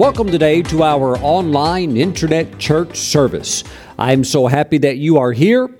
Welcome 0.00 0.30
today 0.30 0.62
to 0.62 0.82
our 0.82 1.18
online 1.18 1.98
internet 1.98 2.58
church 2.58 2.96
service. 2.96 3.64
I'm 3.98 4.24
so 4.24 4.46
happy 4.46 4.78
that 4.78 4.96
you 4.96 5.18
are 5.18 5.30
here, 5.30 5.76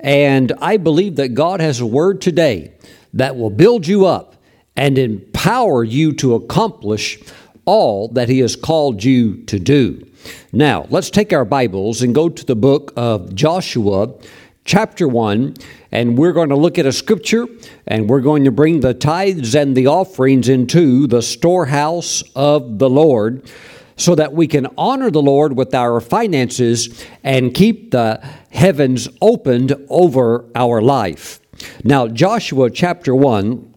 and 0.00 0.50
I 0.60 0.76
believe 0.76 1.14
that 1.16 1.34
God 1.34 1.60
has 1.60 1.78
a 1.78 1.86
word 1.86 2.20
today 2.20 2.72
that 3.14 3.36
will 3.36 3.48
build 3.48 3.86
you 3.86 4.06
up 4.06 4.34
and 4.74 4.98
empower 4.98 5.84
you 5.84 6.12
to 6.14 6.34
accomplish 6.34 7.20
all 7.64 8.08
that 8.08 8.28
He 8.28 8.40
has 8.40 8.56
called 8.56 9.04
you 9.04 9.44
to 9.44 9.60
do. 9.60 10.04
Now, 10.52 10.88
let's 10.90 11.08
take 11.08 11.32
our 11.32 11.44
Bibles 11.44 12.02
and 12.02 12.12
go 12.12 12.28
to 12.28 12.44
the 12.44 12.56
book 12.56 12.92
of 12.96 13.36
Joshua, 13.36 14.12
chapter 14.64 15.06
1, 15.06 15.54
and 15.92 16.16
we're 16.16 16.32
going 16.32 16.50
to 16.50 16.56
look 16.56 16.78
at 16.78 16.86
a 16.86 16.92
scripture 16.92 17.46
and 17.86 18.08
we're 18.08 18.20
going 18.20 18.44
to 18.44 18.50
bring 18.50 18.80
the 18.80 18.94
tithes 18.94 19.54
and 19.54 19.76
the 19.76 19.86
offerings 19.86 20.48
into 20.48 21.06
the 21.06 21.22
storehouse 21.22 22.22
of 22.34 22.78
the 22.78 22.88
Lord 22.88 23.50
so 23.96 24.14
that 24.14 24.32
we 24.32 24.46
can 24.46 24.66
honor 24.78 25.10
the 25.10 25.20
Lord 25.20 25.56
with 25.56 25.74
our 25.74 26.00
finances 26.00 27.04
and 27.22 27.52
keep 27.52 27.90
the 27.90 28.16
heavens 28.50 29.08
opened 29.20 29.74
over 29.90 30.46
our 30.54 30.80
life. 30.80 31.40
Now, 31.84 32.08
Joshua 32.08 32.70
chapter 32.70 33.14
1, 33.14 33.74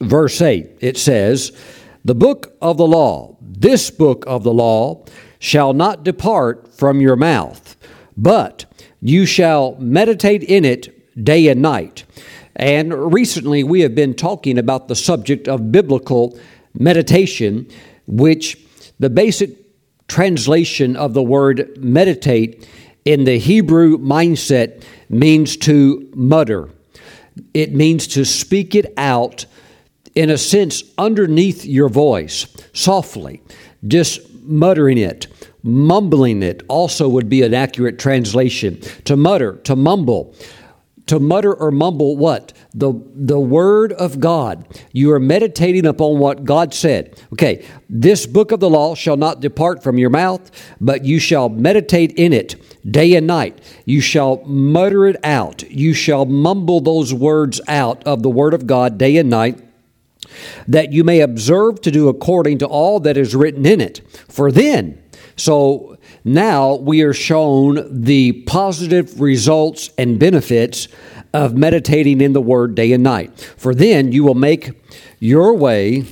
verse 0.00 0.40
8, 0.40 0.78
it 0.80 0.96
says, 0.96 1.56
The 2.04 2.14
book 2.14 2.56
of 2.60 2.76
the 2.76 2.86
law, 2.86 3.36
this 3.40 3.90
book 3.90 4.24
of 4.26 4.42
the 4.42 4.52
law, 4.52 5.04
shall 5.38 5.72
not 5.72 6.02
depart 6.02 6.74
from 6.74 7.00
your 7.00 7.14
mouth, 7.14 7.76
but 8.16 8.64
you 9.00 9.26
shall 9.26 9.76
meditate 9.78 10.42
in 10.42 10.64
it 10.64 10.95
day 11.22 11.48
and 11.48 11.62
night. 11.62 12.04
And 12.54 13.12
recently 13.12 13.64
we 13.64 13.80
have 13.80 13.94
been 13.94 14.14
talking 14.14 14.58
about 14.58 14.88
the 14.88 14.96
subject 14.96 15.48
of 15.48 15.70
biblical 15.70 16.38
meditation, 16.74 17.68
which 18.06 18.58
the 18.98 19.10
basic 19.10 19.50
translation 20.08 20.96
of 20.96 21.14
the 21.14 21.22
word 21.22 21.76
meditate 21.78 22.66
in 23.04 23.24
the 23.24 23.38
Hebrew 23.38 23.98
mindset 23.98 24.82
means 25.08 25.56
to 25.58 26.10
mutter. 26.14 26.70
It 27.54 27.74
means 27.74 28.06
to 28.08 28.24
speak 28.24 28.74
it 28.74 28.92
out 28.96 29.46
in 30.14 30.30
a 30.30 30.38
sense 30.38 30.82
underneath 30.96 31.64
your 31.64 31.88
voice, 31.88 32.46
softly, 32.72 33.42
just 33.86 34.20
muttering 34.42 34.98
it. 34.98 35.26
Mumbling 35.62 36.42
it 36.42 36.62
also 36.68 37.08
would 37.08 37.28
be 37.28 37.42
an 37.42 37.52
accurate 37.52 37.98
translation. 37.98 38.80
To 39.04 39.16
mutter, 39.16 39.56
to 39.64 39.76
mumble. 39.76 40.34
To 41.06 41.20
mutter 41.20 41.54
or 41.54 41.70
mumble 41.70 42.16
what? 42.16 42.52
The, 42.74 42.92
the 43.14 43.38
Word 43.38 43.92
of 43.92 44.18
God. 44.18 44.66
You 44.92 45.12
are 45.12 45.20
meditating 45.20 45.86
upon 45.86 46.18
what 46.18 46.44
God 46.44 46.74
said. 46.74 47.22
Okay, 47.32 47.64
this 47.88 48.26
book 48.26 48.50
of 48.50 48.58
the 48.58 48.68
law 48.68 48.94
shall 48.96 49.16
not 49.16 49.40
depart 49.40 49.84
from 49.84 49.98
your 49.98 50.10
mouth, 50.10 50.50
but 50.80 51.04
you 51.04 51.20
shall 51.20 51.48
meditate 51.48 52.12
in 52.12 52.32
it 52.32 52.56
day 52.90 53.14
and 53.14 53.26
night. 53.26 53.60
You 53.84 54.00
shall 54.00 54.42
mutter 54.44 55.06
it 55.06 55.16
out. 55.24 55.62
You 55.70 55.94
shall 55.94 56.24
mumble 56.24 56.80
those 56.80 57.14
words 57.14 57.60
out 57.68 58.02
of 58.04 58.22
the 58.22 58.30
Word 58.30 58.52
of 58.52 58.66
God 58.66 58.98
day 58.98 59.16
and 59.16 59.30
night 59.30 59.62
that 60.66 60.92
you 60.92 61.04
may 61.04 61.20
observe 61.20 61.80
to 61.82 61.90
do 61.90 62.08
according 62.08 62.58
to 62.58 62.66
all 62.66 63.00
that 63.00 63.16
is 63.16 63.34
written 63.34 63.64
in 63.64 63.80
it. 63.80 64.00
For 64.28 64.50
then, 64.50 65.02
so 65.36 65.95
now 66.26 66.74
we 66.74 67.02
are 67.02 67.14
shown 67.14 68.02
the 68.02 68.32
positive 68.42 69.20
results 69.20 69.90
and 69.96 70.18
benefits 70.18 70.88
of 71.32 71.54
meditating 71.54 72.20
in 72.20 72.32
the 72.32 72.40
Word 72.40 72.74
day 72.74 72.92
and 72.92 73.04
night. 73.04 73.38
For 73.56 73.74
then 73.74 74.10
you 74.10 74.24
will 74.24 74.34
make 74.34 74.72
your 75.20 75.54
way 75.54 76.04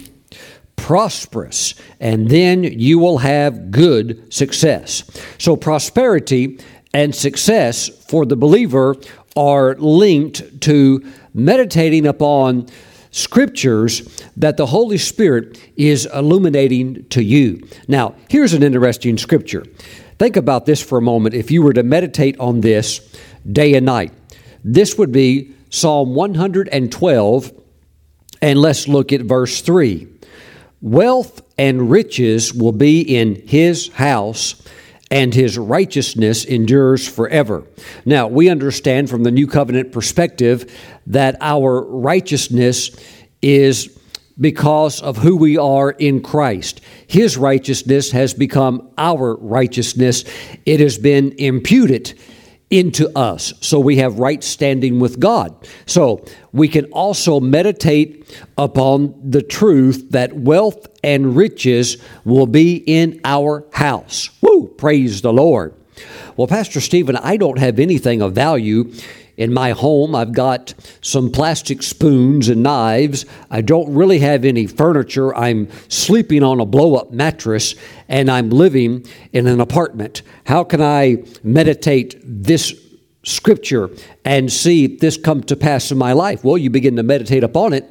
prosperous, 0.76 1.74
and 1.98 2.28
then 2.28 2.62
you 2.62 2.98
will 3.00 3.18
have 3.18 3.72
good 3.72 4.32
success. 4.32 5.02
So, 5.38 5.56
prosperity 5.56 6.60
and 6.92 7.12
success 7.12 7.88
for 7.88 8.24
the 8.24 8.36
believer 8.36 8.94
are 9.36 9.74
linked 9.74 10.60
to 10.60 11.04
meditating 11.32 12.06
upon 12.06 12.68
scriptures 13.10 14.02
that 14.36 14.56
the 14.56 14.66
Holy 14.66 14.98
Spirit 14.98 15.58
is 15.76 16.06
illuminating 16.06 17.04
to 17.06 17.22
you. 17.22 17.66
Now, 17.88 18.14
here's 18.28 18.52
an 18.52 18.62
interesting 18.62 19.18
scripture. 19.18 19.64
Think 20.24 20.38
about 20.38 20.64
this 20.64 20.80
for 20.82 20.96
a 20.96 21.02
moment. 21.02 21.34
If 21.34 21.50
you 21.50 21.60
were 21.60 21.74
to 21.74 21.82
meditate 21.82 22.40
on 22.40 22.62
this 22.62 23.06
day 23.46 23.74
and 23.74 23.84
night, 23.84 24.10
this 24.64 24.96
would 24.96 25.12
be 25.12 25.52
Psalm 25.68 26.14
112, 26.14 27.52
and 28.40 28.58
let's 28.58 28.88
look 28.88 29.12
at 29.12 29.20
verse 29.20 29.60
3. 29.60 30.08
Wealth 30.80 31.42
and 31.58 31.90
riches 31.90 32.54
will 32.54 32.72
be 32.72 33.02
in 33.02 33.34
his 33.46 33.88
house 33.88 34.62
and 35.10 35.34
his 35.34 35.58
righteousness 35.58 36.46
endures 36.46 37.06
forever. 37.06 37.66
Now, 38.06 38.26
we 38.26 38.48
understand 38.48 39.10
from 39.10 39.24
the 39.24 39.30
New 39.30 39.46
Covenant 39.46 39.92
perspective 39.92 40.74
that 41.06 41.36
our 41.42 41.82
righteousness 41.84 42.96
is 43.42 43.94
because 44.38 45.00
of 45.00 45.18
who 45.18 45.36
we 45.36 45.56
are 45.56 45.90
in 45.90 46.22
Christ. 46.22 46.80
His 47.06 47.36
righteousness 47.36 48.10
has 48.10 48.34
become 48.34 48.90
our 48.98 49.36
righteousness, 49.36 50.24
it 50.66 50.80
has 50.80 50.98
been 50.98 51.32
imputed 51.38 52.18
into 52.70 53.16
us. 53.16 53.52
So 53.60 53.78
we 53.78 53.98
have 53.98 54.18
right 54.18 54.42
standing 54.42 54.98
with 54.98 55.20
God. 55.20 55.54
So 55.86 56.24
we 56.52 56.66
can 56.66 56.86
also 56.86 57.38
meditate 57.38 58.42
upon 58.58 59.14
the 59.22 59.42
truth 59.42 60.10
that 60.10 60.32
wealth 60.32 60.86
and 61.04 61.36
riches 61.36 61.98
will 62.24 62.46
be 62.46 62.76
in 62.76 63.20
our 63.24 63.64
house. 63.72 64.30
Woo! 64.40 64.68
Praise 64.76 65.22
the 65.22 65.32
Lord. 65.32 65.74
Well, 66.36 66.48
Pastor 66.48 66.80
Stephen, 66.80 67.16
I 67.16 67.36
don't 67.36 67.58
have 67.58 67.78
anything 67.78 68.22
of 68.22 68.32
value 68.32 68.92
in 69.36 69.52
my 69.52 69.72
home, 69.72 70.14
I've 70.14 70.32
got 70.32 70.74
some 71.00 71.30
plastic 71.30 71.82
spoons 71.82 72.48
and 72.48 72.62
knives. 72.62 73.26
I 73.50 73.62
don't 73.62 73.92
really 73.92 74.20
have 74.20 74.44
any 74.44 74.66
furniture. 74.66 75.34
I'm 75.34 75.68
sleeping 75.88 76.42
on 76.42 76.60
a 76.60 76.66
blow 76.66 76.94
up 76.94 77.10
mattress 77.10 77.74
and 78.08 78.30
I'm 78.30 78.50
living 78.50 79.06
in 79.32 79.46
an 79.46 79.60
apartment. 79.60 80.22
How 80.46 80.62
can 80.62 80.80
I 80.80 81.24
meditate 81.42 82.20
this 82.24 82.74
scripture 83.24 83.90
and 84.24 84.52
see 84.52 84.86
this 84.86 85.16
come 85.16 85.42
to 85.44 85.56
pass 85.56 85.90
in 85.90 85.98
my 85.98 86.12
life? 86.12 86.44
Well, 86.44 86.58
you 86.58 86.70
begin 86.70 86.96
to 86.96 87.02
meditate 87.02 87.42
upon 87.42 87.72
it. 87.72 87.90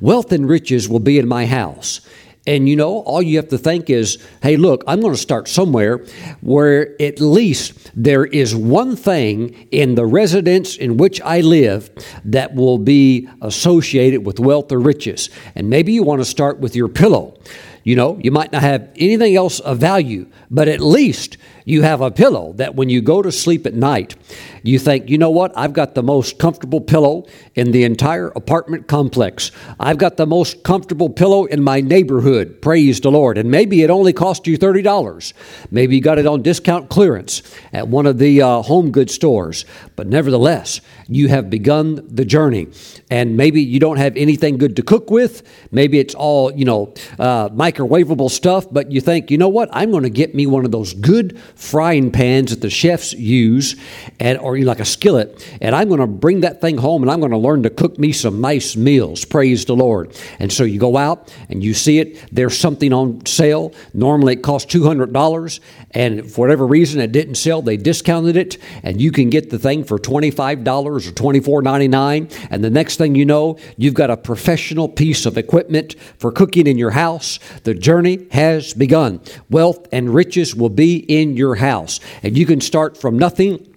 Wealth 0.00 0.32
and 0.32 0.48
riches 0.48 0.88
will 0.88 1.00
be 1.00 1.18
in 1.18 1.28
my 1.28 1.46
house. 1.46 2.00
And 2.50 2.68
you 2.68 2.74
know, 2.74 2.98
all 3.02 3.22
you 3.22 3.36
have 3.36 3.46
to 3.50 3.58
think 3.58 3.88
is, 3.88 4.18
hey, 4.42 4.56
look, 4.56 4.82
I'm 4.88 5.00
going 5.00 5.14
to 5.14 5.20
start 5.20 5.46
somewhere 5.46 6.04
where 6.40 7.00
at 7.00 7.20
least 7.20 7.92
there 7.94 8.24
is 8.24 8.56
one 8.56 8.96
thing 8.96 9.68
in 9.70 9.94
the 9.94 10.04
residence 10.04 10.76
in 10.76 10.96
which 10.96 11.20
I 11.20 11.42
live 11.42 11.90
that 12.24 12.56
will 12.56 12.78
be 12.78 13.28
associated 13.40 14.26
with 14.26 14.40
wealth 14.40 14.72
or 14.72 14.80
riches. 14.80 15.30
And 15.54 15.70
maybe 15.70 15.92
you 15.92 16.02
want 16.02 16.22
to 16.22 16.24
start 16.24 16.58
with 16.58 16.74
your 16.74 16.88
pillow. 16.88 17.38
You 17.84 17.94
know, 17.94 18.18
you 18.20 18.32
might 18.32 18.50
not 18.50 18.62
have 18.62 18.90
anything 18.96 19.36
else 19.36 19.60
of 19.60 19.78
value, 19.78 20.26
but 20.50 20.66
at 20.66 20.80
least 20.80 21.38
you 21.64 21.82
have 21.82 22.00
a 22.00 22.10
pillow 22.10 22.52
that 22.54 22.74
when 22.74 22.88
you 22.88 23.00
go 23.00 23.22
to 23.22 23.32
sleep 23.32 23.66
at 23.66 23.74
night, 23.74 24.16
you 24.62 24.78
think, 24.78 25.08
you 25.08 25.18
know 25.18 25.30
what? 25.30 25.52
I've 25.56 25.72
got 25.72 25.94
the 25.94 26.02
most 26.02 26.38
comfortable 26.38 26.80
pillow 26.80 27.26
in 27.54 27.72
the 27.72 27.84
entire 27.84 28.28
apartment 28.28 28.88
complex. 28.88 29.50
I've 29.78 29.98
got 29.98 30.16
the 30.16 30.26
most 30.26 30.62
comfortable 30.62 31.08
pillow 31.08 31.44
in 31.44 31.62
my 31.62 31.80
neighborhood. 31.80 32.60
Praise 32.60 33.00
the 33.00 33.10
Lord. 33.10 33.38
And 33.38 33.50
maybe 33.50 33.82
it 33.82 33.90
only 33.90 34.12
cost 34.12 34.46
you 34.46 34.58
$30. 34.58 35.32
Maybe 35.70 35.96
you 35.96 36.02
got 36.02 36.18
it 36.18 36.26
on 36.26 36.42
discount 36.42 36.88
clearance 36.88 37.42
at 37.72 37.88
one 37.88 38.06
of 38.06 38.18
the 38.18 38.42
uh, 38.42 38.62
home 38.62 38.90
goods 38.90 39.14
stores. 39.14 39.64
But 39.96 40.06
nevertheless, 40.06 40.80
you 41.08 41.28
have 41.28 41.50
begun 41.50 42.06
the 42.06 42.24
journey. 42.24 42.68
And 43.10 43.36
maybe 43.36 43.62
you 43.62 43.80
don't 43.80 43.96
have 43.96 44.16
anything 44.16 44.58
good 44.58 44.76
to 44.76 44.82
cook 44.82 45.10
with. 45.10 45.42
Maybe 45.72 45.98
it's 45.98 46.14
all, 46.14 46.52
you 46.52 46.64
know, 46.64 46.94
uh, 47.18 47.48
microwavable 47.50 48.30
stuff. 48.30 48.66
But 48.70 48.92
you 48.92 49.00
think, 49.00 49.30
you 49.30 49.38
know 49.38 49.48
what? 49.48 49.68
I'm 49.72 49.90
going 49.90 50.04
to 50.04 50.10
get 50.10 50.34
me 50.34 50.46
one 50.46 50.64
of 50.64 50.70
those 50.70 50.94
good 50.94 51.38
frying 51.60 52.10
pans 52.10 52.50
that 52.50 52.62
the 52.62 52.70
chefs 52.70 53.12
use 53.12 53.76
and 54.18 54.38
or 54.38 54.58
like 54.60 54.80
a 54.80 54.84
skillet, 54.84 55.46
and 55.60 55.74
I'm 55.74 55.88
going 55.88 56.00
to 56.00 56.06
bring 56.06 56.40
that 56.40 56.60
thing 56.60 56.78
home 56.78 57.02
and 57.02 57.10
I'm 57.10 57.20
going 57.20 57.32
to 57.32 57.38
learn 57.38 57.62
to 57.64 57.70
cook 57.70 57.98
me 57.98 58.12
some 58.12 58.40
nice 58.40 58.76
meals. 58.76 59.24
Praise 59.26 59.66
the 59.66 59.76
Lord. 59.76 60.18
And 60.38 60.50
so 60.50 60.64
you 60.64 60.80
go 60.80 60.96
out 60.96 61.32
and 61.50 61.62
you 61.62 61.74
see 61.74 61.98
it, 61.98 62.34
there's 62.34 62.58
something 62.58 62.92
on 62.92 63.26
sale. 63.26 63.74
Normally 63.92 64.34
it 64.34 64.42
costs 64.42 64.72
$200, 64.74 65.60
and 65.90 66.30
for 66.30 66.40
whatever 66.42 66.66
reason 66.66 67.00
it 67.00 67.12
didn't 67.12 67.34
sell, 67.34 67.60
they 67.62 67.76
discounted 67.76 68.36
it, 68.36 68.56
and 68.82 69.00
you 69.00 69.12
can 69.12 69.28
get 69.28 69.50
the 69.50 69.58
thing 69.58 69.84
for 69.84 69.98
$25 69.98 70.66
or 70.66 70.98
$24.99. 70.98 72.48
And 72.50 72.64
the 72.64 72.70
next 72.70 72.96
thing 72.96 73.14
you 73.14 73.26
know, 73.26 73.58
you've 73.76 73.94
got 73.94 74.10
a 74.10 74.16
professional 74.16 74.88
piece 74.88 75.26
of 75.26 75.36
equipment 75.36 75.94
for 76.18 76.32
cooking 76.32 76.66
in 76.66 76.78
your 76.78 76.92
house. 76.92 77.38
The 77.64 77.74
journey 77.74 78.26
has 78.30 78.72
begun. 78.72 79.20
Wealth 79.50 79.86
and 79.92 80.14
riches 80.14 80.54
will 80.54 80.70
be 80.70 80.96
in 80.96 81.36
your 81.36 81.39
house, 81.56 82.00
and 82.22 82.36
you 82.36 82.46
can 82.46 82.60
start 82.60 82.96
from 82.96 83.18
nothing 83.18 83.76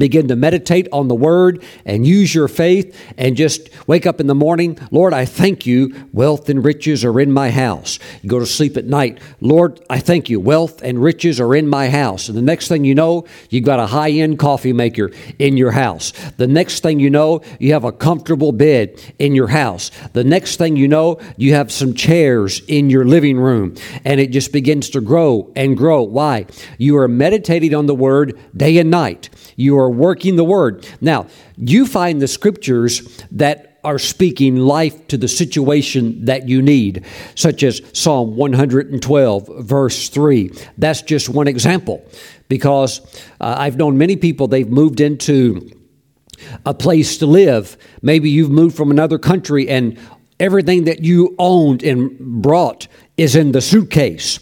Begin 0.00 0.28
to 0.28 0.36
meditate 0.36 0.88
on 0.92 1.08
the 1.08 1.14
word 1.14 1.62
and 1.84 2.06
use 2.06 2.34
your 2.34 2.48
faith 2.48 2.98
and 3.18 3.36
just 3.36 3.68
wake 3.86 4.06
up 4.06 4.18
in 4.18 4.28
the 4.28 4.34
morning. 4.34 4.78
Lord, 4.90 5.12
I 5.12 5.26
thank 5.26 5.66
you. 5.66 6.08
Wealth 6.14 6.48
and 6.48 6.64
riches 6.64 7.04
are 7.04 7.20
in 7.20 7.30
my 7.30 7.50
house. 7.50 7.98
You 8.22 8.30
go 8.30 8.38
to 8.38 8.46
sleep 8.46 8.78
at 8.78 8.86
night. 8.86 9.20
Lord, 9.42 9.78
I 9.90 9.98
thank 10.00 10.30
you. 10.30 10.40
Wealth 10.40 10.80
and 10.80 11.02
riches 11.02 11.38
are 11.38 11.54
in 11.54 11.68
my 11.68 11.90
house. 11.90 12.30
And 12.30 12.38
the 12.38 12.40
next 12.40 12.68
thing 12.68 12.86
you 12.86 12.94
know, 12.94 13.26
you've 13.50 13.66
got 13.66 13.78
a 13.78 13.88
high 13.88 14.10
end 14.10 14.38
coffee 14.38 14.72
maker 14.72 15.10
in 15.38 15.58
your 15.58 15.72
house. 15.72 16.14
The 16.38 16.46
next 16.46 16.82
thing 16.82 16.98
you 16.98 17.10
know, 17.10 17.42
you 17.58 17.74
have 17.74 17.84
a 17.84 17.92
comfortable 17.92 18.52
bed 18.52 18.98
in 19.18 19.34
your 19.34 19.48
house. 19.48 19.90
The 20.14 20.24
next 20.24 20.56
thing 20.56 20.76
you 20.76 20.88
know, 20.88 21.20
you 21.36 21.52
have 21.52 21.70
some 21.70 21.92
chairs 21.92 22.62
in 22.68 22.88
your 22.88 23.04
living 23.04 23.38
room. 23.38 23.74
And 24.06 24.18
it 24.18 24.30
just 24.30 24.50
begins 24.50 24.88
to 24.90 25.02
grow 25.02 25.52
and 25.54 25.76
grow. 25.76 26.00
Why? 26.04 26.46
You 26.78 26.96
are 26.96 27.06
meditating 27.06 27.74
on 27.74 27.84
the 27.84 27.94
word 27.94 28.38
day 28.56 28.78
and 28.78 28.90
night. 28.90 29.28
You 29.56 29.78
are 29.78 29.89
working 29.90 30.36
the 30.36 30.44
word. 30.44 30.86
Now, 31.00 31.26
you 31.56 31.86
find 31.86 32.20
the 32.20 32.28
scriptures 32.28 33.22
that 33.32 33.78
are 33.82 33.98
speaking 33.98 34.56
life 34.56 35.08
to 35.08 35.16
the 35.16 35.28
situation 35.28 36.26
that 36.26 36.48
you 36.48 36.60
need, 36.60 37.04
such 37.34 37.62
as 37.62 37.80
Psalm 37.92 38.36
112, 38.36 39.48
verse 39.64 40.08
3. 40.08 40.52
That's 40.76 41.02
just 41.02 41.28
one 41.28 41.48
example 41.48 42.04
because 42.48 43.00
uh, 43.40 43.54
I've 43.58 43.76
known 43.76 43.96
many 43.96 44.16
people, 44.16 44.48
they've 44.48 44.68
moved 44.68 45.00
into 45.00 45.70
a 46.66 46.74
place 46.74 47.18
to 47.18 47.26
live. 47.26 47.76
Maybe 48.02 48.30
you've 48.30 48.50
moved 48.50 48.76
from 48.76 48.90
another 48.90 49.18
country 49.18 49.68
and 49.68 49.98
everything 50.38 50.84
that 50.84 51.02
you 51.02 51.34
owned 51.38 51.82
and 51.82 52.18
brought 52.18 52.86
is 53.16 53.36
in 53.36 53.52
the 53.52 53.60
suitcase 53.60 54.40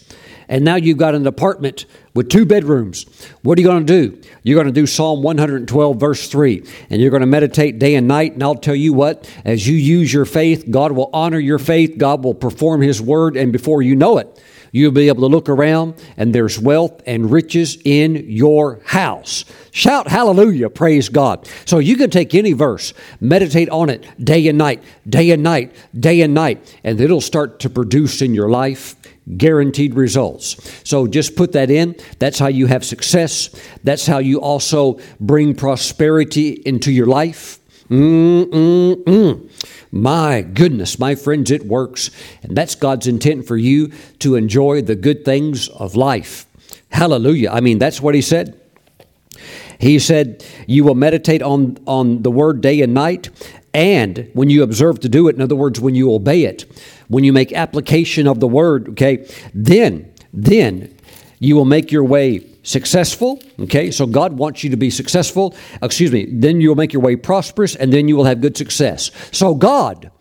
and 0.49 0.65
now 0.65 0.75
you've 0.75 0.97
got 0.97 1.15
an 1.15 1.25
apartment 1.27 1.85
with 2.13 2.29
two 2.29 2.45
bedrooms. 2.45 3.05
What 3.43 3.57
are 3.57 3.61
you 3.61 3.67
going 3.67 3.85
to 3.85 4.01
do? 4.01 4.21
You're 4.43 4.55
going 4.55 4.73
to 4.73 4.81
do 4.81 4.87
Psalm 4.87 5.21
112, 5.21 5.97
verse 5.97 6.27
3, 6.27 6.63
and 6.89 7.01
you're 7.01 7.11
going 7.11 7.21
to 7.21 7.27
meditate 7.27 7.79
day 7.79 7.95
and 7.95 8.07
night. 8.07 8.33
And 8.33 8.43
I'll 8.43 8.55
tell 8.55 8.75
you 8.75 8.93
what, 8.93 9.29
as 9.45 9.67
you 9.67 9.75
use 9.75 10.13
your 10.13 10.25
faith, 10.25 10.65
God 10.69 10.91
will 10.91 11.09
honor 11.13 11.39
your 11.39 11.59
faith, 11.59 11.97
God 11.97 12.23
will 12.23 12.33
perform 12.33 12.81
His 12.81 13.01
word, 13.01 13.37
and 13.37 13.51
before 13.51 13.81
you 13.81 13.95
know 13.95 14.17
it, 14.17 14.41
You'll 14.71 14.91
be 14.91 15.07
able 15.07 15.21
to 15.21 15.27
look 15.27 15.49
around 15.49 15.95
and 16.17 16.33
there's 16.33 16.59
wealth 16.59 17.01
and 17.05 17.31
riches 17.31 17.77
in 17.83 18.25
your 18.27 18.81
house. 18.85 19.45
Shout 19.71 20.07
hallelujah, 20.07 20.69
praise 20.69 21.09
God. 21.09 21.47
So 21.65 21.79
you 21.79 21.95
can 21.95 22.09
take 22.09 22.35
any 22.35 22.53
verse, 22.53 22.93
meditate 23.19 23.69
on 23.69 23.89
it 23.89 24.05
day 24.23 24.47
and 24.47 24.57
night, 24.57 24.83
day 25.07 25.31
and 25.31 25.43
night, 25.43 25.73
day 25.97 26.21
and 26.21 26.33
night, 26.33 26.75
and 26.83 26.99
it'll 27.01 27.21
start 27.21 27.59
to 27.61 27.69
produce 27.69 28.21
in 28.21 28.33
your 28.33 28.49
life 28.49 28.95
guaranteed 29.37 29.93
results. 29.95 30.57
So 30.83 31.07
just 31.07 31.35
put 31.35 31.51
that 31.53 31.69
in. 31.69 31.95
That's 32.19 32.39
how 32.39 32.47
you 32.47 32.67
have 32.67 32.83
success. 32.83 33.49
That's 33.83 34.05
how 34.05 34.19
you 34.19 34.41
also 34.41 34.99
bring 35.19 35.55
prosperity 35.55 36.61
into 36.65 36.91
your 36.91 37.05
life. 37.05 37.59
Mm-mm-mm. 37.89 39.49
My 39.91 40.41
goodness, 40.41 40.99
my 40.99 41.15
friends, 41.15 41.49
it 41.49 41.65
works. 41.65 42.11
And 42.43 42.55
that's 42.55 42.75
God's 42.75 43.07
intent 43.07 43.47
for 43.47 43.57
you 43.57 43.91
to 44.19 44.35
enjoy 44.35 44.81
the 44.81 44.95
good 44.95 45.25
things 45.25 45.67
of 45.69 45.95
life. 45.95 46.45
Hallelujah. 46.89 47.49
I 47.49 47.61
mean, 47.61 47.79
that's 47.79 48.01
what 48.01 48.13
He 48.13 48.21
said. 48.21 48.59
He 49.79 49.97
said, 49.97 50.45
You 50.67 50.83
will 50.83 50.95
meditate 50.95 51.41
on, 51.41 51.77
on 51.87 52.21
the 52.21 52.31
word 52.31 52.61
day 52.61 52.81
and 52.81 52.93
night, 52.93 53.29
and 53.73 54.29
when 54.33 54.49
you 54.49 54.63
observe 54.63 54.99
to 55.01 55.09
do 55.09 55.27
it, 55.27 55.35
in 55.35 55.41
other 55.41 55.55
words, 55.55 55.79
when 55.79 55.95
you 55.95 56.13
obey 56.13 56.43
it, 56.43 56.65
when 57.09 57.23
you 57.23 57.33
make 57.33 57.51
application 57.51 58.27
of 58.27 58.39
the 58.39 58.47
word, 58.47 58.89
okay, 58.89 59.27
then, 59.53 60.11
then 60.31 60.95
you 61.39 61.55
will 61.55 61.65
make 61.65 61.91
your 61.91 62.03
way 62.03 62.45
successful. 62.63 63.41
Okay, 63.59 63.91
so 63.91 64.05
God 64.05 64.33
wants 64.33 64.63
you 64.63 64.69
to 64.69 64.77
be 64.77 64.89
successful. 64.89 65.55
Excuse 65.81 66.11
me, 66.11 66.27
then 66.31 66.61
you'll 66.61 66.75
make 66.75 66.93
your 66.93 67.01
way 67.01 67.15
prosperous 67.15 67.75
and 67.75 67.91
then 67.91 68.07
you 68.07 68.15
will 68.15 68.25
have 68.25 68.41
good 68.41 68.55
success. 68.55 69.11
So 69.31 69.55
God, 69.55 70.11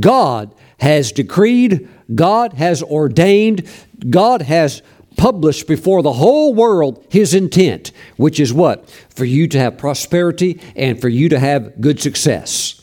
God 0.00 0.54
has 0.78 1.12
decreed, 1.12 1.88
God 2.14 2.54
has 2.54 2.82
ordained, 2.82 3.68
God 4.08 4.42
has 4.42 4.82
published 5.16 5.66
before 5.66 6.02
the 6.02 6.12
whole 6.12 6.54
world 6.54 7.04
his 7.10 7.34
intent, 7.34 7.90
which 8.16 8.38
is 8.38 8.52
what? 8.52 8.88
For 9.10 9.24
you 9.24 9.48
to 9.48 9.58
have 9.58 9.76
prosperity 9.76 10.60
and 10.76 11.00
for 11.00 11.08
you 11.08 11.28
to 11.30 11.38
have 11.38 11.80
good 11.80 12.00
success. 12.00 12.77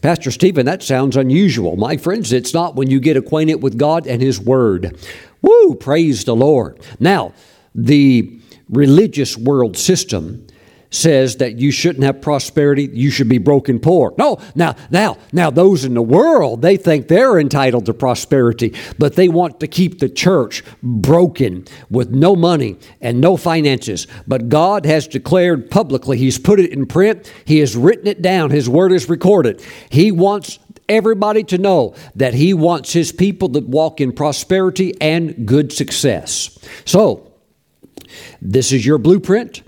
Pastor 0.00 0.30
Stephen, 0.30 0.66
that 0.66 0.82
sounds 0.82 1.16
unusual. 1.16 1.76
My 1.76 1.96
friends, 1.96 2.32
it's 2.32 2.54
not 2.54 2.76
when 2.76 2.90
you 2.90 3.00
get 3.00 3.16
acquainted 3.16 3.62
with 3.62 3.78
God 3.78 4.06
and 4.06 4.22
His 4.22 4.40
Word. 4.40 4.96
Woo, 5.40 5.74
praise 5.74 6.24
the 6.24 6.36
Lord. 6.36 6.80
Now, 7.00 7.32
the 7.74 8.40
religious 8.68 9.36
world 9.36 9.76
system 9.76 10.46
says 10.92 11.36
that 11.38 11.58
you 11.58 11.72
shouldn't 11.72 12.04
have 12.04 12.20
prosperity, 12.20 12.88
you 12.92 13.10
should 13.10 13.28
be 13.28 13.38
broken 13.38 13.80
poor. 13.80 14.14
No, 14.18 14.38
now, 14.54 14.76
now, 14.90 15.16
now, 15.32 15.50
those 15.50 15.84
in 15.84 15.94
the 15.94 16.02
world, 16.02 16.62
they 16.62 16.76
think 16.76 17.08
they're 17.08 17.40
entitled 17.40 17.86
to 17.86 17.94
prosperity, 17.94 18.74
but 18.98 19.16
they 19.16 19.28
want 19.28 19.58
to 19.60 19.66
keep 19.66 19.98
the 19.98 20.08
church 20.08 20.62
broken 20.82 21.64
with 21.90 22.10
no 22.10 22.36
money 22.36 22.76
and 23.00 23.20
no 23.20 23.36
finances. 23.36 24.06
But 24.26 24.48
God 24.48 24.86
has 24.86 25.08
declared 25.08 25.70
publicly, 25.70 26.18
He's 26.18 26.38
put 26.38 26.60
it 26.60 26.70
in 26.70 26.86
print, 26.86 27.32
He 27.44 27.58
has 27.58 27.74
written 27.76 28.06
it 28.06 28.22
down, 28.22 28.50
His 28.50 28.68
word 28.68 28.92
is 28.92 29.08
recorded. 29.08 29.64
He 29.90 30.12
wants 30.12 30.58
everybody 30.88 31.42
to 31.44 31.58
know 31.58 31.94
that 32.16 32.34
He 32.34 32.52
wants 32.52 32.92
His 32.92 33.12
people 33.12 33.48
to 33.50 33.60
walk 33.60 34.00
in 34.00 34.12
prosperity 34.12 34.94
and 35.00 35.46
good 35.46 35.72
success. 35.72 36.58
So, 36.84 37.32
this 38.42 38.72
is 38.72 38.84
your 38.84 38.98
blueprint. 38.98 39.62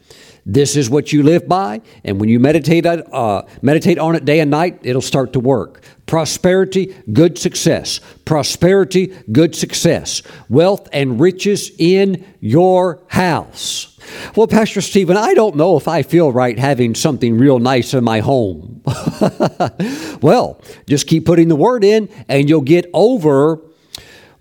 This 0.46 0.76
is 0.76 0.91
what 0.91 1.12
you 1.12 1.23
live 1.23 1.49
by, 1.49 1.81
and 2.05 2.20
when 2.20 2.29
you 2.29 2.38
meditate, 2.38 2.85
uh, 2.85 3.43
meditate 3.62 3.99
on 3.99 4.14
it 4.14 4.26
day 4.26 4.41
and 4.41 4.50
night, 4.50 4.79
it'll 4.82 5.00
start 5.00 5.32
to 5.32 5.41
work. 5.41 5.82
Prosperity, 6.05 6.94
good 7.12 7.38
success. 7.38 8.00
Prosperity, 8.26 9.14
good 9.32 9.56
success. 9.56 10.23
Wealth 10.50 10.87
and 10.93 11.19
riches 11.19 11.70
in 11.79 12.26
your 12.41 13.02
house. 13.08 13.99
Well, 14.37 14.46
Pastor 14.46 14.82
Stephen, 14.82 15.17
I 15.17 15.32
don't 15.32 15.56
know 15.56 15.79
if 15.79 15.88
I 15.88 16.02
feel 16.02 16.31
right 16.31 16.58
having 16.58 16.94
something 16.94 17.38
real 17.38 17.58
nice 17.58 17.94
in 17.94 18.05
my 18.05 18.20
home. 18.20 18.82
well, 20.20 20.61
just 20.87 21.06
keep 21.06 21.25
putting 21.25 21.49
the 21.49 21.56
word 21.56 21.85
in, 21.85 22.11
and 22.29 22.50
you'll 22.50 22.61
get 22.61 22.91
over 22.93 23.62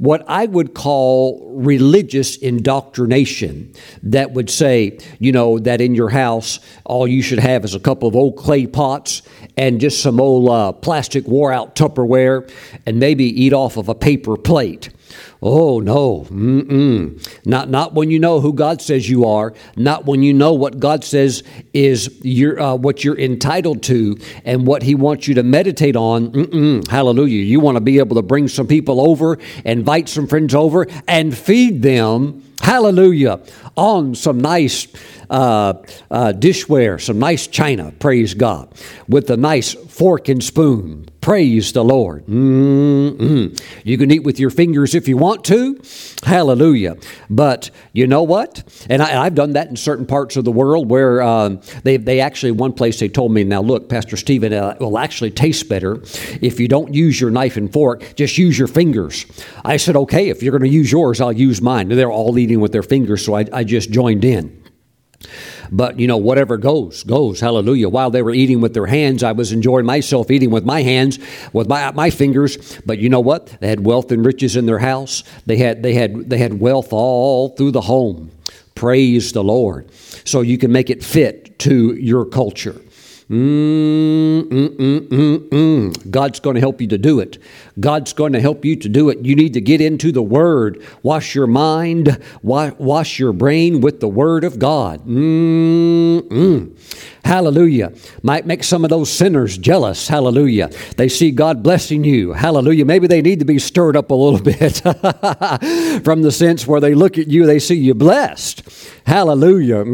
what 0.04 0.22
I 0.28 0.48
would 0.48 0.74
call 0.74 1.50
religious 1.56 2.36
indoctrination 2.36 3.74
that 4.04 4.34
would 4.34 4.50
say, 4.50 5.00
you 5.18 5.32
know, 5.32 5.60
that 5.60 5.80
in 5.80 5.96
your 5.96 6.10
house, 6.10 6.60
all 6.84 7.08
you 7.08 7.22
should 7.22 7.40
have 7.40 7.64
is 7.64 7.74
a 7.74 7.80
couple 7.80 8.10
of 8.10 8.14
old 8.14 8.36
clay 8.36 8.68
pots 8.68 9.22
and 9.56 9.80
just 9.80 10.02
some 10.02 10.20
old 10.20 10.50
uh, 10.50 10.74
plastic 10.74 11.26
wore 11.26 11.54
out 11.54 11.78
Tupperware 11.78 12.52
and 12.86 13.00
maybe 13.00 13.24
eat 13.24 13.54
off 13.54 13.78
of 13.78 13.88
a 13.88 13.96
paper 13.96 14.36
plate. 14.36 14.90
Oh 15.46 15.82
no, 15.82 16.22
Mm-mm. 16.30 17.46
not 17.46 17.70
not 17.70 17.94
when 17.94 18.10
you 18.10 18.18
know 18.18 18.40
who 18.40 18.54
God 18.54 18.82
says 18.82 19.10
you 19.10 19.26
are, 19.26 19.54
not 19.76 20.06
when 20.06 20.24
you 20.24 20.34
know 20.34 20.54
what 20.54 20.80
God 20.80 21.04
says 21.04 21.44
is 21.74 22.18
your 22.24 22.58
uh, 22.62 22.76
what 22.76 23.04
you're 23.04 23.20
entitled 23.20 23.84
to 23.84 24.18
and 24.46 24.66
what 24.66 24.84
He 24.84 24.96
wants 24.96 25.28
you 25.28 25.36
to 25.36 25.44
meditate 25.44 25.98
on. 25.98 26.32
Mm-mm. 26.32 26.88
Hallelujah! 26.88 27.44
You 27.44 27.60
want 27.60 27.76
to 27.76 27.82
be 27.82 28.00
able 28.00 28.16
to 28.16 28.22
bring 28.22 28.48
some 28.48 28.68
people 28.68 29.02
over, 29.02 29.38
invite 29.66 30.08
some 30.08 30.28
friends 30.28 30.56
over, 30.56 30.88
and 31.10 31.38
feed 31.38 31.82
them. 31.82 32.42
Hallelujah! 32.62 33.42
On 33.76 34.16
some 34.16 34.40
nice 34.40 34.88
uh, 35.30 35.74
uh, 36.10 36.32
dishware, 36.34 37.02
some 37.02 37.20
nice 37.20 37.48
china, 37.48 37.92
praise 38.00 38.34
God, 38.34 38.74
with 39.10 39.30
a 39.30 39.36
nice 39.36 39.74
fork 39.74 40.30
and 40.30 40.42
spoon. 40.42 41.10
Praise 41.24 41.72
the 41.72 41.86
Lord. 41.86 42.26
Mm-mm. 42.26 43.58
You 43.86 43.98
can 43.98 44.12
eat 44.12 44.24
with 44.24 44.42
your 44.42 44.50
fingers 44.50 44.94
if 44.94 45.08
you 45.08 45.16
want 45.16 45.46
to. 45.46 45.80
Hallelujah. 46.26 46.98
But 47.30 47.72
you 47.94 48.08
know 48.08 48.24
what? 48.24 48.62
And 48.90 49.02
I, 49.02 49.24
have 49.24 49.34
done 49.34 49.54
that 49.54 49.70
in 49.70 49.78
certain 49.78 50.06
parts 50.06 50.36
of 50.36 50.44
the 50.44 50.52
world 50.52 50.90
where 50.90 51.22
um, 51.22 51.62
they, 51.84 51.96
they 51.96 52.20
actually, 52.20 52.52
one 52.52 52.74
place 52.74 53.00
they 53.00 53.08
told 53.08 53.32
me, 53.32 53.46
now 53.46 53.62
look, 53.62 53.88
Pastor 53.88 54.18
Stephen, 54.18 54.52
uh, 54.52 54.76
will 54.82 54.98
actually 54.98 55.32
taste 55.32 55.70
better 55.70 56.02
if 56.42 56.60
you 56.60 56.68
don't 56.68 56.94
use 56.94 57.22
your 57.22 57.32
knife 57.32 57.56
and 57.56 57.72
fork, 57.72 58.16
just 58.18 58.38
use 58.38 58.60
your 58.60 58.68
fingers. 58.68 59.26
I 59.64 59.78
said, 59.78 59.96
okay, 59.96 60.28
if 60.28 60.44
you're 60.44 60.52
going 60.52 60.70
to 60.70 60.78
use 60.78 60.92
yours, 60.92 61.22
I'll 61.22 61.32
use 61.32 61.62
mine. 61.62 61.90
And 61.90 61.98
they're 61.98 62.12
all 62.12 62.38
eating 62.38 62.60
with 62.60 62.74
their 62.74 62.84
fingers, 62.84 63.26
so 63.26 63.36
I, 63.36 63.46
I 63.54 63.64
just 63.64 63.92
joined 63.92 64.26
in. 64.26 64.62
But, 65.72 66.00
you 66.00 66.08
know, 66.08 66.18
whatever 66.18 66.58
goes, 66.58 67.04
goes. 67.04 67.40
Hallelujah. 67.40 67.90
While 67.90 68.12
they 68.12 68.22
were 68.22 68.34
eating 68.34 68.62
with 68.62 68.74
their 68.74 68.86
hands, 68.86 69.24
I 69.24 69.32
was 69.32 69.52
enjoying 69.52 69.86
myself 69.86 70.30
eating 70.32 70.52
with 70.52 70.66
my 70.66 70.82
hands, 70.82 71.20
with 71.52 71.68
my, 71.68 71.92
my 71.92 72.10
fingers. 72.10 72.80
But 72.86 73.00
you 73.00 73.10
know 73.10 73.20
what? 73.20 73.48
They 73.60 73.68
had 73.68 73.86
wealth 73.86 74.12
and 74.12 74.26
riches 74.26 74.56
in 74.56 74.66
their 74.66 74.80
house. 74.80 75.24
They 75.46 75.58
had, 75.58 75.84
they 75.84 75.94
had, 75.94 76.30
they 76.30 76.38
had 76.38 76.60
wealth 76.60 76.92
all 76.92 77.50
through 77.50 77.72
the 77.72 77.82
home. 77.82 78.32
Praise 78.76 79.32
the 79.34 79.44
Lord. 79.44 79.92
So 80.26 80.42
you 80.42 80.58
can 80.58 80.72
make 80.72 80.90
it 80.90 81.04
fit 81.04 81.60
to 81.60 81.94
your 81.96 82.26
culture. 82.26 82.82
Mm, 83.30 84.44
mm, 84.50 85.50
mm, 85.50 86.12
God's 86.12 86.40
going 86.40 86.56
to 86.56 86.60
help 86.60 86.82
you 86.82 86.88
to 86.88 86.98
do 86.98 87.20
it. 87.20 87.38
God's 87.80 88.14
going 88.14 88.34
to 88.34 88.42
help 88.42 88.66
you 88.66 88.76
to 88.76 88.90
do 88.90 89.10
it. 89.10 89.20
You 89.20 89.36
need 89.36 89.54
to 89.54 89.62
get 89.62 89.82
into 89.82 90.12
the 90.12 90.22
Word. 90.22 90.84
Wash 91.02 91.34
your 91.34 91.48
mind, 91.48 92.22
wash 92.42 93.20
your 93.20 93.34
brain 93.34 93.82
with 93.82 94.00
the 94.00 94.10
Word 94.10 94.44
of 94.44 94.60
God. 94.60 95.02
Hallelujah. 97.26 97.94
Might 98.22 98.46
make 98.46 98.64
some 98.66 98.84
of 98.84 98.90
those 98.90 99.10
sinners 99.10 99.58
jealous. 99.58 100.10
Hallelujah. 100.10 100.70
They 100.98 101.08
see 101.08 101.32
God 101.32 101.64
blessing 101.64 102.04
you. 102.04 102.34
Hallelujah. 102.34 102.84
Maybe 102.84 103.08
they 103.08 103.22
need 103.22 103.40
to 103.40 103.46
be 103.46 103.60
stirred 103.60 103.96
up 103.96 104.12
a 104.12 104.14
little 104.14 104.42
bit 104.44 104.82
from 106.04 106.22
the 106.22 106.32
sense 106.32 106.68
where 106.68 106.82
they 106.82 106.94
look 106.94 107.18
at 107.18 107.28
you, 107.28 107.46
they 107.46 107.60
see 107.60 107.76
you 107.76 107.94
blessed. 107.94 108.64
Hallelujah. 109.06 109.86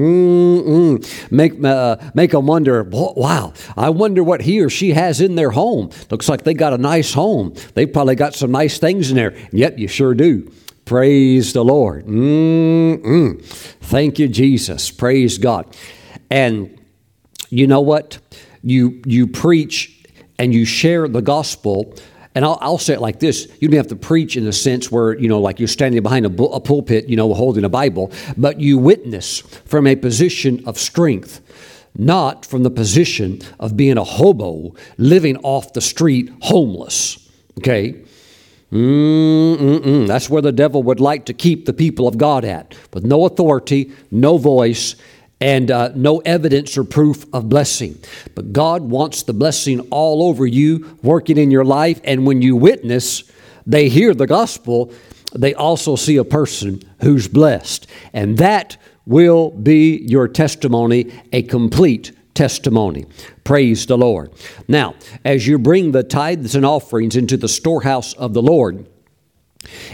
Make, 1.32 1.64
uh, 1.64 1.98
make 2.16 2.32
them 2.32 2.48
wonder, 2.48 2.84
wow, 3.30 3.54
I 3.78 3.92
wonder 3.92 4.24
what 4.24 4.42
he 4.42 4.60
or 4.60 4.70
she 4.70 4.94
has 4.94 5.22
in 5.22 5.36
their 5.36 5.52
home. 5.52 5.92
Looks 6.10 6.28
like 6.28 6.44
they 6.44 6.56
got 6.56 6.74
a 6.74 6.80
nice 6.80 7.14
home. 7.14 7.54
They 7.76 7.86
probably 7.86 8.16
got 8.16 8.34
some 8.34 8.52
nice 8.52 8.80
things 8.80 9.12
in 9.12 9.18
there. 9.18 9.38
Yep, 9.52 9.78
you 9.78 9.88
sure 9.88 10.16
do. 10.16 10.52
Praise 10.86 11.54
the 11.54 11.64
Lord. 11.64 12.08
Mm-mm. 12.08 13.44
Thank 13.82 14.18
you, 14.18 14.28
Jesus. 14.28 14.90
Praise 14.90 15.38
God. 15.38 15.78
And 16.32 16.82
you 17.52 17.68
know 17.68 17.82
what? 17.82 18.18
You, 18.64 19.00
you 19.06 19.28
preach 19.28 20.04
and 20.40 20.52
you 20.52 20.66
share 20.66 21.08
the 21.08 21.22
gospel 21.22 21.94
and 22.34 22.46
I'll, 22.46 22.58
I'll, 22.62 22.78
say 22.78 22.94
it 22.94 23.02
like 23.02 23.20
this 23.20 23.48
you 23.60 23.68
don't 23.68 23.78
have 23.78 23.88
to 23.88 23.96
preach 23.96 24.38
in 24.38 24.46
the 24.46 24.54
sense 24.54 24.92
where 24.92 25.18
you 25.18 25.28
know 25.28 25.42
like 25.42 25.60
you're 25.60 25.68
standing 25.68 26.02
behind 26.04 26.26
a, 26.26 26.44
a, 26.44 26.60
pulpit 26.60 27.10
you 27.10 27.16
know 27.16 27.34
holding 27.34 27.64
a 27.64 27.70
bible 27.70 28.12
but 28.38 28.60
you 28.60 28.78
witness 28.78 29.40
from 29.66 29.88
a 29.88 29.96
position 29.96 30.64
of 30.68 30.78
strength 30.78 31.42
not 31.98 32.46
from 32.46 32.64
the 32.64 32.70
position 32.70 33.42
of 33.60 33.76
being 33.76 33.98
a 33.98 34.04
hobo 34.04 34.74
living 34.98 35.38
off 35.38 35.74
the 35.74 35.82
street 35.82 36.32
homeless 36.42 37.30
okay 37.58 38.04
Mm-mm-mm. 38.72 40.06
That's 40.06 40.30
where 40.30 40.44
the 40.44 40.52
devil 40.52 40.84
would 40.84 41.00
like 41.00 41.26
to 41.26 41.34
keep 41.34 41.66
the 41.66 41.74
people 41.74 42.08
of 42.08 42.20
God 42.20 42.46
at, 42.46 42.76
with 42.94 43.04
no 43.04 43.26
authority, 43.26 43.92
no 44.12 44.38
voice, 44.38 44.96
and 45.42 45.72
uh, 45.72 45.92
no 45.96 46.20
evidence 46.20 46.78
or 46.78 46.84
proof 46.84 47.26
of 47.34 47.50
blessing. 47.50 47.98
But 48.36 48.54
God 48.54 48.84
wants 48.84 49.24
the 49.24 49.34
blessing 49.34 49.80
all 49.90 50.22
over 50.24 50.46
you, 50.46 50.98
working 51.02 51.38
in 51.38 51.50
your 51.50 51.66
life. 51.66 52.00
And 52.04 52.28
when 52.28 52.42
you 52.42 52.56
witness, 52.56 53.24
they 53.66 53.90
hear 53.90 54.14
the 54.14 54.28
gospel, 54.28 54.94
they 55.34 55.54
also 55.54 55.96
see 55.96 56.18
a 56.18 56.24
person 56.24 56.82
who's 57.02 57.28
blessed. 57.28 57.88
And 58.14 58.38
that 58.38 58.78
will 59.10 59.50
be 59.50 59.98
your 60.04 60.28
testimony, 60.28 61.12
a 61.34 61.42
complete 61.42 62.12
testimony. 62.36 63.06
Praise 63.44 63.88
the 63.88 63.98
Lord. 63.98 64.32
Now, 64.68 64.94
as 65.26 65.48
you 65.48 65.58
bring 65.58 65.92
the 65.92 66.04
tithes 66.04 66.56
and 66.56 66.64
offerings 66.64 67.16
into 67.16 67.36
the 67.36 67.50
storehouse 67.50 68.14
of 68.14 68.34
the 68.34 68.42
Lord, 68.44 68.88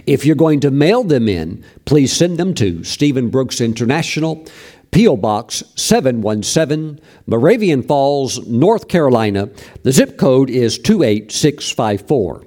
if 0.05 0.25
you're 0.25 0.36
going 0.36 0.60
to 0.60 0.69
mail 0.69 1.03
them 1.03 1.29
in, 1.29 1.63
please 1.86 2.12
send 2.12 2.38
them 2.38 2.53
to 2.55 2.84
Stephen 2.84 3.29
Brooks 3.29 3.62
International, 3.62 4.45
P.O. 4.91 5.15
Box 5.17 5.63
717, 5.75 7.00
Moravian 7.25 7.84
Falls, 7.84 8.45
North 8.45 8.89
Carolina. 8.89 9.50
The 9.84 9.93
zip 9.93 10.17
code 10.17 10.50
is 10.50 10.77
28654. 10.77 12.43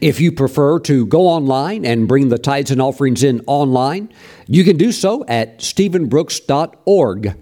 If 0.00 0.20
you 0.20 0.32
prefer 0.32 0.78
to 0.80 1.06
go 1.06 1.28
online 1.28 1.84
and 1.84 2.08
bring 2.08 2.28
the 2.28 2.38
tithes 2.38 2.70
and 2.70 2.80
offerings 2.80 3.22
in 3.22 3.42
online, 3.46 4.12
you 4.46 4.64
can 4.64 4.76
do 4.76 4.92
so 4.92 5.24
at 5.26 5.58
stephenbrooks.org. 5.58 7.36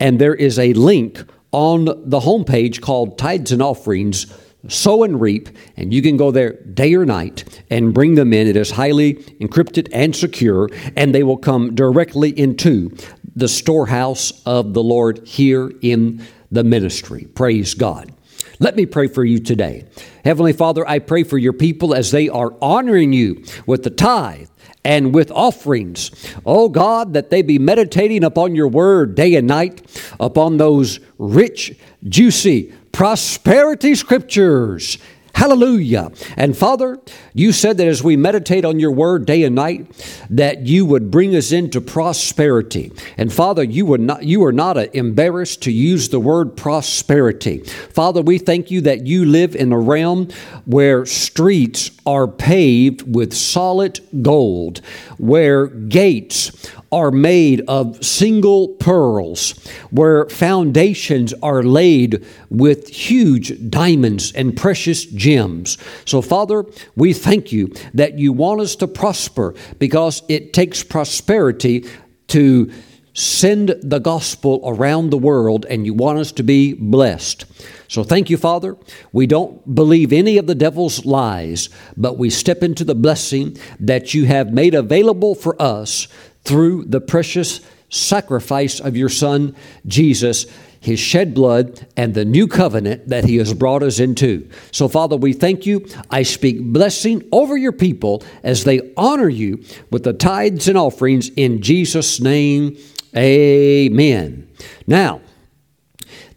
And 0.00 0.18
there 0.18 0.34
is 0.34 0.58
a 0.58 0.72
link 0.74 1.24
on 1.52 1.86
the 1.86 2.20
homepage 2.20 2.80
called 2.80 3.18
Tithes 3.18 3.52
and 3.52 3.62
Offerings 3.62 4.26
sow 4.66 5.04
and 5.04 5.20
reap, 5.20 5.48
and 5.76 5.94
you 5.94 6.02
can 6.02 6.16
go 6.16 6.30
there 6.30 6.54
day 6.74 6.94
or 6.94 7.06
night 7.06 7.62
and 7.70 7.94
bring 7.94 8.16
them 8.16 8.32
in. 8.32 8.46
It 8.46 8.56
is 8.56 8.72
highly 8.72 9.14
encrypted 9.40 9.88
and 9.92 10.14
secure, 10.14 10.68
and 10.96 11.14
they 11.14 11.22
will 11.22 11.36
come 11.36 11.74
directly 11.74 12.30
into 12.38 12.94
the 13.36 13.48
storehouse 13.48 14.42
of 14.44 14.74
the 14.74 14.82
Lord 14.82 15.26
here 15.26 15.70
in 15.80 16.26
the 16.50 16.64
ministry. 16.64 17.26
Praise 17.34 17.74
God. 17.74 18.12
Let 18.60 18.74
me 18.74 18.86
pray 18.86 19.06
for 19.06 19.24
you 19.24 19.38
today. 19.38 19.84
Heavenly 20.24 20.52
Father, 20.52 20.88
I 20.88 20.98
pray 20.98 21.22
for 21.22 21.38
your 21.38 21.52
people 21.52 21.94
as 21.94 22.10
they 22.10 22.28
are 22.28 22.54
honoring 22.60 23.12
you 23.12 23.44
with 23.66 23.84
the 23.84 23.90
tithe 23.90 24.48
and 24.84 25.14
with 25.14 25.30
offerings. 25.30 26.10
Oh 26.44 26.68
God, 26.68 27.12
that 27.14 27.30
they 27.30 27.42
be 27.42 27.58
meditating 27.58 28.24
upon 28.24 28.56
your 28.56 28.68
word 28.68 29.14
day 29.14 29.36
and 29.36 29.46
night, 29.46 29.82
upon 30.18 30.56
those 30.56 30.98
rich, 31.18 31.78
juicy, 32.08 32.72
prosperity 32.90 33.94
scriptures 33.94 34.98
Hallelujah. 35.38 36.10
And 36.36 36.56
Father, 36.56 36.98
you 37.32 37.52
said 37.52 37.76
that 37.76 37.86
as 37.86 38.02
we 38.02 38.16
meditate 38.16 38.64
on 38.64 38.80
your 38.80 38.90
word 38.90 39.24
day 39.24 39.44
and 39.44 39.54
night, 39.54 39.86
that 40.28 40.66
you 40.66 40.84
would 40.84 41.12
bring 41.12 41.36
us 41.36 41.52
into 41.52 41.80
prosperity. 41.80 42.90
And 43.16 43.32
Father, 43.32 43.62
you 43.62 43.86
would 43.86 44.00
not 44.00 44.24
you 44.24 44.42
are 44.42 44.52
not 44.52 44.76
embarrassed 44.96 45.62
to 45.62 45.70
use 45.70 46.08
the 46.08 46.18
word 46.18 46.56
prosperity. 46.56 47.58
Father, 47.58 48.20
we 48.20 48.38
thank 48.38 48.72
you 48.72 48.80
that 48.80 49.06
you 49.06 49.24
live 49.24 49.54
in 49.54 49.72
a 49.72 49.78
realm 49.78 50.28
where 50.64 51.06
streets 51.06 51.92
are 52.04 52.26
paved 52.26 53.14
with 53.14 53.32
solid 53.32 54.00
gold, 54.22 54.80
where 55.18 55.68
gates 55.68 56.68
are 56.90 57.10
made 57.10 57.60
of 57.68 58.02
single 58.04 58.68
pearls, 58.68 59.52
where 59.90 60.28
foundations 60.28 61.34
are 61.42 61.62
laid 61.62 62.24
with 62.50 62.88
huge 62.88 63.70
diamonds 63.70 64.32
and 64.32 64.56
precious 64.56 65.04
gems. 65.04 65.76
So, 66.06 66.22
Father, 66.22 66.64
we 66.96 67.12
thank 67.12 67.52
you 67.52 67.72
that 67.94 68.18
you 68.18 68.32
want 68.32 68.60
us 68.60 68.76
to 68.76 68.86
prosper 68.86 69.54
because 69.78 70.22
it 70.28 70.52
takes 70.52 70.82
prosperity 70.82 71.86
to 72.28 72.70
send 73.18 73.74
the 73.82 73.98
gospel 73.98 74.60
around 74.64 75.10
the 75.10 75.18
world 75.18 75.66
and 75.68 75.84
you 75.84 75.92
want 75.92 76.20
us 76.20 76.30
to 76.30 76.42
be 76.44 76.72
blessed. 76.74 77.44
So 77.88 78.04
thank 78.04 78.30
you, 78.30 78.36
Father. 78.36 78.76
We 79.12 79.26
don't 79.26 79.74
believe 79.74 80.12
any 80.12 80.38
of 80.38 80.46
the 80.46 80.54
devil's 80.54 81.04
lies, 81.04 81.68
but 81.96 82.16
we 82.16 82.30
step 82.30 82.62
into 82.62 82.84
the 82.84 82.94
blessing 82.94 83.56
that 83.80 84.14
you 84.14 84.26
have 84.26 84.52
made 84.52 84.74
available 84.74 85.34
for 85.34 85.60
us 85.60 86.06
through 86.48 86.86
the 86.86 87.00
precious 87.00 87.60
sacrifice 87.90 88.80
of 88.80 88.96
your 88.96 89.10
Son, 89.10 89.54
Jesus, 89.86 90.46
his 90.80 90.98
shed 90.98 91.34
blood, 91.34 91.86
and 91.94 92.14
the 92.14 92.24
new 92.24 92.46
covenant 92.46 93.08
that 93.08 93.24
he 93.24 93.36
has 93.36 93.52
brought 93.52 93.82
us 93.82 94.00
into. 94.00 94.48
So, 94.72 94.88
Father, 94.88 95.16
we 95.16 95.34
thank 95.34 95.66
you. 95.66 95.86
I 96.10 96.22
speak 96.22 96.62
blessing 96.62 97.28
over 97.32 97.56
your 97.56 97.72
people 97.72 98.22
as 98.42 98.64
they 98.64 98.92
honor 98.96 99.28
you 99.28 99.62
with 99.90 100.04
the 100.04 100.14
tithes 100.14 100.68
and 100.68 100.78
offerings 100.78 101.28
in 101.30 101.60
Jesus' 101.60 102.18
name. 102.18 102.78
Amen. 103.14 104.48
Now, 104.86 105.20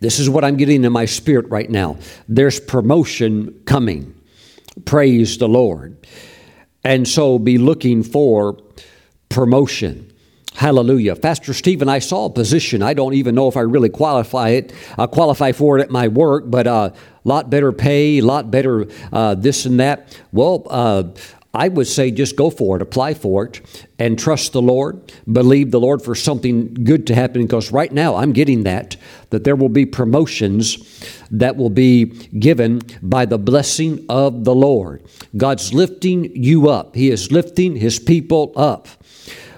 this 0.01 0.19
is 0.19 0.29
what 0.29 0.43
I'm 0.43 0.57
getting 0.57 0.83
in 0.83 0.91
my 0.91 1.05
spirit 1.05 1.47
right 1.49 1.69
now. 1.69 1.97
There's 2.27 2.59
promotion 2.59 3.61
coming. 3.65 4.13
Praise 4.83 5.37
the 5.37 5.47
Lord. 5.47 5.95
And 6.83 7.07
so 7.07 7.37
be 7.37 7.57
looking 7.57 8.03
for 8.03 8.57
promotion. 9.31 10.11
Hallelujah. 10.53 11.15
Pastor 11.15 11.53
Stephen, 11.53 11.87
I 11.87 11.99
saw 11.99 12.25
a 12.25 12.29
position. 12.29 12.83
I 12.83 12.93
don't 12.93 13.13
even 13.13 13.33
know 13.35 13.47
if 13.47 13.55
I 13.55 13.61
really 13.61 13.89
qualify 13.89 14.49
it, 14.49 14.73
I 14.97 15.07
qualify 15.07 15.53
for 15.53 15.79
it 15.79 15.81
at 15.81 15.89
my 15.89 16.09
work, 16.09 16.43
but 16.47 16.67
a 16.67 16.71
uh, 16.71 16.95
lot 17.23 17.49
better 17.49 17.71
pay, 17.71 18.19
a 18.19 18.21
lot 18.21 18.51
better 18.51 18.87
uh, 19.13 19.35
this 19.35 19.65
and 19.65 19.79
that. 19.79 20.19
Well, 20.31 20.67
uh, 20.69 21.03
I 21.53 21.67
would 21.67 21.87
say 21.87 22.11
just 22.11 22.37
go 22.37 22.49
for 22.49 22.77
it, 22.77 22.81
apply 22.81 23.13
for 23.13 23.45
it, 23.45 23.87
and 23.99 24.17
trust 24.17 24.53
the 24.53 24.61
Lord. 24.61 25.11
Believe 25.29 25.71
the 25.71 25.81
Lord 25.81 26.01
for 26.01 26.15
something 26.15 26.73
good 26.73 27.07
to 27.07 27.15
happen 27.15 27.41
because 27.41 27.71
right 27.73 27.91
now 27.91 28.15
I'm 28.15 28.31
getting 28.31 28.63
that, 28.63 28.95
that 29.31 29.43
there 29.43 29.57
will 29.57 29.69
be 29.69 29.85
promotions 29.85 30.77
that 31.29 31.57
will 31.57 31.69
be 31.69 32.05
given 32.05 32.81
by 33.01 33.25
the 33.25 33.37
blessing 33.37 34.05
of 34.07 34.45
the 34.45 34.55
Lord. 34.55 35.03
God's 35.35 35.73
lifting 35.73 36.35
you 36.35 36.69
up, 36.69 36.95
He 36.95 37.09
is 37.09 37.31
lifting 37.31 37.75
His 37.75 37.99
people 37.99 38.53
up. 38.55 38.87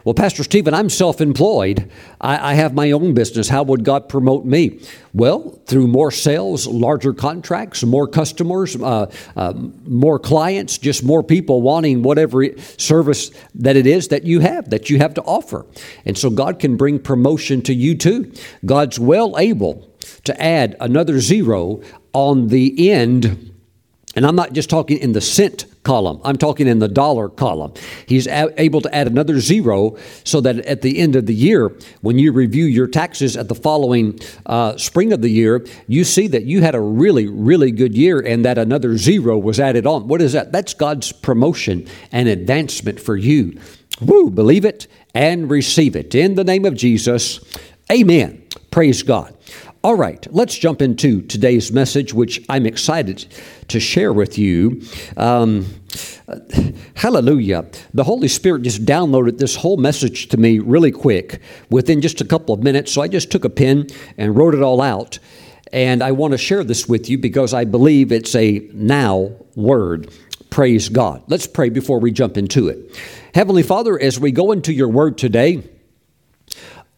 Well, 0.04 0.14
Pastor 0.14 0.44
Stephen, 0.44 0.74
I'm 0.74 0.90
self 0.90 1.22
employed. 1.22 1.90
I, 2.20 2.52
I, 2.52 2.54
have 2.56 2.74
my 2.74 2.92
own 2.92 3.14
business. 3.14 3.48
How 3.48 3.64
would 3.64 3.86
God 3.86 4.10
promote 4.10 4.44
me? 4.44 4.82
Well, 5.14 5.62
through 5.66 5.88
more 5.88 6.12
sales, 6.12 6.68
larger 6.68 7.14
contracts, 7.14 7.84
more 7.84 8.08
customers, 8.08 8.76
uh, 8.76 9.10
uh, 9.38 9.54
more 9.86 10.20
clients, 10.20 10.78
just 10.78 11.04
more 11.04 11.24
people 11.24 11.62
wanting 11.62 12.04
whatever 12.04 12.46
service 12.78 13.32
that 13.56 13.78
it 13.78 13.88
is 13.88 14.10
that 14.10 14.24
you 14.24 14.42
have, 14.42 14.72
that 14.72 14.90
you 14.90 14.98
have 14.98 15.14
to 15.14 15.22
offer. 15.22 15.66
And 16.06 16.18
so 16.18 16.30
God 16.30 16.60
can 16.60 16.76
bring 16.76 17.00
promotion 17.00 17.62
to 17.62 17.74
you 17.74 17.96
too. 17.96 18.34
God's 18.66 19.00
well 19.00 19.40
able 19.40 19.90
to 20.26 20.42
add 20.42 20.76
another 20.82 21.22
zero 21.22 21.82
on 22.12 22.50
the 22.50 22.92
end. 22.92 23.53
And 24.16 24.26
I'm 24.26 24.36
not 24.36 24.54
just 24.54 24.70
talking 24.70 25.00
in 25.00 25.14
the 25.14 25.22
cent 25.22 25.66
column. 25.84 26.22
I'm 26.24 26.38
talking 26.38 26.68
in 26.68 26.80
the 26.80 26.88
dollar 26.88 27.30
column. 27.30 27.74
He's 28.06 28.28
a- 28.28 28.54
able 28.62 28.80
to 28.82 28.96
add 28.96 29.08
another 29.08 29.40
zero 29.40 29.98
so 30.24 30.40
that 30.42 30.60
at 30.60 30.82
the 30.82 31.00
end 31.00 31.16
of 31.16 31.26
the 31.26 31.34
year, 31.34 31.76
when 32.02 32.20
you 32.20 32.32
review 32.32 32.66
your 32.66 32.88
taxes 32.88 33.36
at 33.36 33.50
the 33.50 33.56
following 33.56 34.20
uh, 34.46 34.78
spring 34.78 35.14
of 35.14 35.22
the 35.22 35.30
year, 35.30 35.66
you 35.88 36.04
see 36.04 36.28
that 36.28 36.44
you 36.44 36.62
had 36.62 36.76
a 36.76 36.80
really, 36.80 37.28
really 37.28 37.72
good 37.72 37.96
year 37.98 38.20
and 38.20 38.46
that 38.46 38.58
another 38.58 38.98
zero 38.98 39.38
was 39.38 39.60
added 39.60 39.86
on. 39.88 40.08
What 40.08 40.22
is 40.22 40.34
that? 40.34 40.52
That's 40.52 40.74
God's 40.74 41.12
promotion 41.12 41.88
and 42.12 42.30
advancement 42.30 43.00
for 43.00 43.18
you. 43.18 43.60
Woo, 44.00 44.30
believe 44.30 44.66
it 44.66 44.88
and 45.14 45.50
receive 45.50 45.96
it. 45.96 46.16
In 46.16 46.36
the 46.36 46.44
name 46.44 46.66
of 46.66 46.76
Jesus, 46.76 47.40
amen. 47.92 48.44
Praise 48.72 49.04
God. 49.04 49.36
All 49.86 49.96
right, 49.96 50.26
let's 50.32 50.58
jump 50.58 50.82
into 50.82 51.22
today's 51.24 51.74
message, 51.74 52.14
which 52.14 52.42
I'm 52.48 52.66
excited 52.66 53.26
to 53.68 53.82
share 53.82 54.14
with 54.14 54.38
you. 54.38 54.82
Um, 55.18 55.66
hallelujah. 56.96 57.66
The 57.94 58.06
Holy 58.06 58.30
Spirit 58.30 58.62
just 58.62 58.86
downloaded 58.86 59.40
this 59.40 59.58
whole 59.58 59.76
message 59.76 60.30
to 60.30 60.38
me 60.38 60.60
really 60.60 60.94
quick 60.94 61.42
within 61.70 62.00
just 62.00 62.22
a 62.22 62.26
couple 62.26 62.56
of 62.56 62.64
minutes. 62.64 62.94
So 62.94 63.02
I 63.02 63.10
just 63.10 63.30
took 63.30 63.44
a 63.44 63.50
pen 63.50 63.88
and 64.18 64.38
wrote 64.38 64.56
it 64.56 64.62
all 64.62 64.82
out. 64.82 65.20
And 65.74 66.02
I 66.02 66.14
want 66.14 66.32
to 66.32 66.38
share 66.38 66.64
this 66.64 66.88
with 66.88 67.10
you 67.10 67.18
because 67.18 67.54
I 67.54 67.66
believe 67.66 68.14
it's 68.14 68.36
a 68.36 68.60
now 68.72 69.36
word. 69.58 70.14
Praise 70.50 70.88
God. 70.88 71.24
Let's 71.28 71.46
pray 71.46 71.68
before 71.68 72.00
we 72.00 72.14
jump 72.14 72.38
into 72.38 72.70
it. 72.70 72.98
Heavenly 73.36 73.64
Father, 73.64 74.00
as 74.00 74.18
we 74.18 74.32
go 74.32 74.54
into 74.54 74.72
your 74.72 74.88
word 74.88 75.18
today, 75.18 75.62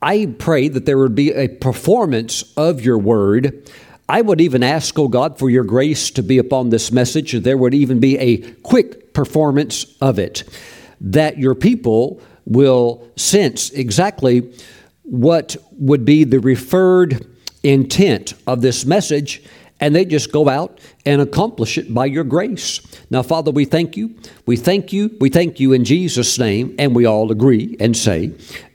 I 0.06 0.28
pray 0.38 0.68
that 0.68 0.86
there 0.86 1.00
would 1.00 1.16
be 1.16 1.34
a 1.34 1.48
performance 1.48 2.44
of 2.56 2.80
your 2.80 3.00
word. 3.00 3.68
I 4.08 4.22
would 4.22 4.40
even 4.40 4.62
ask, 4.62 5.00
oh 5.00 5.08
God, 5.08 5.40
for 5.40 5.50
your 5.50 5.64
grace 5.64 6.12
to 6.12 6.22
be 6.22 6.38
upon 6.38 6.70
this 6.70 6.92
message, 6.92 7.32
there 7.32 7.58
would 7.58 7.74
even 7.74 8.00
be 8.00 8.16
a 8.20 8.38
quick 8.62 9.16
performance 9.16 9.98
of 10.02 10.20
it, 10.20 10.44
that 11.02 11.40
your 11.40 11.56
people 11.56 12.22
will 12.46 13.10
sense 13.16 13.72
exactly 13.72 14.54
what 15.02 15.58
would 15.72 16.06
be 16.06 16.24
the 16.24 16.40
referred 16.40 17.26
intent 17.64 18.36
of 18.46 18.62
this 18.62 18.86
message 18.86 19.42
and 19.80 19.96
they 19.96 20.06
just 20.06 20.32
go 20.32 20.48
out 20.48 20.80
and 21.06 21.22
accomplish 21.22 21.78
it 21.78 21.94
by 21.94 22.06
your 22.06 22.24
grace. 22.24 22.80
Now, 23.10 23.24
Father, 23.24 23.52
we 23.52 23.66
thank 23.66 23.98
you. 23.98 24.16
We 24.46 24.56
thank 24.56 24.94
you. 24.94 25.16
We 25.20 25.30
thank 25.30 25.60
you 25.60 25.74
in 25.74 25.84
Jesus' 25.84 26.40
name, 26.40 26.76
and 26.80 26.96
we 26.96 27.06
all 27.06 27.30
agree 27.32 27.76
and 27.80 27.98
say, 27.98 28.32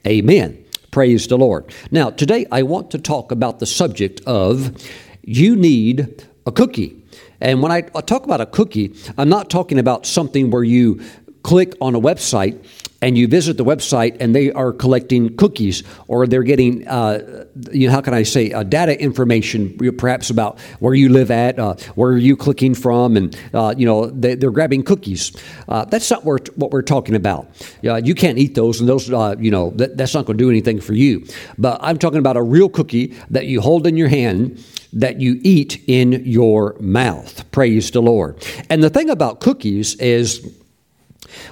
Amen. 0.06 0.59
Praise 0.90 1.28
the 1.28 1.38
Lord. 1.38 1.72
Now, 1.92 2.10
today 2.10 2.46
I 2.50 2.62
want 2.64 2.90
to 2.90 2.98
talk 2.98 3.30
about 3.30 3.60
the 3.60 3.66
subject 3.66 4.20
of 4.26 4.76
you 5.22 5.54
need 5.54 6.26
a 6.46 6.50
cookie. 6.50 7.00
And 7.40 7.62
when 7.62 7.70
I 7.70 7.82
talk 7.82 8.24
about 8.24 8.40
a 8.40 8.46
cookie, 8.46 8.96
I'm 9.16 9.28
not 9.28 9.50
talking 9.50 9.78
about 9.78 10.04
something 10.04 10.50
where 10.50 10.64
you 10.64 11.00
click 11.44 11.74
on 11.80 11.94
a 11.94 12.00
website 12.00 12.64
and 13.02 13.16
you 13.16 13.26
visit 13.26 13.56
the 13.56 13.64
website 13.64 14.16
and 14.20 14.34
they 14.34 14.52
are 14.52 14.72
collecting 14.72 15.36
cookies 15.36 15.82
or 16.06 16.26
they're 16.26 16.42
getting, 16.42 16.86
uh, 16.86 17.44
you 17.72 17.86
know, 17.86 17.92
how 17.92 18.00
can 18.00 18.14
I 18.14 18.22
say, 18.22 18.52
uh, 18.52 18.62
data 18.62 19.00
information 19.00 19.76
perhaps 19.96 20.30
about 20.30 20.60
where 20.80 20.94
you 20.94 21.08
live 21.08 21.30
at, 21.30 21.58
uh, 21.58 21.74
where 21.94 22.12
are 22.12 22.18
you 22.18 22.36
clicking 22.36 22.74
from, 22.74 23.16
and, 23.16 23.36
uh, 23.54 23.74
you 23.76 23.86
know, 23.86 24.06
they, 24.06 24.32
are 24.32 24.50
grabbing 24.50 24.82
cookies. 24.82 25.32
Uh, 25.68 25.84
that's 25.84 26.10
not 26.10 26.24
what 26.24 26.70
we're 26.70 26.82
talking 26.82 27.14
about. 27.14 27.48
you 27.82 28.14
can't 28.14 28.38
eat 28.38 28.54
those, 28.54 28.80
and 28.80 28.88
those, 28.88 29.10
uh, 29.10 29.34
you 29.38 29.50
know, 29.50 29.70
that, 29.70 29.96
that's 29.96 30.14
not 30.14 30.26
going 30.26 30.36
to 30.36 30.44
do 30.44 30.50
anything 30.50 30.80
for 30.80 30.94
you. 30.94 31.26
But 31.58 31.78
I'm 31.82 31.98
talking 31.98 32.18
about 32.18 32.36
a 32.36 32.42
real 32.42 32.68
cookie 32.68 33.14
that 33.30 33.46
you 33.46 33.60
hold 33.60 33.86
in 33.86 33.96
your 33.96 34.08
hand 34.08 34.62
that 34.92 35.20
you 35.20 35.40
eat 35.42 35.82
in 35.86 36.24
your 36.24 36.76
mouth. 36.80 37.48
Praise 37.52 37.90
the 37.90 38.02
Lord. 38.02 38.44
And 38.68 38.82
the 38.82 38.90
thing 38.90 39.08
about 39.08 39.40
cookies 39.40 39.94
is, 39.96 40.59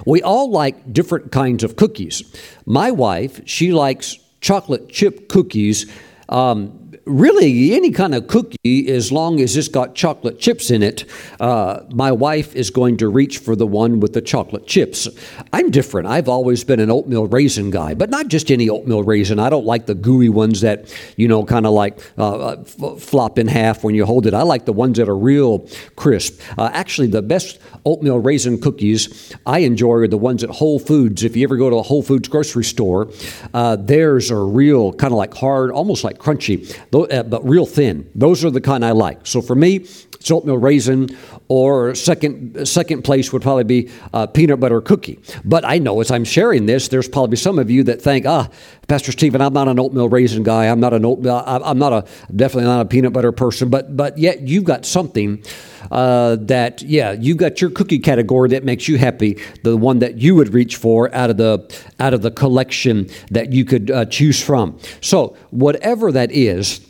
we 0.05 0.21
all 0.21 0.51
like 0.51 0.93
different 0.93 1.31
kinds 1.31 1.63
of 1.63 1.75
cookies. 1.75 2.23
My 2.65 2.91
wife, 2.91 3.41
she 3.45 3.71
likes 3.71 4.17
chocolate 4.41 4.89
chip 4.89 5.29
cookies. 5.29 5.91
Um, 6.29 6.88
really 7.05 7.73
any 7.73 7.91
kind 7.91 8.13
of 8.13 8.27
cookie 8.27 8.89
as 8.89 9.11
long 9.11 9.39
as 9.39 9.55
it's 9.57 9.67
got 9.67 9.95
chocolate 9.95 10.39
chips 10.39 10.69
in 10.71 10.83
it 10.83 11.05
uh, 11.39 11.83
my 11.91 12.11
wife 12.11 12.55
is 12.55 12.69
going 12.69 12.97
to 12.97 13.09
reach 13.09 13.39
for 13.39 13.55
the 13.55 13.67
one 13.67 13.99
with 13.99 14.13
the 14.13 14.21
chocolate 14.21 14.67
chips. 14.67 15.07
I'm 15.53 15.71
different. 15.71 16.07
I've 16.07 16.29
always 16.29 16.63
been 16.63 16.79
an 16.79 16.91
oatmeal 16.91 17.27
raisin 17.27 17.69
guy 17.71 17.93
but 17.93 18.09
not 18.09 18.27
just 18.27 18.51
any 18.51 18.69
oatmeal 18.69 19.03
raisin. 19.03 19.39
I 19.39 19.49
don't 19.49 19.65
like 19.65 19.85
the 19.85 19.95
gooey 19.95 20.29
ones 20.29 20.61
that 20.61 20.93
you 21.17 21.27
know 21.27 21.43
kind 21.43 21.65
of 21.65 21.73
like 21.73 21.99
uh, 22.17 22.49
uh 22.49 22.55
f- 22.59 23.01
flop 23.01 23.39
in 23.39 23.47
half 23.47 23.83
when 23.83 23.95
you 23.95 24.05
hold 24.05 24.25
it. 24.27 24.33
I 24.33 24.43
like 24.43 24.65
the 24.65 24.73
ones 24.73 24.97
that 24.97 25.09
are 25.09 25.17
real 25.17 25.67
crisp. 25.95 26.41
Uh, 26.57 26.69
actually 26.73 27.07
the 27.07 27.21
best 27.21 27.59
oatmeal 27.85 28.19
raisin 28.19 28.59
cookies 28.59 29.33
I 29.45 29.59
enjoy 29.59 29.93
are 29.93 30.07
the 30.07 30.17
ones 30.17 30.43
at 30.43 30.49
Whole 30.49 30.79
Foods. 30.79 31.23
If 31.23 31.35
you 31.35 31.43
ever 31.43 31.57
go 31.57 31.69
to 31.69 31.77
a 31.77 31.81
Whole 31.81 32.03
Foods 32.03 32.27
grocery 32.27 32.63
store, 32.63 33.09
uh, 33.53 33.75
theirs 33.75 34.31
are 34.31 34.45
real, 34.45 34.93
kind 34.93 35.13
of 35.13 35.17
like 35.17 35.33
hard, 35.33 35.71
almost 35.71 36.03
like 36.03 36.17
crunchy, 36.17 36.75
Uh, 36.91 37.23
but 37.23 37.47
real 37.47 37.65
thin. 37.65 38.09
Those 38.15 38.43
are 38.43 38.49
the 38.49 38.61
kind 38.61 38.83
I 38.83 38.91
like. 38.91 39.27
So 39.27 39.41
for 39.41 39.55
me, 39.55 39.75
it's 39.75 40.31
oatmeal 40.31 40.57
raisin, 40.57 41.15
or 41.49 41.95
second 41.95 42.67
second 42.67 43.01
place 43.01 43.33
would 43.33 43.41
probably 43.41 43.63
be 43.63 43.89
uh, 44.13 44.27
peanut 44.27 44.59
butter 44.59 44.79
cookie. 44.81 45.19
But 45.43 45.65
I 45.65 45.79
know 45.79 45.99
as 45.99 46.11
I'm 46.11 46.23
sharing 46.23 46.67
this, 46.67 46.87
there's 46.87 47.09
probably 47.09 47.37
some 47.37 47.57
of 47.57 47.71
you 47.71 47.83
that 47.85 48.01
think, 48.01 48.27
ah, 48.27 48.49
Pastor 48.87 49.11
Stephen, 49.11 49.41
I'm 49.41 49.53
not 49.53 49.67
an 49.67 49.79
oatmeal 49.79 50.09
raisin 50.09 50.43
guy. 50.43 50.67
I'm 50.67 50.79
not 50.79 50.93
an 50.93 51.03
oatmeal. 51.03 51.43
I'm 51.45 51.79
not 51.79 51.91
a 51.91 52.05
definitely 52.33 52.65
not 52.65 52.81
a 52.81 52.85
peanut 52.85 53.13
butter 53.13 53.31
person. 53.31 53.69
But 53.69 53.97
but 53.97 54.17
yet 54.17 54.41
you've 54.41 54.63
got 54.63 54.85
something 54.85 55.43
uh, 55.91 56.37
that 56.41 56.83
yeah, 56.83 57.13
you've 57.13 57.37
got 57.37 57.61
your 57.61 57.71
cookie 57.71 57.99
category 57.99 58.49
that 58.49 58.63
makes 58.63 58.87
you 58.87 58.99
happy. 58.99 59.39
The 59.63 59.75
one 59.75 59.99
that 59.99 60.19
you 60.19 60.35
would 60.35 60.53
reach 60.53 60.75
for 60.75 61.13
out 61.15 61.31
of 61.31 61.37
the 61.37 61.83
out 61.99 62.13
of 62.13 62.21
the 62.21 62.31
collection 62.31 63.09
that 63.31 63.51
you 63.51 63.65
could 63.65 63.89
uh, 63.89 64.05
choose 64.05 64.41
from. 64.41 64.79
So 65.01 65.35
whatever 65.49 66.11
that 66.11 66.31
is 66.31 66.88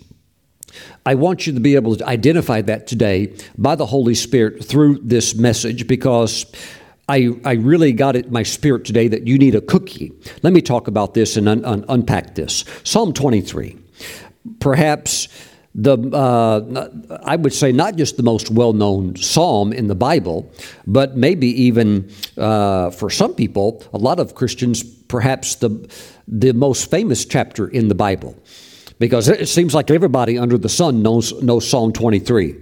I 1.05 1.15
want 1.15 1.47
you 1.47 1.53
to 1.53 1.59
be 1.59 1.75
able 1.75 1.95
to 1.95 2.05
identify 2.05 2.61
that 2.61 2.87
today 2.87 3.33
by 3.57 3.75
the 3.75 3.85
Holy 3.85 4.15
Spirit 4.15 4.63
through 4.63 4.99
this 5.01 5.35
message 5.35 5.87
because 5.87 6.45
I, 7.07 7.29
I 7.43 7.53
really 7.53 7.93
got 7.93 8.15
it 8.15 8.27
in 8.27 8.31
my 8.31 8.43
spirit 8.43 8.85
today 8.85 9.07
that 9.07 9.25
you 9.25 9.37
need 9.37 9.55
a 9.55 9.61
cookie. 9.61 10.11
Let 10.43 10.53
me 10.53 10.61
talk 10.61 10.87
about 10.87 11.15
this 11.15 11.37
and 11.37 11.49
un, 11.49 11.65
un, 11.65 11.85
unpack 11.89 12.35
this. 12.35 12.65
Psalm 12.83 13.13
23. 13.13 13.77
Perhaps 14.59 15.27
the 15.75 15.97
uh, 15.97 17.19
I 17.23 17.35
would 17.35 17.53
say 17.53 17.71
not 17.71 17.95
just 17.95 18.17
the 18.17 18.23
most 18.23 18.49
well-known 18.49 19.15
psalm 19.15 19.71
in 19.71 19.87
the 19.87 19.95
Bible, 19.95 20.51
but 20.87 21.15
maybe 21.15 21.47
even 21.63 22.11
uh, 22.37 22.89
for 22.89 23.09
some 23.09 23.35
people, 23.35 23.83
a 23.93 23.97
lot 23.97 24.19
of 24.19 24.33
Christians, 24.33 24.83
perhaps 24.83 25.55
the 25.55 25.69
the 26.27 26.53
most 26.53 26.89
famous 26.89 27.23
chapter 27.23 27.67
in 27.67 27.87
the 27.87 27.95
Bible 27.95 28.35
because 28.99 29.29
it 29.29 29.47
seems 29.47 29.73
like 29.73 29.89
everybody 29.89 30.37
under 30.37 30.57
the 30.57 30.69
sun 30.69 31.01
knows, 31.01 31.41
knows 31.41 31.67
Psalm 31.67 31.93
23. 31.93 32.55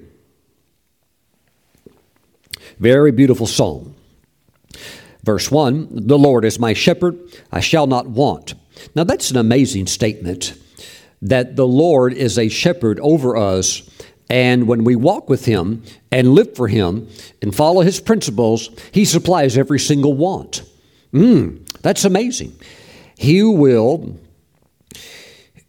Very 2.80 3.12
beautiful 3.12 3.48
psalm. 3.48 3.96
Verse 5.24 5.52
1 5.52 6.08
The 6.08 6.18
Lord 6.18 6.46
is 6.46 6.60
my 6.60 6.74
shepherd, 6.74 7.20
I 7.52 7.60
shall 7.60 7.88
not 7.88 8.08
want. 8.08 8.54
Now, 8.96 9.04
that's 9.04 9.32
an 9.32 9.38
amazing 9.38 9.88
statement 9.88 10.54
that 11.22 11.56
the 11.56 11.68
Lord 11.68 12.14
is 12.14 12.38
a 12.38 12.48
shepherd 12.48 13.00
over 13.00 13.36
us. 13.36 13.82
And 14.30 14.68
when 14.68 14.84
we 14.84 14.96
walk 14.96 15.30
with 15.30 15.46
Him 15.46 15.84
and 16.12 16.34
live 16.34 16.56
for 16.56 16.68
Him 16.68 17.08
and 17.42 17.56
follow 17.56 17.82
His 17.82 18.00
principles, 18.00 18.70
He 18.92 19.06
supplies 19.06 19.58
every 19.58 19.80
single 19.80 20.14
want. 20.14 20.64
Mm, 21.14 21.68
that's 21.82 22.06
amazing. 22.06 22.56
He 23.18 23.42
will 23.42 24.20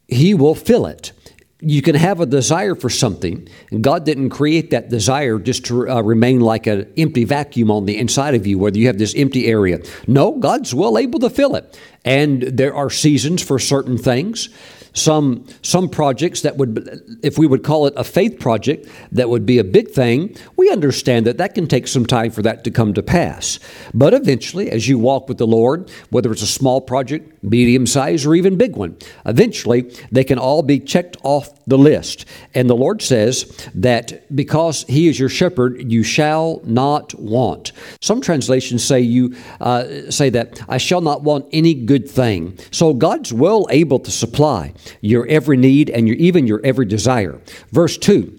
he 0.09 0.35
will 0.35 0.55
fill 0.55 0.87
it. 0.87 1.13
You 1.61 1.83
can 1.83 1.97
have 1.97 2.21
a 2.21 2.27
desire 2.27 2.77
for 2.77 2.89
something, 2.89 3.49
God 3.81 4.05
didn't 4.05 4.31
create 4.31 4.71
that 4.71 4.89
desire 4.89 5.41
just 5.41 5.67
to 5.67 5.91
uh, 5.91 6.01
remain 6.03 6.39
like 6.41 6.69
an 6.69 6.93
empty 6.97 7.25
vacuum 7.25 7.71
on 7.71 7.85
the 7.85 7.99
inside 7.99 8.37
of 8.37 8.47
you, 8.47 8.59
whether 8.59 8.79
you 8.79 8.87
have 8.87 8.99
this 8.99 9.15
empty 9.17 9.47
area. 9.47 9.81
No, 10.07 10.33
God's 10.39 10.73
well 10.73 10.97
able 10.97 11.19
to 11.21 11.31
fill 11.31 11.57
it. 11.57 11.79
And 12.05 12.43
there 12.43 12.75
are 12.75 12.91
seasons 12.91 13.43
for 13.43 13.59
certain 13.59 13.99
things 13.99 14.51
some 14.99 15.47
some 15.63 15.89
projects 15.89 16.43
that 16.43 16.57
would 16.57 17.19
if 17.23 17.39
we 17.39 17.47
would 17.47 17.63
call 17.63 17.87
it 17.87 17.95
a 17.97 18.05
faith 18.05 18.39
project 18.39 18.89
that 19.13 19.29
would 19.29 19.47
be 19.47 19.59
a 19.59 19.65
big 19.65 19.91
thing 19.91 20.35
we 20.57 20.71
understand 20.71 21.27
that 21.27 21.39
that 21.39 21.55
can 21.55 21.67
take 21.67 21.87
some 21.87 22.05
time 22.05 22.31
for 22.31 22.43
that 22.43 22.65
to 22.65 22.71
come 22.71 22.93
to 22.95 23.03
pass 23.03 23.59
but 23.95 24.13
eventually 24.15 24.71
as 24.71 24.89
you 24.89 24.99
walk 24.99 25.29
with 25.29 25.39
the 25.39 25.47
lord 25.47 25.91
whether 26.11 26.33
it's 26.33 26.43
a 26.43 26.47
small 26.47 26.81
project 26.81 27.38
medium 27.43 27.87
size 27.87 28.27
or 28.27 28.35
even 28.35 28.57
big 28.57 28.77
one. 28.77 28.97
Eventually 29.27 29.95
they 30.11 30.25
can 30.25 30.39
all 30.39 30.63
be 30.63 30.81
checked 30.81 31.17
off 31.23 31.51
the 31.67 31.79
list. 31.79 32.25
And 32.55 32.69
the 32.69 32.77
lord 32.77 33.03
says 33.03 33.45
that 33.75 34.35
because 34.35 34.85
he 34.89 35.09
is 35.09 35.19
your 35.19 35.29
shepherd 35.29 35.91
you 35.91 36.03
shall 36.03 36.61
not 36.65 37.15
want. 37.15 37.73
Some 38.01 38.21
translations 38.21 38.85
say 38.85 39.01
you 39.01 39.37
uh, 39.61 40.11
say 40.11 40.31
that 40.31 40.61
i 40.69 40.79
shall 40.79 41.01
not 41.01 41.23
want 41.23 41.47
any 41.53 41.75
good 41.75 42.09
thing. 42.09 42.59
So 42.71 42.93
god's 42.95 43.33
well 43.33 43.67
able 43.71 44.01
to 44.01 44.11
supply 44.11 44.75
your 45.01 45.27
every 45.27 45.57
need 45.57 45.91
and 45.91 46.09
your, 46.09 46.17
even 46.17 46.47
your 46.47 46.61
every 46.65 46.87
desire. 46.87 47.41
Verse 47.71 47.97
2 47.99 48.39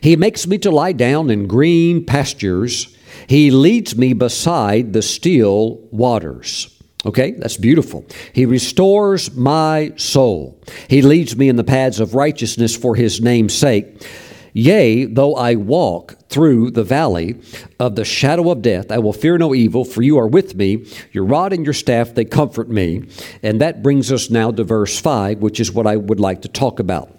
He 0.00 0.16
makes 0.16 0.46
me 0.46 0.58
to 0.58 0.70
lie 0.70 0.92
down 0.92 1.30
in 1.30 1.46
green 1.46 2.04
pastures, 2.04 2.96
He 3.26 3.50
leads 3.50 3.96
me 3.96 4.12
beside 4.12 4.92
the 4.92 5.02
still 5.02 5.88
waters. 5.90 6.79
Okay, 7.06 7.30
that's 7.32 7.56
beautiful. 7.56 8.04
He 8.32 8.44
restores 8.44 9.34
my 9.34 9.92
soul. 9.96 10.60
He 10.88 11.00
leads 11.00 11.36
me 11.36 11.48
in 11.48 11.56
the 11.56 11.64
paths 11.64 11.98
of 11.98 12.14
righteousness 12.14 12.76
for 12.76 12.94
his 12.94 13.22
name's 13.22 13.54
sake. 13.54 14.06
Yea, 14.52 15.06
though 15.06 15.34
I 15.34 15.54
walk 15.54 16.16
through 16.28 16.72
the 16.72 16.84
valley 16.84 17.40
of 17.78 17.94
the 17.94 18.04
shadow 18.04 18.50
of 18.50 18.62
death, 18.62 18.90
I 18.90 18.98
will 18.98 19.12
fear 19.12 19.38
no 19.38 19.54
evil, 19.54 19.84
for 19.84 20.02
you 20.02 20.18
are 20.18 20.26
with 20.26 20.54
me. 20.56 20.86
Your 21.12 21.24
rod 21.24 21.52
and 21.52 21.64
your 21.64 21.72
staff, 21.72 22.14
they 22.14 22.24
comfort 22.24 22.68
me. 22.68 23.08
And 23.42 23.60
that 23.60 23.82
brings 23.82 24.12
us 24.12 24.28
now 24.28 24.50
to 24.50 24.64
verse 24.64 24.98
5, 24.98 25.38
which 25.38 25.60
is 25.60 25.72
what 25.72 25.86
I 25.86 25.96
would 25.96 26.20
like 26.20 26.42
to 26.42 26.48
talk 26.48 26.80
about. 26.80 27.16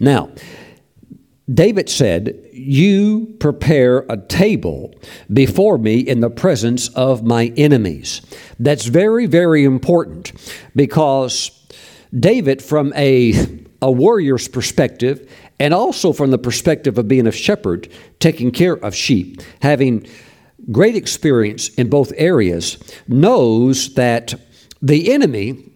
Now, 0.00 0.30
David 1.52 1.88
said, 1.88 2.48
You 2.52 3.36
prepare 3.38 3.98
a 4.08 4.16
table 4.16 4.94
before 5.32 5.78
me 5.78 5.98
in 6.00 6.20
the 6.20 6.30
presence 6.30 6.88
of 6.88 7.24
my 7.24 7.52
enemies. 7.56 8.20
That's 8.58 8.86
very, 8.86 9.26
very 9.26 9.64
important 9.64 10.32
because 10.74 11.50
David, 12.18 12.62
from 12.62 12.92
a, 12.96 13.32
a 13.80 13.90
warrior's 13.90 14.48
perspective, 14.48 15.30
and 15.60 15.72
also 15.72 16.12
from 16.12 16.30
the 16.32 16.38
perspective 16.38 16.98
of 16.98 17.06
being 17.06 17.26
a 17.26 17.32
shepherd, 17.32 17.88
taking 18.18 18.50
care 18.50 18.74
of 18.74 18.94
sheep, 18.94 19.40
having 19.62 20.06
great 20.72 20.96
experience 20.96 21.68
in 21.70 21.88
both 21.88 22.12
areas, 22.16 22.78
knows 23.06 23.94
that 23.94 24.34
the 24.82 25.12
enemy, 25.12 25.70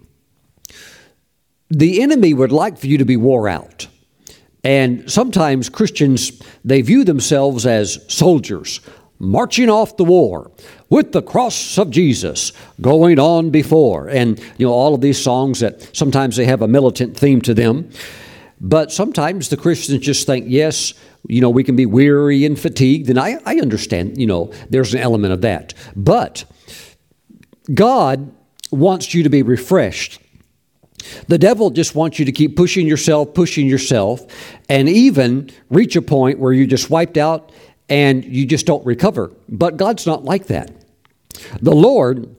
the 1.68 2.02
enemy 2.02 2.35
would 2.35 2.52
like 2.52 2.76
for 2.76 2.88
you 2.88 2.98
to 2.98 3.04
be 3.04 3.16
wore 3.16 3.48
out. 3.48 3.87
And 4.62 5.11
sometimes 5.11 5.68
Christians, 5.68 6.40
they 6.64 6.83
view 6.83 7.05
themselves 7.05 7.66
as 7.66 8.05
soldiers 8.12 8.81
marching 9.18 9.68
off 9.68 9.96
the 9.96 10.05
war 10.05 10.51
with 10.88 11.12
the 11.12 11.23
cross 11.23 11.79
of 11.79 11.90
Jesus 11.90 12.53
going 12.81 13.18
on 13.18 13.51
before. 13.51 14.09
And, 14.09 14.38
you 14.59 14.66
know, 14.66 14.73
all 14.73 14.94
of 14.94 15.01
these 15.01 15.23
songs 15.23 15.61
that 15.61 15.94
sometimes 15.94 16.37
they 16.37 16.46
have 16.46 16.62
a 16.62 16.68
militant 16.68 17.16
theme 17.16 17.40
to 17.42 17.55
them. 17.55 17.90
But 18.61 18.92
sometimes 18.92 19.49
the 19.49 19.57
Christians 19.57 20.05
just 20.05 20.27
think, 20.27 20.46
yes, 20.49 20.94
you 21.27 21.40
know, 21.40 21.51
we 21.51 21.64
can 21.64 21.77
be 21.77 21.87
weary 21.87 22.44
and 22.44 22.59
fatigued. 22.59 23.09
And 23.09 23.18
I, 23.18 23.38
I 23.46 23.57
understand, 23.57 24.18
you 24.18 24.27
know, 24.27 24.53
there's 24.68 24.94
an 24.94 25.01
element 25.01 25.33
of 25.33 25.42
that. 25.42 25.75
But 25.96 26.44
God 27.73 28.35
wants 28.70 29.14
you 29.14 29.23
to 29.23 29.31
be 29.31 29.42
refreshed. 29.42 30.19
The 31.28 31.38
devil 31.38 31.70
just 31.70 31.94
wants 31.94 32.18
you 32.18 32.24
to 32.24 32.32
keep 32.32 32.56
pushing 32.56 32.86
yourself, 32.86 33.34
pushing 33.34 33.66
yourself, 33.66 34.26
and 34.68 34.88
even 34.88 35.50
reach 35.68 35.96
a 35.96 36.02
point 36.02 36.38
where 36.38 36.52
you're 36.52 36.66
just 36.66 36.90
wiped 36.90 37.16
out 37.16 37.52
and 37.88 38.24
you 38.24 38.46
just 38.46 38.66
don't 38.66 38.84
recover. 38.86 39.32
But 39.48 39.76
God's 39.76 40.06
not 40.06 40.24
like 40.24 40.46
that. 40.46 40.70
The 41.60 41.74
Lord, 41.74 42.34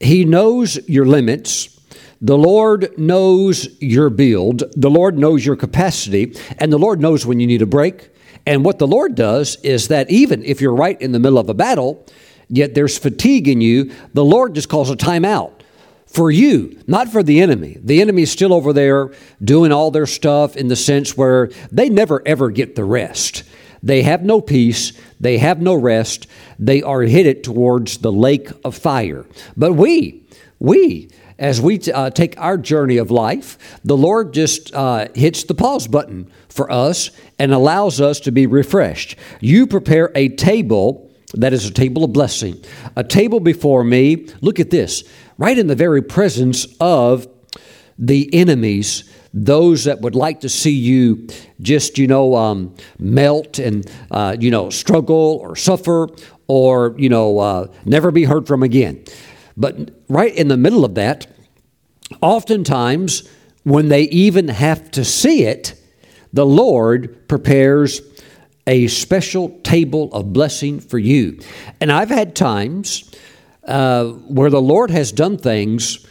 He 0.00 0.24
knows 0.24 0.78
your 0.88 1.06
limits. 1.06 1.72
The 2.20 2.38
Lord 2.38 2.98
knows 2.98 3.68
your 3.80 4.10
build. 4.10 4.62
The 4.74 4.90
Lord 4.90 5.18
knows 5.18 5.44
your 5.44 5.56
capacity. 5.56 6.36
And 6.58 6.72
the 6.72 6.78
Lord 6.78 7.00
knows 7.00 7.26
when 7.26 7.40
you 7.40 7.46
need 7.46 7.62
a 7.62 7.66
break. 7.66 8.10
And 8.46 8.64
what 8.64 8.78
the 8.78 8.86
Lord 8.86 9.14
does 9.14 9.56
is 9.62 9.88
that 9.88 10.08
even 10.10 10.44
if 10.44 10.60
you're 10.60 10.74
right 10.74 11.00
in 11.00 11.12
the 11.12 11.18
middle 11.18 11.38
of 11.38 11.48
a 11.48 11.54
battle, 11.54 12.06
yet 12.48 12.74
there's 12.74 12.96
fatigue 12.96 13.48
in 13.48 13.60
you, 13.60 13.92
the 14.14 14.24
Lord 14.24 14.54
just 14.54 14.68
calls 14.68 14.88
a 14.90 14.96
timeout 14.96 15.55
for 16.16 16.30
you, 16.30 16.82
not 16.86 17.10
for 17.10 17.22
the 17.22 17.42
enemy. 17.42 17.76
The 17.78 18.00
enemy 18.00 18.22
is 18.22 18.32
still 18.32 18.54
over 18.54 18.72
there 18.72 19.10
doing 19.44 19.70
all 19.70 19.90
their 19.90 20.06
stuff 20.06 20.56
in 20.56 20.68
the 20.68 20.74
sense 20.74 21.14
where 21.14 21.50
they 21.70 21.90
never 21.90 22.22
ever 22.24 22.50
get 22.50 22.74
the 22.74 22.84
rest. 22.84 23.44
They 23.82 24.00
have 24.00 24.22
no 24.22 24.40
peace, 24.40 24.94
they 25.20 25.36
have 25.36 25.60
no 25.60 25.74
rest, 25.74 26.26
they 26.58 26.82
are 26.82 27.02
headed 27.02 27.44
towards 27.44 27.98
the 27.98 28.10
lake 28.10 28.48
of 28.64 28.74
fire. 28.74 29.26
But 29.58 29.74
we, 29.74 30.24
we, 30.58 31.10
as 31.38 31.60
we 31.60 31.78
uh, 31.92 32.08
take 32.08 32.40
our 32.40 32.56
journey 32.56 32.96
of 32.96 33.10
life, 33.10 33.78
the 33.84 33.96
Lord 33.96 34.32
just 34.32 34.74
uh, 34.74 35.08
hits 35.14 35.44
the 35.44 35.54
pause 35.54 35.86
button 35.86 36.30
for 36.48 36.72
us 36.72 37.10
and 37.38 37.52
allows 37.52 38.00
us 38.00 38.20
to 38.20 38.32
be 38.32 38.46
refreshed. 38.46 39.16
You 39.40 39.66
prepare 39.66 40.12
a 40.14 40.30
table 40.30 41.06
that 41.34 41.52
is 41.52 41.66
a 41.66 41.72
table 41.72 42.04
of 42.04 42.12
blessing, 42.12 42.64
a 42.96 43.04
table 43.04 43.40
before 43.40 43.84
me. 43.84 44.28
Look 44.40 44.58
at 44.60 44.70
this, 44.70 45.04
right 45.38 45.58
in 45.58 45.66
the 45.66 45.74
very 45.74 46.02
presence 46.02 46.66
of 46.80 47.26
the 47.98 48.28
enemies 48.34 49.04
those 49.36 49.84
that 49.84 50.00
would 50.00 50.14
like 50.14 50.40
to 50.40 50.48
see 50.48 50.72
you 50.72 51.28
just, 51.60 51.98
you 51.98 52.06
know, 52.06 52.34
um, 52.34 52.74
melt 52.98 53.58
and, 53.58 53.88
uh, 54.10 54.34
you 54.40 54.50
know, 54.50 54.70
struggle 54.70 55.38
or 55.42 55.54
suffer 55.54 56.08
or, 56.48 56.94
you 56.96 57.10
know, 57.10 57.38
uh, 57.38 57.66
never 57.84 58.10
be 58.10 58.24
heard 58.24 58.46
from 58.46 58.62
again. 58.62 59.04
But 59.54 59.90
right 60.08 60.34
in 60.34 60.48
the 60.48 60.56
middle 60.56 60.86
of 60.86 60.94
that, 60.94 61.26
oftentimes 62.22 63.28
when 63.62 63.88
they 63.88 64.02
even 64.04 64.48
have 64.48 64.90
to 64.92 65.04
see 65.04 65.44
it, 65.44 65.78
the 66.32 66.46
Lord 66.46 67.28
prepares 67.28 68.00
a 68.66 68.86
special 68.86 69.60
table 69.60 70.12
of 70.14 70.32
blessing 70.32 70.80
for 70.80 70.98
you. 70.98 71.40
And 71.80 71.92
I've 71.92 72.08
had 72.08 72.34
times 72.34 73.05
uh, 73.66 74.06
where 74.06 74.50
the 74.50 74.60
Lord 74.60 74.90
has 74.90 75.12
done 75.12 75.38
things 75.38 76.06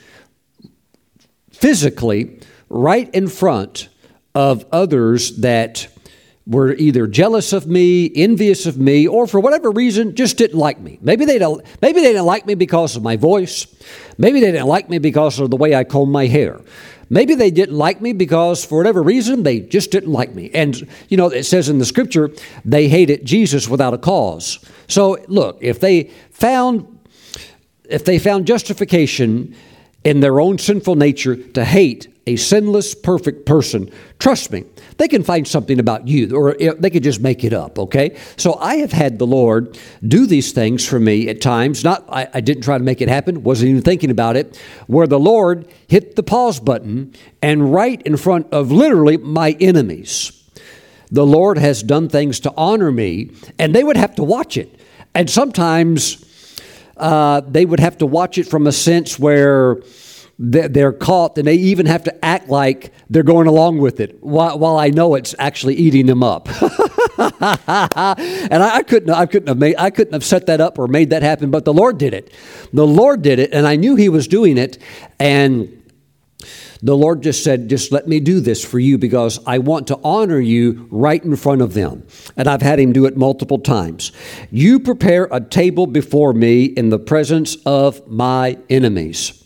physically 1.51 2.39
right 2.69 3.09
in 3.13 3.27
front 3.27 3.89
of 4.33 4.65
others 4.71 5.37
that 5.37 5.87
were 6.47 6.73
either 6.73 7.07
jealous 7.07 7.53
of 7.53 7.65
me, 7.65 8.11
envious 8.15 8.65
of 8.67 8.77
me, 8.77 9.07
or 9.07 9.25
for 9.25 9.39
whatever 9.39 9.71
reason 9.71 10.15
just 10.15 10.37
didn't 10.37 10.59
like 10.59 10.79
me. 10.79 10.99
Maybe 11.01 11.25
they 11.25 11.39
don't, 11.39 11.65
maybe 11.81 12.01
they 12.01 12.11
didn't 12.11 12.25
like 12.25 12.45
me 12.45 12.53
because 12.53 12.95
of 12.95 13.01
my 13.01 13.15
voice. 13.15 13.65
Maybe 14.17 14.39
they 14.39 14.51
didn't 14.51 14.67
like 14.67 14.89
me 14.89 14.99
because 14.99 15.39
of 15.39 15.49
the 15.49 15.57
way 15.57 15.73
I 15.73 15.83
comb 15.83 16.11
my 16.11 16.27
hair. 16.27 16.59
Maybe 17.09 17.35
they 17.35 17.51
didn't 17.51 17.77
like 17.77 18.01
me 18.01 18.13
because 18.13 18.65
for 18.65 18.77
whatever 18.77 19.01
reason 19.01 19.43
they 19.43 19.59
just 19.59 19.91
didn't 19.91 20.11
like 20.11 20.35
me. 20.35 20.51
And 20.53 20.87
you 21.09 21.17
know, 21.17 21.27
it 21.27 21.43
says 21.43 21.69
in 21.69 21.79
the 21.79 21.85
scripture 21.85 22.31
they 22.63 22.89
hated 22.89 23.25
Jesus 23.25 23.67
without 23.67 23.93
a 23.93 23.97
cause. 23.97 24.59
So 24.87 25.17
look, 25.27 25.57
if 25.61 25.79
they 25.79 26.11
found 26.31 26.94
if 27.89 28.05
they 28.05 28.19
found 28.19 28.47
justification 28.47 29.55
in 30.03 30.19
their 30.19 30.39
own 30.39 30.57
sinful 30.57 30.95
nature 30.95 31.35
to 31.35 31.65
hate 31.65 32.07
a 32.27 32.35
sinless, 32.35 32.95
perfect 32.95 33.45
person, 33.45 33.91
trust 34.17 34.51
me, 34.51 34.63
they 34.97 35.07
can 35.07 35.23
find 35.23 35.47
something 35.47 35.79
about 35.79 36.07
you, 36.07 36.35
or 36.35 36.55
eh, 36.59 36.73
they 36.79 36.89
could 36.89 37.03
just 37.03 37.21
make 37.21 37.43
it 37.43 37.53
up, 37.53 37.77
okay? 37.77 38.17
So 38.35 38.55
I 38.55 38.75
have 38.77 38.91
had 38.91 39.19
the 39.19 39.27
Lord 39.27 39.77
do 40.07 40.25
these 40.25 40.51
things 40.51 40.87
for 40.87 40.99
me 40.99 41.29
at 41.29 41.41
times. 41.41 41.83
Not, 41.83 42.03
I, 42.09 42.27
I 42.33 42.41
didn't 42.41 42.63
try 42.63 42.77
to 42.77 42.83
make 42.83 43.01
it 43.01 43.09
happen, 43.09 43.43
wasn't 43.43 43.69
even 43.69 43.81
thinking 43.83 44.09
about 44.09 44.37
it, 44.37 44.57
where 44.87 45.05
the 45.05 45.19
Lord 45.19 45.67
hit 45.87 46.15
the 46.15 46.23
pause 46.23 46.59
button 46.59 47.13
and 47.41 47.71
right 47.73 48.01
in 48.03 48.17
front 48.17 48.47
of 48.51 48.71
literally 48.71 49.17
my 49.17 49.55
enemies. 49.59 50.31
The 51.11 51.25
Lord 51.25 51.59
has 51.59 51.83
done 51.83 52.09
things 52.09 52.39
to 52.41 52.53
honor 52.57 52.91
me, 52.91 53.31
and 53.59 53.75
they 53.75 53.83
would 53.83 53.97
have 53.97 54.15
to 54.15 54.23
watch 54.23 54.57
it. 54.57 54.79
And 55.13 55.29
sometimes 55.29 56.24
uh, 56.97 57.41
they 57.41 57.65
would 57.65 57.79
have 57.79 57.97
to 57.99 58.05
watch 58.05 58.37
it 58.37 58.47
from 58.47 58.67
a 58.67 58.71
sense 58.71 59.19
where 59.19 59.81
they're 60.37 60.91
caught 60.91 61.37
and 61.37 61.47
they 61.47 61.55
even 61.55 61.85
have 61.85 62.03
to 62.03 62.25
act 62.25 62.49
like 62.49 62.91
they're 63.09 63.23
going 63.23 63.47
along 63.47 63.77
with 63.77 64.01
it 64.01 64.21
while, 64.21 64.59
while 64.59 64.77
I 64.77 64.89
know 64.89 65.15
it's 65.15 65.33
actually 65.39 65.75
eating 65.75 66.07
them 66.07 66.23
up. 66.23 66.49
and 67.17 67.33
I, 67.47 68.71
I, 68.75 68.83
couldn't, 68.83 69.11
I 69.11 69.25
couldn't 69.25 69.47
have 69.47 69.57
made, 69.57 69.75
I 69.77 69.89
couldn't 69.91 70.13
have 70.13 70.25
set 70.25 70.47
that 70.47 70.59
up 70.59 70.77
or 70.77 70.87
made 70.87 71.11
that 71.11 71.23
happen, 71.23 71.51
but 71.51 71.63
the 71.63 71.73
Lord 71.73 71.97
did 71.97 72.13
it. 72.13 72.33
The 72.73 72.85
Lord 72.85 73.21
did 73.21 73.39
it, 73.39 73.53
and 73.53 73.65
I 73.65 73.77
knew 73.77 73.95
He 73.95 74.09
was 74.09 74.27
doing 74.27 74.57
it, 74.57 74.77
and 75.19 75.84
the 76.85 76.95
Lord 76.95 77.23
just 77.23 77.43
said, 77.43 77.67
Just 77.67 77.91
let 77.91 78.07
me 78.07 78.19
do 78.19 78.39
this 78.39 78.63
for 78.63 78.77
you 78.77 78.99
because 78.99 79.39
I 79.47 79.57
want 79.57 79.87
to 79.87 79.99
honor 80.03 80.39
you 80.39 80.87
right 80.91 81.21
in 81.23 81.35
front 81.35 81.63
of 81.63 81.73
them. 81.73 82.05
And 82.37 82.47
I've 82.47 82.61
had 82.61 82.79
Him 82.79 82.93
do 82.93 83.07
it 83.07 83.17
multiple 83.17 83.57
times. 83.57 84.11
You 84.51 84.79
prepare 84.79 85.27
a 85.31 85.41
table 85.41 85.87
before 85.87 86.31
me 86.31 86.65
in 86.65 86.89
the 86.89 86.99
presence 86.99 87.57
of 87.65 88.07
my 88.07 88.59
enemies. 88.69 89.43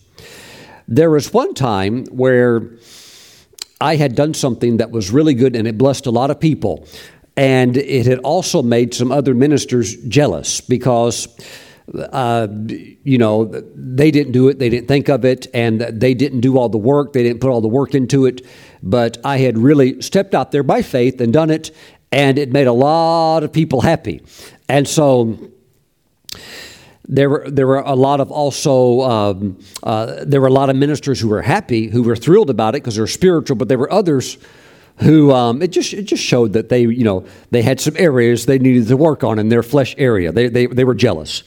There 0.89 1.09
was 1.09 1.31
one 1.31 1.53
time 1.53 2.03
where 2.07 2.71
I 3.79 3.95
had 3.95 4.15
done 4.15 4.33
something 4.33 4.77
that 4.77 4.91
was 4.91 5.09
really 5.09 5.33
good 5.33 5.55
and 5.55 5.65
it 5.65 5.77
blessed 5.77 6.07
a 6.07 6.11
lot 6.11 6.31
of 6.31 6.41
people. 6.41 6.85
And 7.37 7.77
it 7.77 8.05
had 8.05 8.19
also 8.19 8.61
made 8.61 8.93
some 8.93 9.13
other 9.13 9.33
ministers 9.33 9.95
jealous 10.07 10.59
because, 10.59 11.29
uh, 11.95 12.47
you 13.03 13.17
know, 13.17 13.45
they 13.75 14.11
didn't 14.11 14.31
do 14.31 14.47
it, 14.49 14.59
they 14.59 14.69
didn't 14.69 14.87
think 14.87 15.09
of 15.09 15.25
it, 15.25 15.47
and 15.53 15.81
they 15.81 16.13
didn't 16.13 16.41
do 16.41 16.57
all 16.57 16.69
the 16.69 16.77
work, 16.77 17.13
they 17.13 17.23
didn't 17.23 17.41
put 17.41 17.49
all 17.49 17.61
the 17.61 17.67
work 17.67 17.95
into 17.95 18.25
it. 18.25 18.45
But 18.81 19.17
I 19.23 19.37
had 19.37 19.57
really 19.57 20.01
stepped 20.01 20.33
out 20.33 20.51
there 20.51 20.63
by 20.63 20.81
faith 20.81 21.19
and 21.19 21.33
done 21.33 21.49
it, 21.49 21.71
and 22.11 22.37
it 22.37 22.51
made 22.51 22.67
a 22.67 22.73
lot 22.73 23.43
of 23.43 23.51
people 23.51 23.81
happy. 23.81 24.21
And 24.67 24.87
so, 24.87 25.51
there 27.07 27.27
were 27.27 27.49
there 27.49 27.65
were 27.65 27.79
a 27.79 27.95
lot 27.95 28.19
of 28.19 28.31
also 28.31 29.01
um, 29.01 29.59
uh, 29.81 30.23
there 30.25 30.39
were 30.39 30.47
a 30.47 30.53
lot 30.53 30.69
of 30.69 30.75
ministers 30.75 31.19
who 31.19 31.27
were 31.27 31.41
happy, 31.41 31.87
who 31.87 32.03
were 32.03 32.15
thrilled 32.15 32.51
about 32.51 32.75
it 32.75 32.83
because 32.83 32.95
they're 32.95 33.07
spiritual, 33.07 33.57
but 33.57 33.67
there 33.67 33.79
were 33.79 33.91
others 33.91 34.37
who 34.97 35.31
um, 35.31 35.61
it 35.61 35.69
just 35.69 35.93
it 35.93 36.03
just 36.03 36.23
showed 36.23 36.53
that 36.53 36.69
they 36.69 36.81
you 36.81 37.03
know 37.03 37.25
they 37.51 37.61
had 37.61 37.79
some 37.79 37.95
areas 37.97 38.45
they 38.45 38.59
needed 38.59 38.87
to 38.87 38.97
work 38.97 39.23
on 39.23 39.39
in 39.39 39.49
their 39.49 39.63
flesh 39.63 39.95
area. 39.97 40.31
They 40.31 40.49
they 40.49 40.65
they 40.67 40.83
were 40.83 40.95
jealous. 40.95 41.43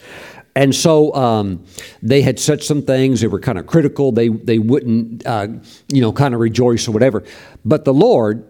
And 0.55 0.75
so 0.75 1.15
um, 1.15 1.65
they 2.03 2.21
had 2.21 2.39
said 2.39 2.63
some 2.63 2.83
things. 2.83 3.21
They 3.23 3.27
were 3.27 3.41
kind 3.41 3.59
of 3.59 3.67
critical. 3.67 4.13
They 4.13 4.29
they 4.29 4.59
wouldn't, 4.59 5.27
uh, 5.27 5.49
you 5.89 6.03
know, 6.03 6.13
kind 6.13 6.35
of 6.35 6.41
rejoice 6.41 6.87
or 6.87 6.93
whatever. 6.93 7.25
But 7.65 7.85
the 7.85 7.95
Lord 7.95 8.47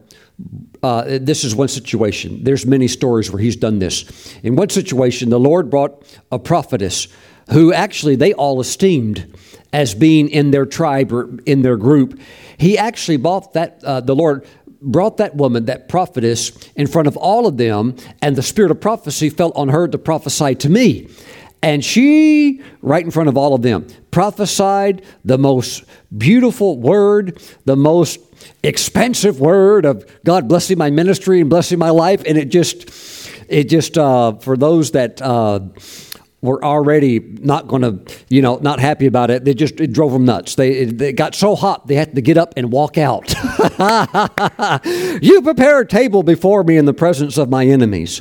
uh, 0.83 1.19
this 1.21 1.45
is 1.45 1.55
one 1.55 1.69
situation. 1.69 2.43
There's 2.43 2.67
many 2.67 2.89
stories 2.89 3.31
where 3.31 3.41
he's 3.41 3.57
done 3.57 3.79
this. 3.79 4.35
In 4.43 4.57
one 4.57 4.69
situation, 4.69 5.31
the 5.31 5.39
Lord 5.39 5.71
brought 5.71 6.05
a 6.33 6.39
prophetess 6.39 7.09
who 7.51 7.73
actually 7.73 8.17
they 8.17 8.33
all 8.33 8.61
esteemed 8.61 9.33
as 9.73 9.95
being 9.95 10.29
in 10.29 10.51
their 10.51 10.67
tribe 10.67 11.13
or 11.13 11.39
in 11.47 11.63
their 11.63 11.77
group. 11.77 12.19
He 12.59 12.77
actually 12.77 13.17
bought 13.17 13.53
that, 13.55 13.83
uh, 13.85 14.01
the 14.01 14.15
Lord 14.15 14.47
brought 14.81 15.19
that 15.19 15.37
woman, 15.37 15.67
that 15.67 15.89
prophetess, 15.89 16.51
in 16.75 16.89
front 16.89 17.07
of 17.07 17.17
all 17.17 17.47
of 17.47 17.57
them, 17.57 17.97
and 18.21 18.35
the 18.35 18.43
spirit 18.43 18.71
of 18.71 18.81
prophecy 18.81 19.31
fell 19.31 19.53
on 19.53 19.69
her 19.69 19.87
to 19.87 19.99
prophesy 19.99 20.57
to 20.57 20.69
me. 20.69 21.09
And 21.63 21.85
she, 21.85 22.61
right 22.81 23.05
in 23.05 23.11
front 23.13 23.29
of 23.29 23.37
all 23.37 23.55
of 23.55 23.63
them, 23.63 23.87
prophesied 24.11 25.05
the 25.25 25.39
most 25.39 25.85
beautiful 26.17 26.79
word, 26.79 27.41
the 27.65 27.77
most 27.77 28.19
expensive 28.65 29.39
word 29.39 29.85
of 29.85 30.05
God 30.25 30.49
blessing 30.49 30.77
my 30.77 30.91
ministry 30.91 31.41
and 31.41 31.49
blessing 31.49 31.79
my 31.79 31.91
life. 31.91 32.23
And 32.27 32.37
it 32.37 32.47
just, 32.47 33.31
it 33.49 33.69
just, 33.69 33.97
uh, 33.97 34.35
for 34.39 34.57
those 34.57 34.91
that, 34.93 35.23
uh, 35.23 35.61
were 36.43 36.63
already 36.65 37.21
not 37.21 37.69
going 37.69 37.83
to, 37.83 38.15
you 38.29 38.43
know, 38.43 38.57
not 38.57 38.81
happy 38.81 39.07
about 39.07 39.31
it. 39.31 39.45
They 39.45 39.55
just 39.55 39.81
it 39.81 39.93
drove 39.93 40.13
them 40.13 40.25
nuts. 40.25 40.57
They 40.57 40.87
they 40.87 41.13
got 41.13 41.37
so 41.37 41.55
hot 41.55 41.87
they 41.87 41.95
had 41.95 42.17
to 42.17 42.21
get 42.21 42.37
up 42.37 42.55
and 42.57 42.73
walk 42.73 42.99
out. 42.99 43.33
you 45.23 45.41
prepare 45.43 45.81
a 45.81 45.87
table 45.87 46.25
before 46.25 46.65
me 46.65 46.77
in 46.77 46.85
the 46.85 46.93
presence 46.93 47.39
of 47.39 47.49
my 47.49 47.65
enemies. 47.65 48.21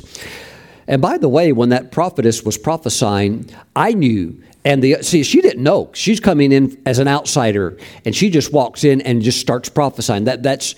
And 0.86 1.00
by 1.00 1.18
the 1.18 1.28
way, 1.28 1.52
when 1.52 1.68
that 1.70 1.92
prophetess 1.92 2.42
was 2.42 2.58
prophesying, 2.58 3.48
I 3.76 3.92
knew. 3.92 4.42
And 4.64 4.82
the 4.82 5.02
see, 5.02 5.22
she 5.22 5.40
didn't 5.40 5.62
know. 5.62 5.90
She's 5.92 6.20
coming 6.20 6.52
in 6.52 6.80
as 6.86 6.98
an 6.98 7.08
outsider, 7.08 7.78
and 8.04 8.14
she 8.14 8.30
just 8.30 8.52
walks 8.52 8.84
in 8.84 9.00
and 9.00 9.22
just 9.22 9.40
starts 9.40 9.68
prophesying. 9.68 10.24
That 10.24 10.42
that's 10.42 10.74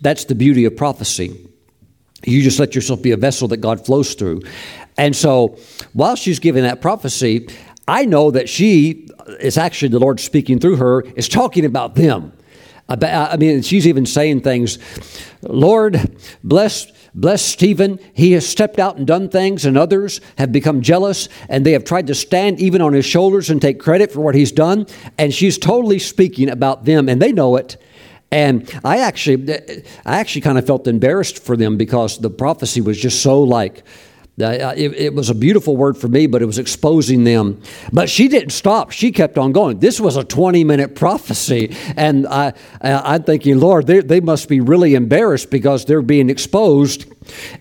that's 0.00 0.24
the 0.24 0.34
beauty 0.34 0.64
of 0.64 0.76
prophecy. 0.76 1.48
You 2.24 2.42
just 2.42 2.58
let 2.58 2.74
yourself 2.74 3.02
be 3.02 3.12
a 3.12 3.16
vessel 3.16 3.48
that 3.48 3.58
God 3.58 3.84
flows 3.84 4.14
through. 4.14 4.42
And 4.96 5.14
so 5.14 5.58
while 5.92 6.16
she's 6.16 6.40
giving 6.40 6.64
that 6.64 6.80
prophecy, 6.80 7.48
I 7.86 8.04
know 8.04 8.30
that 8.30 8.48
she 8.48 9.08
is 9.40 9.56
actually 9.56 9.90
the 9.90 10.00
Lord 10.00 10.20
speaking 10.20 10.58
through 10.58 10.76
her, 10.76 11.02
is 11.02 11.28
talking 11.28 11.64
about 11.64 11.94
them. 11.94 12.32
About, 12.88 13.32
I 13.32 13.36
mean, 13.36 13.62
she's 13.62 13.86
even 13.86 14.06
saying 14.06 14.40
things, 14.40 14.78
Lord, 15.42 16.16
bless 16.42 16.90
bless 17.20 17.42
Stephen. 17.42 17.98
He 18.14 18.32
has 18.32 18.48
stepped 18.48 18.78
out 18.78 18.96
and 18.96 19.06
done 19.06 19.28
things, 19.28 19.64
and 19.64 19.76
others 19.76 20.20
have 20.36 20.52
become 20.52 20.80
jealous, 20.82 21.28
and 21.48 21.64
they 21.64 21.72
have 21.72 21.84
tried 21.84 22.06
to 22.08 22.14
stand 22.14 22.60
even 22.60 22.80
on 22.80 22.92
his 22.92 23.04
shoulders 23.04 23.50
and 23.50 23.60
take 23.60 23.78
credit 23.78 24.12
for 24.12 24.20
what 24.20 24.34
he's 24.34 24.52
done. 24.52 24.86
And 25.18 25.34
she's 25.34 25.58
totally 25.58 25.98
speaking 25.98 26.48
about 26.48 26.84
them, 26.84 27.08
and 27.08 27.20
they 27.20 27.32
know 27.32 27.56
it. 27.56 27.76
And 28.30 28.70
I 28.84 28.98
actually, 28.98 29.50
I 30.04 30.18
actually 30.18 30.42
kind 30.42 30.58
of 30.58 30.66
felt 30.66 30.86
embarrassed 30.86 31.42
for 31.42 31.56
them 31.56 31.76
because 31.76 32.18
the 32.18 32.30
prophecy 32.30 32.80
was 32.80 33.00
just 33.00 33.22
so 33.22 33.42
like 33.42 33.82
it, 34.40 34.92
it, 34.94 35.14
was 35.14 35.30
a 35.30 35.34
beautiful 35.34 35.76
word 35.76 35.96
for 35.96 36.08
me, 36.08 36.26
but 36.26 36.42
it 36.42 36.46
was 36.46 36.58
exposing 36.58 37.24
them. 37.24 37.60
But 37.92 38.08
she 38.08 38.28
didn't 38.28 38.50
stop. 38.50 38.92
She 38.92 39.10
kept 39.10 39.36
on 39.36 39.52
going. 39.52 39.80
This 39.80 40.00
was 40.00 40.16
a 40.16 40.24
20 40.24 40.62
minute 40.64 40.94
prophecy. 40.94 41.76
And 41.96 42.26
I, 42.26 42.52
I'm 42.80 43.24
thinking, 43.24 43.58
Lord, 43.58 43.86
they, 43.86 44.00
they 44.00 44.20
must 44.20 44.48
be 44.48 44.60
really 44.60 44.94
embarrassed 44.94 45.50
because 45.50 45.84
they're 45.84 46.02
being 46.02 46.30
exposed. 46.30 47.06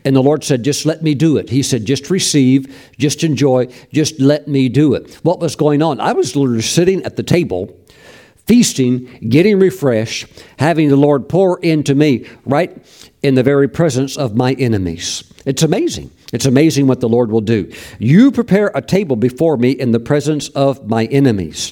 And 0.05 0.15
the 0.15 0.21
Lord 0.21 0.43
said, 0.43 0.63
Just 0.63 0.85
let 0.85 1.01
me 1.01 1.15
do 1.15 1.37
it. 1.37 1.49
He 1.49 1.63
said, 1.63 1.85
Just 1.85 2.09
receive, 2.09 2.91
just 2.97 3.23
enjoy, 3.23 3.67
just 3.91 4.19
let 4.19 4.47
me 4.47 4.69
do 4.69 4.93
it. 4.93 5.15
What 5.23 5.39
was 5.39 5.55
going 5.55 5.81
on? 5.81 5.99
I 5.99 6.13
was 6.13 6.35
literally 6.35 6.61
sitting 6.61 7.03
at 7.03 7.15
the 7.15 7.23
table 7.23 7.75
feasting, 8.45 9.05
getting 9.27 9.59
refreshed, 9.59 10.25
having 10.57 10.87
the 10.87 10.95
Lord 10.95 11.27
pour 11.27 11.59
into 11.59 11.93
me 11.93 12.25
right 12.45 12.81
in 13.21 13.35
the 13.35 13.43
very 13.43 13.67
presence 13.67 14.15
of 14.15 14.35
my 14.35 14.53
enemies. 14.53 15.29
It's 15.47 15.63
amazing. 15.63 16.11
It's 16.33 16.45
amazing 16.45 16.87
what 16.87 16.99
the 16.99 17.07
Lord 17.07 17.31
will 17.31 17.39
do. 17.39 17.71
You 17.99 18.31
prepare 18.31 18.69
a 18.75 18.81
table 18.81 19.15
before 19.15 19.55
me 19.55 19.71
in 19.71 19.91
the 19.91 19.99
presence 19.99 20.49
of 20.49 20.89
my 20.89 21.05
enemies. 21.05 21.71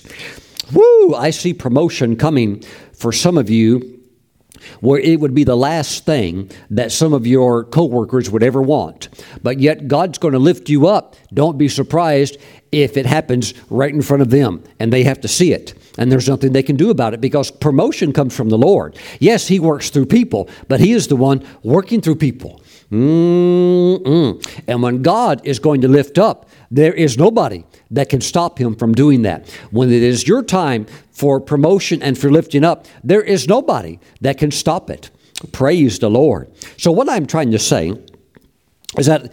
Woo! 0.72 1.14
I 1.14 1.32
see 1.32 1.54
promotion 1.54 2.16
coming 2.16 2.64
for 2.94 3.12
some 3.12 3.38
of 3.38 3.50
you 3.50 4.02
where 4.80 5.00
it 5.02 5.20
would 5.20 5.36
be 5.36 5.44
the 5.44 5.58
last 5.58 6.06
thing 6.06 6.50
that 6.70 6.94
some 6.94 7.14
of 7.14 7.28
your 7.28 7.66
coworkers 7.66 8.30
would 8.30 8.44
ever 8.44 8.62
want. 8.62 9.10
But 9.44 9.60
yet 9.60 9.90
God's 9.90 10.20
going 10.20 10.32
to 10.32 10.40
lift 10.40 10.70
you 10.70 10.88
up. 10.88 11.18
Don't 11.34 11.58
be 11.58 11.68
surprised 11.68 12.38
if 12.72 12.96
it 12.96 13.06
happens 13.06 13.54
right 13.70 13.94
in 13.94 14.02
front 14.02 14.22
of 14.22 14.30
them 14.30 14.64
and 14.80 14.92
they 14.92 15.04
have 15.04 15.20
to 15.22 15.28
see 15.28 15.52
it. 15.52 15.74
And 15.98 16.10
there's 16.10 16.30
nothing 16.30 16.54
they 16.54 16.64
can 16.64 16.78
do 16.78 16.92
about 16.92 17.14
it 17.14 17.20
because 17.20 17.52
promotion 17.52 18.14
comes 18.14 18.36
from 18.36 18.48
the 18.48 18.58
Lord. 18.58 18.98
Yes, 19.20 19.48
He 19.48 19.60
works 19.60 19.90
through 19.90 20.08
people, 20.08 20.50
but 20.70 20.80
He 20.80 20.94
is 20.94 21.08
the 21.08 21.16
one 21.18 21.46
working 21.62 22.00
through 22.00 22.16
people. 22.16 22.62
Mm-mm. 22.91 24.63
And 24.67 24.82
when 24.82 25.02
God 25.02 25.41
is 25.43 25.60
going 25.60 25.82
to 25.82 25.88
lift 25.88 26.17
up, 26.17 26.50
there 26.69 26.93
is 26.93 27.17
nobody 27.17 27.65
that 27.91 28.10
can 28.10 28.21
stop 28.21 28.60
him 28.60 28.76
from 28.76 28.93
doing 28.93 29.24
that. 29.24 29.50
When 29.71 29.91
it 29.91 30.04
is 30.04 30.28
your 30.28 30.43
time 30.43 30.86
for 31.12 31.39
promotion 31.39 32.02
and 32.02 32.17
for 32.17 32.32
lifting 32.32 32.63
up, 32.63 32.86
there 33.04 33.21
is 33.21 33.48
nobody 33.48 34.00
that 34.21 34.38
can 34.38 34.52
stop 34.52 34.89
it. 34.89 35.10
Praise 35.52 36.00
the 36.00 36.10
Lord. 36.10 36.52
So, 36.78 36.91
what 36.91 37.10
I'm 37.10 37.26
trying 37.26 37.52
to 37.52 37.60
say 37.60 37.93
is 38.98 39.08
that 39.08 39.32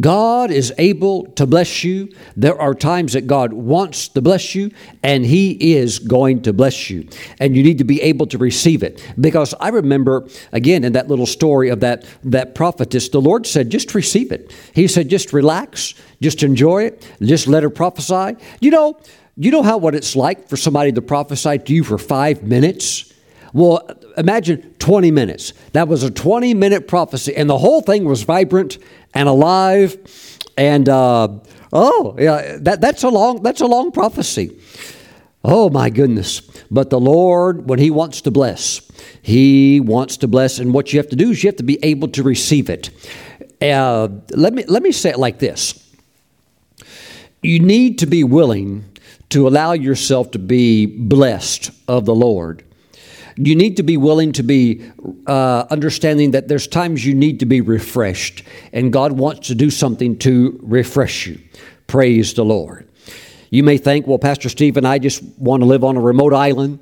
God 0.00 0.50
is 0.50 0.72
able 0.76 1.26
to 1.32 1.46
bless 1.46 1.84
you. 1.84 2.12
There 2.36 2.60
are 2.60 2.74
times 2.74 3.12
that 3.12 3.26
God 3.26 3.52
wants 3.52 4.08
to 4.08 4.22
bless 4.22 4.54
you, 4.54 4.72
and 5.02 5.24
He 5.24 5.74
is 5.74 5.98
going 6.00 6.42
to 6.42 6.52
bless 6.52 6.90
you. 6.90 7.08
And 7.38 7.56
you 7.56 7.62
need 7.62 7.78
to 7.78 7.84
be 7.84 8.02
able 8.02 8.26
to 8.28 8.38
receive 8.38 8.82
it. 8.82 9.04
Because 9.20 9.54
I 9.60 9.68
remember, 9.68 10.26
again, 10.52 10.84
in 10.84 10.94
that 10.94 11.08
little 11.08 11.26
story 11.26 11.68
of 11.68 11.80
that, 11.80 12.04
that 12.24 12.54
prophetess, 12.54 13.08
the 13.08 13.20
Lord 13.20 13.46
said, 13.46 13.70
just 13.70 13.94
receive 13.94 14.32
it. 14.32 14.52
He 14.72 14.88
said, 14.88 15.08
just 15.08 15.32
relax, 15.32 15.94
just 16.20 16.42
enjoy 16.42 16.84
it, 16.84 17.08
just 17.22 17.46
let 17.46 17.62
her 17.62 17.70
prophesy. 17.70 18.36
You 18.60 18.70
know, 18.70 18.98
you 19.36 19.50
know 19.50 19.62
how 19.62 19.78
what 19.78 19.94
it's 19.94 20.16
like 20.16 20.48
for 20.48 20.56
somebody 20.56 20.92
to 20.92 21.02
prophesy 21.02 21.58
to 21.58 21.72
you 21.72 21.84
for 21.84 21.98
five 21.98 22.42
minutes? 22.42 23.12
Well, 23.52 23.88
imagine 24.16 24.74
20 24.80 25.12
minutes. 25.12 25.52
That 25.72 25.86
was 25.86 26.02
a 26.02 26.10
20 26.10 26.54
minute 26.54 26.88
prophecy, 26.88 27.36
and 27.36 27.48
the 27.48 27.58
whole 27.58 27.80
thing 27.80 28.04
was 28.04 28.24
vibrant 28.24 28.78
and 29.14 29.28
alive. 29.28 29.96
And 30.56 30.88
uh, 30.88 31.28
oh, 31.72 32.16
yeah, 32.18 32.58
that, 32.60 32.80
that's 32.80 33.02
a 33.02 33.08
long 33.08 33.42
that's 33.42 33.60
a 33.60 33.66
long 33.66 33.92
prophecy. 33.92 34.58
Oh 35.44 35.68
my 35.68 35.90
goodness! 35.90 36.40
But 36.70 36.90
the 36.90 37.00
Lord, 37.00 37.68
when 37.68 37.78
He 37.78 37.90
wants 37.90 38.22
to 38.22 38.30
bless, 38.30 38.80
He 39.22 39.80
wants 39.80 40.16
to 40.18 40.28
bless, 40.28 40.58
and 40.58 40.72
what 40.72 40.92
you 40.92 40.98
have 40.98 41.08
to 41.10 41.16
do 41.16 41.30
is 41.30 41.42
you 41.42 41.48
have 41.48 41.56
to 41.56 41.64
be 41.64 41.78
able 41.84 42.08
to 42.08 42.22
receive 42.22 42.70
it. 42.70 42.90
Uh, 43.60 44.08
let 44.30 44.54
me 44.54 44.64
let 44.66 44.82
me 44.82 44.92
say 44.92 45.10
it 45.10 45.18
like 45.18 45.38
this: 45.38 45.94
You 47.42 47.60
need 47.60 47.98
to 47.98 48.06
be 48.06 48.24
willing 48.24 48.84
to 49.30 49.48
allow 49.48 49.72
yourself 49.72 50.30
to 50.30 50.38
be 50.38 50.86
blessed 50.86 51.70
of 51.88 52.04
the 52.04 52.14
Lord 52.14 52.64
you 53.36 53.56
need 53.56 53.76
to 53.76 53.82
be 53.82 53.96
willing 53.96 54.32
to 54.32 54.42
be 54.42 54.90
uh, 55.26 55.64
understanding 55.70 56.32
that 56.32 56.48
there's 56.48 56.66
times 56.66 57.04
you 57.04 57.14
need 57.14 57.40
to 57.40 57.46
be 57.46 57.60
refreshed, 57.60 58.44
and 58.72 58.92
God 58.92 59.12
wants 59.12 59.48
to 59.48 59.54
do 59.54 59.70
something 59.70 60.18
to 60.18 60.58
refresh 60.62 61.26
you. 61.26 61.40
Praise 61.86 62.34
the 62.34 62.44
Lord. 62.44 62.88
You 63.50 63.62
may 63.62 63.78
think, 63.78 64.06
well, 64.06 64.18
Pastor 64.18 64.48
Stephen, 64.48 64.84
I 64.84 64.98
just 64.98 65.22
want 65.38 65.62
to 65.62 65.66
live 65.66 65.84
on 65.84 65.96
a 65.96 66.00
remote 66.00 66.32
island 66.32 66.80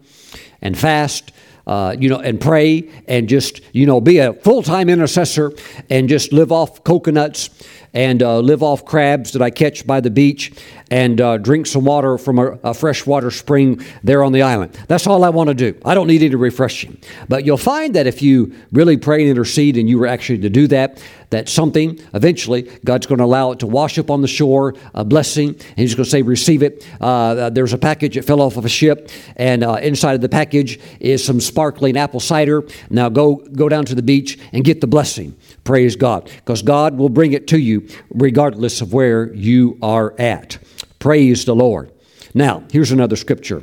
and 0.60 0.76
fast. 0.76 1.32
Uh, 1.64 1.94
you 1.96 2.08
know, 2.08 2.18
and 2.18 2.40
pray 2.40 2.90
and 3.06 3.28
just, 3.28 3.60
you 3.72 3.86
know, 3.86 4.00
be 4.00 4.18
a 4.18 4.32
full 4.32 4.64
time 4.64 4.88
intercessor 4.88 5.52
and 5.88 6.08
just 6.08 6.32
live 6.32 6.50
off 6.50 6.82
coconuts 6.82 7.50
and 7.94 8.22
uh, 8.22 8.38
live 8.38 8.62
off 8.62 8.84
crabs 8.84 9.32
that 9.32 9.42
I 9.42 9.50
catch 9.50 9.86
by 9.86 10.00
the 10.00 10.10
beach 10.10 10.52
and 10.90 11.20
uh, 11.20 11.38
drink 11.38 11.66
some 11.66 11.84
water 11.84 12.18
from 12.18 12.38
a, 12.38 12.58
a 12.62 12.74
freshwater 12.74 13.30
spring 13.30 13.84
there 14.02 14.22
on 14.22 14.32
the 14.32 14.42
island. 14.42 14.78
That's 14.88 15.06
all 15.06 15.24
I 15.24 15.30
want 15.30 15.48
to 15.48 15.54
do. 15.54 15.78
I 15.84 15.94
don't 15.94 16.06
need 16.06 16.22
any 16.22 16.34
refreshing. 16.34 16.98
But 17.28 17.44
you'll 17.44 17.56
find 17.56 17.94
that 17.94 18.06
if 18.06 18.22
you 18.22 18.54
really 18.72 18.96
pray 18.96 19.22
and 19.22 19.30
intercede 19.30 19.76
and 19.76 19.88
you 19.88 19.98
were 19.98 20.06
actually 20.06 20.38
to 20.40 20.50
do 20.50 20.66
that, 20.68 21.02
that 21.30 21.48
something 21.48 21.98
eventually 22.12 22.62
God's 22.84 23.06
going 23.06 23.18
to 23.18 23.24
allow 23.24 23.52
it 23.52 23.58
to 23.60 23.66
wash 23.66 23.98
up 23.98 24.10
on 24.10 24.20
the 24.20 24.28
shore, 24.28 24.74
a 24.94 25.04
blessing, 25.04 25.48
and 25.48 25.78
He's 25.78 25.94
going 25.94 26.04
to 26.04 26.10
say, 26.10 26.22
Receive 26.22 26.62
it. 26.62 26.86
Uh, 27.00 27.48
there's 27.50 27.72
a 27.72 27.78
package 27.78 28.14
that 28.14 28.24
fell 28.24 28.40
off 28.40 28.56
of 28.56 28.64
a 28.64 28.68
ship, 28.68 29.10
and 29.36 29.64
uh, 29.64 29.74
inside 29.82 30.14
of 30.14 30.20
the 30.20 30.28
package 30.28 30.78
is 31.00 31.24
some 31.24 31.40
sparkling 31.40 31.96
apple 31.96 32.20
cider. 32.20 32.64
Now 32.90 33.08
go, 33.08 33.36
go 33.36 33.68
down 33.68 33.86
to 33.86 33.94
the 33.94 34.02
beach 34.02 34.38
and 34.52 34.62
get 34.62 34.80
the 34.80 34.86
blessing. 34.86 35.36
Praise 35.64 35.96
God. 35.96 36.30
Because 36.36 36.62
God 36.62 36.96
will 36.96 37.08
bring 37.08 37.32
it 37.32 37.46
to 37.48 37.58
you 37.58 37.86
regardless 38.10 38.80
of 38.80 38.92
where 38.92 39.32
you 39.34 39.78
are 39.82 40.14
at. 40.18 40.58
Praise 40.98 41.44
the 41.44 41.54
Lord. 41.54 41.92
Now, 42.34 42.64
here's 42.70 42.92
another 42.92 43.16
scripture 43.16 43.62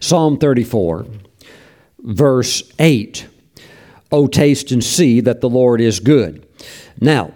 Psalm 0.00 0.38
34, 0.38 1.06
verse 2.00 2.62
8. 2.78 3.26
Oh, 4.12 4.26
taste 4.26 4.72
and 4.72 4.82
see 4.82 5.20
that 5.20 5.40
the 5.40 5.48
Lord 5.48 5.80
is 5.80 6.00
good. 6.00 6.46
Now, 7.00 7.32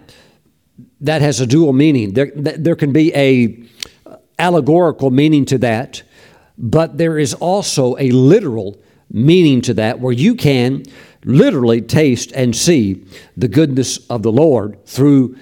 that 1.01 1.21
has 1.21 1.39
a 1.39 1.47
dual 1.47 1.73
meaning. 1.73 2.13
There, 2.13 2.31
there 2.35 2.75
can 2.75 2.91
be 2.91 3.13
a 3.15 3.63
uh, 4.05 4.17
allegorical 4.37 5.09
meaning 5.09 5.45
to 5.45 5.57
that, 5.59 6.03
but 6.57 6.97
there 6.97 7.17
is 7.17 7.33
also 7.33 7.95
a 7.97 8.11
literal 8.11 8.77
meaning 9.09 9.61
to 9.61 9.73
that 9.75 9.99
where 9.99 10.11
you 10.11 10.35
can 10.35 10.83
literally 11.25 11.81
taste 11.81 12.31
and 12.31 12.55
see 12.55 13.05
the 13.35 13.47
goodness 13.47 13.97
of 14.07 14.23
the 14.23 14.31
Lord 14.31 14.85
through 14.85 15.37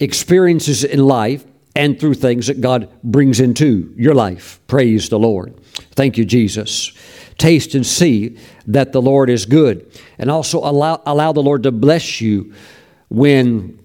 experiences 0.00 0.84
in 0.84 1.06
life 1.06 1.44
and 1.74 1.98
through 1.98 2.14
things 2.14 2.48
that 2.48 2.60
God 2.60 2.88
brings 3.04 3.40
into 3.40 3.94
your 3.96 4.14
life. 4.14 4.60
Praise 4.66 5.08
the 5.08 5.18
Lord. 5.18 5.54
Thank 5.92 6.18
you, 6.18 6.24
Jesus. 6.24 6.92
Taste 7.38 7.74
and 7.76 7.86
see 7.86 8.36
that 8.66 8.92
the 8.92 9.00
Lord 9.00 9.30
is 9.30 9.46
good. 9.46 9.88
And 10.18 10.30
also 10.30 10.58
allow, 10.58 11.00
allow 11.06 11.32
the 11.32 11.42
Lord 11.42 11.62
to 11.62 11.72
bless 11.72 12.20
you 12.20 12.52
when 13.08 13.78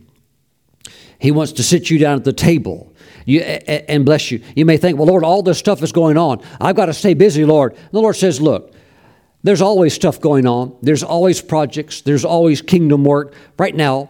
He 1.19 1.31
wants 1.31 1.53
to 1.53 1.63
sit 1.63 1.89
you 1.89 1.99
down 1.99 2.17
at 2.17 2.23
the 2.23 2.33
table. 2.33 2.91
You, 3.25 3.41
and 3.41 4.03
bless 4.03 4.31
you. 4.31 4.43
You 4.55 4.65
may 4.65 4.75
think, 4.77 4.97
well, 4.97 5.07
Lord, 5.07 5.23
all 5.23 5.43
this 5.43 5.57
stuff 5.57 5.81
is 5.81 5.91
going 5.91 6.17
on. 6.17 6.43
I've 6.59 6.75
got 6.75 6.87
to 6.87 6.93
stay 6.93 7.13
busy, 7.13 7.45
Lord. 7.45 7.77
The 7.91 8.01
Lord 8.01 8.15
says, 8.17 8.41
look, 8.41 8.73
there's 9.43 9.61
always 9.61 9.93
stuff 9.93 10.19
going 10.21 10.47
on. 10.47 10.77
There's 10.81 11.03
always 11.03 11.41
projects. 11.41 12.01
There's 12.01 12.25
always 12.25 12.61
kingdom 12.61 13.03
work. 13.03 13.35
Right 13.59 13.75
now, 13.75 14.09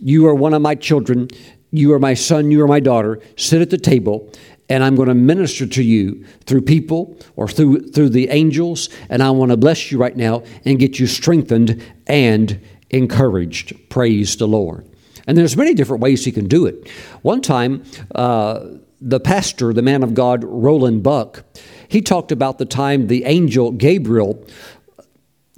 you 0.00 0.26
are 0.26 0.34
one 0.34 0.54
of 0.54 0.62
my 0.62 0.74
children. 0.74 1.28
You 1.70 1.92
are 1.94 1.98
my 1.98 2.14
son. 2.14 2.50
You 2.50 2.62
are 2.62 2.68
my 2.68 2.80
daughter. 2.80 3.20
Sit 3.36 3.62
at 3.62 3.70
the 3.70 3.78
table, 3.78 4.30
and 4.68 4.84
I'm 4.84 4.94
going 4.94 5.08
to 5.08 5.14
minister 5.14 5.66
to 5.66 5.82
you 5.82 6.24
through 6.44 6.62
people 6.62 7.18
or 7.36 7.48
through, 7.48 7.88
through 7.88 8.10
the 8.10 8.28
angels. 8.28 8.90
And 9.08 9.22
I 9.22 9.30
want 9.30 9.50
to 9.50 9.56
bless 9.56 9.90
you 9.90 9.98
right 9.98 10.16
now 10.16 10.44
and 10.64 10.78
get 10.78 10.98
you 10.98 11.06
strengthened 11.06 11.82
and 12.06 12.60
encouraged. 12.90 13.72
Praise 13.88 14.36
the 14.36 14.48
Lord. 14.48 14.86
And 15.26 15.36
there's 15.36 15.56
many 15.56 15.74
different 15.74 16.02
ways 16.02 16.24
he 16.24 16.32
can 16.32 16.46
do 16.46 16.66
it. 16.66 16.88
One 17.22 17.40
time, 17.42 17.84
uh, 18.14 18.64
the 19.00 19.20
pastor, 19.20 19.72
the 19.72 19.82
man 19.82 20.02
of 20.02 20.14
God, 20.14 20.42
Roland 20.44 21.02
Buck, 21.02 21.44
he 21.88 22.02
talked 22.02 22.32
about 22.32 22.58
the 22.58 22.64
time 22.64 23.06
the 23.06 23.24
angel 23.24 23.72
Gabriel 23.72 24.46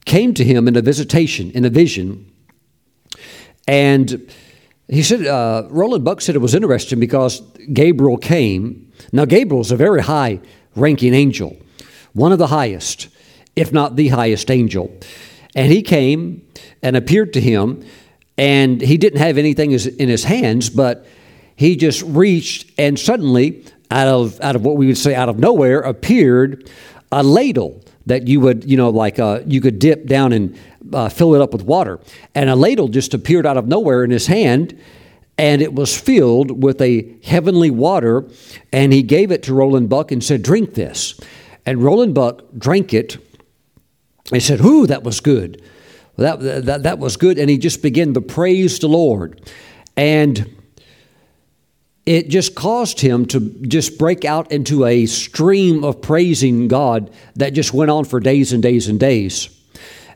came 0.07 0.33
to 0.35 0.45
him 0.45 0.67
in 0.69 0.77
a 0.77 0.83
visitation, 0.83 1.51
in 1.51 1.65
a 1.65 1.71
vision. 1.71 2.31
And 3.67 4.33
he 4.89 5.03
said, 5.03 5.27
uh, 5.27 5.69
Roland 5.71 6.05
Buck 6.05 6.21
said 6.21 6.35
it 6.35 6.41
was 6.41 6.55
interesting 6.55 6.99
because 6.99 7.41
Gabriel 7.73 8.17
came. 8.17 8.93
Now, 9.13 9.25
Gabriel 9.25 9.61
is 9.61 9.71
a 9.71 9.77
very 9.77 10.03
high 10.03 10.41
ranking 10.75 11.15
angel, 11.15 11.57
one 12.13 12.33
of 12.33 12.39
the 12.39 12.49
highest, 12.49 13.09
if 13.55 13.73
not 13.73 13.97
the 13.97 14.09
highest 14.09 14.51
angel. 14.51 14.93
And 15.55 15.71
he 15.71 15.83
came 15.83 16.47
and 16.83 16.97
appeared 16.97 17.33
to 17.35 17.41
him, 17.41 17.85
and 18.39 18.81
he 18.81 18.97
didn't 18.97 19.19
have 19.21 19.37
anything 19.37 19.73
in 19.73 20.09
his 20.09 20.25
hands, 20.25 20.71
but 20.71 21.07
he 21.57 21.77
just 21.77 22.03
reached, 22.03 22.71
and 22.79 22.99
suddenly 22.99 23.65
out 23.91 24.09
of 24.09 24.41
out 24.41 24.57
of 24.57 24.65
what 24.65 24.77
we 24.77 24.87
would 24.87 24.99
say 24.99 25.15
out 25.15 25.29
of 25.29 25.39
nowhere 25.39 25.81
appeared 25.81 26.71
a 27.13 27.23
ladle 27.23 27.83
that 28.07 28.29
you 28.29 28.41
would 28.41 28.65
you 28.65 28.77
know 28.77 28.91
like 28.91 29.19
uh, 29.19 29.41
you 29.47 29.61
could 29.61 29.79
dip 29.79 30.07
down 30.07 30.33
and 30.33 30.57
uh, 30.93 31.09
fill 31.09 31.35
it 31.35 31.41
up 31.41 31.53
with 31.53 31.63
water. 31.63 32.01
And 32.35 32.51
a 32.51 32.57
ladle 32.57 32.89
just 32.89 33.15
appeared 33.15 33.47
out 33.47 33.57
of 33.57 33.67
nowhere 33.67 34.05
in 34.05 34.11
his 34.11 34.27
hand 34.27 34.79
and 35.39 35.63
it 35.63 35.73
was 35.73 35.99
filled 35.99 36.63
with 36.63 36.81
a 36.83 37.17
heavenly 37.23 37.71
water 37.71 38.27
and 38.73 38.93
he 38.93 39.03
gave 39.03 39.31
it 39.31 39.43
to 39.45 39.55
roland 39.55 39.89
buck 39.89 40.11
and 40.13 40.23
said 40.23 40.43
drink 40.43 40.75
this. 40.75 41.19
And 41.67 41.83
roland 41.83 42.15
buck 42.15 42.43
drank 42.57 42.95
it 42.95 43.19
and 44.33 44.43
said 44.43 44.61
whoo 44.61 44.87
that 44.87 45.03
was 45.03 45.21
good. 45.21 45.63
That, 46.17 46.41
that, 46.41 46.83
that 46.83 46.99
was 46.99 47.17
good. 47.17 47.39
And 47.39 47.49
he 47.49 47.57
just 47.57 47.81
began 47.81 48.13
to 48.15 48.21
praise 48.21 48.79
the 48.79 48.89
lord. 48.89 49.41
And 49.97 50.55
it 52.07 52.29
just 52.29 52.55
caused 52.55 53.01
him 53.01 53.27
to 53.27 53.41
just 53.63 53.99
break 53.99 54.25
out 54.25 54.51
into 54.51 54.85
a 54.85 55.07
stream 55.07 55.85
of 55.85 56.01
praising 56.01 56.69
God 56.69 57.11
that 57.37 57.53
just 57.53 57.75
went 57.75 57.91
on 57.91 58.05
for 58.05 58.21
days 58.21 58.53
and 58.53 58.63
days 58.63 58.89
and 58.89 58.99
days. 58.99 59.49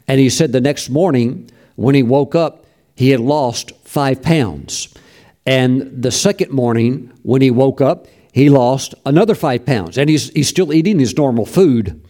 And 0.08 0.20
he 0.20 0.30
said 0.30 0.52
the 0.52 0.60
next 0.60 0.90
morning, 0.90 1.50
when 1.76 1.94
he 1.94 2.02
woke 2.02 2.34
up, 2.34 2.66
he 2.94 3.10
had 3.10 3.20
lost 3.20 3.72
five 3.84 4.22
pounds. 4.22 4.88
And 5.46 6.02
the 6.02 6.10
second 6.10 6.52
morning, 6.52 7.12
when 7.22 7.42
he 7.42 7.50
woke 7.50 7.80
up, 7.80 8.06
he 8.32 8.48
lost 8.48 8.94
another 9.04 9.34
five 9.34 9.66
pounds. 9.66 9.98
And 9.98 10.08
he's, 10.08 10.30
he's 10.30 10.48
still 10.48 10.72
eating 10.72 10.98
his 10.98 11.16
normal 11.16 11.46
food, 11.46 12.00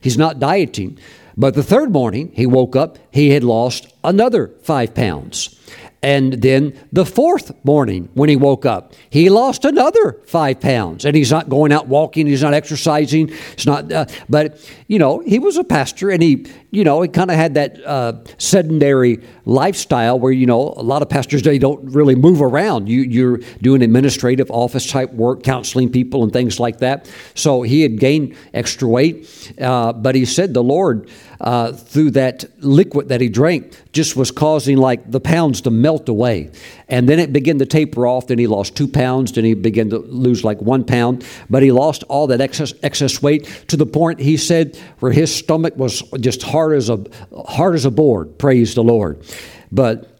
he's 0.00 0.18
not 0.18 0.38
dieting. 0.38 0.98
But 1.36 1.54
the 1.54 1.64
third 1.64 1.90
morning, 1.90 2.30
he 2.32 2.46
woke 2.46 2.76
up, 2.76 2.96
he 3.10 3.30
had 3.30 3.42
lost 3.42 3.92
another 4.04 4.52
five 4.62 4.94
pounds. 4.94 5.60
And 6.04 6.34
then 6.34 6.78
the 6.92 7.06
fourth 7.06 7.50
morning, 7.64 8.10
when 8.12 8.28
he 8.28 8.36
woke 8.36 8.66
up, 8.66 8.92
he 9.08 9.30
lost 9.30 9.64
another 9.64 10.20
five 10.26 10.60
pounds. 10.60 11.06
And 11.06 11.16
he's 11.16 11.30
not 11.30 11.48
going 11.48 11.72
out 11.72 11.88
walking, 11.88 12.26
he's 12.26 12.42
not 12.42 12.52
exercising, 12.52 13.30
it's 13.54 13.64
not, 13.64 13.90
uh, 13.90 14.04
but, 14.28 14.60
you 14.86 14.98
know, 14.98 15.20
he 15.20 15.38
was 15.38 15.56
a 15.56 15.64
pastor 15.64 16.10
and 16.10 16.22
he, 16.22 16.46
you 16.70 16.84
know, 16.84 17.00
he 17.00 17.08
kind 17.08 17.30
of 17.30 17.36
had 17.36 17.54
that 17.54 17.82
uh, 17.86 18.22
sedentary 18.36 19.24
lifestyle 19.46 20.20
where, 20.20 20.30
you 20.30 20.44
know, 20.44 20.74
a 20.76 20.82
lot 20.82 21.00
of 21.00 21.08
pastors, 21.08 21.40
they 21.40 21.58
don't 21.58 21.82
really 21.94 22.14
move 22.14 22.42
around. 22.42 22.86
You, 22.86 23.00
you're 23.00 23.38
doing 23.62 23.80
administrative 23.80 24.50
office 24.50 24.86
type 24.86 25.10
work, 25.14 25.42
counseling 25.42 25.90
people 25.90 26.22
and 26.22 26.30
things 26.34 26.60
like 26.60 26.80
that. 26.80 27.10
So 27.34 27.62
he 27.62 27.80
had 27.80 27.98
gained 27.98 28.36
extra 28.52 28.86
weight, 28.86 29.54
uh, 29.58 29.94
but 29.94 30.14
he 30.14 30.26
said 30.26 30.52
the 30.52 30.62
Lord, 30.62 31.08
uh, 31.40 31.72
through 31.72 32.12
that 32.12 32.44
liquid 32.58 33.08
that 33.08 33.20
he 33.20 33.28
drank 33.28 33.72
just 33.92 34.16
was 34.16 34.30
causing 34.30 34.76
like 34.76 35.10
the 35.10 35.20
pounds 35.20 35.60
to 35.62 35.70
melt 35.70 36.08
away. 36.08 36.50
And 36.88 37.08
then 37.08 37.18
it 37.18 37.32
began 37.32 37.58
to 37.58 37.66
taper 37.66 38.06
off. 38.06 38.26
Then 38.26 38.38
he 38.38 38.46
lost 38.46 38.76
two 38.76 38.88
pounds. 38.88 39.32
Then 39.32 39.44
he 39.44 39.54
began 39.54 39.90
to 39.90 39.98
lose 39.98 40.44
like 40.44 40.60
one 40.60 40.84
pound. 40.84 41.26
But 41.50 41.62
he 41.62 41.72
lost 41.72 42.02
all 42.04 42.26
that 42.28 42.40
excess, 42.40 42.72
excess 42.82 43.22
weight 43.22 43.44
to 43.68 43.76
the 43.76 43.86
point 43.86 44.20
he 44.20 44.36
said 44.36 44.76
where 44.98 45.12
his 45.12 45.34
stomach 45.34 45.76
was 45.76 46.02
just 46.20 46.42
hard 46.42 46.76
as 46.76 46.90
a 46.90 47.04
hard 47.46 47.74
as 47.74 47.84
a 47.84 47.90
board. 47.90 48.38
Praise 48.38 48.74
the 48.74 48.84
Lord. 48.84 49.24
But 49.72 50.10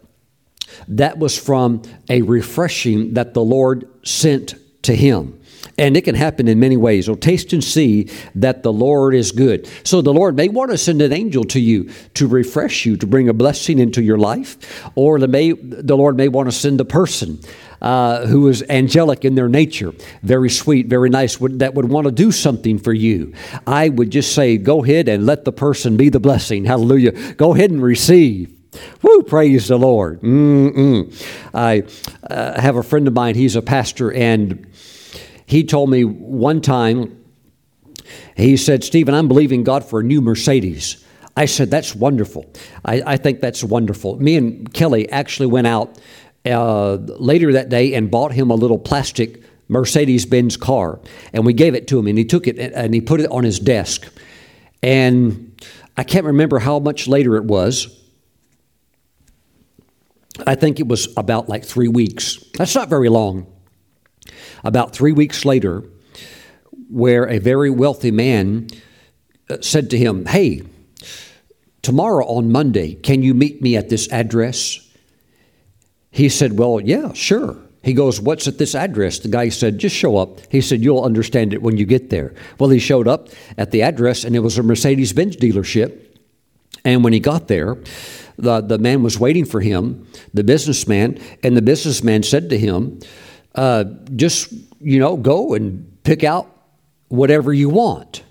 that 0.87 1.17
was 1.17 1.37
from 1.37 1.81
a 2.09 2.21
refreshing 2.21 3.13
that 3.13 3.33
the 3.33 3.43
Lord 3.43 3.87
sent 4.03 4.55
to 4.83 4.95
him. 4.95 5.39
And 5.77 5.97
it 5.97 6.01
can 6.03 6.15
happen 6.15 6.47
in 6.47 6.59
many 6.59 6.77
ways. 6.77 7.09
Or 7.09 7.17
taste 7.17 7.51
and 7.51 7.63
see 7.63 8.09
that 8.35 8.63
the 8.63 8.71
Lord 8.71 9.13
is 9.13 9.31
good. 9.31 9.69
So 9.83 10.01
the 10.01 10.13
Lord 10.13 10.35
may 10.35 10.47
want 10.47 10.71
to 10.71 10.77
send 10.77 11.01
an 11.01 11.11
angel 11.11 11.43
to 11.45 11.59
you 11.59 11.91
to 12.13 12.27
refresh 12.27 12.85
you, 12.85 12.95
to 12.97 13.07
bring 13.07 13.27
a 13.27 13.33
blessing 13.33 13.79
into 13.79 14.01
your 14.01 14.17
life, 14.17 14.89
or 14.95 15.19
the, 15.19 15.27
may, 15.27 15.51
the 15.51 15.97
Lord 15.97 16.15
may 16.15 16.29
want 16.29 16.47
to 16.47 16.53
send 16.53 16.79
a 16.79 16.85
person. 16.85 17.39
Uh, 17.81 18.25
who 18.25 18.47
is 18.47 18.63
angelic 18.69 19.25
in 19.25 19.35
their 19.35 19.49
nature, 19.49 19.93
very 20.23 20.49
sweet, 20.49 20.87
very 20.87 21.09
nice, 21.09 21.39
would, 21.39 21.59
that 21.59 21.75
would 21.75 21.87
want 21.87 22.05
to 22.05 22.11
do 22.11 22.31
something 22.31 22.79
for 22.79 22.93
you. 22.93 23.31
I 23.67 23.89
would 23.89 24.09
just 24.09 24.33
say, 24.33 24.57
go 24.57 24.83
ahead 24.83 25.07
and 25.07 25.25
let 25.25 25.45
the 25.45 25.51
person 25.51 25.95
be 25.95 26.09
the 26.09 26.21
blessing. 26.21 26.65
Hallelujah. 26.65 27.11
Go 27.33 27.53
ahead 27.53 27.69
and 27.69 27.83
receive. 27.83 28.55
Woo, 29.03 29.23
praise 29.23 29.67
the 29.67 29.77
Lord. 29.77 30.21
Mm-mm. 30.21 31.13
I 31.53 31.83
uh, 32.23 32.59
have 32.59 32.77
a 32.77 32.83
friend 32.83 33.07
of 33.07 33.13
mine, 33.13 33.35
he's 33.35 33.55
a 33.55 33.61
pastor, 33.61 34.11
and 34.11 34.65
he 35.45 35.63
told 35.63 35.89
me 35.89 36.03
one 36.03 36.61
time, 36.61 37.23
he 38.35 38.57
said, 38.57 38.83
Stephen, 38.83 39.13
I'm 39.13 39.27
believing 39.27 39.63
God 39.63 39.83
for 39.83 39.99
a 39.99 40.03
new 40.03 40.21
Mercedes. 40.21 41.03
I 41.37 41.45
said, 41.45 41.69
That's 41.69 41.95
wonderful. 41.95 42.45
I, 42.83 43.01
I 43.05 43.17
think 43.17 43.41
that's 43.41 43.63
wonderful. 43.63 44.17
Me 44.19 44.35
and 44.37 44.73
Kelly 44.73 45.09
actually 45.09 45.47
went 45.47 45.67
out 45.67 45.99
uh, 46.45 46.93
later 46.95 47.53
that 47.53 47.69
day 47.69 47.93
and 47.93 48.09
bought 48.09 48.31
him 48.31 48.51
a 48.51 48.55
little 48.55 48.79
plastic 48.79 49.43
Mercedes 49.67 50.25
Benz 50.25 50.57
car. 50.57 50.99
And 51.33 51.45
we 51.45 51.53
gave 51.53 51.75
it 51.75 51.87
to 51.89 51.99
him, 51.99 52.07
and 52.07 52.17
he 52.17 52.25
took 52.25 52.47
it 52.47 52.57
and 52.57 52.93
he 52.93 53.01
put 53.01 53.19
it 53.19 53.29
on 53.31 53.43
his 53.43 53.59
desk. 53.59 54.07
And 54.81 55.59
I 55.97 56.03
can't 56.03 56.25
remember 56.25 56.59
how 56.59 56.79
much 56.79 57.07
later 57.07 57.35
it 57.35 57.45
was. 57.45 58.01
I 60.45 60.55
think 60.55 60.79
it 60.79 60.87
was 60.87 61.15
about 61.17 61.49
like 61.49 61.63
three 61.63 61.87
weeks. 61.87 62.37
That's 62.57 62.75
not 62.75 62.89
very 62.89 63.09
long 63.09 63.47
about 64.63 64.93
three 64.93 65.11
weeks 65.11 65.45
later, 65.45 65.83
where 66.89 67.27
a 67.27 67.39
very 67.39 67.69
wealthy 67.69 68.11
man 68.11 68.67
uh, 69.49 69.57
said 69.61 69.89
to 69.89 69.97
him, 69.97 70.25
Hey, 70.25 70.63
tomorrow 71.81 72.25
on 72.25 72.51
Monday, 72.51 72.95
can 72.95 73.21
you 73.21 73.33
meet 73.33 73.61
me 73.61 73.75
at 73.75 73.89
this 73.89 74.11
address? 74.11 74.79
He 76.11 76.29
said, 76.29 76.57
Well, 76.57 76.79
yeah, 76.81 77.13
sure. 77.13 77.57
He 77.83 77.93
goes, 77.93 78.19
What's 78.19 78.47
at 78.47 78.57
this 78.57 78.73
address? 78.73 79.19
The 79.19 79.27
guy 79.27 79.49
said, 79.49 79.77
Just 79.77 79.95
show 79.95 80.17
up. 80.17 80.39
He 80.49 80.61
said, 80.61 80.81
You'll 80.81 81.03
understand 81.03 81.53
it 81.53 81.61
when 81.61 81.77
you 81.77 81.85
get 81.85 82.09
there. 82.09 82.33
Well, 82.59 82.69
he 82.69 82.79
showed 82.79 83.07
up 83.07 83.29
at 83.57 83.71
the 83.71 83.83
address, 83.83 84.23
and 84.23 84.35
it 84.35 84.39
was 84.39 84.57
a 84.57 84.63
Mercedes 84.63 85.13
Benz 85.13 85.35
dealership. 85.35 86.01
And 86.83 87.03
when 87.03 87.13
he 87.13 87.19
got 87.19 87.47
there, 87.47 87.77
the, 88.37 88.61
the 88.61 88.77
man 88.77 89.03
was 89.03 89.19
waiting 89.19 89.45
for 89.45 89.61
him, 89.61 90.07
the 90.33 90.43
businessman, 90.43 91.19
and 91.43 91.55
the 91.55 91.61
businessman 91.61 92.23
said 92.23 92.49
to 92.49 92.57
him, 92.57 92.99
uh, 93.55 93.85
just 94.15 94.51
you 94.79 94.99
know 94.99 95.17
go 95.17 95.53
and 95.53 96.03
pick 96.03 96.23
out 96.23 96.49
whatever 97.07 97.53
you 97.53 97.69
want. 97.69 98.23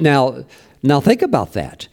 Now, 0.00 0.44
now 0.82 1.00
think 1.00 1.22
about 1.22 1.54
that. 1.54 1.88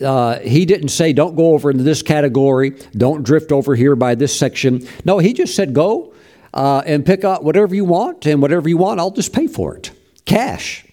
Uh, 0.00 0.38
he 0.40 0.64
didn't 0.64 0.88
say 0.88 1.12
don't 1.12 1.36
go 1.36 1.54
over 1.54 1.70
into 1.70 1.84
this 1.84 2.02
category, 2.02 2.70
don't 2.92 3.22
drift 3.22 3.52
over 3.52 3.74
here 3.74 3.94
by 3.94 4.14
this 4.14 4.36
section. 4.36 4.86
No, 5.04 5.18
he 5.18 5.32
just 5.32 5.54
said 5.54 5.74
go 5.74 6.14
uh, 6.54 6.82
and 6.84 7.06
pick 7.06 7.24
out 7.24 7.44
whatever 7.44 7.74
you 7.74 7.84
want, 7.84 8.26
and 8.26 8.42
whatever 8.42 8.68
you 8.68 8.76
want, 8.76 9.00
I'll 9.00 9.10
just 9.10 9.32
pay 9.32 9.46
for 9.46 9.76
it, 9.76 9.90
cash. 10.24 10.84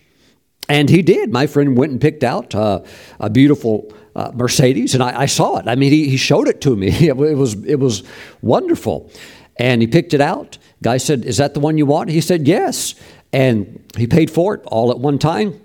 And 0.67 0.89
he 0.89 1.01
did. 1.01 1.31
My 1.31 1.47
friend 1.47 1.75
went 1.75 1.91
and 1.91 1.99
picked 1.99 2.23
out 2.23 2.53
uh, 2.53 2.81
a 3.19 3.29
beautiful 3.29 3.91
uh, 4.15 4.31
Mercedes, 4.33 4.93
and 4.93 5.01
I, 5.01 5.21
I, 5.21 5.25
saw 5.25 5.57
it. 5.57 5.67
I 5.67 5.75
mean, 5.75 5.91
he, 5.91 6.09
he 6.09 6.17
showed 6.17 6.47
it 6.47 6.61
to 6.61 6.75
me. 6.75 6.89
it 7.07 7.17
was 7.17 7.55
it 7.65 7.79
was 7.79 8.03
wonderful, 8.41 9.09
and 9.57 9.81
he 9.81 9.87
picked 9.87 10.13
it 10.13 10.21
out. 10.21 10.59
Guy 10.81 10.97
said, 10.97 11.25
"Is 11.25 11.37
that 11.37 11.53
the 11.53 11.59
one 11.59 11.77
you 11.77 11.85
want?" 11.85 12.09
He 12.09 12.21
said, 12.21 12.47
"Yes," 12.47 12.95
and 13.33 13.83
he 13.97 14.07
paid 14.07 14.31
for 14.31 14.55
it 14.55 14.61
all 14.65 14.91
at 14.91 14.99
one 14.99 15.19
time. 15.19 15.59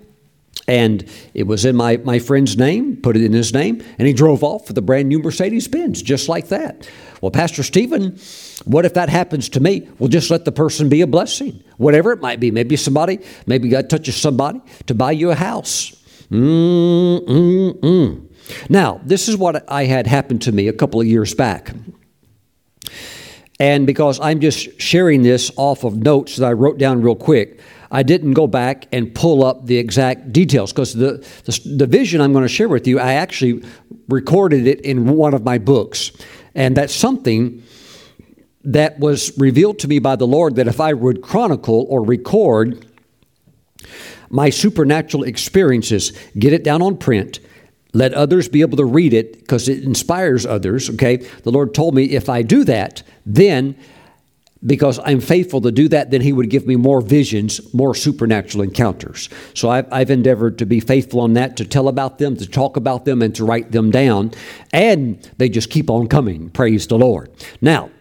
And 0.67 1.07
it 1.35 1.43
was 1.43 1.63
in 1.63 1.75
my, 1.75 1.97
my 1.97 2.17
friend's 2.17 2.57
name, 2.57 2.97
put 2.97 3.15
it 3.15 3.23
in 3.23 3.33
his 3.33 3.53
name, 3.53 3.83
and 3.99 4.07
he 4.07 4.13
drove 4.13 4.43
off 4.43 4.67
with 4.67 4.75
a 4.77 4.81
brand 4.81 5.09
new 5.09 5.19
Mercedes 5.19 5.67
Benz, 5.67 6.01
just 6.01 6.27
like 6.27 6.47
that. 6.47 6.89
Well, 7.21 7.29
Pastor 7.29 7.61
Stephen, 7.61 8.17
what 8.65 8.83
if 8.83 8.95
that 8.95 9.09
happens 9.09 9.47
to 9.49 9.59
me? 9.59 9.87
Well, 9.99 10.09
just 10.09 10.31
let 10.31 10.43
the 10.43 10.51
person 10.51 10.89
be 10.89 11.01
a 11.01 11.07
blessing, 11.07 11.63
whatever 11.77 12.11
it 12.13 12.19
might 12.19 12.39
be. 12.39 12.49
Maybe 12.49 12.77
somebody, 12.77 13.19
maybe 13.45 13.69
God 13.69 13.91
touches 13.91 14.15
somebody 14.15 14.59
to 14.87 14.95
buy 14.95 15.11
you 15.11 15.29
a 15.29 15.35
house. 15.35 15.91
Mm-mm-mm. 16.31 18.27
Now, 18.69 19.01
this 19.03 19.27
is 19.27 19.37
what 19.37 19.69
I 19.69 19.85
had 19.85 20.07
happened 20.07 20.41
to 20.43 20.51
me 20.51 20.67
a 20.67 20.73
couple 20.73 20.99
of 20.99 21.05
years 21.05 21.35
back. 21.35 21.73
And 23.59 23.87
because 23.87 24.19
I'm 24.19 24.41
just 24.41 24.81
sharing 24.81 25.23
this 25.23 25.51
off 25.55 25.83
of 25.83 25.95
notes 25.95 26.37
that 26.37 26.45
I 26.45 26.53
wrote 26.53 26.77
down 26.77 27.01
real 27.01 27.15
quick, 27.15 27.61
I 27.89 28.03
didn't 28.03 28.33
go 28.33 28.47
back 28.47 28.87
and 28.91 29.13
pull 29.13 29.43
up 29.43 29.65
the 29.65 29.77
exact 29.77 30.33
details 30.33 30.73
because 30.73 30.93
the, 30.93 31.25
the, 31.45 31.75
the, 31.77 31.87
vision 31.87 32.19
I'm 32.19 32.33
going 32.33 32.43
to 32.43 32.49
share 32.49 32.67
with 32.67 32.87
you, 32.87 32.99
I 32.99 33.13
actually 33.13 33.63
recorded 34.09 34.67
it 34.67 34.81
in 34.81 35.07
one 35.15 35.33
of 35.33 35.45
my 35.45 35.57
books. 35.57 36.11
And 36.53 36.75
that's 36.75 36.93
something 36.93 37.63
that 38.65 38.99
was 38.99 39.37
revealed 39.37 39.79
to 39.79 39.87
me 39.87 39.99
by 39.99 40.15
the 40.15 40.27
Lord 40.27 40.55
that 40.55 40.67
if 40.67 40.81
I 40.81 40.93
would 40.93 41.21
chronicle 41.21 41.85
or 41.87 42.03
record 42.03 42.85
my 44.29 44.49
supernatural 44.49 45.23
experiences, 45.23 46.11
get 46.37 46.51
it 46.51 46.63
down 46.63 46.81
on 46.81 46.97
print, 46.97 47.39
let 47.95 48.13
others 48.13 48.49
be 48.49 48.59
able 48.59 48.77
to 48.77 48.85
read 48.85 49.13
it 49.13 49.39
because 49.39 49.69
it 49.69 49.83
inspires 49.83 50.45
others, 50.45 50.89
okay? 50.91 51.15
The 51.15 51.51
Lord 51.51 51.73
told 51.73 51.95
me 51.95 52.03
if 52.03 52.27
I 52.27 52.41
do 52.41 52.65
that, 52.65 53.01
then 53.25 53.75
because 54.65 54.99
I'm 55.03 55.21
faithful 55.21 55.61
to 55.61 55.71
do 55.71 55.87
that, 55.89 56.11
then 56.11 56.21
He 56.21 56.33
would 56.33 56.49
give 56.49 56.67
me 56.67 56.75
more 56.75 56.99
visions, 56.99 57.73
more 57.73 57.95
supernatural 57.95 58.63
encounters. 58.63 59.29
So 59.53 59.69
I've, 59.69 59.91
I've, 59.93 60.09
endeavored 60.09 60.57
to 60.59 60.65
be 60.65 60.79
faithful 60.79 61.21
on 61.21 61.33
that, 61.33 61.55
to 61.57 61.65
tell 61.65 61.87
about 61.87 62.17
them, 62.17 62.35
to 62.37 62.47
talk 62.47 62.75
about 62.75 63.05
them, 63.05 63.21
and 63.21 63.33
to 63.35 63.45
write 63.45 63.71
them 63.71 63.91
down. 63.91 64.31
And 64.73 65.21
they 65.37 65.49
just 65.49 65.69
keep 65.69 65.89
on 65.89 66.07
coming. 66.07 66.49
Praise 66.49 66.87
the 66.87 66.97
Lord. 66.97 67.31
Now, 67.61 67.91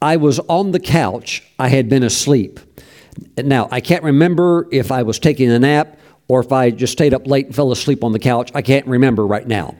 I 0.00 0.16
was 0.16 0.38
on 0.40 0.72
the 0.72 0.80
couch, 0.80 1.42
I 1.58 1.68
had 1.68 1.88
been 1.88 2.02
asleep. 2.02 2.60
Now, 3.38 3.68
I 3.70 3.80
can't 3.80 4.02
remember 4.02 4.68
if 4.70 4.92
I 4.92 5.02
was 5.02 5.18
taking 5.18 5.50
a 5.50 5.58
nap 5.58 5.98
or 6.28 6.40
if 6.40 6.52
I 6.52 6.70
just 6.70 6.92
stayed 6.92 7.14
up 7.14 7.26
late 7.26 7.46
and 7.46 7.54
fell 7.54 7.72
asleep 7.72 8.04
on 8.04 8.12
the 8.12 8.18
couch. 8.18 8.50
I 8.54 8.62
can't 8.62 8.86
remember 8.86 9.26
right 9.26 9.46
now. 9.46 9.76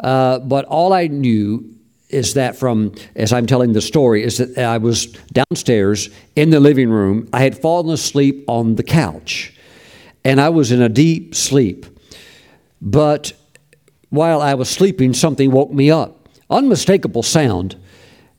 Uh, 0.00 0.38
but 0.38 0.64
all 0.66 0.92
I 0.92 1.06
knew 1.06 1.74
is 2.08 2.34
that 2.34 2.56
from, 2.56 2.94
as 3.14 3.32
I'm 3.32 3.46
telling 3.46 3.72
the 3.72 3.82
story, 3.82 4.22
is 4.22 4.38
that 4.38 4.58
I 4.58 4.78
was 4.78 5.06
downstairs 5.32 6.08
in 6.36 6.50
the 6.50 6.60
living 6.60 6.90
room. 6.90 7.28
I 7.32 7.42
had 7.42 7.58
fallen 7.58 7.92
asleep 7.92 8.44
on 8.48 8.76
the 8.76 8.82
couch 8.82 9.54
and 10.24 10.40
I 10.40 10.48
was 10.48 10.72
in 10.72 10.82
a 10.82 10.88
deep 10.88 11.34
sleep. 11.34 11.86
But 12.80 13.32
while 14.10 14.40
I 14.40 14.54
was 14.54 14.68
sleeping, 14.68 15.12
something 15.12 15.50
woke 15.50 15.70
me 15.70 15.90
up. 15.90 16.28
Unmistakable 16.50 17.22
sound. 17.22 17.76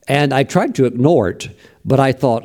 And 0.08 0.32
I 0.32 0.42
tried 0.42 0.74
to 0.76 0.86
ignore 0.86 1.28
it, 1.28 1.48
but 1.84 2.00
I 2.00 2.12
thought, 2.12 2.44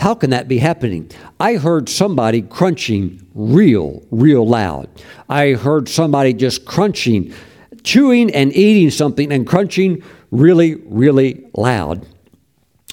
how 0.00 0.14
can 0.14 0.30
that 0.30 0.48
be 0.48 0.56
happening? 0.56 1.10
I 1.38 1.56
heard 1.56 1.90
somebody 1.90 2.40
crunching 2.40 3.26
real, 3.34 4.02
real 4.10 4.48
loud. 4.48 4.88
I 5.28 5.52
heard 5.52 5.90
somebody 5.90 6.32
just 6.32 6.64
crunching, 6.64 7.34
chewing 7.82 8.34
and 8.34 8.50
eating 8.56 8.90
something 8.90 9.30
and 9.30 9.46
crunching 9.46 10.02
really, 10.30 10.76
really 10.86 11.46
loud. 11.52 12.06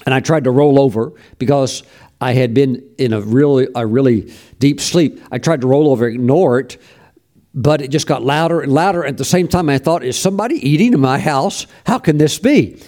And 0.04 0.14
I 0.14 0.20
tried 0.20 0.44
to 0.44 0.50
roll 0.50 0.78
over 0.78 1.14
because 1.38 1.82
I 2.20 2.34
had 2.34 2.52
been 2.52 2.86
in 2.98 3.14
a 3.14 3.22
really, 3.22 3.68
a 3.74 3.86
really 3.86 4.30
deep 4.58 4.78
sleep. 4.78 5.18
I 5.32 5.38
tried 5.38 5.62
to 5.62 5.66
roll 5.66 5.90
over, 5.90 6.06
ignore 6.06 6.58
it, 6.60 6.76
but 7.54 7.80
it 7.80 7.88
just 7.88 8.06
got 8.06 8.22
louder 8.22 8.60
and 8.60 8.70
louder. 8.70 9.02
At 9.02 9.16
the 9.16 9.24
same 9.24 9.48
time, 9.48 9.70
I 9.70 9.78
thought, 9.78 10.04
is 10.04 10.18
somebody 10.18 10.56
eating 10.56 10.92
in 10.92 11.00
my 11.00 11.18
house? 11.18 11.66
How 11.86 11.98
can 11.98 12.18
this 12.18 12.38
be? 12.38 12.82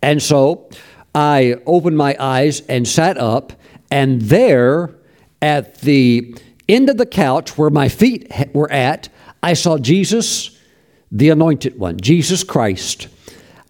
And 0.00 0.22
so 0.22 0.70
I 1.12 1.56
opened 1.66 1.96
my 1.96 2.16
eyes 2.20 2.60
and 2.68 2.86
sat 2.86 3.18
up 3.18 3.52
and 3.90 4.22
there, 4.22 4.94
at 5.42 5.80
the 5.80 6.36
end 6.68 6.88
of 6.88 6.96
the 6.96 7.06
couch 7.06 7.58
where 7.58 7.70
my 7.70 7.88
feet 7.88 8.32
were 8.52 8.70
at, 8.70 9.08
I 9.42 9.52
saw 9.52 9.78
Jesus, 9.78 10.58
the 11.12 11.30
anointed 11.30 11.78
one, 11.78 12.00
Jesus 12.00 12.42
Christ, 12.42 13.08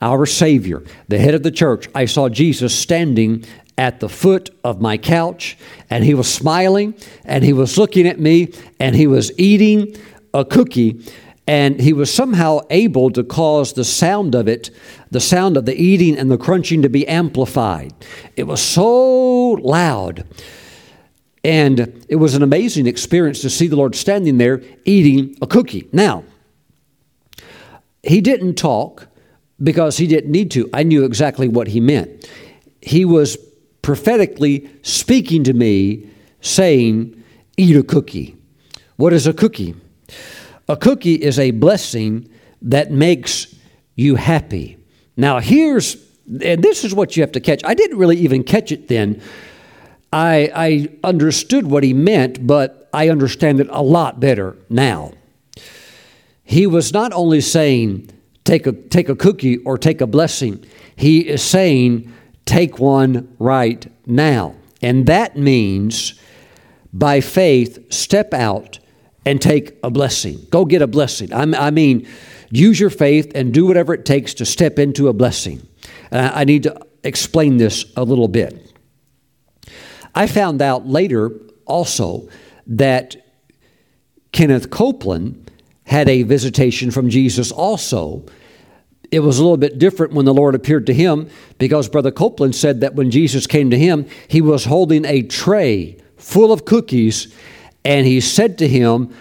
our 0.00 0.26
Savior, 0.26 0.82
the 1.08 1.18
head 1.18 1.34
of 1.34 1.42
the 1.42 1.50
church. 1.50 1.88
I 1.94 2.04
saw 2.04 2.28
Jesus 2.28 2.74
standing 2.74 3.44
at 3.76 3.98
the 4.00 4.08
foot 4.08 4.50
of 4.62 4.80
my 4.80 4.96
couch, 4.96 5.58
and 5.90 6.04
he 6.04 6.14
was 6.14 6.32
smiling, 6.32 6.94
and 7.24 7.42
he 7.42 7.52
was 7.52 7.76
looking 7.76 8.06
at 8.06 8.20
me, 8.20 8.52
and 8.78 8.94
he 8.94 9.06
was 9.06 9.36
eating 9.36 9.96
a 10.32 10.44
cookie 10.44 11.04
and 11.46 11.80
he 11.80 11.92
was 11.92 12.12
somehow 12.12 12.60
able 12.70 13.10
to 13.10 13.22
cause 13.22 13.74
the 13.74 13.84
sound 13.84 14.34
of 14.34 14.48
it, 14.48 14.70
the 15.10 15.20
sound 15.20 15.56
of 15.56 15.66
the 15.66 15.74
eating 15.74 16.16
and 16.16 16.30
the 16.30 16.38
crunching 16.38 16.82
to 16.82 16.88
be 16.88 17.06
amplified. 17.06 17.92
It 18.36 18.44
was 18.44 18.62
so 18.62 19.52
loud. 19.52 20.26
And 21.42 22.04
it 22.08 22.16
was 22.16 22.34
an 22.34 22.42
amazing 22.42 22.86
experience 22.86 23.42
to 23.42 23.50
see 23.50 23.66
the 23.66 23.76
Lord 23.76 23.94
standing 23.94 24.38
there 24.38 24.62
eating 24.86 25.36
a 25.42 25.46
cookie. 25.46 25.88
Now, 25.92 26.24
he 28.02 28.22
didn't 28.22 28.54
talk 28.54 29.08
because 29.62 29.98
he 29.98 30.06
didn't 30.06 30.32
need 30.32 30.50
to. 30.52 30.70
I 30.72 30.82
knew 30.82 31.04
exactly 31.04 31.48
what 31.48 31.68
he 31.68 31.80
meant. 31.80 32.26
He 32.80 33.04
was 33.04 33.36
prophetically 33.82 34.70
speaking 34.80 35.44
to 35.44 35.52
me, 35.52 36.08
saying, 36.40 37.22
Eat 37.56 37.76
a 37.76 37.82
cookie. 37.82 38.36
What 38.96 39.12
is 39.12 39.26
a 39.26 39.32
cookie? 39.32 39.74
A 40.68 40.76
cookie 40.76 41.14
is 41.14 41.38
a 41.38 41.50
blessing 41.50 42.28
that 42.62 42.90
makes 42.90 43.54
you 43.94 44.16
happy. 44.16 44.78
Now, 45.16 45.38
here's, 45.38 45.96
and 46.26 46.62
this 46.62 46.84
is 46.84 46.94
what 46.94 47.16
you 47.16 47.22
have 47.22 47.32
to 47.32 47.40
catch. 47.40 47.62
I 47.64 47.74
didn't 47.74 47.98
really 47.98 48.16
even 48.18 48.42
catch 48.42 48.72
it 48.72 48.88
then. 48.88 49.22
I, 50.12 50.50
I 50.54 50.88
understood 51.02 51.66
what 51.66 51.82
he 51.82 51.92
meant, 51.92 52.46
but 52.46 52.88
I 52.92 53.08
understand 53.08 53.60
it 53.60 53.68
a 53.70 53.82
lot 53.82 54.20
better 54.20 54.56
now. 54.70 55.12
He 56.44 56.66
was 56.66 56.92
not 56.92 57.12
only 57.12 57.40
saying, 57.40 58.10
take 58.44 58.66
a, 58.66 58.72
take 58.72 59.08
a 59.08 59.16
cookie 59.16 59.58
or 59.58 59.76
take 59.76 60.00
a 60.00 60.06
blessing, 60.06 60.64
he 60.96 61.28
is 61.28 61.42
saying, 61.42 62.12
take 62.44 62.78
one 62.78 63.34
right 63.38 63.90
now. 64.06 64.54
And 64.80 65.06
that 65.06 65.36
means, 65.36 66.20
by 66.92 67.20
faith, 67.20 67.92
step 67.92 68.32
out 68.32 68.78
and 69.26 69.40
take 69.40 69.76
a 69.82 69.90
blessing. 69.90 70.46
Go 70.50 70.64
get 70.64 70.82
a 70.82 70.86
blessing. 70.86 71.32
I 71.32 71.70
mean, 71.70 72.06
use 72.50 72.78
your 72.78 72.90
faith 72.90 73.32
and 73.34 73.52
do 73.52 73.66
whatever 73.66 73.94
it 73.94 74.04
takes 74.04 74.34
to 74.34 74.44
step 74.44 74.78
into 74.78 75.08
a 75.08 75.12
blessing. 75.12 75.66
And 76.10 76.26
I 76.34 76.44
need 76.44 76.64
to 76.64 76.86
explain 77.02 77.56
this 77.56 77.84
a 77.96 78.04
little 78.04 78.28
bit. 78.28 78.72
I 80.14 80.26
found 80.26 80.62
out 80.62 80.86
later 80.86 81.32
also 81.64 82.28
that 82.66 83.16
Kenneth 84.32 84.70
Copeland 84.70 85.50
had 85.84 86.08
a 86.08 86.22
visitation 86.22 86.90
from 86.90 87.10
Jesus 87.10 87.50
also. 87.52 88.24
It 89.10 89.20
was 89.20 89.38
a 89.38 89.42
little 89.42 89.56
bit 89.56 89.78
different 89.78 90.12
when 90.12 90.24
the 90.24 90.34
Lord 90.34 90.54
appeared 90.54 90.86
to 90.86 90.94
him 90.94 91.28
because 91.58 91.88
Brother 91.88 92.10
Copeland 92.10 92.54
said 92.54 92.80
that 92.80 92.94
when 92.94 93.10
Jesus 93.10 93.46
came 93.46 93.70
to 93.70 93.78
him, 93.78 94.06
he 94.28 94.40
was 94.40 94.64
holding 94.64 95.04
a 95.04 95.22
tray 95.22 95.98
full 96.16 96.52
of 96.52 96.64
cookies 96.64 97.34
and 97.84 98.06
he 98.06 98.20
said 98.20 98.58
to 98.58 98.68
him, 98.68 99.14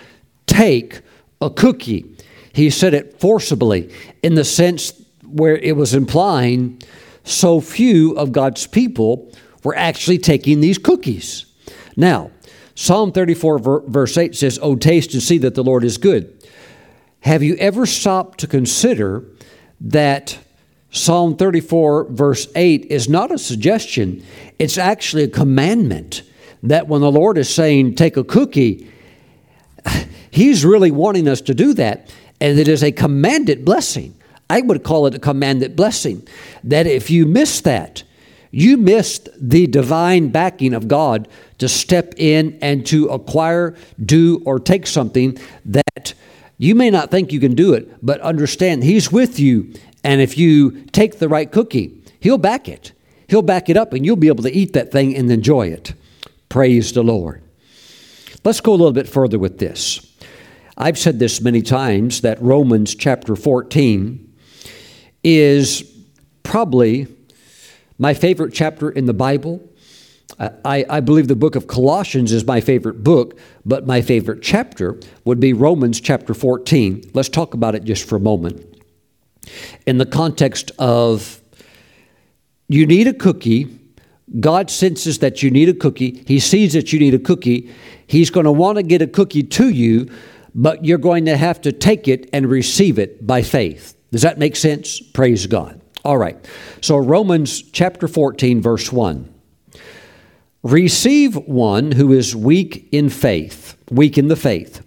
Take 0.45 1.01
a 1.41 1.49
cookie. 1.49 2.15
He 2.53 2.69
said 2.69 2.93
it 2.93 3.19
forcibly 3.19 3.91
in 4.21 4.35
the 4.35 4.43
sense 4.43 4.93
where 5.25 5.57
it 5.57 5.75
was 5.75 5.93
implying 5.93 6.81
so 7.23 7.59
few 7.61 8.13
of 8.13 8.31
God's 8.31 8.67
people 8.67 9.31
were 9.63 9.75
actually 9.75 10.17
taking 10.17 10.59
these 10.61 10.77
cookies. 10.77 11.45
Now, 11.95 12.31
Psalm 12.75 13.11
34, 13.11 13.83
verse 13.87 14.17
8 14.17 14.35
says, 14.35 14.59
Oh, 14.61 14.75
taste 14.75 15.13
and 15.13 15.23
see 15.23 15.37
that 15.39 15.55
the 15.55 15.63
Lord 15.63 15.83
is 15.83 15.97
good. 15.97 16.47
Have 17.21 17.43
you 17.43 17.55
ever 17.55 17.85
stopped 17.85 18.39
to 18.39 18.47
consider 18.47 19.23
that 19.79 20.37
Psalm 20.91 21.37
34, 21.37 22.09
verse 22.09 22.47
8 22.55 22.85
is 22.85 23.07
not 23.09 23.31
a 23.31 23.37
suggestion, 23.37 24.23
it's 24.59 24.77
actually 24.77 25.23
a 25.23 25.27
commandment 25.27 26.23
that 26.63 26.87
when 26.87 27.01
the 27.01 27.11
Lord 27.11 27.37
is 27.37 27.53
saying, 27.53 27.95
take 27.95 28.17
a 28.17 28.23
cookie, 28.23 28.89
He's 30.31 30.65
really 30.65 30.89
wanting 30.89 31.27
us 31.27 31.41
to 31.41 31.53
do 31.53 31.73
that. 31.75 32.11
And 32.41 32.57
it 32.57 32.67
is 32.67 32.83
a 32.83 32.91
commanded 32.91 33.63
blessing. 33.63 34.15
I 34.49 34.61
would 34.61 34.83
call 34.83 35.05
it 35.05 35.13
a 35.13 35.19
commanded 35.19 35.75
blessing. 35.75 36.27
That 36.63 36.87
if 36.87 37.09
you 37.09 37.25
miss 37.25 37.61
that, 37.61 38.03
you 38.49 38.77
missed 38.77 39.29
the 39.39 39.67
divine 39.67 40.29
backing 40.29 40.73
of 40.73 40.87
God 40.87 41.27
to 41.59 41.67
step 41.67 42.13
in 42.17 42.57
and 42.61 42.85
to 42.87 43.07
acquire, 43.07 43.75
do, 44.03 44.41
or 44.45 44.59
take 44.59 44.87
something 44.87 45.37
that 45.65 46.13
You 46.57 46.75
may 46.75 46.89
not 46.89 47.11
think 47.11 47.33
you 47.33 47.39
can 47.39 47.55
do 47.55 47.73
it, 47.73 47.93
but 48.01 48.21
understand 48.21 48.83
He's 48.83 49.11
with 49.11 49.39
you. 49.39 49.73
And 50.03 50.21
if 50.21 50.37
you 50.37 50.85
take 50.91 51.19
the 51.19 51.27
right 51.27 51.51
cookie, 51.51 52.01
He'll 52.19 52.37
back 52.37 52.69
it. 52.69 52.93
He'll 53.27 53.41
back 53.41 53.69
it 53.69 53.77
up, 53.77 53.93
and 53.93 54.05
you'll 54.05 54.15
be 54.15 54.27
able 54.27 54.43
to 54.43 54.51
eat 54.51 54.73
that 54.73 54.91
thing 54.91 55.15
and 55.15 55.31
enjoy 55.31 55.67
it. 55.67 55.93
Praise 56.53 56.93
the 56.93 57.03
Lord. 57.03 57.41
Let's 58.45 58.61
go 58.61 58.73
a 58.73 58.77
little 58.77 58.91
bit 58.91 59.09
further 59.09 59.39
with 59.39 59.57
this. 59.57 60.15
I've 60.77 60.99
said 60.99 61.17
this 61.17 61.41
many 61.41 61.63
times 61.63 62.21
that 62.21 62.39
Romans 62.43 62.93
chapter 62.93 63.35
14 63.35 64.35
is 65.23 65.81
probably 66.43 67.07
my 67.97 68.13
favorite 68.13 68.53
chapter 68.53 68.91
in 68.91 69.07
the 69.07 69.15
Bible. 69.15 69.67
I, 70.39 70.85
I, 70.87 70.99
believe 70.99 71.27
the 71.27 71.35
book 71.35 71.55
of 71.55 71.65
Colossians 71.65 72.31
is 72.31 72.45
my 72.45 72.61
favorite 72.61 73.03
book, 73.03 73.39
but 73.65 73.87
my 73.87 74.03
favorite 74.03 74.43
chapter 74.43 74.99
would 75.25 75.39
be 75.39 75.53
Romans 75.53 75.99
chapter 75.99 76.35
14. 76.35 77.09
Let's 77.15 77.29
talk 77.29 77.55
about 77.55 77.73
it 77.73 77.83
just 77.83 78.07
for 78.07 78.15
a 78.15 78.19
moment. 78.19 78.63
In 79.87 79.97
the 79.97 80.05
context 80.05 80.69
of 80.77 81.41
you 82.67 82.85
need 82.85 83.07
a 83.07 83.13
cookie, 83.13 83.79
God 84.39 84.69
senses 84.69 85.19
that 85.19 85.43
you 85.43 85.51
need 85.51 85.69
a 85.69 85.73
cookie, 85.73 86.23
He 86.27 86.39
sees 86.39 86.73
that 86.73 86.93
you 86.93 86.99
need 86.99 87.13
a 87.13 87.19
cookie, 87.19 87.71
He's 88.07 88.29
going 88.29 88.45
to 88.45 88.51
want 88.51 88.77
to 88.77 88.83
get 88.83 89.01
a 89.01 89.07
cookie 89.07 89.43
to 89.43 89.69
you, 89.69 90.09
but 90.55 90.85
you're 90.85 90.97
going 90.97 91.25
to 91.25 91.37
have 91.37 91.61
to 91.61 91.71
take 91.71 92.07
it 92.07 92.29
and 92.31 92.49
receive 92.49 92.99
it 92.99 93.25
by 93.25 93.41
faith. 93.41 93.95
Does 94.11 94.21
that 94.21 94.37
make 94.37 94.55
sense? 94.55 94.99
Praise 94.99 95.47
God. 95.47 95.81
All 96.05 96.17
right. 96.17 96.37
So, 96.81 96.97
Romans 96.97 97.61
chapter 97.61 98.07
14, 98.07 98.61
verse 98.61 98.91
1. 98.91 99.33
Receive 100.63 101.35
one 101.35 101.91
who 101.91 102.13
is 102.13 102.35
weak 102.35 102.87
in 102.91 103.09
faith, 103.09 103.75
weak 103.89 104.17
in 104.17 104.27
the 104.27 104.35
faith, 104.35 104.85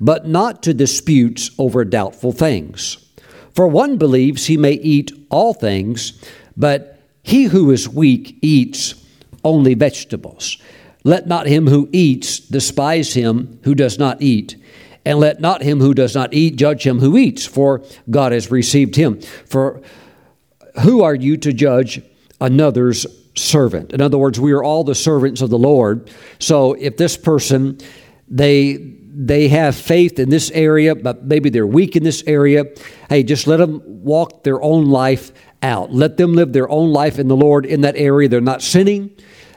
but 0.00 0.28
not 0.28 0.62
to 0.64 0.74
disputes 0.74 1.50
over 1.58 1.84
doubtful 1.84 2.32
things. 2.32 3.04
For 3.52 3.66
one 3.66 3.96
believes 3.96 4.46
he 4.46 4.56
may 4.56 4.74
eat 4.74 5.10
all 5.30 5.54
things, 5.54 6.22
but 6.56 6.97
he 7.28 7.44
who 7.44 7.70
is 7.70 7.86
weak 7.86 8.38
eats 8.40 8.94
only 9.44 9.74
vegetables. 9.74 10.56
Let 11.04 11.26
not 11.26 11.46
him 11.46 11.66
who 11.66 11.88
eats 11.92 12.38
despise 12.38 13.12
him 13.12 13.60
who 13.64 13.74
does 13.74 13.98
not 13.98 14.22
eat, 14.22 14.56
and 15.04 15.18
let 15.18 15.38
not 15.38 15.62
him 15.62 15.78
who 15.80 15.92
does 15.92 16.14
not 16.14 16.32
eat 16.32 16.56
judge 16.56 16.86
him 16.86 17.00
who 17.00 17.18
eats, 17.18 17.44
for 17.44 17.82
God 18.08 18.32
has 18.32 18.50
received 18.50 18.96
him. 18.96 19.20
For 19.20 19.82
who 20.82 21.02
are 21.02 21.14
you 21.14 21.36
to 21.36 21.52
judge 21.52 22.00
another's 22.40 23.06
servant. 23.36 23.92
In 23.92 24.00
other 24.00 24.16
words, 24.16 24.40
we 24.40 24.52
are 24.52 24.64
all 24.64 24.82
the 24.82 24.94
servants 24.94 25.42
of 25.42 25.50
the 25.50 25.58
Lord. 25.58 26.10
So 26.38 26.72
if 26.74 26.96
this 26.96 27.18
person, 27.18 27.78
they 28.26 28.94
they 29.20 29.48
have 29.48 29.74
faith 29.74 30.20
in 30.20 30.30
this 30.30 30.50
area, 30.52 30.94
but 30.94 31.24
maybe 31.24 31.50
they're 31.50 31.66
weak 31.66 31.96
in 31.96 32.04
this 32.04 32.22
area, 32.28 32.66
hey, 33.08 33.24
just 33.24 33.48
let 33.48 33.56
them 33.56 33.82
walk 33.84 34.44
their 34.44 34.62
own 34.62 34.86
life 34.86 35.32
out. 35.62 35.92
Let 35.92 36.16
them 36.16 36.34
live 36.34 36.52
their 36.52 36.68
own 36.68 36.92
life 36.92 37.18
in 37.18 37.28
the 37.28 37.36
Lord 37.36 37.66
in 37.66 37.80
that 37.82 37.96
area. 37.96 38.28
They're 38.28 38.40
not 38.40 38.62
sinning. 38.62 39.10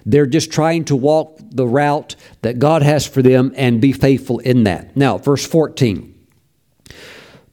They're 0.06 0.26
just 0.26 0.52
trying 0.52 0.86
to 0.86 0.96
walk 0.96 1.40
the 1.42 1.68
route 1.68 2.16
that 2.42 2.60
God 2.60 2.82
has 2.82 3.06
for 3.06 3.22
them 3.22 3.54
and 3.56 3.82
be 3.82 3.92
faithful 3.92 4.40
in 4.40 4.64
that. 4.64 4.96
Now, 4.98 5.18
verse 5.18 5.46
14. 5.46 6.08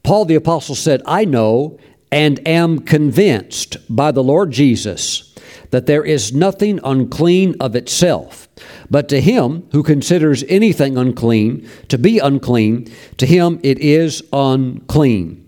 Paul 0.02 0.24
the 0.24 0.36
Apostle 0.36 0.74
said, 0.74 1.02
I 1.04 1.24
know 1.24 1.78
and 2.10 2.46
am 2.48 2.78
convinced 2.80 3.76
by 3.94 4.12
the 4.12 4.22
Lord 4.22 4.50
Jesus 4.50 5.34
that 5.70 5.86
there 5.86 6.04
is 6.04 6.32
nothing 6.32 6.80
unclean 6.82 7.54
of 7.60 7.76
itself. 7.76 8.48
But 8.90 9.08
to 9.10 9.20
him 9.20 9.68
who 9.72 9.82
considers 9.82 10.44
anything 10.48 10.96
unclean 10.96 11.68
to 11.88 11.98
be 11.98 12.18
unclean, 12.18 12.90
to 13.18 13.26
him 13.26 13.60
it 13.62 13.78
is 13.78 14.22
unclean. 14.32 15.47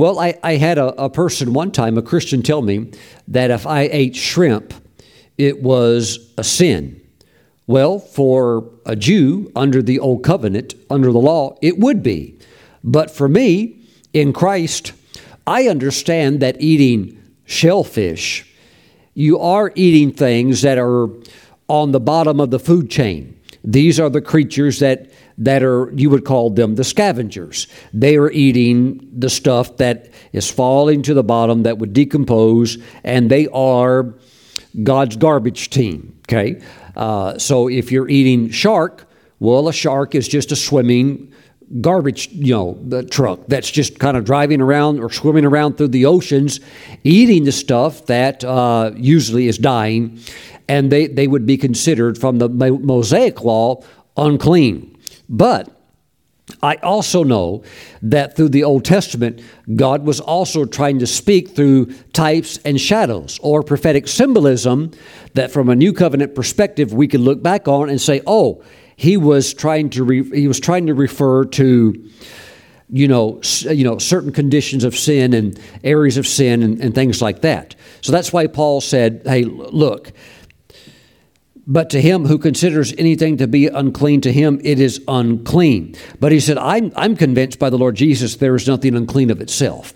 Well, 0.00 0.18
I, 0.18 0.38
I 0.42 0.56
had 0.56 0.78
a, 0.78 0.94
a 0.98 1.10
person 1.10 1.52
one 1.52 1.72
time, 1.72 1.98
a 1.98 2.02
Christian, 2.02 2.40
tell 2.40 2.62
me 2.62 2.90
that 3.28 3.50
if 3.50 3.66
I 3.66 3.82
ate 3.82 4.16
shrimp, 4.16 4.72
it 5.36 5.62
was 5.62 6.32
a 6.38 6.42
sin. 6.42 7.02
Well, 7.66 7.98
for 7.98 8.64
a 8.86 8.96
Jew 8.96 9.52
under 9.54 9.82
the 9.82 9.98
old 9.98 10.24
covenant, 10.24 10.72
under 10.88 11.12
the 11.12 11.18
law, 11.18 11.58
it 11.60 11.78
would 11.78 12.02
be. 12.02 12.38
But 12.82 13.10
for 13.10 13.28
me, 13.28 13.84
in 14.14 14.32
Christ, 14.32 14.94
I 15.46 15.68
understand 15.68 16.40
that 16.40 16.62
eating 16.62 17.22
shellfish, 17.44 18.50
you 19.12 19.38
are 19.38 19.70
eating 19.74 20.12
things 20.12 20.62
that 20.62 20.78
are 20.78 21.10
on 21.68 21.92
the 21.92 22.00
bottom 22.00 22.40
of 22.40 22.50
the 22.50 22.58
food 22.58 22.88
chain. 22.88 23.38
These 23.62 24.00
are 24.00 24.08
the 24.08 24.22
creatures 24.22 24.78
that 24.78 25.09
that 25.40 25.62
are 25.62 25.90
you 25.94 26.10
would 26.10 26.24
call 26.24 26.50
them 26.50 26.76
the 26.76 26.84
scavengers. 26.84 27.66
They 27.92 28.16
are 28.16 28.30
eating 28.30 29.08
the 29.12 29.30
stuff 29.30 29.78
that 29.78 30.10
is 30.32 30.50
falling 30.50 31.02
to 31.02 31.14
the 31.14 31.24
bottom 31.24 31.64
that 31.64 31.78
would 31.78 31.92
decompose, 31.92 32.78
and 33.02 33.30
they 33.30 33.48
are 33.48 34.14
God's 34.82 35.16
garbage 35.16 35.70
team. 35.70 36.18
Okay, 36.28 36.62
uh, 36.94 37.38
so 37.38 37.68
if 37.68 37.90
you're 37.90 38.08
eating 38.08 38.50
shark, 38.50 39.08
well, 39.40 39.68
a 39.68 39.72
shark 39.72 40.14
is 40.14 40.28
just 40.28 40.52
a 40.52 40.56
swimming 40.56 41.32
garbage, 41.80 42.28
you 42.32 42.52
know, 42.52 42.78
the 42.82 43.04
truck 43.04 43.40
that's 43.46 43.70
just 43.70 43.98
kind 43.98 44.16
of 44.16 44.24
driving 44.24 44.60
around 44.60 44.98
or 44.98 45.10
swimming 45.10 45.44
around 45.44 45.76
through 45.76 45.88
the 45.88 46.04
oceans, 46.04 46.60
eating 47.04 47.44
the 47.44 47.52
stuff 47.52 48.06
that 48.06 48.42
uh, 48.44 48.90
usually 48.96 49.46
is 49.46 49.56
dying, 49.56 50.18
and 50.68 50.90
they, 50.90 51.06
they 51.06 51.28
would 51.28 51.46
be 51.46 51.56
considered 51.56 52.18
from 52.18 52.38
the 52.38 52.48
Mosaic 52.48 53.42
law 53.42 53.82
unclean. 54.16 54.98
But 55.30 55.70
I 56.60 56.74
also 56.76 57.22
know 57.22 57.62
that 58.02 58.36
through 58.36 58.48
the 58.48 58.64
Old 58.64 58.84
Testament, 58.84 59.40
God 59.76 60.04
was 60.04 60.18
also 60.18 60.64
trying 60.64 60.98
to 60.98 61.06
speak 61.06 61.50
through 61.50 61.86
types 62.12 62.58
and 62.64 62.80
shadows 62.80 63.38
or 63.40 63.62
prophetic 63.62 64.08
symbolism 64.08 64.90
that 65.34 65.52
from 65.52 65.68
a 65.68 65.76
new 65.76 65.92
covenant 65.92 66.34
perspective 66.34 66.92
we 66.92 67.06
could 67.06 67.20
look 67.20 67.42
back 67.42 67.68
on 67.68 67.88
and 67.88 68.00
say, 68.00 68.20
oh, 68.26 68.62
he 68.96 69.16
was 69.16 69.54
trying 69.54 69.88
to 69.90 70.04
re, 70.04 70.28
he 70.30 70.48
was 70.48 70.58
trying 70.58 70.86
to 70.86 70.94
refer 70.94 71.44
to 71.44 72.10
you 72.92 73.06
know 73.06 73.40
you 73.62 73.84
know 73.84 73.98
certain 73.98 74.32
conditions 74.32 74.82
of 74.82 74.96
sin 74.96 75.32
and 75.32 75.58
areas 75.84 76.16
of 76.16 76.26
sin 76.26 76.62
and, 76.62 76.80
and 76.80 76.94
things 76.94 77.22
like 77.22 77.40
that. 77.42 77.76
So 78.00 78.10
that's 78.12 78.32
why 78.32 78.48
Paul 78.48 78.80
said, 78.80 79.22
"Hey, 79.24 79.44
look." 79.44 80.12
But 81.70 81.88
to 81.90 82.00
him 82.00 82.24
who 82.24 82.36
considers 82.36 82.92
anything 82.98 83.36
to 83.36 83.46
be 83.46 83.68
unclean, 83.68 84.22
to 84.22 84.32
him 84.32 84.60
it 84.64 84.80
is 84.80 85.00
unclean. 85.06 85.94
But 86.18 86.32
he 86.32 86.40
said, 86.40 86.58
I'm, 86.58 86.92
I'm 86.96 87.14
convinced 87.14 87.60
by 87.60 87.70
the 87.70 87.78
Lord 87.78 87.94
Jesus 87.94 88.34
there 88.34 88.56
is 88.56 88.66
nothing 88.66 88.96
unclean 88.96 89.30
of 89.30 89.40
itself. 89.40 89.94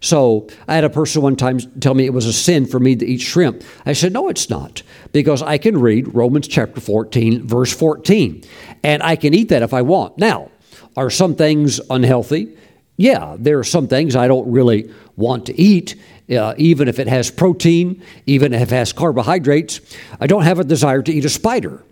So 0.00 0.46
I 0.68 0.76
had 0.76 0.84
a 0.84 0.88
person 0.88 1.20
one 1.22 1.34
time 1.34 1.58
tell 1.80 1.94
me 1.94 2.06
it 2.06 2.14
was 2.14 2.26
a 2.26 2.32
sin 2.32 2.64
for 2.64 2.78
me 2.78 2.94
to 2.94 3.04
eat 3.04 3.20
shrimp. 3.20 3.64
I 3.84 3.92
said, 3.92 4.12
No, 4.12 4.28
it's 4.28 4.48
not, 4.48 4.84
because 5.10 5.42
I 5.42 5.58
can 5.58 5.80
read 5.80 6.14
Romans 6.14 6.46
chapter 6.46 6.80
14, 6.80 7.44
verse 7.44 7.72
14, 7.76 8.44
and 8.84 9.02
I 9.02 9.16
can 9.16 9.34
eat 9.34 9.48
that 9.48 9.62
if 9.62 9.74
I 9.74 9.82
want. 9.82 10.16
Now, 10.16 10.52
are 10.96 11.10
some 11.10 11.34
things 11.34 11.80
unhealthy? 11.90 12.56
Yeah, 12.96 13.36
there 13.36 13.58
are 13.58 13.64
some 13.64 13.88
things 13.88 14.14
I 14.14 14.28
don't 14.28 14.48
really 14.48 14.94
want 15.16 15.46
to 15.46 15.60
eat, 15.60 15.96
uh, 16.30 16.54
even 16.56 16.88
if 16.88 16.98
it 16.98 17.08
has 17.08 17.30
protein, 17.30 18.02
even 18.26 18.52
if 18.52 18.72
it 18.72 18.74
has 18.74 18.92
carbohydrates. 18.92 19.80
I 20.20 20.26
don't 20.26 20.42
have 20.42 20.58
a 20.58 20.64
desire 20.64 21.02
to 21.02 21.12
eat 21.12 21.24
a 21.24 21.28
spider. 21.28 21.82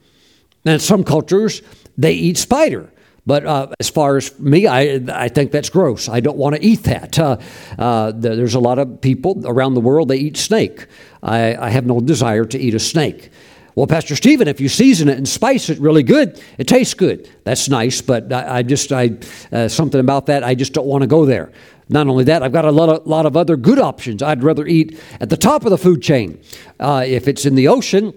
And 0.64 0.80
some 0.80 1.05
cultures, 1.05 1.62
they 1.97 2.12
eat 2.12 2.36
spider. 2.36 2.93
But 3.26 3.45
uh, 3.45 3.68
as 3.78 3.91
far 3.91 4.16
as 4.16 4.39
me, 4.41 4.66
I, 4.66 5.01
I 5.12 5.28
think 5.28 5.53
that's 5.53 5.68
gross. 5.68 6.09
I 6.09 6.20
don't 6.20 6.39
want 6.39 6.57
to 6.57 6.64
eat 6.64 6.84
that. 6.84 7.18
Uh, 7.18 7.36
uh, 7.78 8.12
there's 8.14 8.55
a 8.55 8.61
lot 8.61 8.78
of 8.78 9.03
people 9.03 9.43
around 9.47 9.74
the 9.74 9.82
world, 9.82 10.09
they 10.09 10.16
eat 10.16 10.39
snake. 10.39 10.86
I, 11.22 11.55
I 11.55 11.68
have 11.68 11.84
no 11.84 12.01
desire 12.01 12.47
to 12.47 12.59
eat 12.59 12.74
a 12.74 12.78
snake. 12.78 13.30
Well, 13.74 13.86
Pastor 13.86 14.16
Stephen, 14.16 14.49
if 14.49 14.61
you 14.61 14.68
season 14.68 15.09
it 15.09 15.18
and 15.18 15.28
spice 15.28 15.68
it 15.68 15.78
really 15.78 16.03
good, 16.03 16.43
it 16.57 16.66
tastes 16.66 16.95
good. 16.95 17.30
That's 17.45 17.68
nice, 17.68 18.01
but 18.01 18.32
I, 18.32 18.57
I 18.57 18.62
just, 18.62 18.93
I, 18.93 19.18
uh, 19.53 19.68
something 19.68 20.01
about 20.01 20.26
that, 20.26 20.43
I 20.43 20.55
just 20.55 20.72
don't 20.72 20.86
want 20.86 21.03
to 21.03 21.07
go 21.07 21.26
there. 21.26 21.53
Not 21.89 22.07
only 22.07 22.24
that, 22.24 22.43
I've 22.43 22.53
got 22.53 22.64
a 22.64 22.70
lot 22.70 22.89
of, 22.89 23.07
lot 23.07 23.26
of 23.26 23.36
other 23.36 23.57
good 23.57 23.78
options. 23.78 24.22
I'd 24.22 24.43
rather 24.43 24.66
eat 24.66 24.99
at 25.20 25.30
the 25.30 25.36
top 25.36 25.64
of 25.64 25.70
the 25.70 25.78
food 25.78 26.03
chain. 26.03 26.41
Uh, 26.78 27.05
if 27.07 27.28
it's 27.28 27.47
in 27.47 27.55
the 27.55 27.68
ocean, 27.68 28.12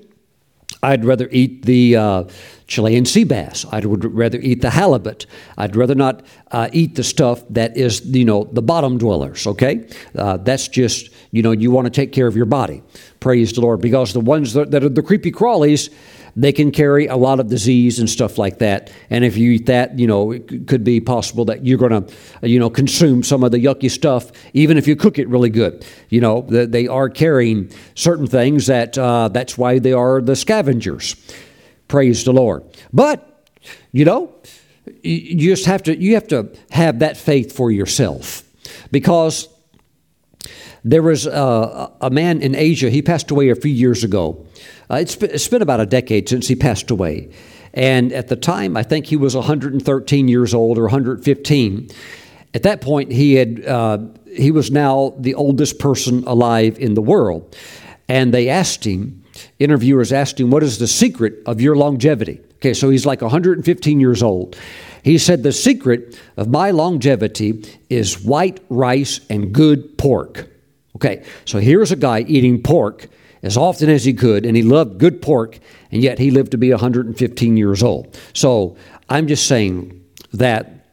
I'd 0.83 1.05
rather 1.05 1.29
eat 1.31 1.65
the 1.65 1.95
uh, 1.95 2.23
Chilean 2.65 3.05
sea 3.05 3.23
bass. 3.23 3.65
I 3.71 3.79
would 3.81 4.03
rather 4.03 4.39
eat 4.39 4.61
the 4.61 4.71
halibut. 4.71 5.27
I'd 5.57 5.75
rather 5.75 5.93
not 5.93 6.25
uh, 6.51 6.69
eat 6.73 6.95
the 6.95 7.03
stuff 7.03 7.43
that 7.51 7.77
is, 7.77 8.03
you 8.05 8.25
know, 8.25 8.45
the 8.51 8.63
bottom 8.63 8.97
dwellers, 8.97 9.45
okay? 9.45 9.87
Uh, 10.17 10.37
that's 10.37 10.67
just, 10.67 11.11
you 11.31 11.43
know, 11.43 11.51
you 11.51 11.69
want 11.69 11.85
to 11.85 11.91
take 11.91 12.11
care 12.11 12.25
of 12.25 12.35
your 12.35 12.47
body. 12.47 12.81
Praise 13.19 13.53
the 13.53 13.61
Lord. 13.61 13.79
Because 13.79 14.13
the 14.13 14.21
ones 14.21 14.53
that, 14.53 14.71
that 14.71 14.83
are 14.83 14.89
the 14.89 15.03
creepy 15.03 15.31
crawlies, 15.31 15.93
they 16.35 16.51
can 16.51 16.71
carry 16.71 17.07
a 17.07 17.15
lot 17.15 17.39
of 17.39 17.47
disease 17.47 17.99
and 17.99 18.09
stuff 18.09 18.37
like 18.37 18.59
that. 18.59 18.91
And 19.09 19.25
if 19.25 19.37
you 19.37 19.51
eat 19.51 19.65
that, 19.67 19.97
you 19.99 20.07
know, 20.07 20.31
it 20.31 20.67
could 20.67 20.83
be 20.83 21.01
possible 21.01 21.45
that 21.45 21.65
you're 21.65 21.77
going 21.77 22.05
to, 22.05 22.47
you 22.47 22.59
know, 22.59 22.69
consume 22.69 23.23
some 23.23 23.43
of 23.43 23.51
the 23.51 23.57
yucky 23.57 23.89
stuff, 23.89 24.31
even 24.53 24.77
if 24.77 24.87
you 24.87 24.95
cook 24.95 25.19
it 25.19 25.27
really 25.27 25.49
good. 25.49 25.85
You 26.09 26.21
know, 26.21 26.41
they 26.41 26.87
are 26.87 27.09
carrying 27.09 27.71
certain 27.95 28.27
things 28.27 28.67
that 28.67 28.97
uh, 28.97 29.27
that's 29.29 29.57
why 29.57 29.79
they 29.79 29.93
are 29.93 30.21
the 30.21 30.35
scavengers. 30.35 31.15
Praise 31.87 32.23
the 32.23 32.33
Lord. 32.33 32.63
But, 32.93 33.47
you 33.91 34.05
know, 34.05 34.33
you 35.03 35.49
just 35.49 35.65
have 35.65 35.83
to 35.83 35.95
you 35.95 36.15
have 36.15 36.27
to 36.29 36.51
have 36.71 36.99
that 36.99 37.17
faith 37.17 37.55
for 37.55 37.71
yourself 37.71 38.43
because 38.91 39.47
there 40.83 41.03
was 41.03 41.27
a, 41.27 41.91
a 42.01 42.09
man 42.09 42.41
in 42.41 42.55
Asia. 42.55 42.89
He 42.89 43.01
passed 43.01 43.29
away 43.31 43.49
a 43.49 43.55
few 43.55 43.71
years 43.71 44.03
ago. 44.03 44.45
Uh, 44.91 44.95
it's, 44.95 45.15
been, 45.15 45.29
it's 45.31 45.47
been 45.47 45.61
about 45.61 45.79
a 45.79 45.85
decade 45.85 46.27
since 46.27 46.47
he 46.47 46.55
passed 46.55 46.91
away, 46.91 47.29
and 47.73 48.11
at 48.11 48.27
the 48.27 48.35
time, 48.35 48.75
I 48.75 48.83
think 48.83 49.05
he 49.05 49.15
was 49.15 49.35
113 49.35 50.27
years 50.27 50.53
old 50.53 50.77
or 50.77 50.83
115. 50.83 51.89
At 52.53 52.63
that 52.63 52.81
point, 52.81 53.11
he 53.11 53.35
had 53.35 53.65
uh, 53.65 53.99
he 54.35 54.51
was 54.51 54.69
now 54.69 55.13
the 55.17 55.35
oldest 55.35 55.79
person 55.79 56.25
alive 56.25 56.77
in 56.77 56.95
the 56.95 57.01
world, 57.01 57.55
and 58.09 58.33
they 58.33 58.49
asked 58.49 58.85
him. 58.85 59.23
Interviewers 59.59 60.11
asked 60.11 60.37
him, 60.39 60.51
"What 60.51 60.61
is 60.61 60.77
the 60.77 60.87
secret 60.87 61.35
of 61.45 61.61
your 61.61 61.77
longevity?" 61.77 62.41
Okay, 62.55 62.73
so 62.73 62.89
he's 62.89 63.05
like 63.05 63.21
115 63.21 63.99
years 64.01 64.21
old. 64.21 64.57
He 65.03 65.17
said, 65.17 65.41
The 65.41 65.51
secret 65.51 66.19
of 66.37 66.47
my 66.47 66.69
longevity 66.69 67.63
is 67.89 68.21
white 68.23 68.59
rice 68.69 69.19
and 69.31 69.51
good 69.51 69.97
pork. 69.97 70.47
Okay, 70.95 71.23
so 71.45 71.57
here's 71.57 71.91
a 71.91 71.95
guy 71.95 72.19
eating 72.27 72.61
pork 72.61 73.07
as 73.43 73.57
often 73.57 73.89
as 73.89 74.05
he 74.05 74.13
could, 74.13 74.45
and 74.45 74.55
he 74.55 74.63
loved 74.63 74.99
good 74.99 75.21
pork, 75.21 75.59
and 75.91 76.01
yet 76.01 76.19
he 76.19 76.31
lived 76.31 76.51
to 76.51 76.57
be 76.57 76.71
115 76.71 77.57
years 77.57 77.81
old. 77.81 78.17
So 78.33 78.77
I'm 79.09 79.27
just 79.27 79.47
saying 79.47 80.03
that 80.33 80.85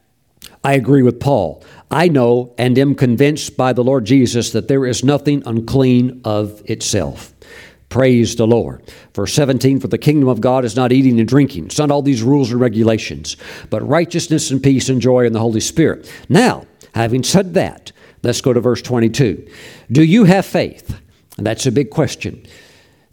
I 0.65 0.75
agree 0.75 1.03
with 1.03 1.21
Paul. 1.21 1.63
I 1.91 2.09
know 2.09 2.55
and 2.59 2.79
am 2.79 2.95
convinced 2.95 3.57
by 3.57 3.73
the 3.73 3.85
Lord 3.85 4.05
Jesus 4.05 4.51
that 4.53 4.69
there 4.69 4.85
is 4.87 5.05
nothing 5.05 5.43
unclean 5.47 6.21
of 6.25 6.63
itself. 6.65 7.33
Praise 7.89 8.37
the 8.37 8.47
Lord. 8.47 8.83
Verse 9.15 9.33
17 9.33 9.81
For 9.81 9.89
the 9.89 9.97
kingdom 9.97 10.29
of 10.29 10.41
God 10.41 10.65
is 10.65 10.77
not 10.77 10.93
eating 10.93 11.19
and 11.19 11.29
drinking. 11.29 11.67
It's 11.67 11.79
not 11.79 11.91
all 11.91 12.03
these 12.03 12.23
rules 12.23 12.51
and 12.51 12.61
regulations, 12.61 13.37
but 13.71 13.87
righteousness 13.87 14.51
and 14.51 14.63
peace 14.63 14.89
and 14.89 15.01
joy 15.01 15.25
in 15.25 15.33
the 15.33 15.41
Holy 15.41 15.61
Spirit. 15.61 16.13
Now, 16.29 16.67
having 16.95 17.23
said 17.23 17.55
that, 17.55 17.93
let's 18.23 18.43
go 18.43 18.53
to 18.53 18.61
verse 18.61 18.83
22. 18.83 19.49
Do 19.91 20.03
you 20.03 20.25
have 20.25 20.45
faith? 20.45 21.01
And 21.39 21.47
that's 21.47 21.65
a 21.67 21.73
big 21.73 21.91
question. 21.91 22.45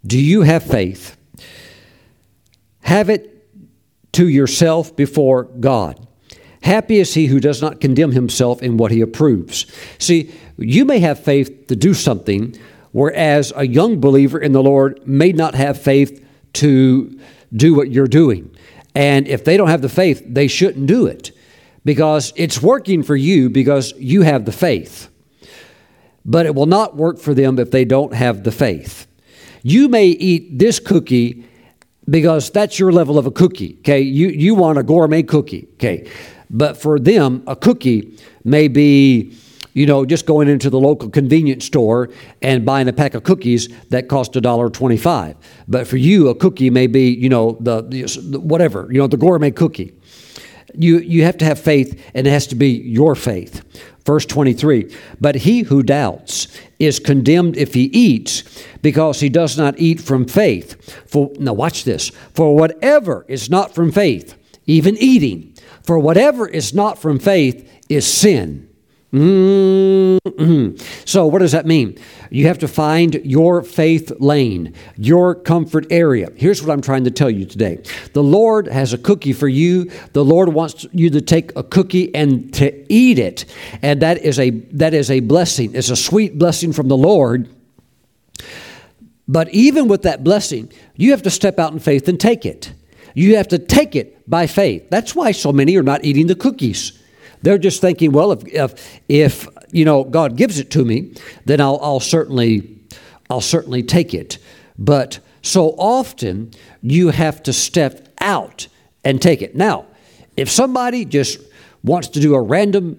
Do 0.06 0.20
you 0.20 0.42
have 0.42 0.62
faith? 0.62 1.16
Have 2.80 3.08
it 3.08 3.32
to 4.12 4.28
yourself 4.28 4.94
before 4.94 5.44
God. 5.44 6.06
Happy 6.62 6.98
is 6.98 7.14
he 7.14 7.26
who 7.26 7.40
does 7.40 7.62
not 7.62 7.80
condemn 7.80 8.12
himself 8.12 8.62
in 8.62 8.76
what 8.76 8.90
he 8.90 9.00
approves. 9.00 9.66
See, 9.98 10.32
you 10.58 10.84
may 10.84 10.98
have 10.98 11.22
faith 11.22 11.68
to 11.68 11.76
do 11.76 11.94
something 11.94 12.56
whereas 12.96 13.52
a 13.54 13.66
young 13.66 14.00
believer 14.00 14.38
in 14.38 14.52
the 14.52 14.62
Lord 14.62 15.06
may 15.06 15.30
not 15.30 15.54
have 15.54 15.78
faith 15.78 16.26
to 16.54 17.20
do 17.54 17.74
what 17.74 17.90
you're 17.90 18.06
doing. 18.06 18.56
And 18.94 19.28
if 19.28 19.44
they 19.44 19.58
don't 19.58 19.68
have 19.68 19.82
the 19.82 19.90
faith, 19.90 20.22
they 20.26 20.48
shouldn't 20.48 20.86
do 20.86 21.06
it 21.06 21.30
because 21.84 22.32
it's 22.36 22.62
working 22.62 23.02
for 23.02 23.14
you 23.14 23.50
because 23.50 23.92
you 23.98 24.22
have 24.22 24.46
the 24.46 24.52
faith. 24.52 25.10
But 26.28 26.44
it 26.44 26.54
will 26.54 26.66
not 26.66 26.96
work 26.96 27.18
for 27.18 27.34
them 27.34 27.58
if 27.58 27.70
they 27.70 27.84
don't 27.84 28.12
have 28.12 28.42
the 28.42 28.50
faith. 28.52 29.06
You 29.62 29.88
may 29.88 30.08
eat 30.08 30.58
this 30.58 30.80
cookie 30.80 31.44
because 32.10 32.50
that's 32.50 32.78
your 32.78 32.92
level 32.92 33.16
of 33.16 33.26
a 33.26 33.30
cookie, 33.30 33.76
okay? 33.78 34.00
You, 34.00 34.28
you 34.28 34.54
want 34.54 34.76
a 34.78 34.82
gourmet 34.82 35.22
cookie, 35.22 35.68
okay? 35.74 36.10
But 36.50 36.76
for 36.76 36.98
them, 36.98 37.42
a 37.46 37.56
cookie 37.56 38.18
may 38.44 38.68
be 38.68 39.32
you 39.76 39.84
know, 39.84 40.06
just 40.06 40.24
going 40.24 40.48
into 40.48 40.70
the 40.70 40.80
local 40.80 41.10
convenience 41.10 41.66
store 41.66 42.08
and 42.40 42.64
buying 42.64 42.88
a 42.88 42.94
pack 42.94 43.12
of 43.12 43.24
cookies 43.24 43.68
that 43.90 44.08
cost 44.08 44.34
a 44.34 44.40
dollar 44.40 44.70
twenty-five. 44.70 45.36
But 45.68 45.86
for 45.86 45.98
you, 45.98 46.30
a 46.30 46.34
cookie 46.34 46.70
may 46.70 46.86
be, 46.86 47.10
you 47.10 47.28
know, 47.28 47.58
the, 47.60 47.82
the 47.82 48.40
whatever, 48.40 48.88
you 48.90 48.98
know, 48.98 49.06
the 49.06 49.18
gourmet 49.18 49.50
cookie. 49.50 49.92
You 50.74 50.98
you 50.98 51.24
have 51.24 51.38
to 51.38 51.44
have 51.44 51.58
faith, 51.58 52.00
and 52.14 52.26
it 52.26 52.30
has 52.30 52.46
to 52.48 52.54
be 52.54 52.70
your 52.70 53.14
faith. 53.14 53.62
Verse 54.04 54.24
23 54.24 54.94
But 55.20 55.34
he 55.36 55.62
who 55.62 55.82
doubts 55.82 56.48
is 56.78 57.00
condemned 57.00 57.56
if 57.56 57.74
he 57.74 57.84
eats, 57.84 58.44
because 58.82 59.20
he 59.20 59.28
does 59.28 59.58
not 59.58 59.78
eat 59.78 60.00
from 60.00 60.26
faith. 60.26 60.80
For 61.08 61.30
now, 61.38 61.52
watch 61.52 61.84
this. 61.84 62.10
For 62.32 62.54
whatever 62.54 63.26
is 63.28 63.50
not 63.50 63.74
from 63.74 63.92
faith, 63.92 64.36
even 64.66 64.96
eating, 64.98 65.54
for 65.82 65.98
whatever 65.98 66.48
is 66.48 66.72
not 66.72 66.98
from 66.98 67.18
faith 67.18 67.68
is 67.88 68.06
sin. 68.06 68.68
Mm-hmm. 69.12 70.76
So, 71.04 71.26
what 71.26 71.38
does 71.38 71.52
that 71.52 71.64
mean? 71.64 71.98
You 72.30 72.48
have 72.48 72.58
to 72.58 72.68
find 72.68 73.14
your 73.24 73.62
faith 73.62 74.12
lane, 74.18 74.74
your 74.96 75.34
comfort 75.34 75.86
area. 75.90 76.28
Here's 76.34 76.60
what 76.62 76.72
I'm 76.72 76.82
trying 76.82 77.04
to 77.04 77.10
tell 77.10 77.30
you 77.30 77.46
today 77.46 77.82
the 78.14 78.22
Lord 78.22 78.66
has 78.66 78.92
a 78.92 78.98
cookie 78.98 79.32
for 79.32 79.48
you. 79.48 79.90
The 80.12 80.24
Lord 80.24 80.48
wants 80.48 80.86
you 80.92 81.10
to 81.10 81.20
take 81.20 81.54
a 81.56 81.62
cookie 81.62 82.12
and 82.14 82.52
to 82.54 82.92
eat 82.92 83.18
it. 83.18 83.44
And 83.80 84.02
that 84.02 84.18
is 84.18 84.40
a, 84.40 84.50
that 84.50 84.92
is 84.92 85.10
a 85.10 85.20
blessing. 85.20 85.74
It's 85.74 85.90
a 85.90 85.96
sweet 85.96 86.36
blessing 86.36 86.72
from 86.72 86.88
the 86.88 86.96
Lord. 86.96 87.48
But 89.28 89.48
even 89.50 89.88
with 89.88 90.02
that 90.02 90.24
blessing, 90.24 90.72
you 90.96 91.12
have 91.12 91.22
to 91.22 91.30
step 91.30 91.58
out 91.58 91.72
in 91.72 91.78
faith 91.78 92.08
and 92.08 92.18
take 92.18 92.44
it. 92.44 92.72
You 93.14 93.36
have 93.36 93.48
to 93.48 93.58
take 93.58 93.96
it 93.96 94.28
by 94.28 94.46
faith. 94.46 94.90
That's 94.90 95.14
why 95.14 95.32
so 95.32 95.52
many 95.52 95.76
are 95.76 95.82
not 95.82 96.04
eating 96.04 96.26
the 96.26 96.34
cookies 96.34 97.00
they're 97.42 97.58
just 97.58 97.80
thinking, 97.80 98.12
well, 98.12 98.32
if, 98.32 98.46
if, 98.46 99.00
if 99.08 99.48
you 99.70 99.84
know, 99.84 100.04
God 100.04 100.36
gives 100.36 100.58
it 100.58 100.70
to 100.72 100.84
me, 100.84 101.14
then 101.44 101.60
I'll, 101.60 101.78
I'll, 101.82 102.00
certainly, 102.00 102.78
I'll 103.30 103.40
certainly 103.40 103.82
take 103.82 104.14
it. 104.14 104.38
But 104.78 105.20
so 105.42 105.70
often 105.78 106.52
you 106.82 107.08
have 107.08 107.42
to 107.44 107.52
step 107.52 108.08
out 108.20 108.68
and 109.04 109.20
take 109.20 109.42
it. 109.42 109.54
Now, 109.54 109.86
if 110.36 110.50
somebody 110.50 111.04
just 111.04 111.40
wants 111.82 112.08
to 112.08 112.20
do 112.20 112.34
a 112.34 112.42
random 112.42 112.98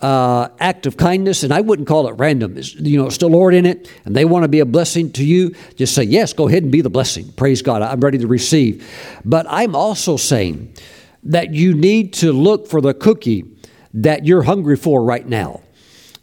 uh, 0.00 0.48
act 0.60 0.86
of 0.86 0.96
kindness, 0.96 1.42
and 1.42 1.52
I 1.52 1.60
wouldn't 1.60 1.88
call 1.88 2.06
it 2.08 2.12
random. 2.12 2.58
It's, 2.58 2.74
you 2.74 2.98
know, 2.98 3.06
it's 3.06 3.18
the 3.18 3.28
Lord 3.28 3.54
in 3.54 3.64
it, 3.64 3.90
and 4.04 4.14
they 4.14 4.24
want 4.24 4.44
to 4.44 4.48
be 4.48 4.60
a 4.60 4.66
blessing 4.66 5.10
to 5.12 5.24
you. 5.24 5.54
Just 5.76 5.94
say 5.94 6.02
yes. 6.02 6.32
Go 6.32 6.48
ahead 6.48 6.62
and 6.62 6.72
be 6.72 6.82
the 6.82 6.90
blessing. 6.90 7.32
Praise 7.32 7.62
God. 7.62 7.82
I'm 7.82 8.00
ready 8.00 8.18
to 8.18 8.26
receive. 8.26 8.86
But 9.24 9.46
I'm 9.48 9.74
also 9.74 10.16
saying 10.16 10.74
that 11.24 11.54
you 11.54 11.74
need 11.74 12.12
to 12.14 12.32
look 12.32 12.68
for 12.68 12.80
the 12.80 12.94
cookie 12.94 13.44
that 13.96 14.24
you're 14.24 14.42
hungry 14.42 14.76
for 14.76 15.02
right 15.02 15.26
now. 15.26 15.62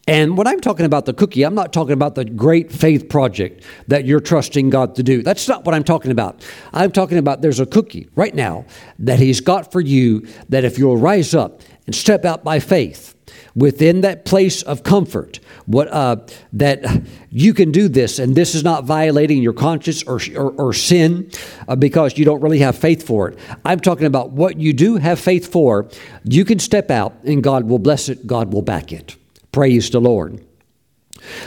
And 0.06 0.38
when 0.38 0.48
I'm 0.48 0.60
talking 0.60 0.86
about 0.86 1.06
the 1.06 1.14
cookie, 1.14 1.44
I'm 1.44 1.56
not 1.56 1.72
talking 1.72 1.94
about 1.94 2.16
the 2.16 2.26
great 2.26 2.72
faith 2.72 3.08
project 3.08 3.64
that 3.88 4.04
you're 4.04 4.20
trusting 4.20 4.70
God 4.70 4.96
to 4.96 5.04
do. 5.04 5.24
That's 5.24 5.48
not 5.48 5.64
what 5.64 5.74
I'm 5.74 5.86
talking 5.86 6.12
about. 6.12 6.46
I'm 6.74 6.92
talking 6.92 7.18
about 7.18 7.42
there's 7.42 7.62
a 7.62 7.66
cookie 7.66 8.10
right 8.16 8.36
now 8.36 8.66
that 9.00 9.20
He's 9.20 9.40
got 9.40 9.72
for 9.72 9.80
you 9.80 10.28
that 10.50 10.66
if 10.66 10.78
you'll 10.78 10.98
rise 10.98 11.34
up 11.34 11.62
and 11.86 11.96
step 11.96 12.26
out 12.26 12.44
by 12.44 12.60
faith, 12.60 13.16
within 13.56 14.02
that 14.02 14.26
place 14.26 14.62
of 14.64 14.84
comfort. 14.84 15.40
What 15.66 15.88
uh, 15.90 16.18
that 16.54 17.04
you 17.30 17.54
can 17.54 17.72
do 17.72 17.88
this 17.88 18.20
and 18.20 18.36
this 18.36 18.56
is 18.56 18.64
not 18.64 18.86
violating 18.86 19.42
your 19.42 19.54
conscience 19.54 20.04
or, 20.04 20.20
or, 20.36 20.52
or 20.52 20.74
sin 20.74 21.30
uh, 21.68 21.76
because 21.76 22.18
you 22.18 22.26
don't 22.26 22.42
really 22.42 22.60
have 22.60 22.78
faith 22.78 23.06
for 23.06 23.30
it. 23.30 23.40
I'm 23.64 23.80
talking 23.80 24.08
about 24.08 24.32
what 24.32 24.60
you 24.60 24.74
do 24.74 24.98
have 24.98 25.20
faith 25.20 25.52
for. 25.52 25.90
You 26.24 26.46
can 26.46 26.60
step 26.60 26.90
out 26.90 27.14
and 27.24 27.44
god 27.44 27.66
will 27.66 27.80
bless 27.80 28.10
it. 28.10 28.26
God 28.26 28.54
will 28.54 28.62
back 28.62 28.92
it. 28.92 29.16
Praise 29.52 29.90
the 29.90 30.02
lord. 30.02 30.44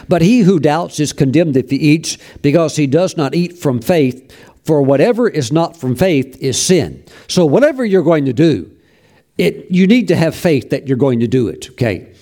But 0.09 0.23
he 0.23 0.41
who 0.41 0.59
doubts 0.59 1.01
is 1.01 1.13
condemned 1.13 1.57
if 1.57 1.71
he 1.71 1.77
eats 1.77 2.17
because 2.41 2.77
he 2.77 2.87
does 2.87 3.17
not 3.17 3.35
eat 3.35 3.59
from 3.59 3.81
faith 3.81 4.33
for 4.65 4.83
whatever 4.83 5.29
is 5.29 5.53
not 5.53 5.77
from 5.77 5.95
faith 5.95 6.37
is 6.41 6.61
sin. 6.61 7.05
So 7.29 7.47
whatever 7.47 7.85
you're 7.85 8.03
going 8.03 8.25
to 8.25 8.33
do 8.33 8.76
it, 9.39 9.71
you 9.71 9.87
need 9.87 10.09
to 10.09 10.17
have 10.17 10.35
faith 10.35 10.71
that 10.71 10.89
you're 10.89 10.97
going 10.97 11.21
to 11.21 11.29
do 11.29 11.49
it, 11.49 11.71
okay? 11.71 12.13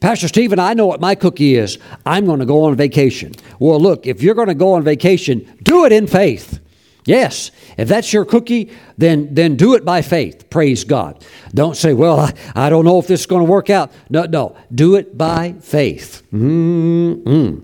Pastor 0.00 0.28
Stephen, 0.28 0.58
I 0.58 0.74
know 0.74 0.86
what 0.86 1.00
my 1.00 1.14
cookie 1.14 1.56
is. 1.56 1.78
I'm 2.06 2.26
going 2.26 2.40
to 2.40 2.46
go 2.46 2.64
on 2.64 2.76
vacation. 2.76 3.32
Well, 3.58 3.80
look, 3.80 4.06
if 4.06 4.22
you're 4.22 4.34
going 4.34 4.48
to 4.48 4.54
go 4.54 4.74
on 4.74 4.82
vacation, 4.82 5.46
do 5.62 5.84
it 5.84 5.92
in 5.92 6.06
faith. 6.06 6.60
Yes, 7.06 7.50
if 7.78 7.88
that's 7.88 8.12
your 8.12 8.24
cookie, 8.26 8.70
then 8.98 9.34
then 9.34 9.56
do 9.56 9.74
it 9.74 9.84
by 9.84 10.02
faith. 10.02 10.50
Praise 10.50 10.84
God. 10.84 11.24
Don't 11.54 11.76
say, 11.76 11.94
"Well, 11.94 12.20
I, 12.20 12.34
I 12.54 12.68
don't 12.68 12.84
know 12.84 12.98
if 12.98 13.06
this 13.06 13.20
is 13.20 13.26
going 13.26 13.44
to 13.44 13.50
work 13.50 13.70
out." 13.70 13.90
No, 14.10 14.24
no, 14.24 14.54
do 14.72 14.96
it 14.96 15.16
by 15.16 15.54
faith. 15.60 16.22
Mm-mm. 16.30 17.62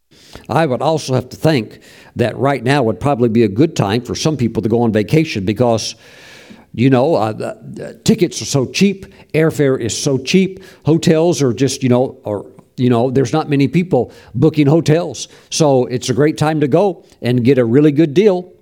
I 0.48 0.66
would 0.66 0.80
also 0.80 1.14
have 1.14 1.28
to 1.28 1.36
think 1.36 1.80
that 2.16 2.36
right 2.38 2.64
now 2.64 2.82
would 2.82 2.98
probably 2.98 3.28
be 3.28 3.42
a 3.42 3.48
good 3.48 3.76
time 3.76 4.00
for 4.00 4.14
some 4.14 4.36
people 4.38 4.62
to 4.62 4.68
go 4.68 4.82
on 4.82 4.92
vacation 4.92 5.44
because 5.44 5.94
you 6.76 6.90
know, 6.90 7.14
uh, 7.14 7.32
the, 7.32 7.98
tickets 8.04 8.42
are 8.42 8.44
so 8.44 8.66
cheap, 8.66 9.06
airfare 9.32 9.80
is 9.80 9.96
so 9.96 10.18
cheap, 10.18 10.62
hotels 10.84 11.40
are 11.40 11.54
just, 11.54 11.82
you 11.82 11.88
know, 11.88 12.20
or 12.22 12.52
you 12.76 12.90
know, 12.90 13.10
there's 13.10 13.32
not 13.32 13.48
many 13.48 13.66
people 13.66 14.12
booking 14.34 14.66
hotels. 14.66 15.28
So 15.48 15.86
it's 15.86 16.10
a 16.10 16.14
great 16.14 16.36
time 16.36 16.60
to 16.60 16.68
go 16.68 17.06
and 17.22 17.42
get 17.42 17.56
a 17.56 17.64
really 17.64 17.92
good 17.92 18.12
deal. 18.12 18.52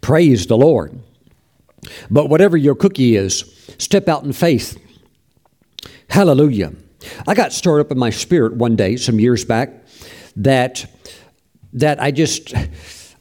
Praise 0.00 0.46
the 0.46 0.56
Lord. 0.56 0.98
But 2.10 2.30
whatever 2.30 2.56
your 2.56 2.74
cookie 2.74 3.16
is, 3.16 3.74
step 3.76 4.08
out 4.08 4.24
in 4.24 4.32
faith. 4.32 4.78
Hallelujah. 6.08 6.72
I 7.26 7.34
got 7.34 7.52
stirred 7.52 7.80
up 7.80 7.92
in 7.92 7.98
my 7.98 8.08
spirit 8.08 8.54
one 8.54 8.76
day, 8.76 8.96
some 8.96 9.20
years 9.20 9.44
back, 9.44 9.74
that 10.36 10.86
that 11.74 12.02
I 12.02 12.10
just 12.10 12.54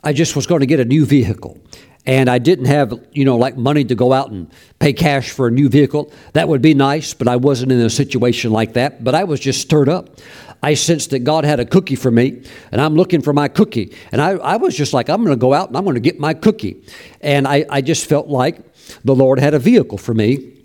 I 0.03 0.13
just 0.13 0.35
was 0.35 0.47
going 0.47 0.61
to 0.61 0.65
get 0.65 0.79
a 0.79 0.85
new 0.85 1.05
vehicle. 1.05 1.57
and 2.05 2.29
I 2.29 2.39
didn't 2.39 2.65
have, 2.65 2.93
you 3.11 3.25
know, 3.25 3.37
like 3.37 3.57
money 3.57 3.83
to 3.85 3.95
go 3.95 4.13
out 4.13 4.31
and 4.31 4.51
pay 4.79 4.93
cash 4.93 5.29
for 5.29 5.47
a 5.47 5.51
new 5.51 5.69
vehicle. 5.69 6.11
That 6.33 6.47
would 6.47 6.61
be 6.61 6.73
nice, 6.73 7.13
but 7.13 7.27
I 7.27 7.35
wasn't 7.35 7.71
in 7.71 7.79
a 7.79 7.89
situation 7.89 8.51
like 8.51 8.73
that. 8.73 9.03
But 9.03 9.15
I 9.15 9.25
was 9.25 9.39
just 9.39 9.61
stirred 9.61 9.89
up. 9.89 10.17
I 10.63 10.73
sensed 10.73 11.11
that 11.11 11.19
God 11.19 11.45
had 11.45 11.59
a 11.59 11.65
cookie 11.65 11.95
for 11.95 12.11
me, 12.11 12.43
and 12.71 12.81
I'm 12.81 12.95
looking 12.95 13.21
for 13.21 13.31
my 13.31 13.47
cookie. 13.47 13.95
And 14.11 14.21
I, 14.21 14.31
I 14.31 14.57
was 14.57 14.75
just 14.75 14.93
like, 14.93 15.09
I'm 15.09 15.23
going 15.23 15.37
to 15.37 15.39
go 15.39 15.53
out 15.53 15.69
and 15.69 15.77
I'm 15.77 15.83
going 15.83 15.95
to 15.95 16.01
get 16.01 16.19
my 16.19 16.33
cookie. 16.33 16.83
And 17.21 17.47
I, 17.47 17.65
I 17.69 17.81
just 17.81 18.07
felt 18.07 18.27
like 18.27 18.59
the 19.03 19.15
Lord 19.15 19.39
had 19.39 19.53
a 19.53 19.59
vehicle 19.59 19.97
for 19.97 20.13
me. 20.13 20.63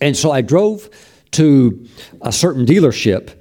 And 0.00 0.16
so 0.16 0.32
I 0.32 0.40
drove 0.40 0.90
to 1.32 1.86
a 2.20 2.32
certain 2.32 2.66
dealership, 2.66 3.34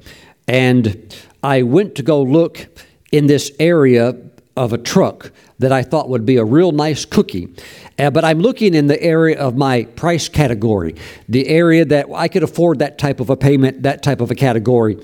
and 0.48 1.16
I 1.42 1.64
went 1.64 1.96
to 1.96 2.04
go 2.04 2.22
look 2.22 2.68
in 3.12 3.28
this 3.28 3.52
area 3.60 4.16
of 4.56 4.72
a 4.74 4.78
truck 4.78 5.32
that 5.60 5.72
I 5.72 5.82
thought 5.82 6.10
would 6.10 6.26
be 6.26 6.38
a 6.38 6.46
real 6.46 6.72
nice 6.72 7.06
cookie. 7.06 7.54
Uh, 7.98 8.12
but 8.12 8.24
I'm 8.24 8.40
looking 8.40 8.74
in 8.74 8.88
the 8.88 9.02
area 9.02 9.40
of 9.40 9.58
my 9.58 9.84
price 9.84 10.30
category, 10.30 10.96
the 11.28 11.48
area 11.48 11.86
that 11.86 12.08
I 12.14 12.28
could 12.28 12.44
afford 12.44 12.80
that 12.80 12.98
type 12.98 13.20
of 13.20 13.30
a 13.30 13.36
payment, 13.36 13.84
that 13.84 14.04
type 14.04 14.22
of 14.22 14.30
a 14.30 14.36
category. 14.36 14.98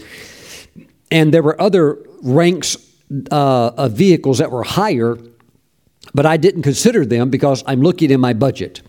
And 1.12 1.34
there 1.34 1.42
were 1.42 1.60
other 1.60 1.98
ranks 2.22 2.78
uh, 3.32 3.72
of 3.78 3.94
vehicles 3.94 4.38
that 4.38 4.52
were 4.52 4.64
higher, 4.64 5.18
but 6.14 6.26
I 6.26 6.38
didn't 6.38 6.62
consider 6.62 7.06
them 7.06 7.30
because 7.30 7.64
I'm 7.66 7.82
looking 7.82 8.12
in 8.12 8.20
my 8.20 8.34
budget. 8.34 8.82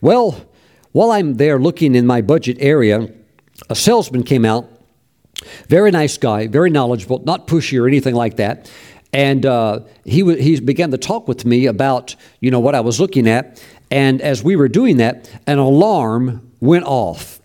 Well, 0.00 0.46
while 0.92 1.10
I'm 1.10 1.34
there 1.34 1.58
looking 1.58 1.94
in 1.94 2.06
my 2.06 2.20
budget 2.20 2.58
area, 2.60 3.08
a 3.70 3.74
salesman 3.74 4.22
came 4.22 4.44
out, 4.44 4.68
very 5.68 5.90
nice 5.90 6.16
guy, 6.18 6.46
very 6.46 6.70
knowledgeable, 6.70 7.22
not 7.24 7.46
pushy 7.46 7.80
or 7.80 7.86
anything 7.86 8.14
like 8.14 8.36
that. 8.36 8.70
And 9.16 9.46
uh, 9.46 9.80
he, 10.04 10.20
w- 10.20 10.38
he 10.38 10.60
began 10.60 10.90
to 10.90 10.98
talk 10.98 11.26
with 11.26 11.46
me 11.46 11.64
about, 11.64 12.14
you 12.40 12.50
know, 12.50 12.60
what 12.60 12.74
I 12.74 12.80
was 12.80 13.00
looking 13.00 13.26
at. 13.26 13.64
And 13.90 14.20
as 14.20 14.44
we 14.44 14.56
were 14.56 14.68
doing 14.68 14.98
that, 14.98 15.30
an 15.46 15.56
alarm 15.56 16.52
went 16.60 16.84
off 16.84 17.40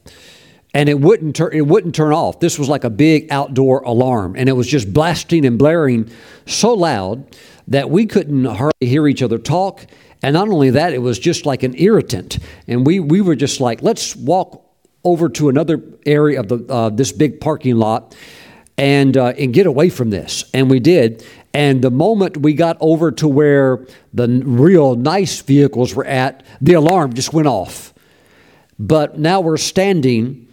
and 0.74 0.90
it 0.90 1.00
wouldn't 1.00 1.38
turn 1.38 1.54
it 1.54 1.66
wouldn't 1.68 1.96
turn 1.96 2.12
off. 2.12 2.42
This 2.42 2.60
was 2.60 2.68
like 2.68 2.84
a 2.84 2.90
big 2.90 3.32
outdoor 3.32 3.84
alarm, 3.84 4.36
and 4.38 4.50
it 4.50 4.54
was 4.54 4.68
just 4.68 4.94
blasting 4.94 5.46
and 5.46 5.58
blaring 5.58 6.10
so 6.46 6.74
loud 6.74 7.36
that 7.68 7.90
we 7.90 8.06
couldn't 8.06 8.46
hardly 8.46 8.88
hear 8.88 9.08
each 9.08 9.22
other 9.22 9.38
talk. 9.38 9.86
And 10.24 10.34
not 10.34 10.50
only 10.50 10.72
that, 10.72 10.94
it 10.94 11.02
was 11.02 11.20
just 11.20 11.46
like 11.46 11.64
an 11.64 11.76
irritant, 11.78 12.40
and 12.68 12.86
we 12.86 13.00
we 13.00 13.22
were 13.22 13.36
just 13.36 13.62
like, 13.62 13.82
let's 13.82 14.16
walk 14.16 14.66
over 15.04 15.30
to 15.30 15.50
another 15.50 15.82
area 16.06 16.40
of 16.40 16.48
the 16.48 16.66
uh, 16.70 16.90
this 16.90 17.12
big 17.12 17.40
parking 17.40 17.76
lot 17.78 18.16
and 18.78 19.18
uh, 19.18 19.34
and 19.38 19.54
get 19.54 19.68
away 19.68 19.90
from 19.90 20.10
this. 20.10 20.46
And 20.54 20.70
we 20.70 20.80
did. 20.80 21.26
And 21.54 21.82
the 21.82 21.92
moment 21.92 22.38
we 22.38 22.54
got 22.54 22.78
over 22.80 23.12
to 23.12 23.28
where 23.28 23.86
the 24.14 24.28
real 24.28 24.96
nice 24.96 25.42
vehicles 25.42 25.94
were 25.94 26.06
at, 26.06 26.44
the 26.62 26.74
alarm 26.74 27.14
just 27.14 27.34
went 27.34 27.48
off. 27.48 27.94
But 28.80 29.20
now 29.20 29.42
we're 29.42 29.58
standing 29.58 30.48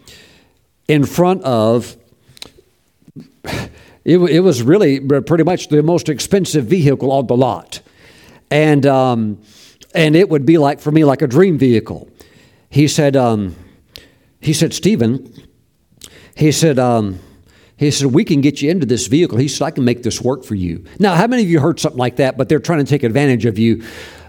in 0.88 1.04
front 1.04 1.42
of 1.44 1.96
it, 4.04 4.18
it 4.18 4.40
was 4.40 4.62
really 4.62 5.00
pretty 5.00 5.44
much 5.44 5.68
the 5.68 5.82
most 5.82 6.08
expensive 6.08 6.64
vehicle 6.64 7.12
on 7.12 7.26
the 7.26 7.36
lot 7.36 7.80
and 8.50 8.86
um, 8.86 9.40
and 9.94 10.16
it 10.16 10.28
would 10.28 10.46
be 10.46 10.58
like 10.58 10.80
for 10.80 10.90
me 10.90 11.04
like 11.04 11.22
a 11.22 11.26
dream 11.26 11.58
vehicle 11.58 12.08
he 12.70 12.88
said 12.88 13.16
um, 13.16 13.54
he 14.40 14.52
said 14.52 14.72
stephen 14.72 15.32
he 16.34 16.52
said 16.52 16.78
um, 16.78 17.18
he 17.78 17.90
said 17.90 18.12
we 18.12 18.24
can 18.24 18.40
get 18.40 18.60
you 18.60 18.70
into 18.70 18.84
this 18.84 19.06
vehicle 19.06 19.38
he 19.38 19.48
said 19.48 19.64
i 19.64 19.70
can 19.70 19.84
make 19.84 20.02
this 20.02 20.20
work 20.20 20.44
for 20.44 20.54
you 20.54 20.84
now 20.98 21.14
how 21.14 21.26
many 21.26 21.42
of 21.42 21.48
you 21.48 21.60
heard 21.60 21.80
something 21.80 21.98
like 21.98 22.16
that 22.16 22.36
but 22.36 22.48
they're 22.48 22.60
trying 22.60 22.84
to 22.84 22.84
take 22.84 23.02
advantage 23.02 23.46
of 23.46 23.58
you 23.58 23.82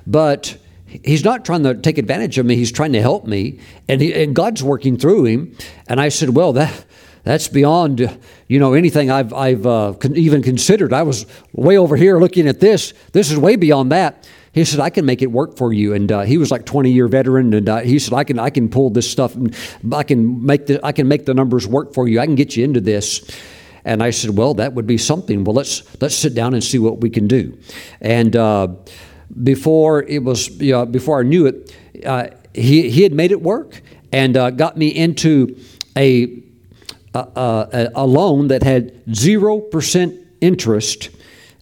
but 0.07 0.57
He's 1.03 1.23
not 1.23 1.45
trying 1.45 1.63
to 1.63 1.75
take 1.75 1.97
advantage 1.97 2.37
of 2.37 2.45
me. 2.45 2.55
He's 2.55 2.71
trying 2.71 2.93
to 2.93 3.01
help 3.01 3.25
me, 3.25 3.59
and, 3.87 4.01
he, 4.01 4.11
and 4.13 4.35
God's 4.35 4.63
working 4.63 4.97
through 4.97 5.25
him. 5.25 5.55
And 5.87 6.01
I 6.01 6.09
said, 6.09 6.35
"Well, 6.35 6.53
that 6.53 6.85
that's 7.23 7.47
beyond 7.47 8.17
you 8.47 8.59
know 8.59 8.73
anything 8.73 9.11
I've 9.11 9.31
I've 9.31 9.67
uh, 9.67 9.93
con- 9.99 10.15
even 10.15 10.41
considered. 10.41 10.91
I 10.91 11.03
was 11.03 11.27
way 11.53 11.77
over 11.77 11.95
here 11.95 12.19
looking 12.19 12.47
at 12.47 12.59
this. 12.59 12.93
This 13.11 13.29
is 13.29 13.37
way 13.37 13.55
beyond 13.55 13.91
that." 13.91 14.27
He 14.59 14.65
said, 14.65 14.81
"I 14.81 14.89
can 14.89 15.05
make 15.05 15.21
it 15.21 15.31
work 15.31 15.55
for 15.55 15.71
you." 15.71 15.93
And 15.93 16.11
uh, 16.11 16.21
he 16.21 16.37
was 16.37 16.51
like 16.51 16.65
twenty 16.65 16.91
year 16.91 17.07
veteran, 17.07 17.53
and 17.53 17.69
uh, 17.69 17.77
he 17.77 17.97
said, 17.97 18.13
"I 18.13 18.25
can 18.25 18.39
I 18.39 18.49
can 18.49 18.67
pull 18.67 18.89
this 18.89 19.09
stuff. 19.09 19.33
And 19.33 19.55
I 19.93 20.03
can 20.03 20.45
make 20.45 20.65
the 20.65 20.85
I 20.85 20.91
can 20.91 21.07
make 21.07 21.25
the 21.25 21.33
numbers 21.33 21.65
work 21.65 21.93
for 21.93 22.09
you. 22.09 22.19
I 22.19 22.25
can 22.25 22.35
get 22.35 22.57
you 22.57 22.65
into 22.65 22.81
this." 22.81 23.21
And 23.85 24.03
I 24.03 24.09
said, 24.09 24.37
"Well, 24.37 24.55
that 24.55 24.73
would 24.73 24.85
be 24.85 24.97
something. 24.97 25.45
Well, 25.45 25.55
let's 25.55 25.83
let's 26.01 26.13
sit 26.15 26.35
down 26.35 26.53
and 26.53 26.61
see 26.61 26.77
what 26.77 26.99
we 26.99 27.09
can 27.09 27.25
do." 27.25 27.57
And 28.01 28.35
uh, 28.35 28.67
before 29.41 30.03
it 30.03 30.25
was 30.25 30.49
you 30.59 30.73
know, 30.73 30.85
before 30.85 31.21
I 31.21 31.23
knew 31.23 31.45
it, 31.45 31.73
uh, 32.05 32.27
he 32.53 32.89
he 32.89 33.03
had 33.03 33.13
made 33.13 33.31
it 33.31 33.41
work 33.41 33.81
and 34.11 34.35
uh, 34.35 34.49
got 34.49 34.75
me 34.75 34.89
into 34.89 35.55
a, 35.95 36.43
a 37.13 37.91
a 37.95 38.05
loan 38.05 38.49
that 38.49 38.63
had 38.63 38.91
zero 39.15 39.61
percent 39.61 40.15
interest, 40.41 41.11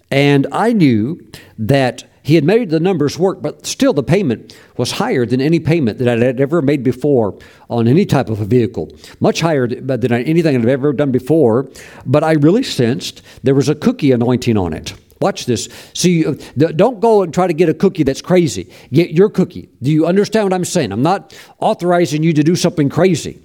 and 0.10 0.48
I 0.52 0.74
knew 0.74 1.20
that 1.60 2.06
he 2.28 2.36
had 2.36 2.44
made 2.44 2.72
the 2.72 2.82
numbers 2.82 3.18
work, 3.18 3.42
but 3.42 3.66
still 3.66 3.94
the 3.94 4.04
payment 4.04 4.54
was 4.76 4.92
higher 4.92 5.26
than 5.26 5.40
any 5.40 5.62
payment 5.62 5.98
that 6.00 6.10
I 6.10 6.26
had 6.26 6.42
ever 6.42 6.62
made 6.62 6.84
before 6.84 7.40
on 7.70 7.88
any 7.88 8.06
type 8.06 8.28
of 8.28 8.42
a 8.42 8.46
vehicle, 8.46 8.92
much 9.22 9.40
higher 9.40 9.66
than 9.66 10.12
anything 10.12 10.58
I've 10.58 10.68
ever 10.68 10.92
done 10.92 11.12
before. 11.12 11.70
But 12.06 12.26
I 12.26 12.34
really 12.34 12.64
sensed 12.64 13.22
there 13.44 13.56
was 13.56 13.70
a 13.70 13.76
cookie 13.76 14.12
anointing 14.12 14.58
on 14.58 14.74
it. 14.74 14.94
Watch 15.22 15.46
this. 15.46 15.70
See, 15.94 16.26
uh, 16.26 16.34
don't 16.58 17.00
go 17.00 17.22
and 17.22 17.34
try 17.34 17.48
to 17.48 17.54
get 17.54 17.70
a 17.70 17.74
cookie 17.74 18.04
that's 18.04 18.22
crazy. 18.22 18.70
Get 18.92 19.12
your 19.12 19.30
cookie. 19.30 19.70
Do 19.82 19.90
you 19.90 20.06
understand 20.06 20.48
what 20.48 20.54
I'm 20.54 20.66
saying? 20.66 20.92
I'm 20.92 21.02
not 21.02 21.34
authorizing 21.60 22.24
you 22.24 22.34
to 22.34 22.44
do 22.44 22.58
something 22.58 22.90
crazy. 22.90 23.42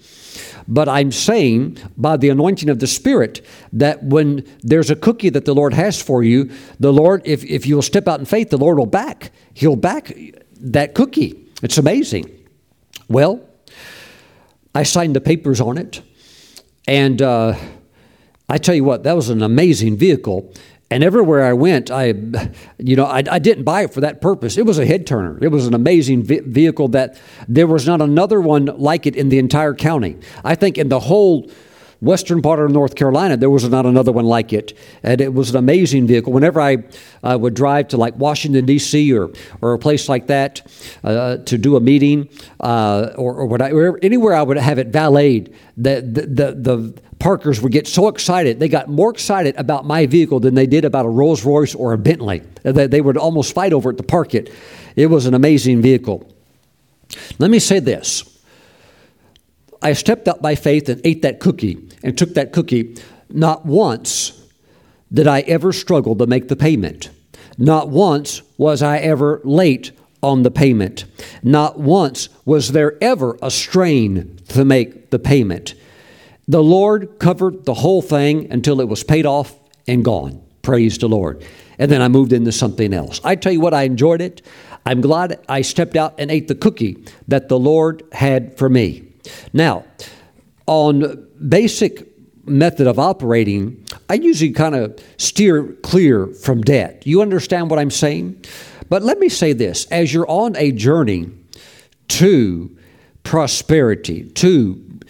But 0.69 0.89
I'm 0.89 1.13
saying 1.13 1.79
by 1.97 2.17
the 2.17 2.29
anointing 2.31 2.69
of 2.69 2.79
the 2.79 2.87
Spirit 2.87 3.45
that 3.73 4.03
when 4.03 4.47
there's 4.61 4.91
a 4.91 4.97
cookie 4.97 5.31
that 5.31 5.45
the 5.45 5.55
Lord 5.55 5.75
has 5.75 6.01
for 6.01 6.23
you, 6.23 6.51
the 6.79 6.93
Lord, 6.93 7.23
if, 7.25 7.45
if 7.45 7.67
you'll 7.67 7.83
step 7.83 8.09
out 8.09 8.21
in 8.21 8.27
faith, 8.27 8.51
the 8.51 8.59
Lord 8.59 8.79
will 8.79 8.87
back. 8.87 9.33
He'll 9.55 9.77
back 9.77 10.15
that 10.61 10.95
cookie. 10.95 11.49
It's 11.63 11.79
amazing. 11.79 12.31
Well, 13.09 13.47
I 14.75 14.85
signed 14.85 15.15
the 15.17 15.21
papers 15.21 15.61
on 15.61 15.79
it. 15.79 16.03
And 16.87 17.21
uh, 17.23 17.57
I 18.49 18.59
tell 18.59 18.75
you 18.75 18.85
what, 18.85 19.05
that 19.05 19.15
was 19.15 19.29
an 19.29 19.43
amazing 19.43 19.97
vehicle. 19.97 20.53
And 20.93 21.03
everywhere 21.03 21.43
I 21.43 21.55
went, 21.55 21.91
I, 21.91 22.09
you 22.79 22.97
know, 22.97 23.07
I, 23.07 23.23
I, 23.31 23.39
didn't 23.39 23.65
buy 23.65 23.85
it 23.85 23.95
for 23.95 24.03
that 24.03 24.21
purpose. 24.21 24.59
It 24.59 24.67
was 24.67 24.79
a 24.79 24.85
head 24.85 25.07
turner. 25.07 25.39
It 25.41 25.49
was 25.49 25.67
an 25.67 25.73
amazing 25.73 26.23
vi- 26.23 26.41
vehicle 26.41 26.89
that 26.89 27.19
there 27.49 27.67
was 27.67 27.87
not 27.87 28.03
another 28.03 28.43
one 28.43 28.67
like 28.67 29.07
it 29.07 29.17
in 29.17 29.31
the 29.31 29.39
entire 29.39 29.73
county. 29.73 30.19
I 30.45 30.55
think 30.55 30.77
in 30.77 30.91
the 30.91 31.01
whole 31.01 31.51
western 32.03 32.43
part 32.43 32.59
of 32.59 32.71
North 32.71 32.97
Carolina, 32.97 33.37
there 33.37 33.49
was 33.49 33.67
not 33.69 33.87
another 33.87 34.13
one 34.13 34.25
like 34.25 34.53
it. 34.53 34.77
And 35.03 35.21
it 35.21 35.33
was 35.33 35.51
an 35.51 35.57
amazing 35.57 36.09
vehicle. 36.09 36.33
Whenever 36.33 36.61
I 36.61 36.79
uh, 37.23 37.39
would 37.41 37.55
drive 37.55 37.89
to 37.89 37.97
like 37.97 38.17
Washington, 38.17 38.67
D.C., 38.67 39.13
or, 39.15 39.31
or 39.61 39.73
a 39.73 39.79
place 39.79 40.09
like 40.09 40.27
that 40.27 40.63
uh, 41.05 41.39
to 41.39 41.57
do 41.57 41.77
a 41.77 41.81
meeting, 41.81 42.29
uh, 42.61 43.13
or, 43.17 43.35
or, 43.35 43.99
anywhere 44.03 44.35
I 44.35 44.43
would 44.43 44.57
have 44.57 44.79
it 44.79 44.89
valeted, 44.89 45.55
the, 45.77 46.01
the, 46.03 46.27
the, 46.27 46.53
the 46.53 47.03
Parkers 47.21 47.61
would 47.61 47.71
get 47.71 47.87
so 47.87 48.09
excited. 48.09 48.59
They 48.59 48.69
got 48.69 48.89
more 48.89 49.13
excited 49.13 49.55
about 49.57 49.87
my 49.87 50.07
vehicle 50.07 50.41
than 50.41 50.57
they 50.57 50.67
did 50.67 50.85
about 50.85 51.07
a 51.07 51.09
Rolls 51.09 51.45
Royce 51.45 51.73
or 51.73 51.93
a 51.93 51.99
Bentley. 51.99 52.43
They 52.65 53.01
would 53.01 53.17
almost 53.17 53.55
fight 53.55 53.73
over 53.73 53.91
it 53.91 53.97
to 53.99 54.03
park 54.03 54.35
it. 54.35 54.53
It 54.97 55.07
was 55.07 55.27
an 55.27 55.35
amazing 55.35 55.83
vehicle. 55.83 56.29
Let 57.39 57.53
me 57.53 57.61
say 57.61 57.79
this 57.79 58.32
I 59.83 59.93
stepped 59.95 60.29
out 60.29 60.41
by 60.41 60.55
faith 60.55 60.89
and 60.89 61.01
ate 61.05 61.23
that 61.23 61.41
cookie 61.41 61.79
and 62.03 62.17
took 62.17 62.35
that 62.35 62.53
cookie. 62.53 62.97
Not 63.29 63.67
once 63.67 64.41
did 65.13 65.27
I 65.27 65.41
ever 65.41 65.73
struggle 65.73 66.17
to 66.17 66.27
make 66.27 66.49
the 66.49 66.57
payment. 66.57 67.11
Not 67.59 67.89
once 67.89 68.43
was 68.57 68.83
I 68.83 68.99
ever 68.99 69.41
late 69.45 69.93
on 70.23 70.43
the 70.43 70.51
payment. 70.51 71.05
Not 71.43 71.79
once 71.79 72.29
was 72.45 72.73
there 72.73 72.97
ever 73.03 73.37
a 73.43 73.51
strain 73.51 74.39
to 74.49 74.65
make 74.65 75.11
the 75.11 75.19
payment. 75.19 75.75
The 76.49 76.63
Lord 76.63 77.19
covered 77.19 77.65
the 77.65 77.75
whole 77.75 78.03
thing 78.03 78.51
until 78.51 78.81
it 78.81 78.89
was 78.89 79.05
paid 79.05 79.27
off 79.27 79.55
and 79.87 80.05
gone. 80.05 80.43
Praise 80.63 80.97
the 80.99 81.09
Lord. 81.09 81.45
And 81.79 81.91
then 81.91 82.03
I 82.03 82.09
moved 82.09 82.33
into 82.33 82.53
something 82.53 82.95
else. 82.95 83.21
I 83.25 83.35
tell 83.35 83.53
you 83.53 83.61
what, 83.61 83.75
I 83.75 83.83
enjoyed 83.83 84.21
it. 84.21 84.43
I'm 84.87 85.01
glad 85.01 85.41
I 85.49 85.63
stepped 85.63 85.97
out 85.97 86.15
and 86.19 86.31
ate 86.31 86.49
the 86.49 86.55
cookie 86.55 87.05
that 87.29 87.49
the 87.49 87.59
Lord 87.59 88.03
had 88.13 88.57
for 88.57 88.69
me. 88.69 89.12
Now, 89.53 89.85
on 90.67 91.29
basic 91.49 92.09
method 92.47 92.87
of 92.87 92.99
operating, 92.99 93.85
I 94.09 94.15
usually 94.15 94.53
kind 94.53 94.75
of 94.75 94.99
steer 95.17 95.65
clear 95.83 96.27
from 96.27 96.63
debt. 96.63 97.07
You 97.07 97.23
understand 97.23 97.71
what 97.71 97.79
I'm 97.79 97.91
saying? 97.91 98.45
But 98.89 99.03
let 99.03 99.19
me 99.19 99.29
say 99.29 99.53
this 99.53 99.87
as 99.87 100.13
you're 100.13 100.29
on 100.29 100.57
a 100.57 100.73
journey 100.73 101.31
to 102.09 102.77
prosperity, 103.23 104.25
to 104.31 105.01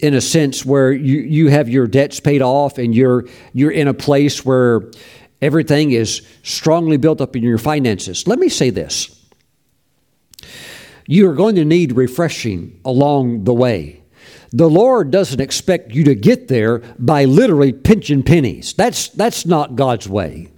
in 0.00 0.14
a 0.14 0.20
sense 0.20 0.64
where 0.64 0.92
you, 0.92 1.20
you 1.20 1.48
have 1.48 1.68
your 1.68 1.86
debts 1.86 2.20
paid 2.20 2.42
off 2.42 2.78
and 2.78 2.94
you're 2.94 3.26
you're 3.52 3.70
in 3.70 3.88
a 3.88 3.94
place 3.94 4.44
where 4.44 4.90
everything 5.40 5.92
is 5.92 6.26
strongly 6.42 6.96
built 6.96 7.20
up 7.20 7.36
in 7.36 7.42
your 7.42 7.58
finances. 7.58 8.26
Let 8.26 8.38
me 8.38 8.48
say 8.48 8.70
this. 8.70 9.23
You 11.06 11.28
are 11.28 11.34
going 11.34 11.56
to 11.56 11.64
need 11.64 11.92
refreshing 11.92 12.80
along 12.84 13.44
the 13.44 13.54
way. 13.54 14.02
The 14.52 14.70
Lord 14.70 15.10
doesn't 15.10 15.40
expect 15.40 15.92
you 15.92 16.04
to 16.04 16.14
get 16.14 16.48
there 16.48 16.78
by 16.98 17.24
literally 17.24 17.72
pinching 17.72 18.22
pennies. 18.22 18.72
That's, 18.72 19.08
that's 19.08 19.44
not 19.44 19.74
God's 19.74 20.08
way. 20.08 20.48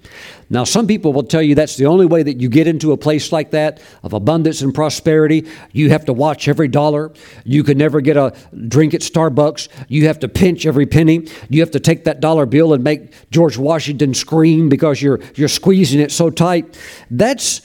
Now, 0.48 0.62
some 0.64 0.86
people 0.86 1.12
will 1.12 1.24
tell 1.24 1.42
you 1.42 1.54
that's 1.54 1.76
the 1.76 1.86
only 1.86 2.06
way 2.06 2.22
that 2.22 2.40
you 2.40 2.48
get 2.48 2.68
into 2.68 2.92
a 2.92 2.96
place 2.96 3.32
like 3.32 3.50
that 3.50 3.80
of 4.04 4.12
abundance 4.12 4.60
and 4.60 4.72
prosperity. 4.72 5.48
You 5.72 5.90
have 5.90 6.04
to 6.04 6.12
watch 6.12 6.46
every 6.46 6.68
dollar. 6.68 7.12
You 7.44 7.64
can 7.64 7.78
never 7.78 8.00
get 8.00 8.16
a 8.16 8.32
drink 8.68 8.94
at 8.94 9.00
Starbucks. 9.00 9.68
You 9.88 10.06
have 10.06 10.20
to 10.20 10.28
pinch 10.28 10.64
every 10.64 10.86
penny. 10.86 11.26
You 11.48 11.60
have 11.60 11.72
to 11.72 11.80
take 11.80 12.04
that 12.04 12.20
dollar 12.20 12.46
bill 12.46 12.74
and 12.74 12.84
make 12.84 13.12
George 13.30 13.56
Washington 13.56 14.14
scream 14.14 14.68
because 14.68 15.02
you're, 15.02 15.20
you're 15.34 15.48
squeezing 15.48 16.00
it 16.00 16.12
so 16.12 16.30
tight. 16.30 16.78
That's, 17.10 17.62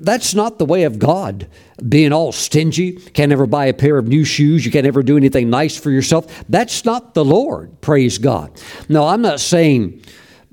that's 0.00 0.34
not 0.34 0.58
the 0.58 0.64
way 0.64 0.84
of 0.84 0.98
God. 0.98 1.48
Being 1.88 2.12
all 2.12 2.32
stingy, 2.32 2.92
can't 2.92 3.32
ever 3.32 3.46
buy 3.46 3.66
a 3.66 3.74
pair 3.74 3.98
of 3.98 4.08
new 4.08 4.24
shoes, 4.24 4.64
you 4.64 4.72
can't 4.72 4.86
ever 4.86 5.02
do 5.02 5.16
anything 5.16 5.50
nice 5.50 5.76
for 5.76 5.90
yourself. 5.90 6.44
That's 6.48 6.84
not 6.84 7.14
the 7.14 7.24
Lord, 7.24 7.80
praise 7.80 8.18
God. 8.18 8.60
No, 8.88 9.06
I'm 9.06 9.22
not 9.22 9.40
saying 9.40 10.02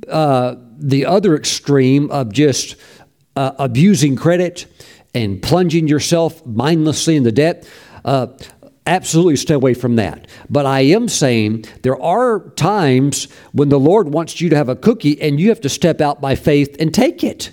uh, 0.08 0.56
the 0.78 1.06
other 1.06 1.36
extreme 1.36 2.12
of 2.12 2.32
just 2.32 2.76
uh, 3.36 3.54
abusing 3.58 4.16
credit 4.16 4.66
and 5.14 5.42
plunging 5.42 5.88
yourself 5.88 6.46
mindlessly 6.46 7.16
in 7.16 7.24
the 7.24 7.32
debt. 7.32 7.68
Uh, 8.04 8.28
absolutely 8.86 9.36
stay 9.36 9.54
away 9.54 9.74
from 9.74 9.96
that. 9.96 10.28
But 10.50 10.66
I 10.66 10.82
am 10.82 11.08
saying 11.08 11.66
there 11.84 12.02
are 12.02 12.50
times 12.52 13.32
when 13.52 13.70
the 13.70 13.80
Lord 13.80 14.10
wants 14.10 14.42
you 14.42 14.50
to 14.50 14.56
have 14.56 14.70
a 14.70 14.76
cookie 14.76 15.22
and 15.22 15.40
you 15.40 15.50
have 15.50 15.62
to 15.62 15.70
step 15.70 16.02
out 16.02 16.20
by 16.20 16.36
faith 16.36 16.76
and 16.80 16.94
take 16.94 17.24
it. 17.24 17.52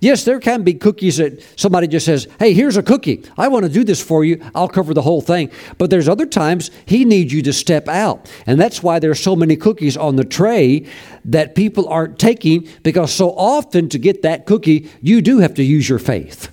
Yes, 0.00 0.24
there 0.24 0.40
can 0.40 0.62
be 0.62 0.74
cookies 0.74 1.16
that 1.16 1.42
somebody 1.56 1.86
just 1.86 2.06
says, 2.06 2.28
Hey, 2.38 2.52
here's 2.52 2.76
a 2.76 2.82
cookie. 2.82 3.24
I 3.36 3.48
want 3.48 3.64
to 3.64 3.70
do 3.70 3.84
this 3.84 4.02
for 4.02 4.24
you. 4.24 4.42
I'll 4.54 4.68
cover 4.68 4.94
the 4.94 5.02
whole 5.02 5.20
thing. 5.20 5.50
But 5.78 5.90
there's 5.90 6.08
other 6.08 6.26
times 6.26 6.70
he 6.84 7.04
needs 7.04 7.32
you 7.32 7.42
to 7.42 7.52
step 7.52 7.88
out. 7.88 8.30
And 8.46 8.60
that's 8.60 8.82
why 8.82 8.98
there's 8.98 9.20
so 9.20 9.36
many 9.36 9.56
cookies 9.56 9.96
on 9.96 10.16
the 10.16 10.24
tray 10.24 10.86
that 11.24 11.54
people 11.54 11.88
aren't 11.88 12.18
taking 12.18 12.68
because 12.82 13.12
so 13.12 13.30
often 13.30 13.88
to 13.90 13.98
get 13.98 14.22
that 14.22 14.46
cookie, 14.46 14.90
you 15.00 15.22
do 15.22 15.38
have 15.38 15.54
to 15.54 15.62
use 15.62 15.88
your 15.88 15.98
faith. 15.98 16.50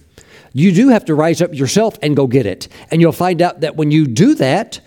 You 0.54 0.72
do 0.72 0.90
have 0.90 1.06
to 1.06 1.16
rise 1.16 1.42
up 1.42 1.54
yourself 1.54 1.98
and 2.02 2.16
go 2.16 2.28
get 2.28 2.46
it. 2.46 2.68
And 2.92 3.02
you'll 3.02 3.12
find 3.12 3.42
out 3.42 3.62
that 3.62 3.76
when 3.76 3.92
you 3.92 4.06
do 4.06 4.36
that, 4.36 4.80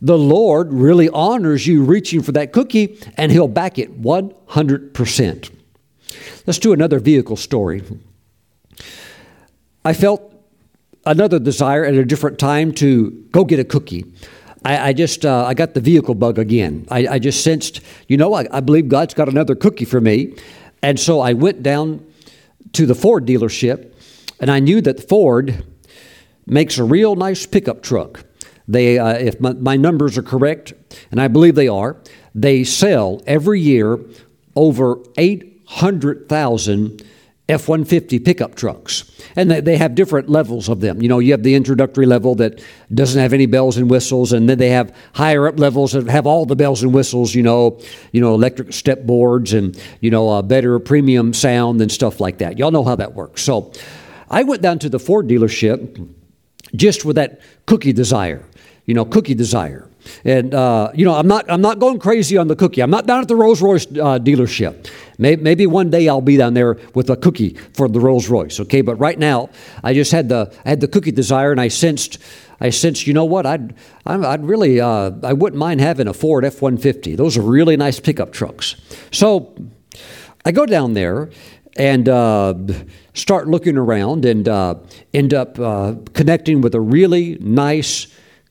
the 0.00 0.18
Lord 0.18 0.72
really 0.72 1.08
honors 1.08 1.66
you 1.66 1.82
reaching 1.82 2.22
for 2.22 2.32
that 2.32 2.52
cookie 2.52 2.98
and 3.16 3.32
He'll 3.32 3.48
back 3.48 3.78
it 3.78 4.00
100%. 4.00 5.55
Let's 6.46 6.58
do 6.58 6.72
another 6.72 6.98
vehicle 6.98 7.36
story. 7.36 7.82
I 9.84 9.92
felt 9.92 10.34
another 11.04 11.38
desire 11.38 11.84
at 11.84 11.94
a 11.94 12.04
different 12.04 12.38
time 12.38 12.72
to 12.72 13.10
go 13.30 13.44
get 13.44 13.60
a 13.60 13.64
cookie. 13.64 14.04
I, 14.64 14.88
I 14.88 14.92
just 14.92 15.24
uh, 15.24 15.44
I 15.46 15.54
got 15.54 15.74
the 15.74 15.80
vehicle 15.80 16.14
bug 16.14 16.38
again. 16.38 16.86
I, 16.90 17.06
I 17.06 17.18
just 17.18 17.44
sensed, 17.44 17.80
you 18.08 18.16
know, 18.16 18.34
I, 18.34 18.46
I 18.50 18.60
believe 18.60 18.88
God's 18.88 19.14
got 19.14 19.28
another 19.28 19.54
cookie 19.54 19.84
for 19.84 20.00
me, 20.00 20.34
and 20.82 20.98
so 20.98 21.20
I 21.20 21.34
went 21.34 21.62
down 21.62 22.04
to 22.72 22.86
the 22.86 22.94
Ford 22.94 23.24
dealership, 23.24 23.92
and 24.40 24.50
I 24.50 24.58
knew 24.58 24.80
that 24.82 25.08
Ford 25.08 25.64
makes 26.46 26.78
a 26.78 26.84
real 26.84 27.14
nice 27.14 27.46
pickup 27.46 27.82
truck. 27.82 28.24
They, 28.68 28.98
uh, 28.98 29.14
if 29.14 29.40
my, 29.40 29.52
my 29.52 29.76
numbers 29.76 30.18
are 30.18 30.22
correct, 30.22 30.72
and 31.12 31.20
I 31.20 31.28
believe 31.28 31.54
they 31.54 31.68
are, 31.68 31.96
they 32.34 32.64
sell 32.64 33.22
every 33.26 33.60
year 33.60 33.98
over 34.56 34.98
eight 35.16 35.55
100,000 35.66 37.02
F 37.48 37.68
150 37.68 38.18
pickup 38.18 38.56
trucks. 38.56 39.04
And 39.36 39.50
they 39.50 39.76
have 39.76 39.94
different 39.94 40.28
levels 40.28 40.68
of 40.68 40.80
them. 40.80 41.00
You 41.00 41.08
know, 41.08 41.20
you 41.20 41.30
have 41.30 41.44
the 41.44 41.54
introductory 41.54 42.04
level 42.04 42.34
that 42.36 42.60
doesn't 42.92 43.20
have 43.20 43.32
any 43.32 43.46
bells 43.46 43.76
and 43.76 43.88
whistles, 43.88 44.32
and 44.32 44.48
then 44.48 44.58
they 44.58 44.70
have 44.70 44.92
higher 45.12 45.46
up 45.46 45.60
levels 45.60 45.92
that 45.92 46.08
have 46.08 46.26
all 46.26 46.44
the 46.44 46.56
bells 46.56 46.82
and 46.82 46.92
whistles, 46.92 47.36
you 47.36 47.44
know, 47.44 47.80
you 48.10 48.20
know, 48.20 48.34
electric 48.34 48.72
step 48.72 49.04
boards 49.04 49.52
and, 49.52 49.80
you 50.00 50.10
know, 50.10 50.30
a 50.30 50.42
better 50.42 50.80
premium 50.80 51.32
sound 51.32 51.80
and 51.80 51.92
stuff 51.92 52.20
like 52.20 52.38
that. 52.38 52.58
Y'all 52.58 52.72
know 52.72 52.84
how 52.84 52.96
that 52.96 53.14
works. 53.14 53.42
So 53.42 53.72
I 54.28 54.42
went 54.42 54.60
down 54.60 54.80
to 54.80 54.88
the 54.88 54.98
Ford 54.98 55.28
dealership 55.28 56.08
just 56.74 57.04
with 57.04 57.14
that 57.14 57.40
cookie 57.66 57.92
desire, 57.92 58.44
you 58.86 58.94
know, 58.94 59.04
cookie 59.04 59.34
desire. 59.34 59.85
And 60.24 60.54
uh, 60.54 60.90
you 60.94 61.04
know, 61.04 61.14
I'm 61.14 61.26
not 61.26 61.50
I'm 61.50 61.60
not 61.60 61.78
going 61.78 61.98
crazy 61.98 62.36
on 62.36 62.48
the 62.48 62.56
cookie. 62.56 62.80
I'm 62.82 62.90
not 62.90 63.06
down 63.06 63.22
at 63.22 63.28
the 63.28 63.36
Rolls 63.36 63.62
Royce 63.62 63.86
uh, 63.86 64.18
dealership. 64.18 64.88
Maybe, 65.18 65.42
maybe, 65.42 65.66
one 65.66 65.88
day 65.88 66.08
I'll 66.08 66.20
be 66.20 66.36
down 66.36 66.54
there 66.54 66.78
with 66.94 67.08
a 67.08 67.16
cookie 67.16 67.56
for 67.72 67.88
the 67.88 68.00
Rolls 68.00 68.28
Royce. 68.28 68.60
Okay, 68.60 68.82
but 68.82 68.96
right 68.96 69.18
now 69.18 69.48
I 69.82 69.94
just 69.94 70.12
had 70.12 70.28
the 70.28 70.52
I 70.64 70.70
had 70.70 70.80
the 70.80 70.88
cookie 70.88 71.12
desire, 71.12 71.52
and 71.52 71.60
I 71.60 71.68
sensed 71.68 72.18
I 72.60 72.70
sensed 72.70 73.06
you 73.06 73.14
know 73.14 73.24
what 73.24 73.46
I'd 73.46 73.74
I'd 74.04 74.44
really 74.44 74.80
uh, 74.80 75.12
I 75.22 75.32
wouldn't 75.32 75.58
mind 75.58 75.80
having 75.80 76.08
a 76.08 76.14
Ford 76.14 76.44
F 76.44 76.62
one 76.62 76.76
fifty. 76.76 77.16
Those 77.16 77.36
are 77.36 77.42
really 77.42 77.76
nice 77.76 78.00
pickup 78.00 78.32
trucks. 78.32 78.76
So 79.10 79.54
I 80.44 80.52
go 80.52 80.66
down 80.66 80.94
there 80.94 81.30
and 81.78 82.08
uh, 82.08 82.54
start 83.14 83.48
looking 83.48 83.76
around 83.76 84.24
and 84.24 84.48
uh, 84.48 84.76
end 85.12 85.34
up 85.34 85.58
uh, 85.58 85.94
connecting 86.14 86.60
with 86.60 86.74
a 86.74 86.80
really 86.80 87.36
nice 87.40 88.06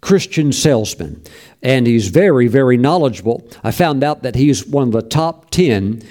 Christian 0.06 0.51
salesman. 0.51 1.20
And 1.64 1.88
he's 1.88 2.10
very, 2.10 2.47
very 2.47 2.78
knowledgeable. 2.78 3.49
I 3.64 3.72
found 3.72 4.03
out 4.03 4.22
that 4.22 4.36
he's 4.36 4.64
one 4.64 4.84
of 4.84 4.91
the 4.91 5.01
top 5.01 5.49
10 5.49 6.03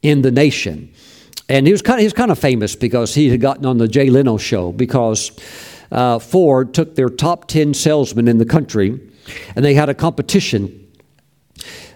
in 0.00 0.22
the 0.22 0.30
nation. 0.30 0.90
And 1.50 1.66
he 1.66 1.72
was 1.72 1.82
kind 1.82 1.98
of, 1.98 2.02
he's 2.02 2.14
kind 2.14 2.30
of 2.30 2.38
famous 2.38 2.74
because 2.74 3.14
he 3.14 3.28
had 3.28 3.42
gotten 3.42 3.66
on 3.66 3.76
the 3.76 3.86
Jay 3.86 4.08
Leno 4.08 4.38
show 4.38 4.72
because 4.72 5.32
uh, 5.90 6.18
Ford 6.18 6.72
took 6.72 6.94
their 6.94 7.10
top 7.10 7.46
10 7.46 7.74
salesmen 7.74 8.26
in 8.26 8.38
the 8.38 8.46
country 8.46 8.98
and 9.54 9.62
they 9.62 9.74
had 9.74 9.90
a 9.90 9.94
competition 9.94 10.90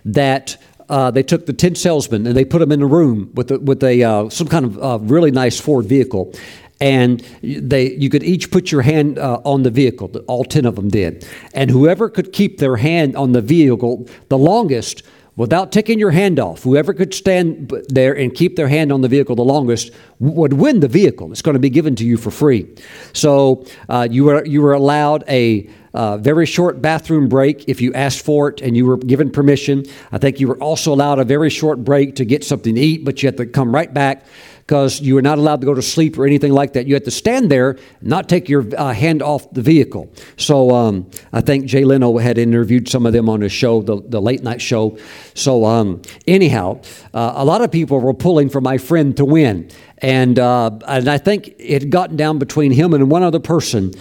that 0.05 0.63
uh, 0.91 1.11
they 1.11 1.23
took 1.23 1.47
the 1.47 1.55
10 1.55 1.75
salesmen 1.75 2.27
and 2.27 2.37
they 2.37 2.45
put 2.45 2.59
them 2.59 2.71
in 2.71 2.83
a 2.83 2.87
room 2.87 3.31
with, 3.33 3.51
a, 3.51 3.59
with 3.61 3.83
a, 3.83 4.03
uh, 4.03 4.29
some 4.29 4.47
kind 4.47 4.67
of 4.67 4.79
uh, 4.79 4.99
really 5.01 5.31
nice 5.31 5.59
Ford 5.59 5.87
vehicle 5.87 6.35
and 6.81 7.21
they 7.43 7.93
you 7.93 8.11
could 8.11 8.23
each 8.23 8.51
put 8.51 8.71
your 8.71 8.83
hand 8.83 9.19
uh, 9.19 9.41
on 9.45 9.63
the 9.63 9.71
vehicle 9.71 10.11
all 10.27 10.45
10 10.45 10.67
of 10.67 10.77
them 10.77 10.89
did. 10.89 11.27
And 11.55 11.71
whoever 11.71 12.09
could 12.09 12.33
keep 12.33 12.59
their 12.59 12.77
hand 12.77 13.17
on 13.17 13.33
the 13.33 13.41
vehicle 13.41 14.09
the 14.29 14.39
longest 14.39 15.03
without 15.37 15.71
taking 15.71 15.99
your 15.99 16.11
hand 16.11 16.39
off 16.39 16.63
whoever 16.63 16.93
could 16.93 17.13
stand 17.15 17.71
there 17.89 18.17
and 18.17 18.35
keep 18.35 18.57
their 18.57 18.69
hand 18.69 18.93
on 18.93 19.01
the 19.01 19.09
vehicle 19.09 19.37
the 19.37 19.45
longest 19.45 19.91
would 20.19 20.55
win 20.55 20.81
the 20.81 20.89
vehicle. 20.89 21.31
It's 21.31 21.43
going 21.43 21.55
to 21.55 21.61
be 21.61 21.71
given 21.71 21.95
to 21.97 22.05
you 22.05 22.17
for 22.17 22.31
free. 22.31 22.75
So 23.13 23.65
uh, 23.89 24.09
you 24.11 24.25
were 24.25 24.45
you 24.45 24.63
were 24.63 24.73
allowed 24.73 25.25
a 25.29 25.69
uh, 25.95 26.19
very 26.19 26.45
short 26.45 26.83
bathroom 26.83 27.27
break 27.27 27.69
if 27.69 27.81
you 27.81 27.93
asked 27.95 28.23
for 28.23 28.49
it 28.51 28.61
and 28.61 28.77
you 28.77 28.85
were 28.85 28.99
given 28.99 29.31
permission. 29.31 29.85
I 30.13 30.19
think 30.19 30.41
you 30.41 30.47
were 30.47 30.59
also 30.59 30.93
allowed 30.93 31.19
a 31.19 31.25
very 31.25 31.49
short 31.49 31.85
break 31.85 32.17
to 32.17 32.27
get 32.27 32.45
something 32.45 32.75
to 32.75 32.81
eat, 32.81 33.03
but 33.05 33.23
you 33.23 33.29
had 33.29 33.39
to 33.39 33.47
come 33.47 33.75
right 33.75 33.93
back 33.93 34.27
because 34.67 35.01
you 35.01 35.15
were 35.15 35.23
not 35.23 35.39
allowed 35.39 35.61
to 35.61 35.65
go 35.65 35.75
to 35.75 35.83
sleep 35.83 36.19
or 36.19 36.27
anything 36.27 36.53
like 36.53 36.73
that. 36.73 36.89
You 36.89 36.95
had 36.95 37.05
to 37.05 37.11
stand 37.13 37.53
there, 37.53 37.79
not 38.01 38.29
take 38.29 38.49
your 38.49 38.67
uh, 38.77 38.93
hand 38.93 39.23
off 39.23 39.49
the 39.53 39.63
vehicle. 39.63 40.13
So 40.37 40.73
um, 40.73 41.09
I 41.33 41.41
think 41.41 41.67
Jay 41.67 41.85
Leno 41.85 42.19
had 42.19 42.37
interviewed 42.37 42.89
some 42.89 43.07
of 43.07 43.13
them 43.13 43.29
on 43.29 43.43
his 43.43 43.53
show, 43.53 43.81
the, 43.81 44.03
the 44.03 44.21
late 44.21 44.43
night 44.43 44.61
show. 44.61 44.99
So 45.35 45.65
um, 45.65 46.03
anyhow, 46.27 46.81
uh, 47.15 47.35
a 47.37 47.45
lot 47.45 47.61
of 47.61 47.71
people 47.71 48.01
were 48.01 48.13
pulling 48.13 48.51
for 48.51 48.61
my 48.61 48.77
friend 48.79 49.17
to 49.19 49.25
win. 49.25 49.71
And, 49.99 50.37
uh, 50.37 50.73
and 50.89 51.09
I 51.09 51.19
think 51.19 51.55
it 51.59 51.83
had 51.83 51.91
gotten 51.91 52.17
down 52.17 52.39
between 52.39 52.73
him 52.73 52.93
and 52.93 53.09
one 53.09 53.23
other 53.23 53.41
person 53.41 53.93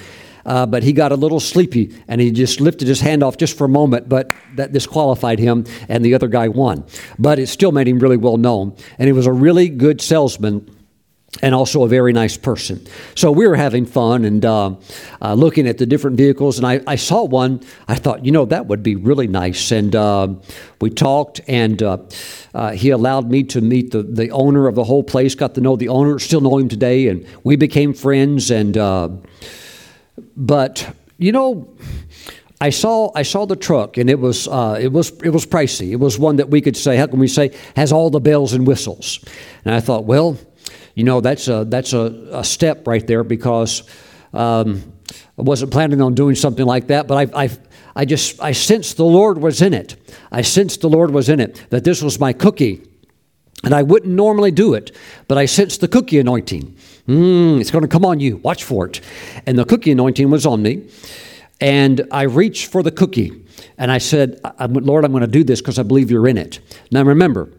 uh, 0.45 0.65
but 0.65 0.83
he 0.83 0.93
got 0.93 1.11
a 1.11 1.15
little 1.15 1.39
sleepy 1.39 1.95
and 2.07 2.21
he 2.21 2.31
just 2.31 2.61
lifted 2.61 2.87
his 2.87 3.01
hand 3.01 3.23
off 3.23 3.37
just 3.37 3.57
for 3.57 3.65
a 3.65 3.69
moment, 3.69 4.07
but 4.07 4.31
that 4.55 4.71
disqualified 4.71 5.39
him 5.39 5.65
and 5.89 6.03
the 6.03 6.13
other 6.13 6.27
guy 6.27 6.47
won. 6.47 6.85
But 7.17 7.39
it 7.39 7.47
still 7.47 7.71
made 7.71 7.87
him 7.87 7.99
really 7.99 8.17
well 8.17 8.37
known. 8.37 8.75
And 8.99 9.07
he 9.07 9.13
was 9.13 9.25
a 9.25 9.33
really 9.33 9.69
good 9.69 10.01
salesman 10.01 10.69
and 11.41 11.53
also 11.53 11.83
a 11.83 11.87
very 11.87 12.13
nice 12.13 12.37
person. 12.37 12.85
So 13.15 13.31
we 13.31 13.47
were 13.47 13.55
having 13.55 13.85
fun 13.85 14.25
and 14.25 14.45
uh, 14.45 14.75
uh, 15.21 15.33
looking 15.33 15.67
at 15.67 15.77
the 15.77 15.85
different 15.85 16.17
vehicles, 16.17 16.57
and 16.57 16.65
I, 16.65 16.81
I, 16.87 16.95
saw 16.95 17.23
one. 17.23 17.61
I 17.87 17.95
thought, 17.95 18.25
you 18.25 18.31
know, 18.31 18.45
that 18.45 18.67
would 18.67 18.83
be 18.83 18.95
really 18.95 19.27
nice. 19.27 19.71
And 19.71 19.95
uh, 19.95 20.29
we 20.79 20.89
talked, 20.89 21.41
and 21.47 21.81
uh, 21.83 21.97
uh, 22.53 22.71
he 22.71 22.89
allowed 22.89 23.29
me 23.29 23.43
to 23.43 23.61
meet 23.61 23.91
the, 23.91 24.03
the 24.03 24.31
owner 24.31 24.67
of 24.67 24.75
the 24.75 24.83
whole 24.83 25.03
place, 25.03 25.35
got 25.35 25.55
to 25.55 25.61
know 25.61 25.75
the 25.75 25.89
owner, 25.89 26.19
still 26.19 26.41
know 26.41 26.57
him 26.57 26.69
today, 26.69 27.07
and 27.07 27.25
we 27.43 27.55
became 27.55 27.93
friends. 27.93 28.49
And 28.49 28.77
uh, 28.77 29.09
but 30.35 30.95
you 31.17 31.31
know, 31.31 31.75
I 32.61 32.69
saw 32.69 33.11
I 33.15 33.23
saw 33.23 33.45
the 33.45 33.55
truck, 33.55 33.97
and 33.97 34.09
it 34.09 34.19
was 34.19 34.47
uh, 34.47 34.77
it 34.81 34.91
was 34.91 35.11
it 35.23 35.29
was 35.29 35.45
pricey. 35.45 35.91
It 35.91 35.97
was 35.97 36.17
one 36.17 36.37
that 36.37 36.49
we 36.49 36.61
could 36.61 36.77
say, 36.77 36.95
how 36.97 37.07
can 37.07 37.19
we 37.19 37.27
say, 37.27 37.51
has 37.75 37.91
all 37.91 38.09
the 38.09 38.19
bells 38.19 38.53
and 38.53 38.65
whistles. 38.65 39.19
And 39.65 39.73
I 39.73 39.81
thought, 39.81 40.05
well, 40.05 40.37
you 40.93 41.03
know, 41.03 41.21
that's 41.21 41.47
a 41.47 41.65
that's 41.65 41.93
a, 41.93 42.27
a 42.31 42.43
step 42.43 42.87
right 42.87 43.05
there 43.05 43.23
because 43.23 43.83
um, 44.33 44.93
I 45.37 45.41
wasn't 45.41 45.71
planning 45.71 46.01
on 46.01 46.15
doing 46.15 46.35
something 46.35 46.65
like 46.65 46.87
that, 46.87 47.07
but 47.07 47.35
I, 47.35 47.45
I 47.45 47.49
I 47.95 48.05
just 48.05 48.41
I 48.41 48.53
sensed 48.53 48.97
the 48.97 49.05
Lord 49.05 49.37
was 49.37 49.61
in 49.61 49.73
it. 49.73 49.95
I 50.31 50.41
sensed 50.41 50.81
the 50.81 50.89
Lord 50.89 51.11
was 51.11 51.29
in 51.29 51.39
it. 51.39 51.65
That 51.69 51.83
this 51.83 52.01
was 52.01 52.19
my 52.19 52.31
cookie, 52.31 52.81
and 53.63 53.73
I 53.73 53.83
wouldn't 53.83 54.13
normally 54.13 54.51
do 54.51 54.73
it, 54.73 54.95
but 55.27 55.37
I 55.37 55.45
sensed 55.45 55.81
the 55.81 55.87
cookie 55.87 56.19
anointing. 56.19 56.74
Mm, 57.07 57.61
it's 57.61 57.71
going 57.71 57.83
to 57.83 57.87
come 57.87 58.05
on 58.05 58.19
you. 58.19 58.37
Watch 58.37 58.63
for 58.63 58.87
it. 58.87 59.01
And 59.45 59.57
the 59.57 59.65
cookie 59.65 59.91
anointing 59.91 60.29
was 60.29 60.45
on 60.45 60.61
me. 60.61 60.87
And 61.61 62.07
I 62.11 62.23
reached 62.23 62.67
for 62.67 62.83
the 62.83 62.91
cookie. 62.91 63.43
And 63.77 63.91
I 63.91 63.99
said, 63.99 64.39
Lord, 64.69 65.05
I'm 65.05 65.11
going 65.11 65.21
to 65.21 65.27
do 65.27 65.43
this 65.43 65.61
because 65.61 65.79
I 65.79 65.83
believe 65.83 66.11
you're 66.11 66.27
in 66.27 66.37
it. 66.37 66.59
Now 66.91 67.03
remember, 67.03 67.49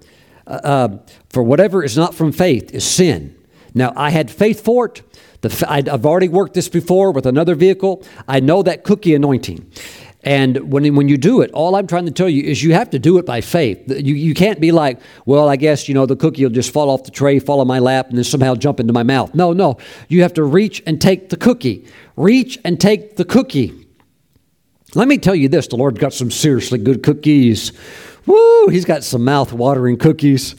uh, 0.47 0.51
uh, 0.51 0.99
for 1.31 1.43
whatever 1.43 1.83
is 1.83 1.97
not 1.97 2.15
from 2.15 2.33
faith 2.33 2.73
is 2.73 2.85
sin. 2.85 3.37
Now, 3.75 3.93
I 3.95 4.09
had 4.09 4.31
faith 4.31 4.65
for 4.65 4.87
it. 4.87 5.03
The, 5.43 5.67
I've 5.69 6.07
already 6.07 6.29
worked 6.29 6.55
this 6.55 6.69
before 6.69 7.13
with 7.13 7.27
another 7.27 7.55
vehicle. 7.55 8.03
I 8.27 8.41
know 8.41 8.63
that 8.63 8.85
cookie 8.85 9.15
anointing. 9.15 9.71
And 10.27 10.73
when, 10.73 10.97
when 10.97 11.09
you 11.09 11.17
do 11.17 11.41
it, 11.41 11.53
all 11.53 11.77
I'm 11.77 11.87
trying 11.87 12.07
to 12.07 12.11
tell 12.11 12.29
you 12.29 12.43
is 12.43 12.61
you 12.61 12.75
have 12.75 12.91
to 12.91 12.99
do 12.99 13.17
it 13.19 13.25
by 13.25 13.41
faith. 13.41 13.85
You, 13.89 14.17
you 14.17 14.35
can't 14.35 14.61
be 14.61 14.73
like, 14.73 14.99
well, 15.25 15.49
I 15.49 15.55
guess, 15.55 15.89
you 15.89 15.95
know, 15.95 16.05
the 16.05 16.17
cookie 16.17 16.43
will 16.43 16.51
just 16.51 16.73
fall 16.73 16.91
off 16.91 17.05
the 17.05 17.13
tray, 17.13 17.39
fall 17.39 17.61
on 17.61 17.69
my 17.69 17.79
lap, 17.79 18.09
and 18.09 18.19
then 18.19 18.25
somehow 18.25 18.57
jump 18.57 18.81
into 18.81 18.93
my 18.93 19.05
mouth. 19.05 19.37
No, 19.37 19.53
no. 19.53 19.79
You 20.09 20.23
have 20.23 20.35
to 20.35 20.43
reach 20.43 20.83
and 20.85 21.01
take 21.01 21.29
the 21.29 21.37
cookie. 21.37 21.87
Reach 22.17 22.59
and 22.65 22.81
take 22.81 23.15
the 23.15 23.25
cookie. 23.25 23.87
Let 24.97 25.07
me 25.07 25.17
tell 25.17 25.37
you 25.37 25.49
this 25.49 25.69
the 25.69 25.77
Lord's 25.77 26.01
got 26.01 26.13
some 26.13 26.33
seriously 26.33 26.79
good 26.79 27.05
cookies. 27.05 27.73
Woo! 28.27 28.67
He's 28.67 28.85
got 28.85 29.05
some 29.05 29.25
mouth 29.25 29.53
watering 29.53 29.97
cookies. 29.97 30.57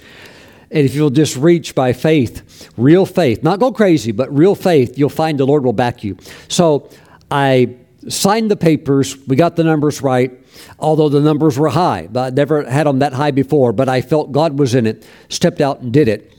And 0.71 0.85
if 0.85 0.95
you'll 0.95 1.09
just 1.09 1.35
reach 1.35 1.75
by 1.75 1.91
faith, 1.91 2.69
real 2.77 3.05
faith, 3.05 3.43
not 3.43 3.59
go 3.59 3.73
crazy, 3.73 4.13
but 4.13 4.33
real 4.33 4.55
faith, 4.55 4.97
you'll 4.97 5.09
find 5.09 5.37
the 5.37 5.45
Lord 5.45 5.65
will 5.65 5.73
back 5.73 6.05
you. 6.05 6.17
So 6.47 6.89
I 7.29 7.75
signed 8.09 8.51
the 8.51 8.55
papers. 8.55 9.17
We 9.27 9.35
got 9.35 9.55
the 9.55 9.63
numbers 9.63 10.01
right, 10.01 10.31
although 10.79 11.09
the 11.09 11.19
numbers 11.19 11.57
were 11.57 11.69
high. 11.69 12.07
But 12.11 12.21
I 12.21 12.29
never 12.35 12.69
had 12.69 12.87
them 12.87 12.99
that 12.99 13.13
high 13.13 13.31
before, 13.31 13.73
but 13.73 13.89
I 13.89 14.01
felt 14.01 14.31
God 14.31 14.57
was 14.59 14.75
in 14.75 14.87
it, 14.87 15.05
stepped 15.29 15.61
out 15.61 15.81
and 15.81 15.91
did 15.91 16.07
it, 16.07 16.33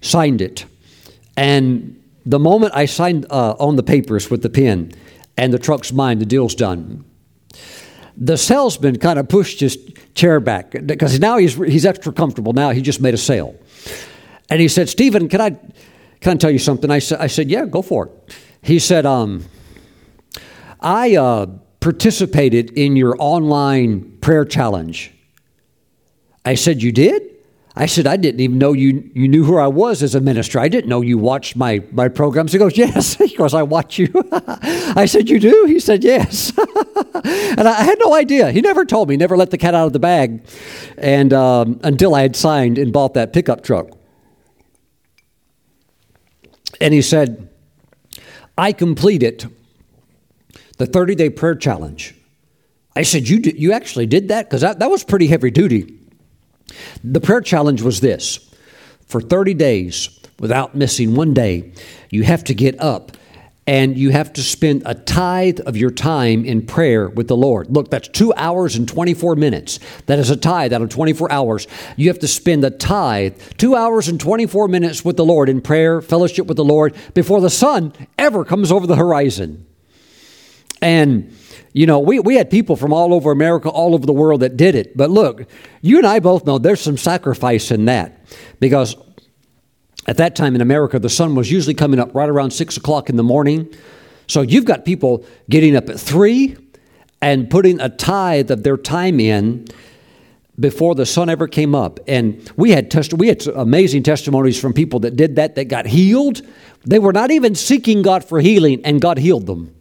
signed 0.00 0.40
it. 0.40 0.64
And 1.36 2.02
the 2.26 2.38
moment 2.38 2.72
I 2.74 2.86
signed 2.86 3.26
uh, 3.30 3.54
on 3.58 3.76
the 3.76 3.82
papers 3.82 4.30
with 4.30 4.42
the 4.42 4.50
pen 4.50 4.92
and 5.36 5.52
the 5.52 5.58
truck's 5.58 5.92
mine, 5.92 6.18
the 6.18 6.26
deal's 6.26 6.54
done. 6.54 7.04
The 8.16 8.36
salesman 8.36 8.98
kind 8.98 9.18
of 9.18 9.28
pushed 9.28 9.60
his 9.60 9.78
chair 10.14 10.40
back 10.40 10.74
because 10.84 11.18
now 11.18 11.38
he's, 11.38 11.54
he's 11.54 11.86
extra 11.86 12.12
comfortable. 12.12 12.52
Now 12.52 12.70
he 12.70 12.82
just 12.82 13.00
made 13.00 13.14
a 13.14 13.18
sale. 13.18 13.58
And 14.50 14.60
he 14.60 14.68
said, 14.68 14.88
Stephen, 14.88 15.28
can 15.28 15.40
I, 15.40 15.50
can 16.20 16.32
I 16.32 16.36
tell 16.36 16.50
you 16.50 16.58
something? 16.58 16.90
I, 16.90 16.98
sa- 16.98 17.16
I 17.18 17.28
said, 17.28 17.48
Yeah, 17.48 17.64
go 17.64 17.80
for 17.82 18.06
it. 18.06 18.36
He 18.62 18.78
said, 18.78 19.06
um, 19.06 19.44
I 20.80 21.16
uh, 21.16 21.46
participated 21.80 22.70
in 22.70 22.96
your 22.96 23.16
online 23.18 24.18
prayer 24.20 24.44
challenge. 24.44 25.12
I 26.44 26.54
said, 26.54 26.82
You 26.82 26.92
did? 26.92 27.22
I 27.76 27.86
said, 27.86 28.06
I 28.06 28.16
didn't 28.16 28.40
even 28.40 28.58
know 28.58 28.72
you, 28.72 29.10
you 29.14 29.28
knew 29.28 29.44
who 29.44 29.56
I 29.56 29.68
was 29.68 30.02
as 30.02 30.14
a 30.14 30.20
minister. 30.20 30.58
I 30.58 30.68
didn't 30.68 30.88
know 30.88 31.02
you 31.02 31.18
watched 31.18 31.54
my, 31.54 31.82
my 31.92 32.08
programs. 32.08 32.52
He 32.52 32.58
goes, 32.58 32.76
Yes. 32.76 33.14
He 33.30 33.36
goes, 33.36 33.54
I 33.54 33.62
watch 33.62 33.98
you. 33.98 34.08
I 34.32 35.06
said, 35.06 35.28
You 35.28 35.38
do? 35.38 35.66
He 35.66 35.80
said, 35.80 36.02
Yes. 36.02 36.52
and 36.58 37.68
I 37.68 37.82
had 37.82 37.98
no 38.00 38.14
idea. 38.14 38.50
He 38.50 38.60
never 38.60 38.84
told 38.84 39.08
me, 39.08 39.16
never 39.16 39.36
let 39.36 39.50
the 39.50 39.58
cat 39.58 39.74
out 39.74 39.86
of 39.86 39.92
the 39.92 39.98
bag 39.98 40.42
and 40.98 41.32
um, 41.32 41.80
until 41.82 42.14
I 42.14 42.22
had 42.22 42.36
signed 42.36 42.78
and 42.78 42.92
bought 42.92 43.14
that 43.14 43.32
pickup 43.32 43.62
truck. 43.62 43.90
And 46.80 46.94
he 46.94 47.02
said, 47.02 47.48
I 48.56 48.72
completed 48.72 49.50
the 50.80 50.86
30 50.86 51.14
day 51.14 51.28
prayer 51.28 51.54
challenge. 51.54 52.14
I 52.96 53.02
said, 53.02 53.28
You, 53.28 53.38
did, 53.38 53.60
you 53.60 53.72
actually 53.72 54.06
did 54.06 54.28
that? 54.28 54.48
Because 54.48 54.62
that, 54.62 54.78
that 54.78 54.90
was 54.90 55.04
pretty 55.04 55.26
heavy 55.26 55.50
duty. 55.50 55.98
The 57.04 57.20
prayer 57.20 57.42
challenge 57.42 57.82
was 57.82 58.00
this 58.00 58.50
for 59.06 59.20
30 59.20 59.54
days, 59.54 60.18
without 60.38 60.74
missing 60.74 61.14
one 61.14 61.34
day, 61.34 61.72
you 62.10 62.22
have 62.22 62.44
to 62.44 62.54
get 62.54 62.80
up 62.80 63.12
and 63.66 63.98
you 63.98 64.10
have 64.10 64.32
to 64.32 64.42
spend 64.42 64.82
a 64.86 64.94
tithe 64.94 65.60
of 65.60 65.76
your 65.76 65.90
time 65.90 66.46
in 66.46 66.64
prayer 66.64 67.10
with 67.10 67.28
the 67.28 67.36
Lord. 67.36 67.70
Look, 67.70 67.90
that's 67.90 68.08
two 68.08 68.32
hours 68.34 68.74
and 68.74 68.88
24 68.88 69.36
minutes. 69.36 69.78
That 70.06 70.18
is 70.18 70.30
a 70.30 70.36
tithe 70.36 70.72
out 70.72 70.80
of 70.80 70.88
24 70.88 71.30
hours. 71.30 71.66
You 71.96 72.08
have 72.08 72.18
to 72.20 72.26
spend 72.26 72.64
a 72.64 72.70
tithe, 72.70 73.38
two 73.58 73.76
hours 73.76 74.08
and 74.08 74.18
24 74.18 74.66
minutes 74.68 75.04
with 75.04 75.18
the 75.18 75.26
Lord 75.26 75.50
in 75.50 75.60
prayer, 75.60 76.00
fellowship 76.00 76.46
with 76.46 76.56
the 76.56 76.64
Lord, 76.64 76.96
before 77.12 77.42
the 77.42 77.50
sun 77.50 77.92
ever 78.18 78.44
comes 78.46 78.72
over 78.72 78.86
the 78.86 78.96
horizon. 78.96 79.66
And, 80.82 81.36
you 81.72 81.86
know, 81.86 81.98
we, 81.98 82.20
we 82.20 82.36
had 82.36 82.50
people 82.50 82.76
from 82.76 82.92
all 82.92 83.12
over 83.14 83.30
America, 83.30 83.68
all 83.68 83.94
over 83.94 84.06
the 84.06 84.12
world 84.12 84.40
that 84.40 84.56
did 84.56 84.74
it. 84.74 84.96
But 84.96 85.10
look, 85.10 85.46
you 85.82 85.98
and 85.98 86.06
I 86.06 86.20
both 86.20 86.46
know 86.46 86.58
there's 86.58 86.80
some 86.80 86.96
sacrifice 86.96 87.70
in 87.70 87.84
that 87.86 88.24
because 88.60 88.96
at 90.06 90.16
that 90.16 90.34
time 90.34 90.54
in 90.54 90.60
America, 90.60 90.98
the 90.98 91.10
sun 91.10 91.34
was 91.34 91.50
usually 91.50 91.74
coming 91.74 92.00
up 92.00 92.14
right 92.14 92.28
around 92.28 92.52
six 92.52 92.76
o'clock 92.76 93.10
in 93.10 93.16
the 93.16 93.22
morning. 93.22 93.72
So 94.26 94.42
you've 94.42 94.64
got 94.64 94.84
people 94.84 95.24
getting 95.48 95.76
up 95.76 95.88
at 95.88 96.00
three 96.00 96.56
and 97.20 97.50
putting 97.50 97.80
a 97.80 97.88
tithe 97.88 98.50
of 98.50 98.62
their 98.62 98.76
time 98.76 99.20
in 99.20 99.66
before 100.58 100.94
the 100.94 101.06
sun 101.06 101.28
ever 101.28 101.48
came 101.48 101.74
up. 101.74 102.00
And 102.06 102.50
we 102.56 102.70
had 102.70 102.90
test- 102.90 103.14
we 103.14 103.28
had 103.28 103.46
amazing 103.48 104.02
testimonies 104.02 104.60
from 104.60 104.72
people 104.72 105.00
that 105.00 105.16
did 105.16 105.36
that 105.36 105.54
that 105.56 105.66
got 105.66 105.86
healed. 105.86 106.42
They 106.84 106.98
were 106.98 107.12
not 107.12 107.30
even 107.30 107.54
seeking 107.54 108.02
God 108.02 108.24
for 108.24 108.40
healing, 108.40 108.80
and 108.84 109.00
God 109.00 109.18
healed 109.18 109.46
them. 109.46 109.74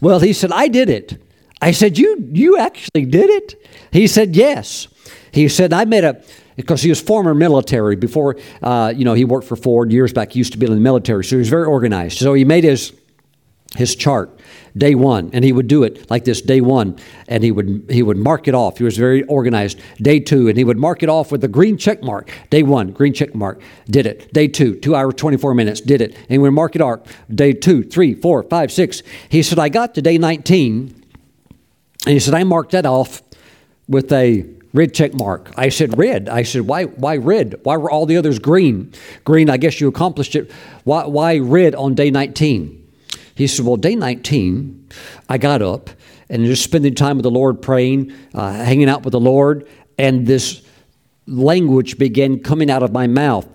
Well, 0.00 0.20
he 0.20 0.32
said, 0.32 0.52
I 0.52 0.68
did 0.68 0.88
it. 0.88 1.20
I 1.60 1.72
said, 1.72 1.98
You 1.98 2.28
you 2.32 2.58
actually 2.58 3.04
did 3.06 3.30
it? 3.30 3.68
He 3.92 4.06
said, 4.06 4.36
Yes. 4.36 4.88
He 5.32 5.48
said, 5.48 5.72
I 5.72 5.84
made 5.84 6.04
a 6.04 6.22
because 6.56 6.82
he 6.82 6.88
was 6.88 7.00
former 7.00 7.34
military 7.34 7.94
before 7.94 8.36
uh, 8.62 8.92
you 8.94 9.04
know 9.04 9.14
he 9.14 9.24
worked 9.24 9.46
for 9.46 9.56
Ford 9.56 9.92
years 9.92 10.12
back. 10.12 10.32
He 10.32 10.38
used 10.38 10.52
to 10.52 10.58
be 10.58 10.66
in 10.66 10.72
the 10.72 10.80
military, 10.80 11.24
so 11.24 11.36
he 11.36 11.38
was 11.38 11.48
very 11.48 11.66
organized. 11.66 12.18
So 12.18 12.34
he 12.34 12.44
made 12.44 12.64
his 12.64 12.92
his 13.76 13.94
chart 13.94 14.38
day 14.76 14.94
one 14.94 15.30
and 15.32 15.44
he 15.44 15.52
would 15.52 15.66
do 15.66 15.82
it 15.82 16.08
like 16.10 16.24
this 16.24 16.40
day 16.40 16.60
one 16.60 16.96
and 17.26 17.42
he 17.42 17.50
would 17.50 17.84
he 17.90 18.02
would 18.02 18.16
mark 18.16 18.48
it 18.48 18.54
off. 18.54 18.78
He 18.78 18.84
was 18.84 18.96
very 18.96 19.24
organized. 19.24 19.78
Day 20.00 20.20
two 20.20 20.48
and 20.48 20.56
he 20.56 20.64
would 20.64 20.78
mark 20.78 21.02
it 21.02 21.08
off 21.08 21.30
with 21.30 21.44
a 21.44 21.48
green 21.48 21.76
check 21.76 22.02
mark. 22.02 22.30
Day 22.50 22.62
one 22.62 22.92
green 22.92 23.12
check 23.12 23.34
mark 23.34 23.60
did 23.90 24.06
it. 24.06 24.32
Day 24.32 24.48
two 24.48 24.76
two 24.76 24.94
hours 24.94 25.14
24 25.14 25.54
minutes 25.54 25.80
did 25.80 26.00
it. 26.00 26.16
And 26.28 26.40
would 26.42 26.52
mark 26.52 26.76
it 26.76 26.82
off. 26.82 27.00
Day 27.32 27.52
two 27.52 27.82
three 27.82 28.14
four 28.14 28.42
five 28.44 28.72
six. 28.72 29.02
He 29.28 29.42
said 29.42 29.58
i 29.58 29.68
got 29.68 29.94
to 29.96 30.02
day 30.02 30.16
19 30.16 31.04
and 32.06 32.12
he 32.12 32.20
said 32.20 32.34
i 32.34 32.44
marked 32.44 32.72
that 32.72 32.86
off 32.86 33.22
with 33.88 34.12
a 34.12 34.46
red 34.72 34.94
check 34.94 35.12
mark. 35.14 35.50
I 35.56 35.70
said 35.70 35.98
red? 35.98 36.28
I 36.28 36.42
said 36.42 36.62
why 36.62 36.84
why 36.84 37.16
red? 37.16 37.60
Why 37.64 37.76
were 37.76 37.90
all 37.90 38.06
the 38.06 38.16
others 38.16 38.38
green? 38.38 38.92
Green 39.24 39.50
i 39.50 39.56
guess 39.56 39.80
you 39.80 39.88
accomplished 39.88 40.36
it. 40.36 40.50
Why, 40.84 41.04
why 41.04 41.38
red 41.38 41.74
on 41.74 41.94
day 41.94 42.10
19 42.10 42.77
he 43.38 43.46
said, 43.46 43.64
Well, 43.64 43.76
day 43.76 43.94
19, 43.94 44.88
I 45.28 45.38
got 45.38 45.62
up 45.62 45.90
and 46.28 46.44
just 46.44 46.64
spending 46.64 46.96
time 46.96 47.18
with 47.18 47.22
the 47.22 47.30
Lord, 47.30 47.62
praying, 47.62 48.12
uh, 48.34 48.52
hanging 48.52 48.88
out 48.88 49.04
with 49.04 49.12
the 49.12 49.20
Lord, 49.20 49.68
and 49.96 50.26
this 50.26 50.62
language 51.28 51.98
began 51.98 52.40
coming 52.40 52.68
out 52.68 52.82
of 52.82 52.90
my 52.90 53.06
mouth. 53.06 53.46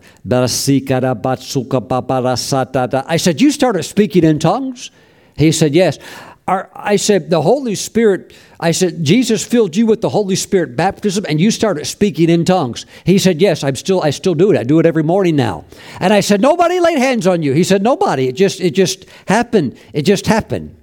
I 3.10 3.18
said, 3.18 3.42
You 3.42 3.52
started 3.52 3.84
speaking 3.84 4.24
in 4.24 4.40
tongues? 4.40 4.90
He 5.36 5.52
said, 5.52 5.74
Yes. 5.74 6.00
I 6.46 6.98
said, 6.98 7.30
The 7.30 7.42
Holy 7.42 7.74
Spirit, 7.76 8.34
I 8.60 8.72
said, 8.72 9.04
Jesus 9.04 9.46
filled 9.46 9.78
you 9.78 9.86
with 9.86 10.02
the 10.02 10.10
Holy 10.10 10.36
Spirit 10.36 10.76
baptism 10.76 11.26
and 11.30 11.40
you 11.40 11.52
started 11.52 11.86
speaking 11.86 12.30
in 12.30 12.44
tongues. 12.44 12.86
He 13.06 13.18
said, 13.18 13.40
Yes, 13.40 13.64
I'm 13.64 13.78
still, 13.78 14.02
I 14.02 14.10
still 14.10 14.36
do 14.36 14.52
it. 14.52 14.58
I 14.58 14.64
do 14.64 14.80
it 14.80 14.86
every 14.86 15.04
morning 15.04 15.38
now. 15.38 15.64
And 16.02 16.12
I 16.12 16.20
said, 16.20 16.42
Nobody 16.42 16.82
laid 16.82 17.00
hands 17.00 17.28
on 17.28 17.44
you. 17.44 17.54
He 17.54 17.64
said, 17.64 17.82
Nobody. 17.82 18.28
It 18.28 18.34
just, 18.36 18.60
it 18.60 18.72
just 18.72 19.06
happened. 19.28 19.78
It 19.94 20.02
just 20.02 20.28
happened. 20.28 20.76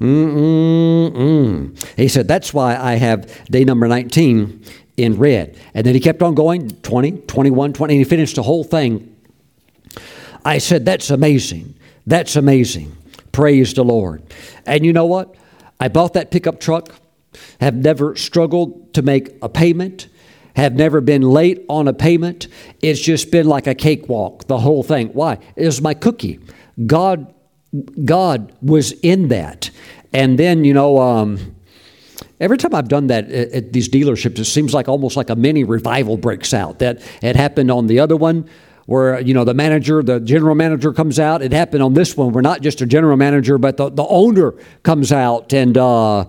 Mm-mm-mm. 0.00 1.96
He 1.96 2.08
said, 2.08 2.28
That's 2.28 2.52
why 2.52 2.76
I 2.76 2.96
have 2.96 3.44
day 3.46 3.64
number 3.64 3.88
19 3.88 4.62
in 4.98 5.16
red. 5.16 5.56
And 5.72 5.86
then 5.86 5.94
he 5.94 6.00
kept 6.00 6.22
on 6.22 6.34
going 6.34 6.68
20, 6.68 7.12
21, 7.22 7.72
20, 7.72 7.94
and 7.94 7.98
he 7.98 8.04
finished 8.04 8.36
the 8.36 8.42
whole 8.42 8.64
thing. 8.64 9.16
I 10.44 10.58
said, 10.58 10.84
That's 10.84 11.08
amazing. 11.08 11.74
That's 12.06 12.36
amazing. 12.36 12.96
Praise 13.32 13.74
the 13.74 13.84
Lord. 13.84 14.22
And 14.66 14.84
you 14.84 14.92
know 14.92 15.06
what? 15.06 15.34
I 15.78 15.88
bought 15.88 16.14
that 16.14 16.30
pickup 16.30 16.60
truck, 16.60 16.94
have 17.60 17.74
never 17.74 18.16
struggled 18.16 18.92
to 18.94 19.02
make 19.02 19.30
a 19.42 19.48
payment, 19.48 20.08
have 20.56 20.74
never 20.74 21.00
been 21.00 21.22
late 21.22 21.64
on 21.68 21.88
a 21.88 21.92
payment. 21.92 22.48
It's 22.82 23.00
just 23.00 23.30
been 23.30 23.46
like 23.46 23.66
a 23.66 23.74
cakewalk, 23.74 24.46
the 24.46 24.58
whole 24.58 24.82
thing. 24.82 25.08
Why? 25.08 25.38
It 25.56 25.64
was 25.64 25.80
my 25.80 25.94
cookie. 25.94 26.40
God, 26.86 27.32
God 28.04 28.52
was 28.60 28.92
in 28.92 29.28
that. 29.28 29.70
And 30.12 30.38
then, 30.38 30.64
you 30.64 30.74
know, 30.74 30.98
um, 30.98 31.56
Every 32.40 32.56
time 32.56 32.74
I've 32.74 32.88
done 32.88 33.08
that 33.08 33.30
at, 33.30 33.52
at, 33.52 33.72
these 33.74 33.88
dealerships, 33.88 34.38
it 34.38 34.46
seems 34.46 34.72
like 34.72 34.88
almost 34.88 35.14
like 35.14 35.28
a 35.28 35.36
mini 35.36 35.62
revival 35.62 36.16
breaks 36.16 36.54
out. 36.54 36.78
That 36.78 37.02
it 37.22 37.36
happened 37.36 37.70
on 37.70 37.86
the 37.86 38.00
other 38.00 38.16
one 38.16 38.48
where 38.90 39.20
you 39.20 39.32
know 39.34 39.44
the 39.44 39.54
manager, 39.54 40.02
the 40.02 40.18
general 40.18 40.56
manager 40.56 40.92
comes 40.92 41.20
out. 41.20 41.42
It 41.42 41.52
happened 41.52 41.80
on 41.80 41.94
this 41.94 42.16
one 42.16 42.32
We're 42.32 42.40
not 42.40 42.60
just 42.60 42.80
a 42.80 42.86
general 42.86 43.16
manager, 43.16 43.56
but 43.56 43.76
the, 43.76 43.88
the 43.88 44.04
owner 44.04 44.52
comes 44.82 45.12
out 45.12 45.52
and 45.52 45.78
uh, 45.78 46.24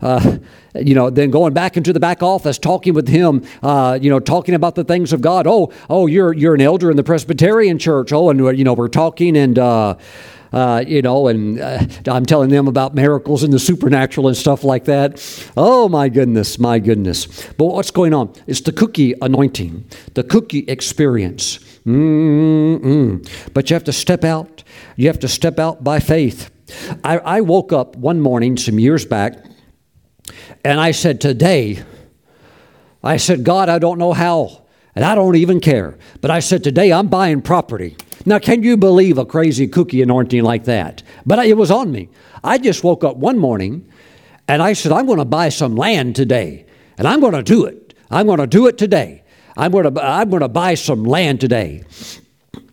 Uh, 0.00 0.38
you 0.74 0.94
know, 0.94 1.08
then 1.08 1.30
going 1.30 1.54
back 1.54 1.76
into 1.76 1.92
the 1.92 2.00
back 2.00 2.22
office, 2.22 2.58
talking 2.58 2.92
with 2.94 3.08
him, 3.08 3.42
uh, 3.62 3.98
you 4.02 4.10
know, 4.10 4.20
talking 4.20 4.54
about 4.54 4.74
the 4.74 4.84
things 4.84 5.12
of 5.14 5.20
God. 5.22 5.46
Oh, 5.46 5.72
oh, 5.88 6.06
you're 6.06 6.34
you're 6.34 6.54
an 6.54 6.60
elder 6.60 6.90
in 6.90 6.96
the 6.96 7.02
Presbyterian 7.02 7.78
church. 7.78 8.12
Oh, 8.12 8.28
and 8.28 8.38
you 8.58 8.64
know, 8.64 8.74
we're 8.74 8.88
talking 8.88 9.36
and. 9.36 9.58
Uh, 9.58 9.94
uh, 10.52 10.84
you 10.86 11.02
know, 11.02 11.26
and 11.26 11.60
uh, 11.60 11.84
I'm 12.06 12.24
telling 12.24 12.48
them 12.48 12.68
about 12.68 12.94
miracles 12.94 13.42
and 13.42 13.52
the 13.52 13.58
supernatural 13.58 14.28
and 14.28 14.36
stuff 14.36 14.62
like 14.62 14.84
that. 14.84 15.20
Oh, 15.56 15.88
my 15.88 16.08
goodness, 16.08 16.60
my 16.60 16.78
goodness. 16.78 17.26
But 17.58 17.64
what's 17.64 17.90
going 17.90 18.14
on? 18.14 18.32
It's 18.46 18.60
the 18.60 18.70
cookie 18.70 19.14
anointing, 19.20 19.84
the 20.14 20.22
cookie 20.22 20.64
experience. 20.68 21.58
Mm-mm. 21.86 23.28
But 23.52 23.68
you 23.68 23.74
have 23.74 23.84
to 23.84 23.92
step 23.92 24.24
out. 24.24 24.64
You 24.96 25.08
have 25.08 25.18
to 25.20 25.28
step 25.28 25.58
out 25.58 25.84
by 25.84 26.00
faith. 26.00 26.50
I, 27.02 27.18
I 27.18 27.40
woke 27.42 27.72
up 27.72 27.96
one 27.96 28.20
morning 28.20 28.56
some 28.56 28.78
years 28.78 29.04
back 29.04 29.44
and 30.64 30.80
I 30.80 30.92
said, 30.92 31.20
Today, 31.20 31.82
I 33.02 33.18
said, 33.18 33.44
God, 33.44 33.68
I 33.68 33.78
don't 33.78 33.98
know 33.98 34.14
how, 34.14 34.64
and 34.94 35.04
I 35.04 35.14
don't 35.14 35.36
even 35.36 35.60
care. 35.60 35.98
But 36.22 36.30
I 36.30 36.40
said, 36.40 36.64
Today 36.64 36.92
I'm 36.92 37.08
buying 37.08 37.42
property. 37.42 37.96
Now, 38.26 38.38
can 38.38 38.62
you 38.62 38.78
believe 38.78 39.18
a 39.18 39.26
crazy 39.26 39.68
cookie 39.68 40.00
anointing 40.00 40.42
like 40.42 40.64
that? 40.64 41.02
But 41.26 41.46
it 41.46 41.58
was 41.58 41.70
on 41.70 41.92
me. 41.92 42.08
I 42.42 42.56
just 42.56 42.82
woke 42.82 43.04
up 43.04 43.16
one 43.16 43.36
morning 43.38 43.86
and 44.48 44.62
I 44.62 44.72
said, 44.72 44.92
I'm 44.92 45.04
going 45.04 45.18
to 45.18 45.26
buy 45.26 45.50
some 45.50 45.76
land 45.76 46.16
today, 46.16 46.64
and 46.96 47.06
I'm 47.06 47.20
going 47.20 47.34
to 47.34 47.42
do 47.42 47.66
it. 47.66 47.94
I'm 48.10 48.26
going 48.26 48.38
to 48.38 48.46
do 48.46 48.66
it 48.66 48.78
today. 48.78 49.23
I'm 49.56 49.70
going 49.72 49.92
to, 49.94 50.02
I'm 50.02 50.30
going 50.30 50.42
to 50.42 50.48
buy 50.48 50.74
some 50.74 51.04
land 51.04 51.40
today. 51.40 51.84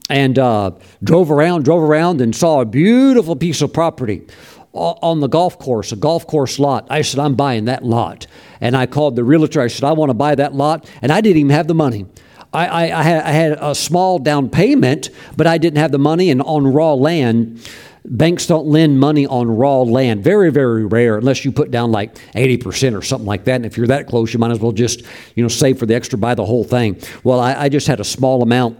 And 0.09 0.37
uh, 0.37 0.71
drove 1.03 1.31
around, 1.31 1.63
drove 1.63 1.81
around, 1.81 2.19
and 2.19 2.35
saw 2.35 2.59
a 2.59 2.65
beautiful 2.65 3.35
piece 3.35 3.61
of 3.61 3.71
property 3.71 4.27
on 4.73 5.19
the 5.19 5.27
golf 5.27 5.59
course, 5.59 5.91
a 5.91 5.95
golf 5.95 6.27
course 6.27 6.59
lot. 6.59 6.87
I 6.89 7.01
said, 7.01 7.19
I'm 7.19 7.35
buying 7.35 7.65
that 7.65 7.83
lot. 7.83 8.27
And 8.61 8.75
I 8.75 8.85
called 8.85 9.15
the 9.15 9.23
realtor. 9.23 9.61
I 9.61 9.67
said, 9.67 9.83
I 9.83 9.91
want 9.93 10.09
to 10.09 10.13
buy 10.13 10.35
that 10.35 10.53
lot. 10.53 10.89
And 11.01 11.11
I 11.11 11.21
didn't 11.21 11.37
even 11.37 11.51
have 11.51 11.67
the 11.67 11.73
money. 11.73 12.05
I, 12.53 12.67
I, 12.67 12.99
I, 12.99 13.03
had, 13.03 13.23
I 13.23 13.31
had 13.31 13.51
a 13.61 13.75
small 13.75 14.19
down 14.19 14.49
payment, 14.49 15.09
but 15.37 15.47
I 15.47 15.57
didn't 15.57 15.77
have 15.77 15.91
the 15.91 15.99
money. 15.99 16.29
And 16.29 16.41
on 16.41 16.67
raw 16.67 16.93
land, 16.93 17.65
banks 18.05 18.47
don't 18.47 18.67
lend 18.67 18.99
money 18.99 19.27
on 19.27 19.49
raw 19.49 19.81
land. 19.81 20.23
Very, 20.23 20.51
very 20.51 20.85
rare, 20.85 21.17
unless 21.17 21.45
you 21.45 21.51
put 21.51 21.71
down 21.71 21.91
like 21.91 22.15
80% 22.35 22.97
or 22.97 23.01
something 23.01 23.27
like 23.27 23.45
that. 23.45 23.55
And 23.55 23.65
if 23.65 23.77
you're 23.77 23.87
that 23.87 24.07
close, 24.07 24.33
you 24.33 24.39
might 24.39 24.51
as 24.51 24.59
well 24.59 24.71
just, 24.71 25.03
you 25.35 25.43
know, 25.43 25.49
save 25.49 25.79
for 25.79 25.85
the 25.85 25.95
extra, 25.95 26.17
buy 26.17 26.35
the 26.35 26.45
whole 26.45 26.63
thing. 26.63 26.99
Well, 27.23 27.39
I, 27.39 27.53
I 27.53 27.69
just 27.69 27.87
had 27.87 27.99
a 27.99 28.03
small 28.03 28.41
amount 28.41 28.77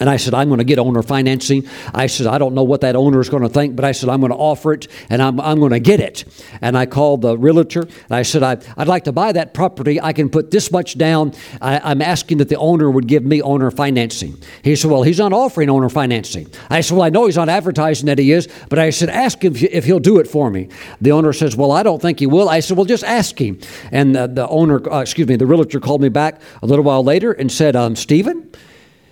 and 0.00 0.08
I 0.08 0.16
said, 0.16 0.34
I'm 0.34 0.48
going 0.48 0.58
to 0.58 0.64
get 0.64 0.78
owner 0.78 1.02
financing. 1.02 1.66
I 1.94 2.06
said, 2.06 2.26
I 2.26 2.38
don't 2.38 2.54
know 2.54 2.64
what 2.64 2.80
that 2.82 2.96
owner 2.96 3.20
is 3.20 3.28
going 3.28 3.42
to 3.42 3.48
think, 3.48 3.76
but 3.76 3.84
I 3.84 3.92
said, 3.92 4.08
I'm 4.08 4.20
going 4.20 4.32
to 4.32 4.38
offer 4.38 4.72
it 4.72 4.88
and 5.10 5.22
I'm, 5.22 5.40
I'm 5.40 5.58
going 5.58 5.72
to 5.72 5.80
get 5.80 6.00
it. 6.00 6.24
And 6.60 6.76
I 6.76 6.86
called 6.86 7.22
the 7.22 7.36
realtor 7.36 7.82
and 7.82 8.10
I 8.10 8.22
said, 8.22 8.42
I, 8.42 8.56
would 8.76 8.88
like 8.88 9.04
to 9.04 9.12
buy 9.12 9.32
that 9.32 9.54
property. 9.54 10.00
I 10.00 10.12
can 10.12 10.28
put 10.30 10.50
this 10.50 10.70
much 10.70 10.98
down. 10.98 11.32
I, 11.60 11.92
am 11.92 12.02
asking 12.02 12.38
that 12.38 12.48
the 12.48 12.56
owner 12.56 12.90
would 12.90 13.06
give 13.06 13.24
me 13.24 13.42
owner 13.42 13.70
financing. 13.70 14.36
He 14.62 14.76
said, 14.76 14.90
Well, 14.90 15.02
he's 15.02 15.18
not 15.18 15.32
offering 15.32 15.70
owner 15.70 15.88
financing. 15.88 16.48
I 16.70 16.80
said, 16.80 16.96
Well, 16.96 17.04
I 17.04 17.10
know 17.10 17.26
he's 17.26 17.36
not 17.36 17.48
advertising 17.48 18.06
that 18.06 18.18
he 18.18 18.32
is, 18.32 18.48
but 18.68 18.78
I 18.78 18.90
said, 18.90 19.08
Ask 19.08 19.42
him 19.42 19.54
if 19.56 19.84
he'll 19.84 20.00
do 20.00 20.18
it 20.18 20.28
for 20.28 20.50
me. 20.50 20.68
The 21.00 21.12
owner 21.12 21.32
says, 21.32 21.56
Well, 21.56 21.72
I 21.72 21.82
don't 21.82 22.00
think 22.00 22.20
he 22.20 22.26
will. 22.26 22.48
I 22.48 22.60
said, 22.60 22.76
Well, 22.76 22.86
just 22.86 23.04
ask 23.04 23.40
him. 23.40 23.58
And 23.90 24.14
the, 24.14 24.26
the 24.26 24.48
owner, 24.48 24.80
uh, 24.92 25.00
excuse 25.00 25.28
me, 25.28 25.36
the 25.36 25.46
realtor 25.46 25.80
called 25.80 26.00
me 26.00 26.08
back 26.08 26.40
a 26.62 26.66
little 26.66 26.84
while 26.84 27.02
later 27.02 27.32
and 27.32 27.50
said, 27.50 27.76
um, 27.76 27.96
Stephen, 27.96 28.50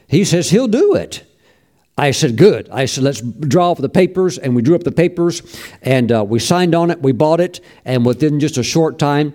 he 0.09 0.25
says 0.25 0.51
he'll 0.51 0.69
do 0.69 0.95
it. 0.95 1.23
I 1.99 2.11
said, 2.11 2.37
good. 2.37 2.69
I 2.71 2.85
said, 2.85 3.05
let's 3.05 3.23
draw 3.23 3.73
up 3.73 3.79
the 3.79 3.89
papers. 3.89 4.37
And 4.37 4.55
we 4.55 4.61
drew 4.61 4.75
up 4.75 4.85
the 4.85 4.93
papers 4.93 5.43
and 5.81 6.13
uh, 6.13 6.25
we 6.29 6.39
signed 6.39 6.75
on 6.75 6.91
it. 6.91 7.01
We 7.01 7.13
bought 7.13 7.41
it. 7.41 7.61
And 7.87 8.05
within 8.05 8.39
just 8.39 8.59
a 8.59 8.63
short 8.63 8.99
time, 8.99 9.33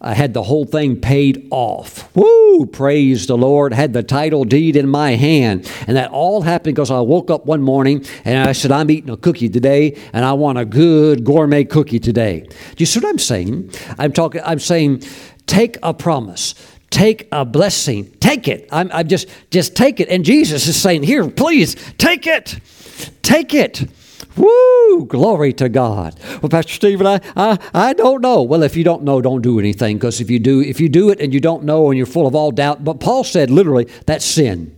I 0.00 0.14
had 0.14 0.32
the 0.34 0.44
whole 0.44 0.66
thing 0.66 1.00
paid 1.00 1.48
off. 1.50 2.14
Woo! 2.14 2.66
Praise 2.66 3.26
the 3.26 3.36
Lord. 3.36 3.72
Had 3.72 3.92
the 3.92 4.04
title 4.04 4.44
deed 4.44 4.76
in 4.76 4.88
my 4.88 5.12
hand. 5.12 5.70
And 5.88 5.96
that 5.96 6.12
all 6.12 6.42
happened 6.42 6.76
because 6.76 6.92
I 6.92 7.00
woke 7.00 7.28
up 7.28 7.46
one 7.46 7.62
morning 7.62 8.04
and 8.24 8.48
I 8.48 8.52
said, 8.52 8.70
I'm 8.70 8.90
eating 8.90 9.10
a 9.10 9.16
cookie 9.16 9.48
today 9.48 9.98
and 10.12 10.24
I 10.24 10.34
want 10.34 10.58
a 10.58 10.64
good 10.64 11.24
gourmet 11.24 11.64
cookie 11.64 11.98
today. 11.98 12.40
Do 12.40 12.76
you 12.76 12.86
see 12.86 13.00
what 13.00 13.08
I'm 13.08 13.18
saying? 13.18 13.72
I'm 13.98 14.12
talking, 14.12 14.42
I'm 14.44 14.60
saying, 14.60 15.02
take 15.46 15.76
a 15.82 15.92
promise 15.92 16.54
take 16.90 17.28
a 17.32 17.44
blessing. 17.44 18.10
Take 18.20 18.48
it. 18.48 18.68
I'm, 18.72 18.90
I'm, 18.92 19.08
just, 19.08 19.28
just 19.50 19.76
take 19.76 20.00
it. 20.00 20.08
And 20.08 20.24
Jesus 20.24 20.66
is 20.66 20.80
saying, 20.80 21.02
here, 21.02 21.28
please, 21.28 21.74
take 21.98 22.26
it. 22.26 22.60
Take 23.22 23.54
it. 23.54 23.88
Woo! 24.36 25.06
Glory 25.06 25.52
to 25.54 25.68
God. 25.68 26.18
Well, 26.42 26.50
Pastor 26.50 26.72
Stephen, 26.72 27.06
I, 27.06 27.20
I, 27.36 27.58
I 27.72 27.92
don't 27.94 28.20
know. 28.20 28.42
Well, 28.42 28.62
if 28.62 28.76
you 28.76 28.84
don't 28.84 29.02
know, 29.02 29.20
don't 29.20 29.42
do 29.42 29.58
anything. 29.58 29.96
Because 29.96 30.20
if 30.20 30.30
you 30.30 30.38
do, 30.38 30.60
if 30.60 30.80
you 30.80 30.88
do 30.88 31.10
it 31.10 31.20
and 31.20 31.32
you 31.32 31.40
don't 31.40 31.64
know 31.64 31.90
and 31.90 31.96
you're 31.96 32.06
full 32.06 32.26
of 32.26 32.34
all 32.34 32.50
doubt, 32.50 32.84
but 32.84 33.00
Paul 33.00 33.24
said 33.24 33.50
literally, 33.50 33.88
that's 34.04 34.24
sin. 34.24 34.72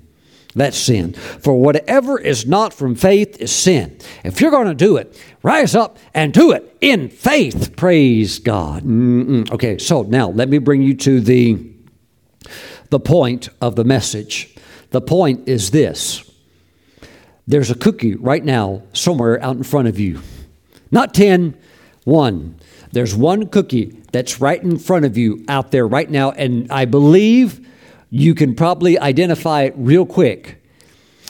That's 0.55 0.77
sin. 0.77 1.13
For 1.13 1.61
whatever 1.61 2.19
is 2.19 2.47
not 2.47 2.73
from 2.73 2.95
faith 2.95 3.41
is 3.41 3.53
sin. 3.53 3.99
If 4.25 4.41
you're 4.41 4.51
going 4.51 4.67
to 4.67 4.75
do 4.75 4.97
it, 4.97 5.21
rise 5.43 5.75
up 5.75 5.99
and 6.15 6.33
do 6.33 6.53
it 6.53 6.77
in 6.81 7.09
faith. 7.11 7.77
Praise 7.77 8.39
God. 8.39 8.83
Mm-mm. 8.85 9.51
Okay, 9.53 9.79
so 9.79 10.03
now 10.03 10.31
let 10.31 10.49
me 10.49 10.59
bring 10.59 10.83
you 10.83 10.95
to 10.95 11.21
the 11.21 11.55
the 12.91 13.01
point 13.01 13.49
of 13.61 13.77
the 13.77 13.85
message. 13.85 14.55
The 14.91 15.01
point 15.01 15.49
is 15.49 15.71
this 15.71 16.25
there's 17.47 17.71
a 17.71 17.75
cookie 17.75 18.15
right 18.15 18.45
now 18.45 18.83
somewhere 18.93 19.43
out 19.43 19.57
in 19.57 19.63
front 19.63 19.89
of 19.89 19.99
you. 19.99 20.21
Not 20.91 21.15
10, 21.15 21.57
one. 22.05 22.59
There's 22.93 23.15
one 23.15 23.49
cookie 23.49 23.97
that's 24.13 24.41
right 24.41 24.63
in 24.63 24.79
front 24.79 25.05
of 25.05 25.17
you 25.17 25.45
out 25.49 25.71
there 25.71 25.87
right 25.87 26.11
now, 26.11 26.31
and 26.31 26.71
I 26.71 26.85
believe 26.85 27.67
you 28.11 28.35
can 28.35 28.55
probably 28.55 28.99
identify 28.99 29.63
it 29.63 29.75
real 29.77 30.07
quick. 30.07 30.63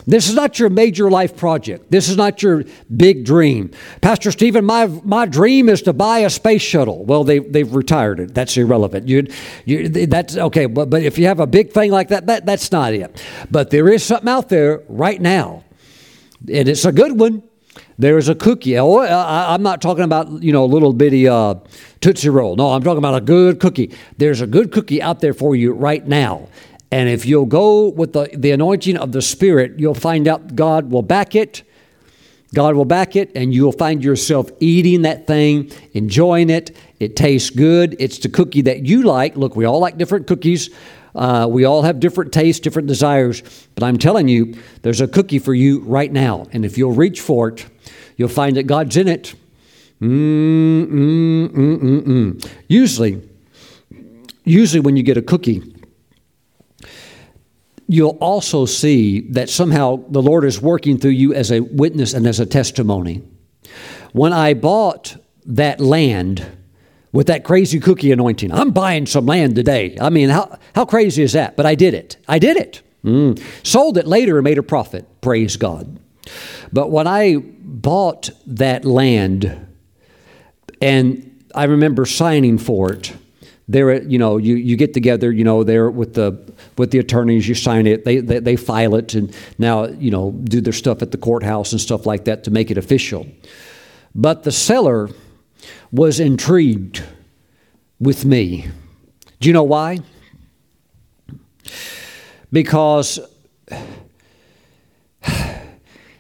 This 0.09 0.27
is 0.27 0.35
not 0.35 0.59
your 0.59 0.71
major 0.71 1.11
life 1.11 1.37
project. 1.37 1.91
This 1.91 2.09
is 2.09 2.17
not 2.17 2.43
your 2.43 2.65
big 2.97 3.27
dream. 3.27 3.73
Pastor 4.01 4.31
Stephen, 4.31 4.65
my, 4.65 4.87
my 5.05 5.27
dream 5.27 5.69
is 5.69 5.83
to 5.83 5.93
buy 5.93 6.21
a 6.21 6.31
space 6.31 6.63
shuttle. 6.63 7.05
Well, 7.05 7.25
they, 7.25 7.41
they've 7.41 7.71
retired 7.75 8.19
it. 8.19 8.35
That's 8.35 8.57
irrelevant. 8.57 9.07
You, 9.07 9.27
you, 9.67 9.91
that's 10.07 10.35
okay. 10.35 10.65
But, 10.65 10.89
but 10.89 11.03
if 11.03 11.19
you 11.19 11.27
have 11.27 11.41
a 11.41 11.47
big 11.47 11.73
thing 11.73 11.91
like 11.91 12.09
that, 12.09 12.25
that, 12.25 12.47
that's 12.47 12.73
not 12.73 12.95
it. 12.95 13.23
But 13.51 13.69
there 13.69 13.87
is 13.91 14.03
something 14.03 14.31
out 14.31 14.49
there 14.49 14.83
right 14.89 15.21
now, 15.21 15.65
and 16.51 16.67
it's 16.69 16.87
a 16.87 16.93
good 16.93 17.21
one. 17.21 17.43
There's 17.99 18.31
a 18.31 18.35
cookie. 18.35 18.79
Oh, 18.79 18.97
I, 18.97 19.55
am 19.55 19.63
not 19.63 19.83
talking 19.83 20.05
about, 20.05 20.43
you 20.43 20.53
know, 20.53 20.65
a 20.65 20.67
little 20.67 20.95
bitty 20.95 21.29
uh, 21.29 21.57
Tootsie 22.01 22.31
Roll. 22.31 22.57
No, 22.57 22.73
I'm 22.73 22.83
talking 22.83 22.99
about 22.99 23.17
a 23.17 23.21
good 23.21 23.61
cookie. 23.61 23.95
There's 24.17 24.41
a 24.41 24.47
good 24.47 24.73
cookie 24.73 25.03
out 25.03 25.21
there 25.21 25.35
for 25.35 25.55
you 25.55 25.73
right 25.73 26.07
now. 26.07 26.49
And 26.91 27.09
if 27.09 27.27
you'll 27.27 27.47
go 27.47 27.89
with 27.89 28.13
the, 28.15 28.31
the 28.33 28.51
anointing 28.51 28.97
of 28.97 29.13
the 29.13 29.21
Spirit, 29.23 29.79
you'll 29.79 29.95
find 29.95 30.27
out 30.27 30.57
God 30.57 30.91
will 30.91 31.03
back 31.03 31.35
it. 31.35 31.63
God 32.55 32.77
will 32.77 32.87
back 32.87 33.15
it, 33.15 33.31
and 33.35 33.53
you'll 33.53 33.73
find 33.73 34.03
yourself 34.03 34.51
eating 34.59 35.03
that 35.03 35.27
thing, 35.27 35.71
enjoying 35.93 36.49
it. 36.49 36.75
It 36.99 37.15
tastes 37.15 37.51
good. 37.51 37.95
It's 37.99 38.19
the 38.19 38.31
cookie 38.31 38.63
that 38.63 38.87
you 38.87 39.03
like. 39.03 39.37
Look, 39.37 39.55
we 39.55 39.67
all 39.67 39.81
like 39.81 39.99
different 39.99 40.27
cookies. 40.27 40.71
Uh, 41.15 41.47
we 41.51 41.65
all 41.65 41.83
have 41.83 42.01
different 42.01 42.33
tastes, 42.33 42.61
different 42.61 42.89
desires. 42.89 43.43
But 43.75 43.85
I'm 43.85 43.99
telling 43.99 44.29
you, 44.29 44.57
there's 44.81 45.03
a 45.03 45.09
cookie 45.09 45.39
for 45.39 45.53
you 45.53 45.81
right 45.81 46.11
now. 46.11 46.47
And 46.53 46.65
if 46.65 46.79
you'll 46.79 46.93
reach 46.93 47.21
for 47.21 47.49
it, 47.49 47.67
you'll 48.17 48.29
find 48.29 48.57
that 48.57 48.65
God's 48.67 48.97
in 48.97 49.09
it. 49.09 49.35
Mm, 50.01 50.87
mm, 50.87 51.49
mm, 51.49 51.79
mm, 51.79 52.01
mm. 52.03 52.51
Usually, 52.69 53.21
usually 54.45 54.81
when 54.81 54.97
you 54.97 55.03
get 55.03 55.17
a 55.17 55.23
cookie, 55.23 55.63
you'll 57.89 58.19
also 58.21 58.67
see 58.67 59.23
that 59.31 59.49
somehow 59.49 60.05
the 60.09 60.23
Lord 60.23 60.45
is 60.45 60.61
working 60.61 60.99
through 60.99 61.13
you 61.13 61.35
as 61.35 61.51
a 61.51 61.61
witness 61.61 62.13
and 62.13 62.27
as 62.27 62.39
a 62.39 62.47
testimony. 62.47 63.23
When 64.13 64.33
I 64.33 64.55
bought 64.55 65.17
that 65.47 65.81
land 65.81 66.47
with 67.13 67.29
that 67.29 67.45
crazy 67.45 67.81
cookie 67.81 68.13
anointing, 68.13 68.53
I'm 68.53 68.71
buying 68.71 69.07
some 69.07 69.25
land 69.25 69.57
today. 69.57 69.97
I 70.01 70.11
mean, 70.11 70.29
how, 70.29 70.59
how 70.75 70.85
crazy 70.85 71.23
is 71.23 71.33
that? 71.33 71.57
But 71.57 71.65
I 71.65 71.75
did 71.75 71.95
it. 71.95 72.19
I 72.29 72.39
did 72.39 72.59
it. 72.59 72.83
Mm. 73.05 73.43
Sold 73.67 73.97
it 73.97 74.07
later 74.07 74.37
and 74.37 74.45
made 74.45 74.59
a 74.59 74.63
profit. 74.63 75.21
Praise 75.23 75.57
God. 75.57 75.99
But 76.71 76.91
when 76.91 77.07
I 77.07 77.37
bought 77.39 78.31
that 78.47 78.85
land, 78.85 79.67
and 80.83 81.43
I 81.55 81.65
remember 81.65 82.05
signing 82.05 82.59
for 82.59 82.93
it, 82.93 83.15
there, 83.69 84.03
you 84.03 84.19
know, 84.19 84.39
you, 84.39 84.57
you 84.57 84.77
get 84.77 84.95
together, 84.95 85.31
you 85.31 85.45
know, 85.45 85.63
there 85.63 85.91
with 85.91 86.15
the 86.15 86.53
with 86.79 86.91
the 86.91 86.99
attorneys, 86.99 87.47
you 87.47 87.55
sign 87.55 87.87
it, 87.87 88.05
they, 88.05 88.19
they, 88.19 88.39
they 88.39 88.57
file 88.57 88.95
it, 88.95 89.15
and 89.15 89.35
now, 89.59 89.87
you 89.87 90.11
know, 90.11 90.33
do 90.45 90.61
their 90.61 90.73
stuff 90.73 91.03
at 91.03 91.11
the 91.11 91.19
courthouse 91.19 91.73
and 91.73 91.81
stuff 91.81 92.07
like 92.07 92.25
that 92.25 92.45
to 92.45 92.51
make 92.51 92.71
it 92.71 92.79
official. 92.79 93.27
But 94.15 94.45
the 94.45 94.53
seller 94.53 95.11
was 95.93 96.19
intrigued 96.19 97.03
with 98.01 98.25
me. 98.25 98.69
Do 99.41 99.49
you 99.49 99.53
know 99.53 99.65
why? 99.65 99.99
Because 102.51 103.21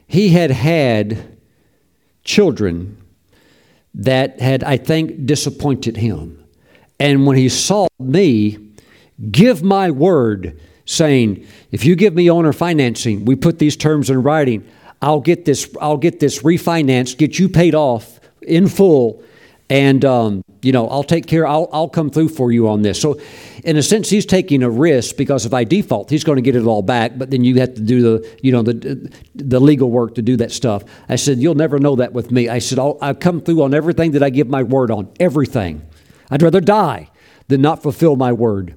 he 0.07 0.29
had 0.29 0.51
had 0.51 1.39
children 2.25 2.99
that 3.95 4.41
had, 4.41 4.62
I 4.62 4.77
think, 4.77 5.25
disappointed 5.25 5.97
him. 5.97 6.38
And 7.01 7.27
when 7.27 7.37
he 7.37 7.49
saw 7.49 7.87
me 7.99 8.59
give 9.31 9.62
my 9.62 9.91
word, 9.91 10.59
saying, 10.89 11.47
if 11.70 11.85
you 11.85 11.95
give 11.95 12.15
me 12.15 12.31
owner 12.31 12.53
financing, 12.53 13.27
we 13.27 13.37
put 13.37 13.59
these 13.59 13.77
terms 13.77 14.09
in 14.09 14.23
writing, 14.23 14.66
I'll 15.03 15.20
get 15.20 15.45
this, 15.45 15.69
I'll 15.81 15.99
get 15.99 16.19
this 16.19 16.43
refinanced, 16.43 17.19
get 17.19 17.39
you 17.39 17.49
paid 17.49 17.75
off 17.75 18.19
in 18.41 18.69
full, 18.69 19.23
and 19.70 20.03
um, 20.05 20.43
you 20.62 20.73
know 20.73 20.89
I'll 20.89 21.05
take 21.05 21.27
care. 21.27 21.47
I'll 21.47 21.69
I'll 21.73 21.91
come 21.91 22.09
through 22.11 22.31
for 22.31 22.51
you 22.51 22.69
on 22.69 22.81
this. 22.81 23.01
So, 23.01 23.20
in 23.65 23.77
a 23.77 23.83
sense, 23.83 24.09
he's 24.09 24.25
taking 24.25 24.62
a 24.62 24.70
risk 24.70 25.16
because 25.16 25.45
if 25.45 25.53
I 25.53 25.65
default, 25.65 26.09
he's 26.09 26.25
going 26.25 26.37
to 26.37 26.43
get 26.43 26.57
it 26.57 26.65
all 26.65 26.81
back. 26.81 27.19
But 27.19 27.31
then 27.31 27.45
you 27.45 27.61
have 27.61 27.75
to 27.75 27.83
do 27.83 28.01
the 28.01 28.39
you 28.43 28.51
know 28.51 28.62
the 28.62 29.12
the 29.35 29.61
legal 29.61 29.91
work 29.91 30.15
to 30.15 30.23
do 30.23 30.39
that 30.39 30.53
stuff. 30.53 30.85
I 31.11 31.16
said 31.16 31.39
you'll 31.39 31.55
never 31.55 31.79
know 31.79 31.97
that 31.97 32.15
with 32.15 32.31
me. 32.31 32.49
I 32.49 32.61
said 32.61 32.79
I'll, 32.79 32.97
I'll 33.03 33.15
come 33.15 33.43
through 33.43 33.62
on 33.62 33.75
everything 33.75 34.12
that 34.12 34.23
I 34.23 34.31
give 34.31 34.49
my 34.49 34.62
word 34.62 34.91
on. 34.91 35.12
Everything. 35.20 35.83
I'd 36.31 36.43
rather 36.43 36.61
die 36.61 37.11
than 37.49 37.63
not 37.63 37.83
fulfill 37.83 38.17
my 38.17 38.33
word. 38.33 38.75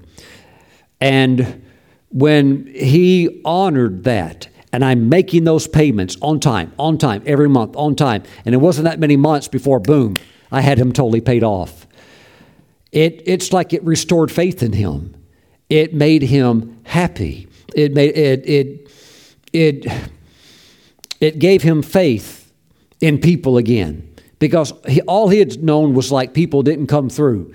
And 1.00 1.62
when 2.10 2.66
he 2.66 3.40
honored 3.44 4.04
that 4.04 4.48
and 4.72 4.84
I'm 4.84 5.08
making 5.08 5.44
those 5.44 5.66
payments 5.66 6.16
on 6.22 6.40
time, 6.40 6.72
on 6.78 6.96
time, 6.96 7.22
every 7.26 7.48
month, 7.48 7.76
on 7.76 7.94
time. 7.94 8.22
And 8.46 8.54
it 8.54 8.58
wasn't 8.58 8.84
that 8.84 8.98
many 8.98 9.16
months 9.16 9.48
before, 9.48 9.78
boom, 9.78 10.14
I 10.50 10.62
had 10.62 10.78
him 10.78 10.92
totally 10.92 11.20
paid 11.20 11.42
off. 11.42 11.86
It, 12.90 13.22
it's 13.26 13.52
like 13.52 13.72
it 13.72 13.82
restored 13.84 14.30
faith 14.30 14.62
in 14.62 14.72
him. 14.72 15.14
It 15.68 15.94
made 15.94 16.22
him 16.22 16.80
happy. 16.84 17.48
It 17.74 17.94
made 17.94 18.16
it 18.16 18.46
it 18.46 18.90
it 19.54 20.10
it 21.20 21.38
gave 21.38 21.62
him 21.62 21.80
faith 21.82 22.52
in 23.00 23.18
people 23.18 23.56
again 23.56 24.11
because 24.42 24.72
he, 24.88 25.00
all 25.02 25.28
he 25.28 25.38
had 25.38 25.62
known 25.62 25.94
was 25.94 26.10
like 26.10 26.34
people 26.34 26.64
didn't 26.64 26.88
come 26.88 27.08
through. 27.08 27.54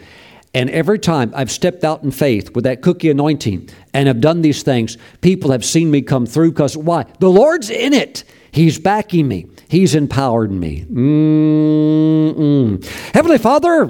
And 0.53 0.69
every 0.69 0.99
time 0.99 1.33
I've 1.35 1.51
stepped 1.51 1.83
out 1.83 2.01
in 2.01 2.11
faith 2.11 2.55
with 2.55 2.63
that 2.63 2.81
cookie 2.81 3.09
anointing 3.09 3.69
and 3.93 4.07
have 4.07 4.21
done 4.21 4.41
these 4.41 4.63
things, 4.63 4.97
people 5.19 5.51
have 5.51 5.65
seen 5.65 5.91
me 5.91 6.01
come 6.01 6.25
through 6.25 6.51
because 6.51 6.77
why? 6.77 7.03
The 7.19 7.29
Lord's 7.29 7.69
in 7.69 7.91
it. 7.91 8.23
He's 8.51 8.79
backing 8.79 9.27
me. 9.27 9.47
He's 9.67 9.95
empowered 9.95 10.49
me. 10.49 10.85
Mm-mm. 10.85 12.85
Heavenly 13.13 13.37
Father, 13.37 13.87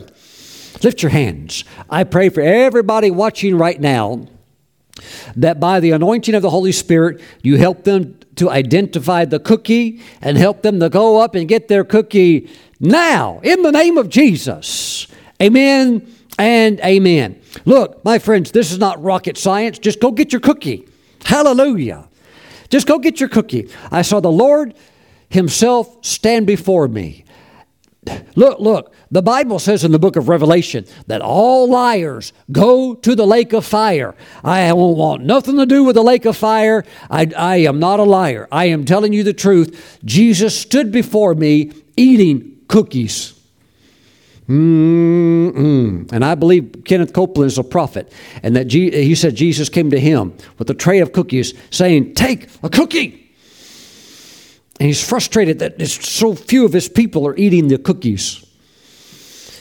lift 0.81 1.03
your 1.03 1.11
hands. 1.11 1.65
I 1.91 2.03
pray 2.03 2.29
for 2.29 2.41
everybody 2.41 3.11
watching 3.11 3.59
right 3.59 3.79
now 3.79 4.25
that 5.35 5.59
by 5.59 5.79
the 5.79 5.91
anointing 5.91 6.33
of 6.33 6.41
the 6.41 6.49
Holy 6.49 6.71
Spirit, 6.71 7.21
you 7.43 7.57
help 7.57 7.83
them 7.83 8.17
to 8.37 8.49
identify 8.49 9.25
the 9.25 9.39
cookie 9.39 10.01
and 10.21 10.37
help 10.37 10.61
them 10.61 10.79
to 10.79 10.89
go 10.89 11.19
up 11.19 11.35
and 11.35 11.47
get 11.47 11.67
their 11.67 11.83
cookie 11.83 12.49
now 12.79 13.39
in 13.43 13.61
the 13.61 13.71
name 13.71 13.97
of 13.97 14.09
Jesus. 14.09 15.07
Amen 15.41 16.13
and 16.37 16.79
amen. 16.81 17.41
Look, 17.65 18.03
my 18.03 18.19
friends, 18.19 18.51
this 18.51 18.71
is 18.71 18.79
not 18.79 19.01
rocket 19.01 19.37
science. 19.37 19.79
Just 19.79 19.99
go 19.99 20.11
get 20.11 20.31
your 20.31 20.41
cookie. 20.41 20.87
Hallelujah. 21.25 22.07
Just 22.69 22.87
go 22.87 22.99
get 22.99 23.19
your 23.19 23.29
cookie. 23.29 23.69
I 23.91 24.01
saw 24.01 24.19
the 24.19 24.31
Lord 24.31 24.73
Himself 25.29 26.05
stand 26.05 26.47
before 26.47 26.87
me. 26.87 27.23
Look, 28.35 28.59
look, 28.59 28.93
the 29.11 29.21
Bible 29.21 29.59
says 29.59 29.83
in 29.83 29.91
the 29.91 29.99
book 29.99 30.15
of 30.15 30.29
Revelation 30.29 30.85
that 31.07 31.21
all 31.21 31.69
liars 31.69 32.31
go 32.51 32.93
to 32.95 33.15
the 33.15 33.27
lake 33.27 33.53
of 33.53 33.65
fire. 33.65 34.15
I 34.43 34.71
won't 34.73 34.97
want 34.97 35.23
nothing 35.23 35.57
to 35.57 35.65
do 35.65 35.83
with 35.83 35.95
the 35.95 36.03
lake 36.03 36.25
of 36.25 36.37
fire. 36.37 36.85
I, 37.09 37.29
I 37.37 37.57
am 37.57 37.79
not 37.79 37.99
a 37.99 38.03
liar. 38.03 38.47
I 38.51 38.65
am 38.65 38.85
telling 38.85 39.11
you 39.11 39.23
the 39.23 39.33
truth. 39.33 39.99
Jesus 40.05 40.57
stood 40.57 40.91
before 40.91 41.35
me 41.35 41.73
eating 41.97 42.56
cookies. 42.67 43.33
Mm-mm. 44.47 46.09
And 46.11 46.23
I 46.23 46.35
believe 46.35 46.83
Kenneth 46.85 47.11
Copeland 47.11 47.51
is 47.51 47.57
a 47.57 47.63
prophet, 47.63 48.11
and 48.43 48.55
that 48.55 48.67
G- 48.67 48.91
he 48.91 49.13
said 49.13 49.35
Jesus 49.35 49.67
came 49.67 49.91
to 49.91 49.99
him 49.99 50.33
with 50.57 50.69
a 50.69 50.73
tray 50.73 50.99
of 50.99 51.11
cookies, 51.11 51.53
saying, 51.69 52.13
"Take 52.13 52.47
a 52.63 52.69
cookie." 52.69 53.29
And 54.79 54.87
he's 54.87 55.05
frustrated 55.05 55.59
that 55.59 55.85
so 55.85 56.33
few 56.33 56.63
of 56.63 56.71
his 56.71 56.87
people 56.87 57.27
are 57.27 57.35
eating 57.35 57.67
the 57.67 57.77
cookies. 57.77 58.45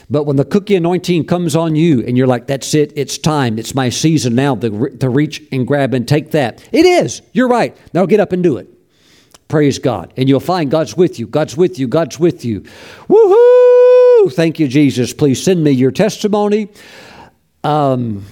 But 0.09 0.23
when 0.23 0.37
the 0.37 0.45
cookie 0.45 0.75
anointing 0.75 1.25
comes 1.25 1.53
on 1.53 1.75
you, 1.75 2.01
and 2.05 2.17
you're 2.17 2.27
like, 2.27 2.47
"That's 2.47 2.73
it. 2.73 2.93
It's 2.95 3.17
time. 3.17 3.59
It's 3.59 3.75
my 3.75 3.89
season 3.89 4.35
now 4.35 4.55
to, 4.55 4.89
to 4.89 5.09
reach 5.09 5.43
and 5.51 5.67
grab 5.67 5.93
and 5.93 6.07
take 6.07 6.31
that." 6.31 6.63
It 6.71 6.85
is. 6.85 7.21
You're 7.33 7.49
right. 7.49 7.75
Now 7.93 8.05
get 8.05 8.21
up 8.21 8.31
and 8.31 8.41
do 8.41 8.55
it. 8.55 8.69
Praise 9.47 9.79
God, 9.79 10.13
and 10.17 10.27
you'll 10.27 10.41
find 10.41 10.69
God's 10.69 10.97
with 10.97 11.19
you. 11.19 11.27
God's 11.27 11.55
with 11.55 11.79
you. 11.79 11.87
God's 11.87 12.19
with 12.19 12.43
you. 12.43 12.61
Woohoo! 13.07 14.33
Thank 14.33 14.59
you, 14.59 14.67
Jesus. 14.67 15.13
Please 15.13 15.41
send 15.41 15.63
me 15.63 15.71
your 15.71 15.91
testimony. 15.91 16.67
Um, 17.63 18.25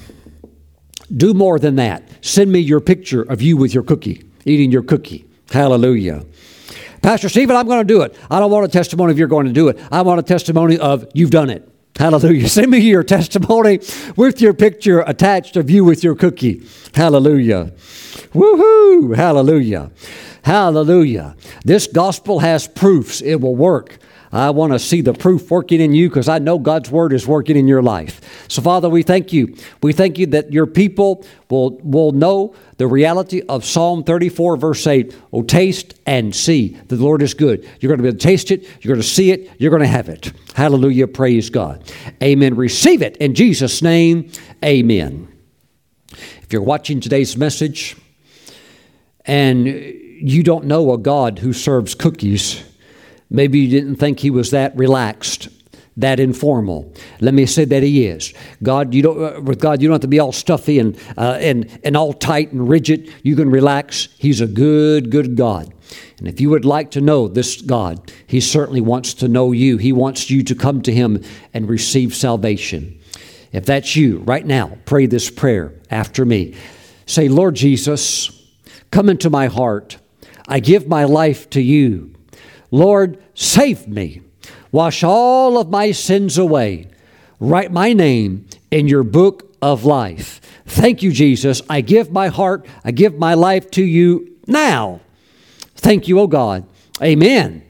do 1.16 1.34
more 1.34 1.58
than 1.58 1.78
that. 1.78 2.04
Send 2.22 2.52
me 2.52 2.60
your 2.60 2.82
picture 2.82 3.22
of 3.22 3.42
you 3.42 3.56
with 3.56 3.74
your 3.74 3.84
cookie, 3.84 4.26
eating 4.44 4.72
your 4.72 4.84
cookie. 4.84 5.26
Hallelujah. 5.52 6.26
Pastor 7.02 7.30
Stephen, 7.30 7.56
I'm 7.56 7.68
going 7.68 7.88
to 7.88 7.94
do 7.94 8.02
it. 8.02 8.18
I 8.30 8.40
don't 8.40 8.52
want 8.52 8.66
a 8.66 8.68
testimony 8.68 9.12
of 9.12 9.20
you're 9.20 9.28
going 9.28 9.46
to 9.46 9.54
do 9.54 9.68
it. 9.68 9.80
I 9.92 10.02
want 10.02 10.20
a 10.20 10.24
testimony 10.24 10.78
of 10.80 11.08
you've 11.14 11.30
done 11.30 11.50
it. 11.50 11.70
Hallelujah. 11.98 12.50
Send 12.50 12.72
me 12.72 12.80
your 12.80 13.04
testimony 13.04 13.80
with 14.18 14.42
your 14.42 14.54
picture 14.54 15.02
attached 15.02 15.56
of 15.56 15.70
you 15.70 15.86
with 15.86 16.04
your 16.04 16.16
cookie. 16.16 16.68
Hallelujah. 16.94 17.72
Woohoo. 18.34 19.16
Hallelujah. 19.16 19.92
Hallelujah. 20.46 21.36
This 21.64 21.88
gospel 21.88 22.38
has 22.38 22.68
proofs. 22.68 23.20
It 23.20 23.42
will 23.42 23.56
work. 23.56 23.98
I 24.32 24.52
want 24.52 24.74
to 24.74 24.80
see 24.80 25.02
the 25.02 25.14
proof 25.14 25.50
working 25.50 25.82
in 25.82 25.96
you 25.96 26.08
because 26.08 26.30
I 26.30 26.38
know 26.38 26.60
God's 26.60 26.92
word 26.92 27.14
is 27.14 27.26
working 27.26 27.58
in 27.58 27.68
your 27.68 27.82
life. 27.82 28.22
So, 28.48 28.62
Father, 28.62 28.88
we 28.88 29.02
thank 29.02 29.34
you. 29.34 29.56
We 29.82 29.92
thank 29.92 30.20
you 30.20 30.28
that 30.28 30.54
your 30.54 30.68
people 30.68 31.26
will, 31.50 31.80
will 31.80 32.12
know 32.12 32.54
the 32.78 32.86
reality 32.86 33.42
of 33.50 33.66
Psalm 33.66 34.04
34, 34.04 34.58
verse 34.58 34.86
8. 34.86 35.18
Oh, 35.34 35.42
taste 35.42 36.00
and 36.06 36.36
see 36.36 36.76
that 36.76 36.90
the 36.90 37.04
Lord 37.04 37.24
is 37.24 37.34
good. 37.34 37.68
You're 37.80 37.88
going 37.88 37.98
to 37.98 38.04
be 38.04 38.10
able 38.10 38.20
to 38.20 38.24
taste 38.24 38.52
it, 38.52 38.68
you're 38.82 38.94
going 38.94 39.02
to 39.02 39.08
see 39.08 39.32
it, 39.32 39.50
you're 39.58 39.72
going 39.72 39.82
to 39.82 39.88
have 39.88 40.10
it. 40.10 40.32
Hallelujah. 40.54 41.08
Praise 41.08 41.50
God. 41.50 41.92
Amen. 42.22 42.56
Receive 42.56 43.02
it 43.02 43.18
in 43.18 43.34
Jesus' 43.34 43.82
name. 43.82 44.32
Amen. 44.64 45.28
If 46.44 46.54
you're 46.54 46.62
watching 46.62 47.00
today's 47.00 47.36
message 47.36 47.98
and 49.26 50.05
you 50.34 50.44
don't 50.44 50.66
know 50.66 50.94
a 50.94 50.98
God 50.98 51.40
who 51.40 51.54
serves 51.54 51.96
cookies, 51.96 52.64
Maybe 53.30 53.60
you 53.60 53.70
didn't 53.70 53.96
think 53.96 54.20
he 54.20 54.30
was 54.30 54.52
that 54.52 54.76
relaxed, 54.78 55.50
that 55.98 56.20
informal. 56.20 56.94
Let 57.20 57.34
me 57.34 57.46
say 57.46 57.66
that 57.66 57.84
he 57.84 58.06
is. 58.06 58.34
God, 58.62 58.94
you 58.94 59.02
don't 59.02 59.38
uh, 59.38 59.42
with 59.42 59.60
God, 59.60 59.82
you 59.82 59.88
don't 59.88 59.96
have 59.96 60.02
to 60.02 60.08
be 60.08 60.20
all 60.20 60.32
stuffy 60.32 60.80
and 60.80 60.98
uh, 61.18 61.38
and 61.40 61.80
and 61.84 61.98
all 61.98 62.14
tight 62.14 62.52
and 62.52 62.70
rigid. 62.70 63.14
You 63.24 63.36
can 63.36 63.50
relax. 63.50 64.10
He's 64.18 64.42
a 64.42 64.48
good, 64.48 65.10
good 65.10 65.36
God. 65.36 65.74
And 66.18 66.28
if 66.28 66.40
you 66.40 66.50
would 66.50 66.66
like 66.66 66.92
to 66.92 67.02
know 67.02 67.28
this 67.28 67.62
God, 67.62 68.12
He 68.28 68.40
certainly 68.40 68.82
wants 68.82 69.14
to 69.16 69.28
know 69.28 69.52
you. 69.52 69.78
He 69.78 69.92
wants 69.92 70.30
you 70.30 70.44
to 70.44 70.56
come 70.56 70.82
to 70.84 70.94
Him 70.94 71.24
and 71.54 71.68
receive 71.68 72.16
salvation. 72.16 73.00
If 73.52 73.66
that's 73.66 73.96
you 73.96 74.20
right 74.20 74.46
now, 74.46 74.78
pray 74.86 75.06
this 75.06 75.30
prayer 75.30 75.74
after 75.90 76.26
me. 76.26 76.56
Say, 77.06 77.30
Lord 77.30 77.56
Jesus, 77.56 78.32
come 78.92 79.10
into 79.10 79.30
my 79.30 79.48
heart. 79.48 79.98
I 80.48 80.60
give 80.60 80.88
my 80.88 81.04
life 81.04 81.50
to 81.52 81.62
you. 81.62 82.14
Lord, 82.72 83.24
save 83.34 83.88
me. 83.88 84.22
Wash 84.72 85.04
all 85.04 85.58
of 85.58 85.70
my 85.70 85.92
sins 85.92 86.38
away. 86.38 86.90
Write 87.40 87.72
my 87.72 87.94
name 87.94 88.48
in 88.72 88.88
your 88.88 89.04
book 89.04 89.56
of 89.62 89.86
life. 89.86 90.42
Thank 90.66 91.04
you, 91.04 91.12
Jesus. 91.12 91.62
I 91.70 91.82
give 91.82 92.12
my 92.12 92.28
heart, 92.28 92.66
I 92.84 92.92
give 92.92 93.18
my 93.18 93.34
life 93.34 93.72
to 93.72 93.84
you 93.84 94.36
now. 94.48 95.00
Thank 95.76 96.08
you, 96.08 96.20
O 96.20 96.24
oh 96.24 96.28
God. 96.28 96.66
Amen 97.02 97.64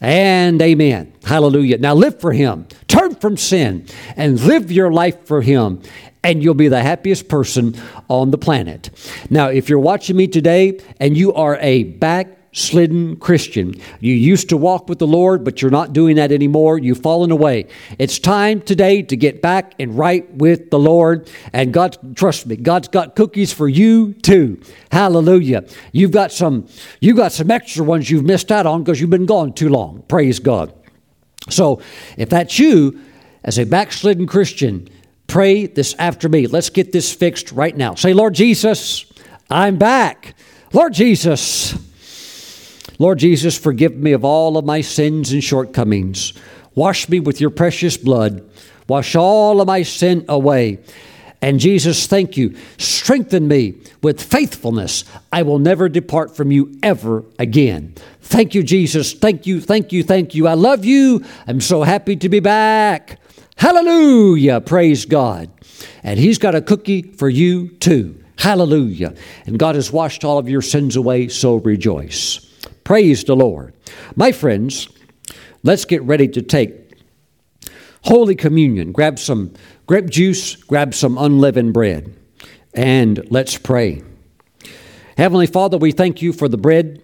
and 0.00 0.60
amen. 0.60 1.12
Hallelujah. 1.24 1.78
Now 1.78 1.94
live 1.94 2.20
for 2.20 2.32
Him. 2.32 2.66
Turn 2.88 3.14
from 3.14 3.36
sin 3.36 3.86
and 4.16 4.40
live 4.40 4.70
your 4.70 4.92
life 4.92 5.26
for 5.26 5.42
Him, 5.42 5.82
and 6.26 6.42
you'll 6.42 6.54
be 6.54 6.66
the 6.66 6.82
happiest 6.82 7.28
person 7.28 7.76
on 8.10 8.32
the 8.32 8.38
planet. 8.38 8.90
Now, 9.30 9.46
if 9.46 9.68
you're 9.68 9.78
watching 9.78 10.16
me 10.16 10.26
today 10.26 10.80
and 10.98 11.16
you 11.16 11.32
are 11.32 11.56
a 11.60 11.84
back 11.84 12.32
slidden 12.50 13.16
Christian. 13.16 13.74
You 14.00 14.14
used 14.14 14.48
to 14.48 14.56
walk 14.56 14.88
with 14.88 14.98
the 14.98 15.06
Lord, 15.06 15.44
but 15.44 15.60
you're 15.60 15.70
not 15.70 15.92
doing 15.92 16.16
that 16.16 16.32
anymore. 16.32 16.78
You've 16.78 17.02
fallen 17.02 17.30
away. 17.30 17.66
It's 17.98 18.18
time 18.18 18.62
today 18.62 19.02
to 19.02 19.14
get 19.14 19.42
back 19.42 19.74
and 19.78 19.96
right 19.96 20.28
with 20.36 20.70
the 20.70 20.78
Lord. 20.78 21.28
And 21.52 21.70
God, 21.70 22.16
trust 22.16 22.46
me, 22.46 22.56
God's 22.56 22.88
got 22.88 23.14
cookies 23.14 23.52
for 23.52 23.68
you 23.68 24.14
too. 24.14 24.58
Hallelujah. 24.90 25.66
You've 25.92 26.12
got 26.12 26.32
some, 26.32 26.66
you've 26.98 27.18
got 27.18 27.32
some 27.32 27.50
extra 27.50 27.84
ones 27.84 28.10
you've 28.10 28.24
missed 28.24 28.50
out 28.50 28.64
on 28.64 28.82
because 28.82 29.02
you've 29.02 29.10
been 29.10 29.26
gone 29.26 29.52
too 29.52 29.68
long. 29.68 30.02
Praise 30.08 30.38
God. 30.38 30.72
So 31.50 31.82
if 32.16 32.30
that's 32.30 32.58
you, 32.58 32.98
as 33.44 33.58
a 33.58 33.64
backslidden 33.64 34.26
Christian, 34.26 34.88
pray 35.26 35.66
this 35.66 35.94
after 35.98 36.28
me. 36.28 36.46
Let's 36.46 36.70
get 36.70 36.92
this 36.92 37.12
fixed 37.12 37.52
right 37.52 37.76
now. 37.76 37.94
Say, 37.94 38.12
Lord 38.12 38.34
Jesus, 38.34 39.06
I'm 39.50 39.76
back. 39.78 40.34
Lord 40.72 40.92
Jesus, 40.92 41.76
Lord 42.98 43.18
Jesus, 43.18 43.58
forgive 43.58 43.94
me 43.94 44.12
of 44.12 44.24
all 44.24 44.56
of 44.56 44.64
my 44.64 44.80
sins 44.80 45.32
and 45.32 45.42
shortcomings. 45.42 46.32
Wash 46.74 47.08
me 47.08 47.20
with 47.20 47.40
your 47.40 47.50
precious 47.50 47.96
blood. 47.96 48.48
Wash 48.88 49.14
all 49.16 49.60
of 49.60 49.66
my 49.66 49.82
sin 49.82 50.24
away. 50.28 50.78
And 51.42 51.60
Jesus, 51.60 52.06
thank 52.06 52.36
you. 52.36 52.56
Strengthen 52.78 53.46
me 53.46 53.76
with 54.02 54.22
faithfulness. 54.22 55.04
I 55.30 55.42
will 55.42 55.58
never 55.58 55.88
depart 55.88 56.34
from 56.34 56.50
you 56.50 56.78
ever 56.82 57.24
again. 57.38 57.94
Thank 58.22 58.54
you, 58.54 58.62
Jesus. 58.62 59.12
Thank 59.12 59.46
you, 59.46 59.60
thank 59.60 59.92
you, 59.92 60.02
thank 60.02 60.34
you. 60.34 60.48
I 60.48 60.54
love 60.54 60.84
you. 60.84 61.24
I'm 61.46 61.60
so 61.60 61.82
happy 61.82 62.16
to 62.16 62.28
be 62.28 62.40
back. 62.40 63.20
Hallelujah. 63.56 64.60
Praise 64.60 65.06
God. 65.06 65.50
And 66.02 66.18
He's 66.18 66.38
got 66.38 66.54
a 66.54 66.60
cookie 66.60 67.02
for 67.02 67.28
you 67.28 67.68
too. 67.68 68.22
Hallelujah. 68.38 69.14
And 69.46 69.58
God 69.58 69.74
has 69.74 69.90
washed 69.90 70.24
all 70.24 70.38
of 70.38 70.48
your 70.48 70.62
sins 70.62 70.94
away, 70.94 71.28
so 71.28 71.56
rejoice. 71.56 72.38
Praise 72.84 73.24
the 73.24 73.34
Lord. 73.34 73.74
My 74.14 74.30
friends, 74.30 74.88
let's 75.62 75.84
get 75.84 76.02
ready 76.02 76.28
to 76.28 76.42
take 76.42 77.00
Holy 78.02 78.34
Communion. 78.34 78.92
Grab 78.92 79.18
some 79.18 79.54
grape 79.86 80.10
juice, 80.10 80.54
grab 80.56 80.94
some 80.94 81.18
unleavened 81.18 81.72
bread, 81.72 82.14
and 82.74 83.26
let's 83.30 83.56
pray. 83.56 84.02
Heavenly 85.16 85.46
Father, 85.46 85.78
we 85.78 85.92
thank 85.92 86.20
you 86.20 86.32
for 86.32 86.46
the 86.46 86.58
bread 86.58 87.02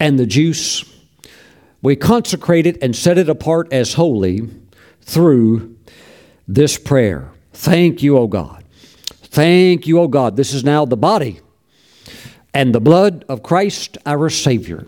and 0.00 0.18
the 0.18 0.26
juice. 0.26 0.84
We 1.80 1.94
consecrate 1.96 2.66
it 2.66 2.82
and 2.82 2.94
set 2.94 3.16
it 3.16 3.28
apart 3.28 3.72
as 3.72 3.94
holy 3.94 4.48
through 5.02 5.76
this 6.46 6.78
prayer. 6.78 7.30
Thank 7.52 8.02
you, 8.02 8.16
O 8.16 8.26
God. 8.26 8.64
Thank 9.08 9.86
you, 9.86 10.00
O 10.00 10.08
God. 10.08 10.36
This 10.36 10.52
is 10.52 10.64
now 10.64 10.84
the 10.84 10.96
body 10.96 11.40
and 12.52 12.74
the 12.74 12.80
blood 12.80 13.24
of 13.28 13.42
Christ 13.42 13.98
our 14.04 14.28
Savior. 14.28 14.86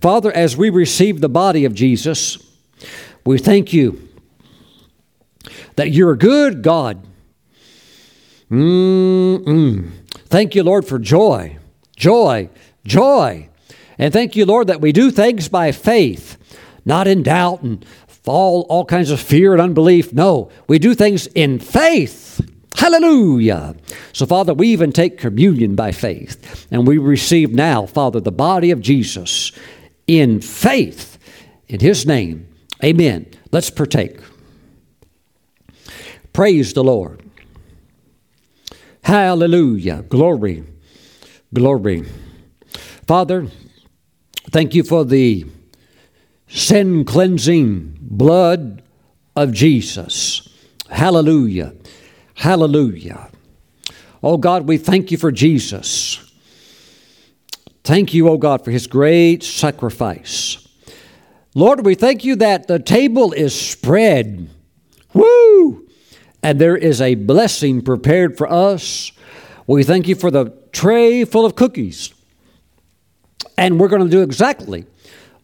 Father, 0.00 0.32
as 0.32 0.56
we 0.56 0.68
receive 0.68 1.20
the 1.20 1.28
body 1.28 1.64
of 1.64 1.74
Jesus, 1.74 2.38
we 3.24 3.38
thank 3.38 3.72
you 3.72 4.08
that 5.76 5.92
you're 5.92 6.12
a 6.12 6.18
good 6.18 6.62
God. 6.62 7.06
Mm-mm. 8.50 9.90
Thank 10.26 10.54
you, 10.54 10.62
Lord, 10.62 10.84
for 10.84 10.98
joy, 10.98 11.58
joy, 11.96 12.50
joy. 12.84 13.48
And 13.98 14.12
thank 14.12 14.36
you, 14.36 14.44
Lord, 14.44 14.66
that 14.66 14.80
we 14.80 14.92
do 14.92 15.10
things 15.10 15.48
by 15.48 15.72
faith, 15.72 16.36
not 16.84 17.06
in 17.06 17.22
doubt 17.22 17.62
and 17.62 17.84
all, 18.26 18.62
all 18.68 18.84
kinds 18.84 19.10
of 19.10 19.20
fear 19.20 19.52
and 19.52 19.60
unbelief. 19.60 20.12
No, 20.12 20.50
we 20.68 20.78
do 20.78 20.94
things 20.94 21.26
in 21.28 21.58
faith. 21.58 22.40
Hallelujah. 22.74 23.74
So, 24.12 24.26
Father, 24.26 24.54
we 24.54 24.68
even 24.68 24.92
take 24.92 25.18
communion 25.18 25.74
by 25.74 25.92
faith, 25.92 26.66
and 26.70 26.86
we 26.86 26.98
receive 26.98 27.52
now, 27.52 27.86
Father, 27.86 28.20
the 28.20 28.32
body 28.32 28.70
of 28.70 28.80
Jesus 28.80 29.52
in 30.06 30.40
faith. 30.40 31.18
In 31.68 31.80
His 31.80 32.06
name, 32.06 32.48
amen. 32.82 33.26
Let's 33.50 33.70
partake. 33.70 34.18
Praise 36.32 36.72
the 36.72 36.82
Lord. 36.82 37.22
Hallelujah. 39.02 40.02
Glory. 40.02 40.64
Glory. 41.52 42.04
Father, 43.06 43.48
thank 44.50 44.74
you 44.74 44.82
for 44.82 45.04
the 45.04 45.44
sin 46.52 47.04
cleansing 47.04 47.98
blood 48.00 48.82
of 49.34 49.52
Jesus. 49.52 50.48
Hallelujah. 50.88 51.74
Hallelujah. 52.34 53.30
Oh 54.22 54.36
God, 54.36 54.68
we 54.68 54.78
thank 54.78 55.10
you 55.10 55.18
for 55.18 55.32
Jesus. 55.32 56.30
Thank 57.84 58.14
you, 58.14 58.28
oh 58.28 58.38
God, 58.38 58.64
for 58.64 58.70
his 58.70 58.86
great 58.86 59.42
sacrifice. 59.42 60.68
Lord, 61.54 61.84
we 61.84 61.94
thank 61.94 62.24
you 62.24 62.36
that 62.36 62.68
the 62.68 62.78
table 62.78 63.32
is 63.32 63.58
spread. 63.58 64.48
Woo! 65.12 65.82
and 66.42 66.60
there 66.60 66.76
is 66.76 67.00
a 67.00 67.14
blessing 67.14 67.82
prepared 67.82 68.36
for 68.36 68.50
us. 68.50 69.12
We 69.66 69.84
thank 69.84 70.08
you 70.08 70.14
for 70.14 70.30
the 70.30 70.52
tray 70.72 71.24
full 71.24 71.46
of 71.46 71.54
cookies. 71.54 72.12
And 73.56 73.78
we're 73.78 73.88
going 73.88 74.04
to 74.04 74.10
do 74.10 74.22
exactly 74.22 74.86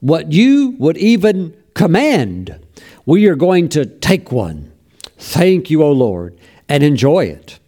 what 0.01 0.33
you 0.33 0.77
would 0.79 0.97
even 0.97 1.57
command. 1.75 2.59
We 3.07 3.27
are 3.27 3.37
going 3.37 3.69
to 3.71 3.87
take 3.87 4.31
one. 4.31 4.73
Thank 5.17 5.71
you, 5.71 5.83
O 5.83 5.91
Lord, 5.93 6.39
and 6.69 6.83
enjoy 6.83 7.25
it. 7.27 7.59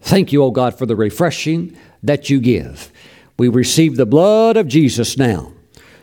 Thank 0.00 0.32
you, 0.32 0.42
O 0.42 0.50
God, 0.50 0.78
for 0.78 0.86
the 0.86 0.96
refreshing 0.96 1.76
that 2.02 2.30
you 2.30 2.40
give. 2.40 2.92
We 3.38 3.48
receive 3.48 3.96
the 3.96 4.06
blood 4.06 4.56
of 4.56 4.68
Jesus 4.68 5.16
now. 5.16 5.52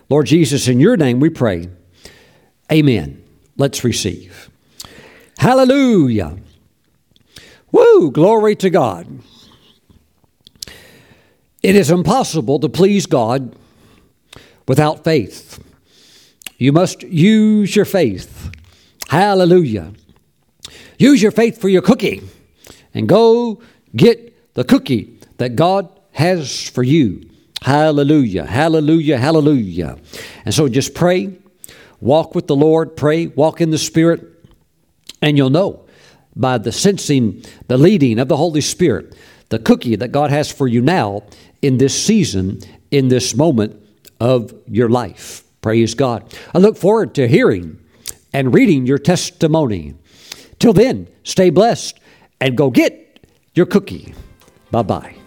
Lord 0.09 0.25
Jesus, 0.25 0.67
in 0.67 0.79
your 0.79 0.97
name 0.97 1.19
we 1.19 1.29
pray. 1.29 1.69
Amen. 2.71 3.23
Let's 3.57 3.83
receive. 3.83 4.49
Hallelujah. 5.37 6.37
Woo! 7.71 8.11
Glory 8.11 8.55
to 8.57 8.69
God. 8.69 9.07
It 11.63 11.75
is 11.75 11.91
impossible 11.91 12.59
to 12.59 12.69
please 12.69 13.05
God 13.05 13.55
without 14.67 15.03
faith. 15.03 15.63
You 16.61 16.71
must 16.71 17.01
use 17.01 17.75
your 17.75 17.85
faith. 17.85 18.51
Hallelujah. 19.09 19.93
Use 20.99 21.19
your 21.19 21.31
faith 21.31 21.59
for 21.59 21.69
your 21.69 21.81
cookie 21.81 22.21
and 22.93 23.09
go 23.09 23.63
get 23.95 24.53
the 24.53 24.63
cookie 24.63 25.17
that 25.37 25.55
God 25.55 25.89
has 26.11 26.69
for 26.69 26.83
you. 26.83 27.27
Hallelujah, 27.63 28.45
hallelujah, 28.45 29.17
hallelujah. 29.17 29.97
And 30.45 30.53
so 30.53 30.69
just 30.69 30.93
pray, 30.93 31.35
walk 31.99 32.35
with 32.35 32.45
the 32.45 32.55
Lord, 32.55 32.95
pray, 32.95 33.25
walk 33.25 33.59
in 33.59 33.71
the 33.71 33.79
Spirit, 33.79 34.21
and 35.19 35.37
you'll 35.37 35.49
know 35.49 35.87
by 36.35 36.59
the 36.59 36.71
sensing, 36.71 37.43
the 37.69 37.77
leading 37.79 38.19
of 38.19 38.27
the 38.27 38.37
Holy 38.37 38.61
Spirit, 38.61 39.15
the 39.49 39.57
cookie 39.57 39.95
that 39.95 40.11
God 40.11 40.29
has 40.29 40.51
for 40.51 40.67
you 40.67 40.83
now 40.83 41.23
in 41.63 41.79
this 41.79 41.99
season, 41.99 42.61
in 42.91 43.07
this 43.07 43.35
moment 43.35 43.83
of 44.19 44.53
your 44.67 44.89
life. 44.89 45.40
Praise 45.61 45.93
God. 45.93 46.33
I 46.53 46.57
look 46.57 46.77
forward 46.77 47.13
to 47.15 47.27
hearing 47.27 47.79
and 48.33 48.53
reading 48.53 48.85
your 48.85 48.97
testimony. 48.97 49.93
Till 50.59 50.73
then, 50.73 51.07
stay 51.23 51.49
blessed 51.49 51.99
and 52.39 52.57
go 52.57 52.69
get 52.69 53.25
your 53.53 53.65
cookie. 53.65 54.13
Bye 54.71 54.83
bye. 54.83 55.20